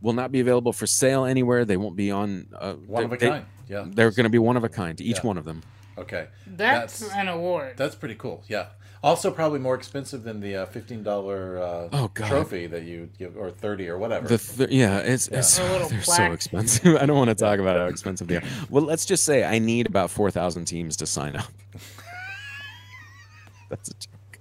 will 0.00 0.12
not 0.12 0.30
be 0.30 0.38
available 0.40 0.72
for 0.72 0.86
sale 0.86 1.24
anywhere. 1.24 1.64
They 1.64 1.76
won't 1.76 1.96
be 1.96 2.10
on 2.12 2.46
uh, 2.56 2.74
One 2.74 3.04
of 3.04 3.12
a 3.12 3.16
they- 3.16 3.28
kind, 3.28 3.46
yeah. 3.68 3.84
they're 3.88 4.12
going 4.12 4.24
to 4.24 4.30
be 4.30 4.38
one 4.38 4.56
of 4.56 4.62
a 4.64 4.68
kind. 4.68 5.00
Each 5.00 5.16
Yeah. 5.16 5.22
one 5.26 5.38
of 5.38 5.44
them. 5.44 5.62
Okay. 5.98 6.28
That's, 6.46 7.02
an 7.12 7.26
award. 7.26 7.76
That's 7.76 7.96
pretty 7.96 8.14
cool. 8.14 8.44
Yeah. 8.46 8.66
Also, 9.02 9.30
probably 9.30 9.60
more 9.60 9.74
expensive 9.76 10.24
than 10.24 10.40
the 10.40 10.56
uh, 10.56 10.66
fifteen 10.66 11.02
dollar 11.04 11.58
uh, 11.58 11.88
Oh, 11.92 12.10
God. 12.14 12.28
trophy 12.28 12.66
that 12.66 12.82
you 12.82 13.08
give, 13.18 13.36
or 13.36 13.50
thirty 13.50 13.88
or 13.88 13.96
whatever. 13.96 14.26
The 14.26 14.38
th- 14.38 14.70
yeah, 14.70 14.98
it's, 14.98 15.28
it's 15.28 15.58
A 15.58 15.62
they're 15.88 16.02
so 16.02 16.32
expensive. 16.32 16.96
I 17.00 17.06
don't 17.06 17.16
want 17.16 17.28
to 17.30 17.36
talk 17.36 17.60
about 17.60 17.76
how 17.76 17.86
expensive 17.86 18.26
they 18.26 18.36
are. 18.36 18.42
Well, 18.68 18.82
let's 18.84 19.04
just 19.06 19.24
say 19.24 19.44
I 19.44 19.60
need 19.60 19.86
about 19.86 20.10
four 20.10 20.30
thousand 20.32 20.64
teams 20.64 20.96
to 20.96 21.06
sign 21.06 21.36
up. 21.36 21.46
That's 23.68 23.88
a 23.90 23.94
joke. 23.94 24.38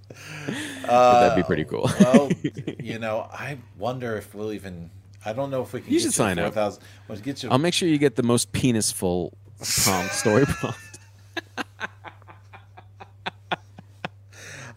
But 0.85 1.19
that'd 1.21 1.35
be 1.35 1.45
pretty 1.45 1.65
cool. 1.65 1.87
Uh, 1.87 1.99
well, 1.99 2.31
you 2.79 2.97
know, 2.99 3.27
I 3.31 3.57
wonder 3.77 4.15
if 4.17 4.33
we'll 4.33 4.53
even. 4.53 4.89
I 5.25 5.33
don't 5.33 5.51
know 5.51 5.61
if 5.61 5.73
we 5.73 5.81
can. 5.81 5.91
You 5.91 5.99
get 5.99 6.03
should 6.05 6.13
sign 6.13 6.39
up. 6.39 6.53
4,000 6.53 6.83
We'll 7.09 7.17
get 7.19 7.43
you. 7.43 7.49
I'll 7.49 7.57
make 7.57 7.73
sure 7.73 7.89
you 7.89 7.97
get 7.97 8.15
the 8.15 8.23
most 8.23 8.51
penisful 8.53 9.33
prompt 9.83 10.13
story 10.13 10.45
prompt. 10.45 10.79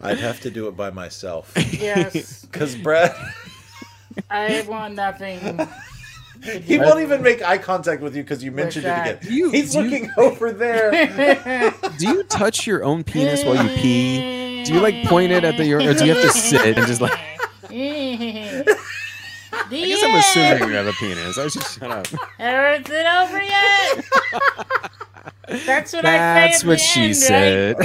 I'd 0.01 0.19
have 0.19 0.39
to 0.41 0.49
do 0.51 0.67
it 0.67 0.75
by 0.75 0.89
myself. 0.89 1.53
Yes. 1.71 2.45
Because 2.51 2.75
Brad. 2.75 3.15
I 4.29 4.65
want 4.67 4.95
nothing 4.95 5.39
He 6.43 6.77
won't 6.79 6.99
even 7.01 7.21
make 7.21 7.41
eye 7.43 7.59
contact 7.59 8.01
with 8.01 8.15
you 8.15 8.23
because 8.23 8.43
you 8.43 8.51
mentioned 8.51 8.85
it 8.85 8.89
again. 8.89 9.19
You- 9.21 9.51
He's 9.51 9.75
you- 9.75 9.81
looking 9.83 10.09
over 10.17 10.51
there. 10.51 10.91
Do 11.99 12.07
you 12.07 12.23
touch 12.23 12.65
your 12.65 12.83
own 12.83 13.03
penis 13.03 13.45
while 13.45 13.55
you 13.63 13.69
pee? 13.77 14.63
Do 14.63 14.73
you 14.73 14.79
like 14.81 15.05
point 15.05 15.31
it 15.31 15.43
at 15.43 15.55
the 15.57 15.65
urine, 15.65 15.87
or 15.87 15.93
do 15.93 16.05
you 16.05 16.13
have 16.13 16.23
to 16.23 16.29
sit 16.29 16.77
and 16.77 16.87
just 16.87 16.99
like? 17.01 17.13
I 17.69 18.63
I 19.53 19.67
guess 19.69 20.03
I'm 20.03 20.15
assuming 20.15 20.69
you 20.69 20.75
have 20.75 20.87
a 20.87 20.93
penis. 20.93 21.37
I 21.37 21.43
was 21.43 21.53
just 21.53 21.79
shut 21.79 21.89
up. 21.91 22.07
Is 22.07 22.89
it 22.89 23.05
over 23.07 23.41
yet? 23.41 24.05
That's 25.47 25.93
what 25.93 26.03
That's 26.03 26.57
I 26.57 26.61
say. 26.61 26.67
what 26.67 26.79
she 26.79 27.13
said. 27.13 27.75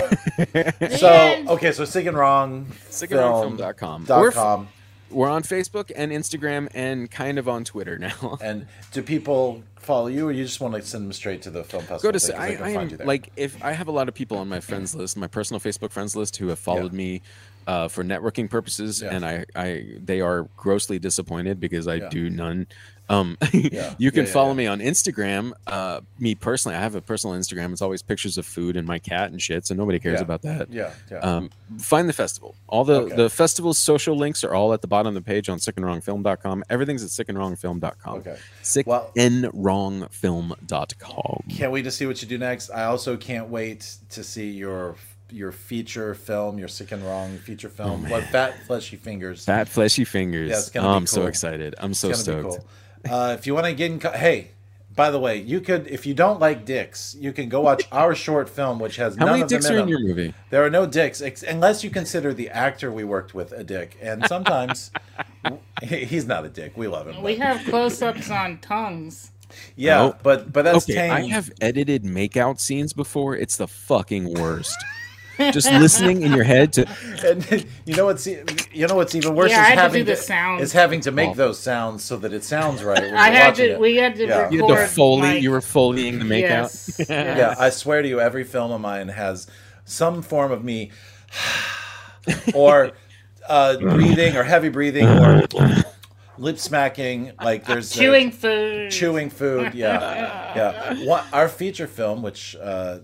so 0.98 1.44
okay, 1.54 1.72
so 1.72 1.84
sick 1.84 2.06
and 2.06 2.16
wrong. 2.16 2.66
SickandWrongFilm.com. 2.90 4.04
Dot 4.04 4.20
We're 4.20 4.32
com. 4.32 4.68
We're 5.10 5.28
on 5.30 5.42
Facebook 5.44 5.92
and 5.94 6.10
Instagram 6.10 6.68
and 6.74 7.08
kind 7.10 7.38
of 7.38 7.48
on 7.48 7.64
Twitter 7.64 7.96
now. 7.98 8.38
And 8.42 8.66
do 8.92 9.02
people 9.02 9.62
follow 9.76 10.08
you, 10.08 10.28
or 10.28 10.32
you 10.32 10.42
just 10.44 10.60
want 10.60 10.74
to 10.74 10.82
send 10.82 11.04
them 11.04 11.12
straight 11.12 11.42
to 11.42 11.50
the 11.50 11.62
film 11.62 11.84
festival? 11.84 12.00
Go 12.00 12.12
to 12.12 12.18
thing, 12.18 12.34
s- 12.34 12.40
I, 12.40 12.48
they 12.50 12.56
can 12.56 12.64
I 12.64 12.74
find 12.74 12.82
am 12.86 12.90
you 12.90 12.96
there? 12.98 13.06
like 13.06 13.30
if 13.36 13.62
I 13.64 13.72
have 13.72 13.86
a 13.88 13.92
lot 13.92 14.08
of 14.08 14.14
people 14.14 14.36
on 14.38 14.48
my 14.48 14.58
friends 14.60 14.94
list, 14.94 15.16
my 15.16 15.28
personal 15.28 15.60
Facebook 15.60 15.92
friends 15.92 16.16
list, 16.16 16.36
who 16.38 16.48
have 16.48 16.58
followed 16.58 16.92
me 16.92 17.22
uh, 17.68 17.86
for 17.88 18.02
networking 18.04 18.50
purposes, 18.50 19.00
and 19.02 19.24
I, 19.24 19.44
I 19.54 19.84
they 20.04 20.20
are 20.20 20.48
grossly 20.56 20.98
disappointed 20.98 21.60
because 21.60 21.86
I 21.86 21.94
Yeah. 21.96 22.08
do 22.08 22.28
none. 22.28 22.66
Um, 23.08 23.36
Yeah. 23.52 23.94
you 23.98 24.10
can 24.10 24.26
Yeah, 24.26 24.32
follow 24.32 24.52
me 24.54 24.66
on 24.66 24.80
Instagram. 24.80 25.52
Uh, 25.66 26.00
me 26.18 26.34
personally, 26.34 26.76
I 26.76 26.80
have 26.80 26.94
a 26.94 27.00
personal 27.00 27.36
Instagram. 27.36 27.72
It's 27.72 27.82
always 27.82 28.02
pictures 28.02 28.36
of 28.38 28.46
food 28.46 28.76
and 28.76 28.86
my 28.86 28.98
cat 28.98 29.30
and 29.30 29.40
shit, 29.40 29.66
so 29.66 29.74
nobody 29.74 29.98
cares 29.98 30.20
about 30.20 30.42
that. 30.42 30.70
Yeah, 30.70 30.90
yeah. 31.10 31.18
Um, 31.18 31.50
find 31.78 32.08
the 32.08 32.12
festival. 32.12 32.54
All 32.68 32.84
the 32.84 33.02
Okay. 33.02 33.16
the 33.16 33.30
festival's 33.30 33.78
social 33.78 34.16
links 34.16 34.42
are 34.44 34.54
all 34.54 34.72
at 34.72 34.80
the 34.80 34.88
bottom 34.88 35.08
of 35.08 35.14
the 35.14 35.20
page 35.26 35.48
on 35.48 35.58
sickandwrongfilm.com. 35.58 36.64
Everything's 36.70 37.02
at 37.04 37.10
sickandwrongfilm.com. 37.26 38.14
Okay. 38.18 38.36
Sick 38.62 38.86
Well- 38.86 39.10
and 39.16 39.44
wrongfilm.com. 39.46 41.44
Can't 41.50 41.72
wait 41.72 41.82
to 41.82 41.90
see 41.90 42.06
what 42.06 42.22
you 42.22 42.28
do 42.28 42.38
next. 42.38 42.70
I 42.70 42.84
also 42.84 43.16
can't 43.16 43.48
wait 43.48 43.96
to 44.10 44.22
see 44.24 44.50
your 44.50 44.96
your 45.32 45.50
feature 45.50 46.14
film, 46.14 46.56
your 46.56 46.68
sick 46.68 46.92
and 46.92 47.02
wrong 47.04 47.36
feature 47.38 47.68
film. 47.68 48.08
what 48.08 48.22
fat 48.24 48.54
fleshy 48.66 48.96
fingers. 48.96 49.42
Oh, 49.48 49.52
Fat 49.52 49.68
fleshy 49.68 50.04
fingers. 50.04 50.50
Yeah, 50.50 50.58
it's 50.58 50.70
gonna 50.70 50.86
oh, 50.86 50.92
be 50.92 50.96
I'm 50.96 51.06
so 51.06 51.26
excited. 51.26 51.74
I'm 51.78 51.94
so 51.94 52.12
stoked. 52.12 52.58
Cool. 53.08 53.14
Uh, 53.16 53.32
if 53.34 53.46
you 53.46 53.54
want 53.54 53.66
to 53.66 53.72
get 53.74 53.90
in, 53.90 53.98
co- 54.00 54.10
hey, 54.12 54.50
by 54.94 55.10
the 55.10 55.18
way, 55.18 55.36
you 55.36 55.60
could 55.60 55.86
if 55.88 56.06
you 56.06 56.14
don't 56.14 56.40
like 56.40 56.64
dicks, 56.64 57.14
you 57.18 57.32
can 57.32 57.48
go 57.48 57.60
watch 57.60 57.84
our 57.92 58.14
short 58.14 58.48
film, 58.48 58.78
which 58.78 58.96
has 58.96 59.14
How 59.16 59.26
none 59.26 59.32
many 59.34 59.42
of 59.42 59.48
dicks 59.48 59.66
them 59.66 59.74
are 59.74 59.78
in 59.78 59.82
in 59.88 59.92
them. 59.94 59.98
your 60.06 60.08
movie? 60.16 60.34
There 60.50 60.64
are 60.64 60.70
no 60.70 60.86
dicks, 60.86 61.20
ex- 61.20 61.42
unless 61.42 61.84
you 61.84 61.90
consider 61.90 62.32
the 62.32 62.48
actor 62.50 62.90
we 62.90 63.04
worked 63.04 63.34
with 63.34 63.52
a 63.52 63.62
dick, 63.62 63.96
and 64.00 64.26
sometimes 64.26 64.90
he- 65.82 66.04
he's 66.06 66.26
not 66.26 66.44
a 66.44 66.48
dick. 66.48 66.76
We 66.76 66.86
love 66.88 67.08
him. 67.08 67.22
We 67.22 67.36
but- 67.36 67.46
have 67.46 67.66
close-ups 67.66 68.30
on 68.30 68.58
tongues. 68.58 69.30
yeah, 69.76 70.00
Oh. 70.02 70.16
but 70.22 70.52
but 70.52 70.62
that's 70.64 70.84
okay, 70.84 70.94
tame. 70.94 71.12
I 71.12 71.20
have 71.28 71.50
edited 71.60 72.02
makeout 72.04 72.58
scenes 72.58 72.92
before. 72.92 73.36
It's 73.36 73.56
the 73.58 73.68
fucking 73.68 74.32
worst. 74.40 74.76
Just 75.38 75.70
listening 75.70 76.22
in 76.22 76.32
your 76.32 76.44
head 76.44 76.72
to 76.74 76.86
and 77.24 77.66
you 77.84 77.94
know 77.94 78.06
what's 78.06 78.26
e- 78.26 78.38
you 78.72 78.86
know 78.86 78.94
what's 78.94 79.14
even 79.14 79.34
worse 79.34 79.50
Yeah, 79.50 79.58
I 79.58 79.62
is 79.62 79.68
had 79.68 79.74
to 79.74 79.80
having 79.82 80.04
do 80.04 80.10
the 80.12 80.16
sounds. 80.16 80.62
is 80.62 80.72
having 80.72 81.00
to 81.02 81.10
make 81.10 81.30
Oh. 81.30 81.34
those 81.34 81.58
sounds 81.58 82.02
so 82.04 82.16
that 82.18 82.32
it 82.32 82.42
sounds 82.44 82.82
right. 82.82 83.02
when 83.02 83.14
I 83.28 83.28
had 83.30 83.54
to. 83.56 83.72
it. 83.72 83.80
We 83.80 83.96
had 83.96 84.16
to 84.16 84.26
Yeah. 84.26 84.50
you 84.50 84.60
had 84.60 84.68
to 84.68 84.74
record. 84.74 84.88
foley. 84.90 85.20
like- 85.34 85.42
you 85.42 85.50
were 85.50 85.60
foleying 85.60 86.18
the 86.18 86.24
makeout. 86.24 86.40
Yes, 86.40 86.96
yes. 87.00 87.08
Yeah, 87.10 87.54
I 87.58 87.70
swear 87.70 88.02
to 88.02 88.08
you, 88.08 88.20
every 88.20 88.44
film 88.44 88.72
of 88.72 88.80
mine 88.80 89.08
has 89.08 89.46
some 89.84 90.22
form 90.22 90.52
of 90.52 90.64
me 90.64 90.90
or 92.54 92.92
uh, 93.48 93.76
breathing 93.76 94.36
or 94.36 94.42
heavy 94.42 94.68
breathing 94.68 95.06
or 95.06 95.42
lip 96.38 96.58
smacking. 96.58 97.32
Like 97.42 97.64
there's 97.66 97.90
Chewing 97.92 98.30
food. 98.30 98.90
chewing 98.90 99.30
food. 99.30 99.74
Yeah, 99.74 100.00
yeah. 100.96 101.04
What, 101.06 101.24
our 101.32 101.48
feature 101.48 101.86
film, 101.86 102.22
which 102.22 102.56
uh, 102.60 102.98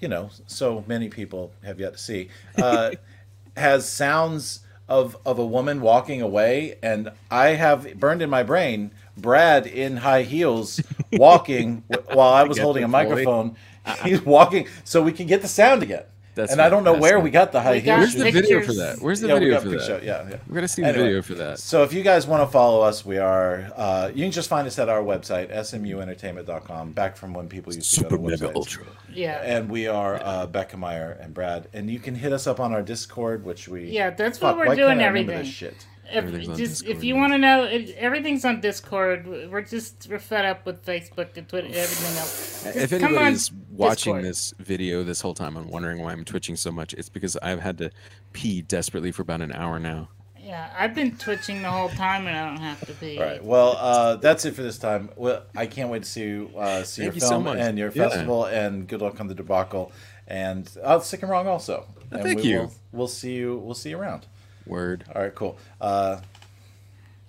you 0.00 0.08
know, 0.08 0.30
so 0.46 0.84
many 0.86 1.08
people 1.08 1.52
have 1.64 1.80
yet 1.80 1.94
to 1.94 1.98
see, 1.98 2.28
uh, 2.56 2.92
has 3.56 3.88
sounds 3.88 4.60
of 4.88 5.16
of 5.26 5.38
a 5.38 5.46
woman 5.46 5.80
walking 5.80 6.22
away, 6.22 6.78
and 6.82 7.12
I 7.30 7.48
have 7.48 7.98
burned 7.98 8.22
in 8.22 8.30
my 8.30 8.42
brain 8.42 8.92
Brad 9.16 9.66
in 9.66 9.98
high 9.98 10.22
heels 10.22 10.80
walking 11.12 11.84
while 12.12 12.32
I 12.32 12.44
was 12.44 12.56
Get 12.56 12.64
holding 12.64 12.84
a 12.84 12.88
microphone. 12.88 13.56
He's 14.04 14.22
walking 14.22 14.68
so 14.84 15.02
we 15.02 15.12
can 15.12 15.26
get 15.26 15.42
the 15.42 15.48
sound 15.48 15.82
again. 15.82 16.04
That's 16.38 16.52
and 16.52 16.62
I 16.62 16.68
don't 16.68 16.84
know 16.84 16.94
where 16.94 17.18
we 17.18 17.30
got 17.30 17.50
the 17.50 17.60
high 17.60 17.72
We 17.72 17.80
heels. 17.80 17.98
Where's 17.98 18.14
the 18.14 18.30
video 18.30 18.62
for 18.62 18.72
that? 18.74 19.00
Where's 19.00 19.20
the 19.20 19.26
Yeah, 19.26 19.34
we 19.34 19.40
video 19.40 19.54
got 19.54 19.62
for 19.64 19.70
big 19.70 19.78
that? 19.80 19.86
show, 19.86 20.00
yeah, 20.00 20.28
yeah. 20.30 20.36
We 20.46 20.54
gotta 20.54 20.68
see 20.68 20.84
Anyway, 20.84 20.96
the 20.98 21.04
video 21.04 21.22
for 21.22 21.34
that. 21.34 21.58
So 21.58 21.82
if 21.82 21.92
you 21.92 22.02
guys 22.04 22.28
want 22.28 22.44
to 22.44 22.46
follow 22.46 22.80
us, 22.80 23.04
we 23.04 23.18
are. 23.18 23.72
Uh, 23.74 24.12
you 24.14 24.24
can 24.24 24.30
just 24.30 24.48
find 24.48 24.64
us 24.68 24.78
at 24.78 24.88
our 24.88 25.02
website, 25.02 25.52
smuentertainment.com. 25.52 26.92
Back 26.92 27.16
from 27.16 27.34
when 27.34 27.48
people 27.48 27.74
used 27.74 27.92
to 27.94 28.02
go 28.02 28.08
to 28.08 28.14
Super 28.16 28.30
mega 28.30 28.54
ultra. 28.54 28.84
Yeah. 29.12 29.40
And 29.42 29.68
we 29.68 29.88
are 29.88 30.14
uh, 30.22 30.46
Beckemeyer 30.46 31.20
and 31.22 31.34
Brad, 31.34 31.66
and 31.72 31.90
you 31.90 31.98
can 31.98 32.14
hit 32.14 32.32
us 32.32 32.46
up 32.46 32.60
on 32.60 32.72
our 32.72 32.82
Discord, 32.82 33.44
which 33.44 33.66
we. 33.68 33.90
Yeah, 33.90 34.10
that's 34.10 34.40
what 34.40 34.56
we're 34.56 34.66
why 34.66 34.74
doing 34.76 34.98
can't 34.98 35.02
I 35.02 35.06
remember 35.08 35.32
everything. 35.32 35.44
This 35.44 35.54
shit. 35.54 35.86
If, 36.10 36.14
Everything's 36.16 36.48
on 36.48 36.56
just 36.56 36.84
if 36.86 37.04
you 37.04 37.14
now. 37.14 37.20
want 37.20 37.32
to 37.34 37.38
know, 37.38 37.62
it, 37.64 37.90
everything's 37.98 38.44
on 38.44 38.60
Discord. 38.60 39.26
We're 39.26 39.62
just 39.62 40.08
we're 40.10 40.18
fed 40.18 40.44
up 40.46 40.64
with 40.64 40.84
Facebook 40.84 41.36
and 41.36 41.46
Twitter, 41.48 41.66
and 41.66 41.76
everything 41.76 42.16
else. 42.16 42.62
Just 42.64 42.76
If 42.76 42.92
anybody's 42.94 43.52
watching 43.70 44.14
Discord. 44.16 44.24
this 44.24 44.54
video 44.58 45.02
this 45.04 45.20
whole 45.20 45.34
time 45.34 45.56
and 45.56 45.68
wondering 45.68 46.00
why 46.02 46.12
I'm 46.12 46.24
twitching 46.24 46.56
so 46.56 46.72
much, 46.72 46.94
it's 46.94 47.08
because 47.10 47.36
I've 47.42 47.60
had 47.60 47.76
to 47.78 47.90
pee 48.32 48.62
desperately 48.62 49.12
for 49.12 49.22
about 49.22 49.42
an 49.42 49.52
hour 49.52 49.78
now. 49.78 50.08
yeah, 50.42 50.72
I've 50.78 50.94
been 50.94 51.14
twitching 51.18 51.60
the 51.60 51.70
whole 51.70 51.90
time 51.90 52.26
and 52.26 52.34
I 52.36 52.46
don't 52.48 52.60
have 52.62 52.80
to 52.86 52.92
be. 52.94 53.18
All 53.18 53.24
right. 53.26 53.44
Well, 53.44 53.76
uh, 53.78 54.16
that's 54.16 54.46
it 54.46 54.54
for 54.54 54.62
this 54.62 54.78
time. 54.78 55.10
Well, 55.16 55.42
I 55.54 55.66
can't 55.66 55.90
wait 55.90 56.04
to 56.04 56.08
see 56.08 56.22
you, 56.22 56.50
uh, 56.56 56.84
see 56.84 57.02
Thank 57.02 57.16
your 57.16 57.22
you 57.22 57.28
film 57.28 57.44
much. 57.44 57.58
and 57.58 57.76
your 57.78 57.90
Yeah. 57.94 58.08
festival, 58.08 58.46
and 58.46 58.88
good 58.88 59.02
luck 59.02 59.20
on 59.20 59.26
the 59.28 59.34
debacle. 59.34 59.92
And 60.26 60.70
uh, 60.82 61.00
sick 61.00 61.20
and 61.22 61.30
wrong 61.30 61.46
also. 61.46 61.86
And 62.10 62.22
thank 62.22 62.38
we 62.40 62.44
you. 62.50 62.58
Will, 62.60 62.72
we'll 62.92 63.08
see 63.08 63.34
you. 63.34 63.58
We'll 63.58 63.74
see 63.74 63.90
you 63.90 63.98
around. 63.98 64.26
Word. 64.68 65.04
All 65.14 65.22
right. 65.22 65.34
Cool. 65.34 65.58
Uh, 65.80 66.20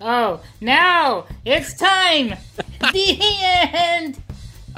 Oh, 0.02 0.40
now 0.62 1.26
it's 1.44 1.74
time. 1.74 2.36
the 2.94 3.18
end. 3.22 4.22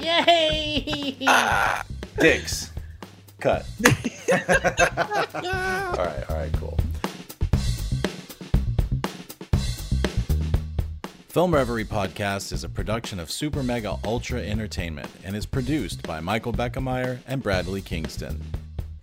Yay! 0.02 1.16
dicks. 2.20 2.72
Cut. 3.40 3.66
all 4.34 4.40
right. 6.06 6.30
All 6.30 6.36
right. 6.36 6.54
Cool. 6.54 6.78
Film 11.28 11.54
Reverie 11.54 11.86
Podcast 11.86 12.52
is 12.52 12.64
a 12.64 12.70
production 12.70 13.20
of 13.20 13.32
Super 13.32 13.64
Mega 13.64 13.98
Ultra 14.04 14.42
Entertainment 14.42 15.10
and 15.24 15.36
is 15.36 15.46
produced 15.46 16.04
by 16.04 16.20
Michael 16.20 16.52
Beckemeyer 16.52 17.20
and 17.28 17.42
Bradley 17.42 17.82
Kingston. 17.82 18.42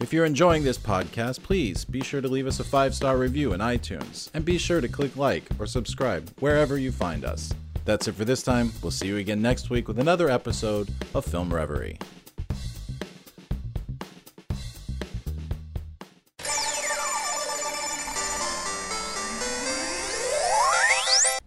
If 0.01 0.12
you're 0.12 0.25
enjoying 0.25 0.62
this 0.62 0.79
podcast, 0.79 1.43
please 1.43 1.85
be 1.85 2.03
sure 2.03 2.20
to 2.20 2.29
leave 2.29 2.47
us 2.47 2.61
a 2.61 2.65
five 2.65 2.95
star 2.95 3.19
review 3.19 3.53
in 3.53 3.59
iTunes 3.61 4.31
and 4.33 4.45
be 4.45 4.57
sure 4.57 4.81
to 4.81 4.87
click 4.87 5.16
like 5.16 5.43
or 5.59 5.66
subscribe 5.66 6.31
wherever 6.39 6.79
you 6.79 6.93
find 6.93 7.25
us. 7.25 7.53
That's 7.85 8.07
it 8.07 8.15
for 8.15 8.25
this 8.25 8.45
time. 8.45 8.73
We'll 8.81 8.93
see 8.93 9.09
you 9.09 9.16
again 9.16 9.43
next 9.43 9.70
week 9.70 9.89
with 9.89 9.99
another 9.99 10.31
episode 10.31 10.89
of 11.15 11.25
Film 11.25 11.53
Reverie. 11.53 11.99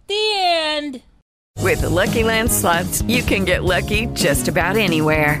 The 0.08 0.32
end. 0.36 1.02
With 1.62 1.80
the 1.80 1.88
Lucky 1.88 2.22
Land 2.22 2.52
slots, 2.52 3.00
you 3.02 3.22
can 3.22 3.46
get 3.46 3.64
lucky 3.64 4.06
just 4.08 4.48
about 4.48 4.76
anywhere. 4.76 5.40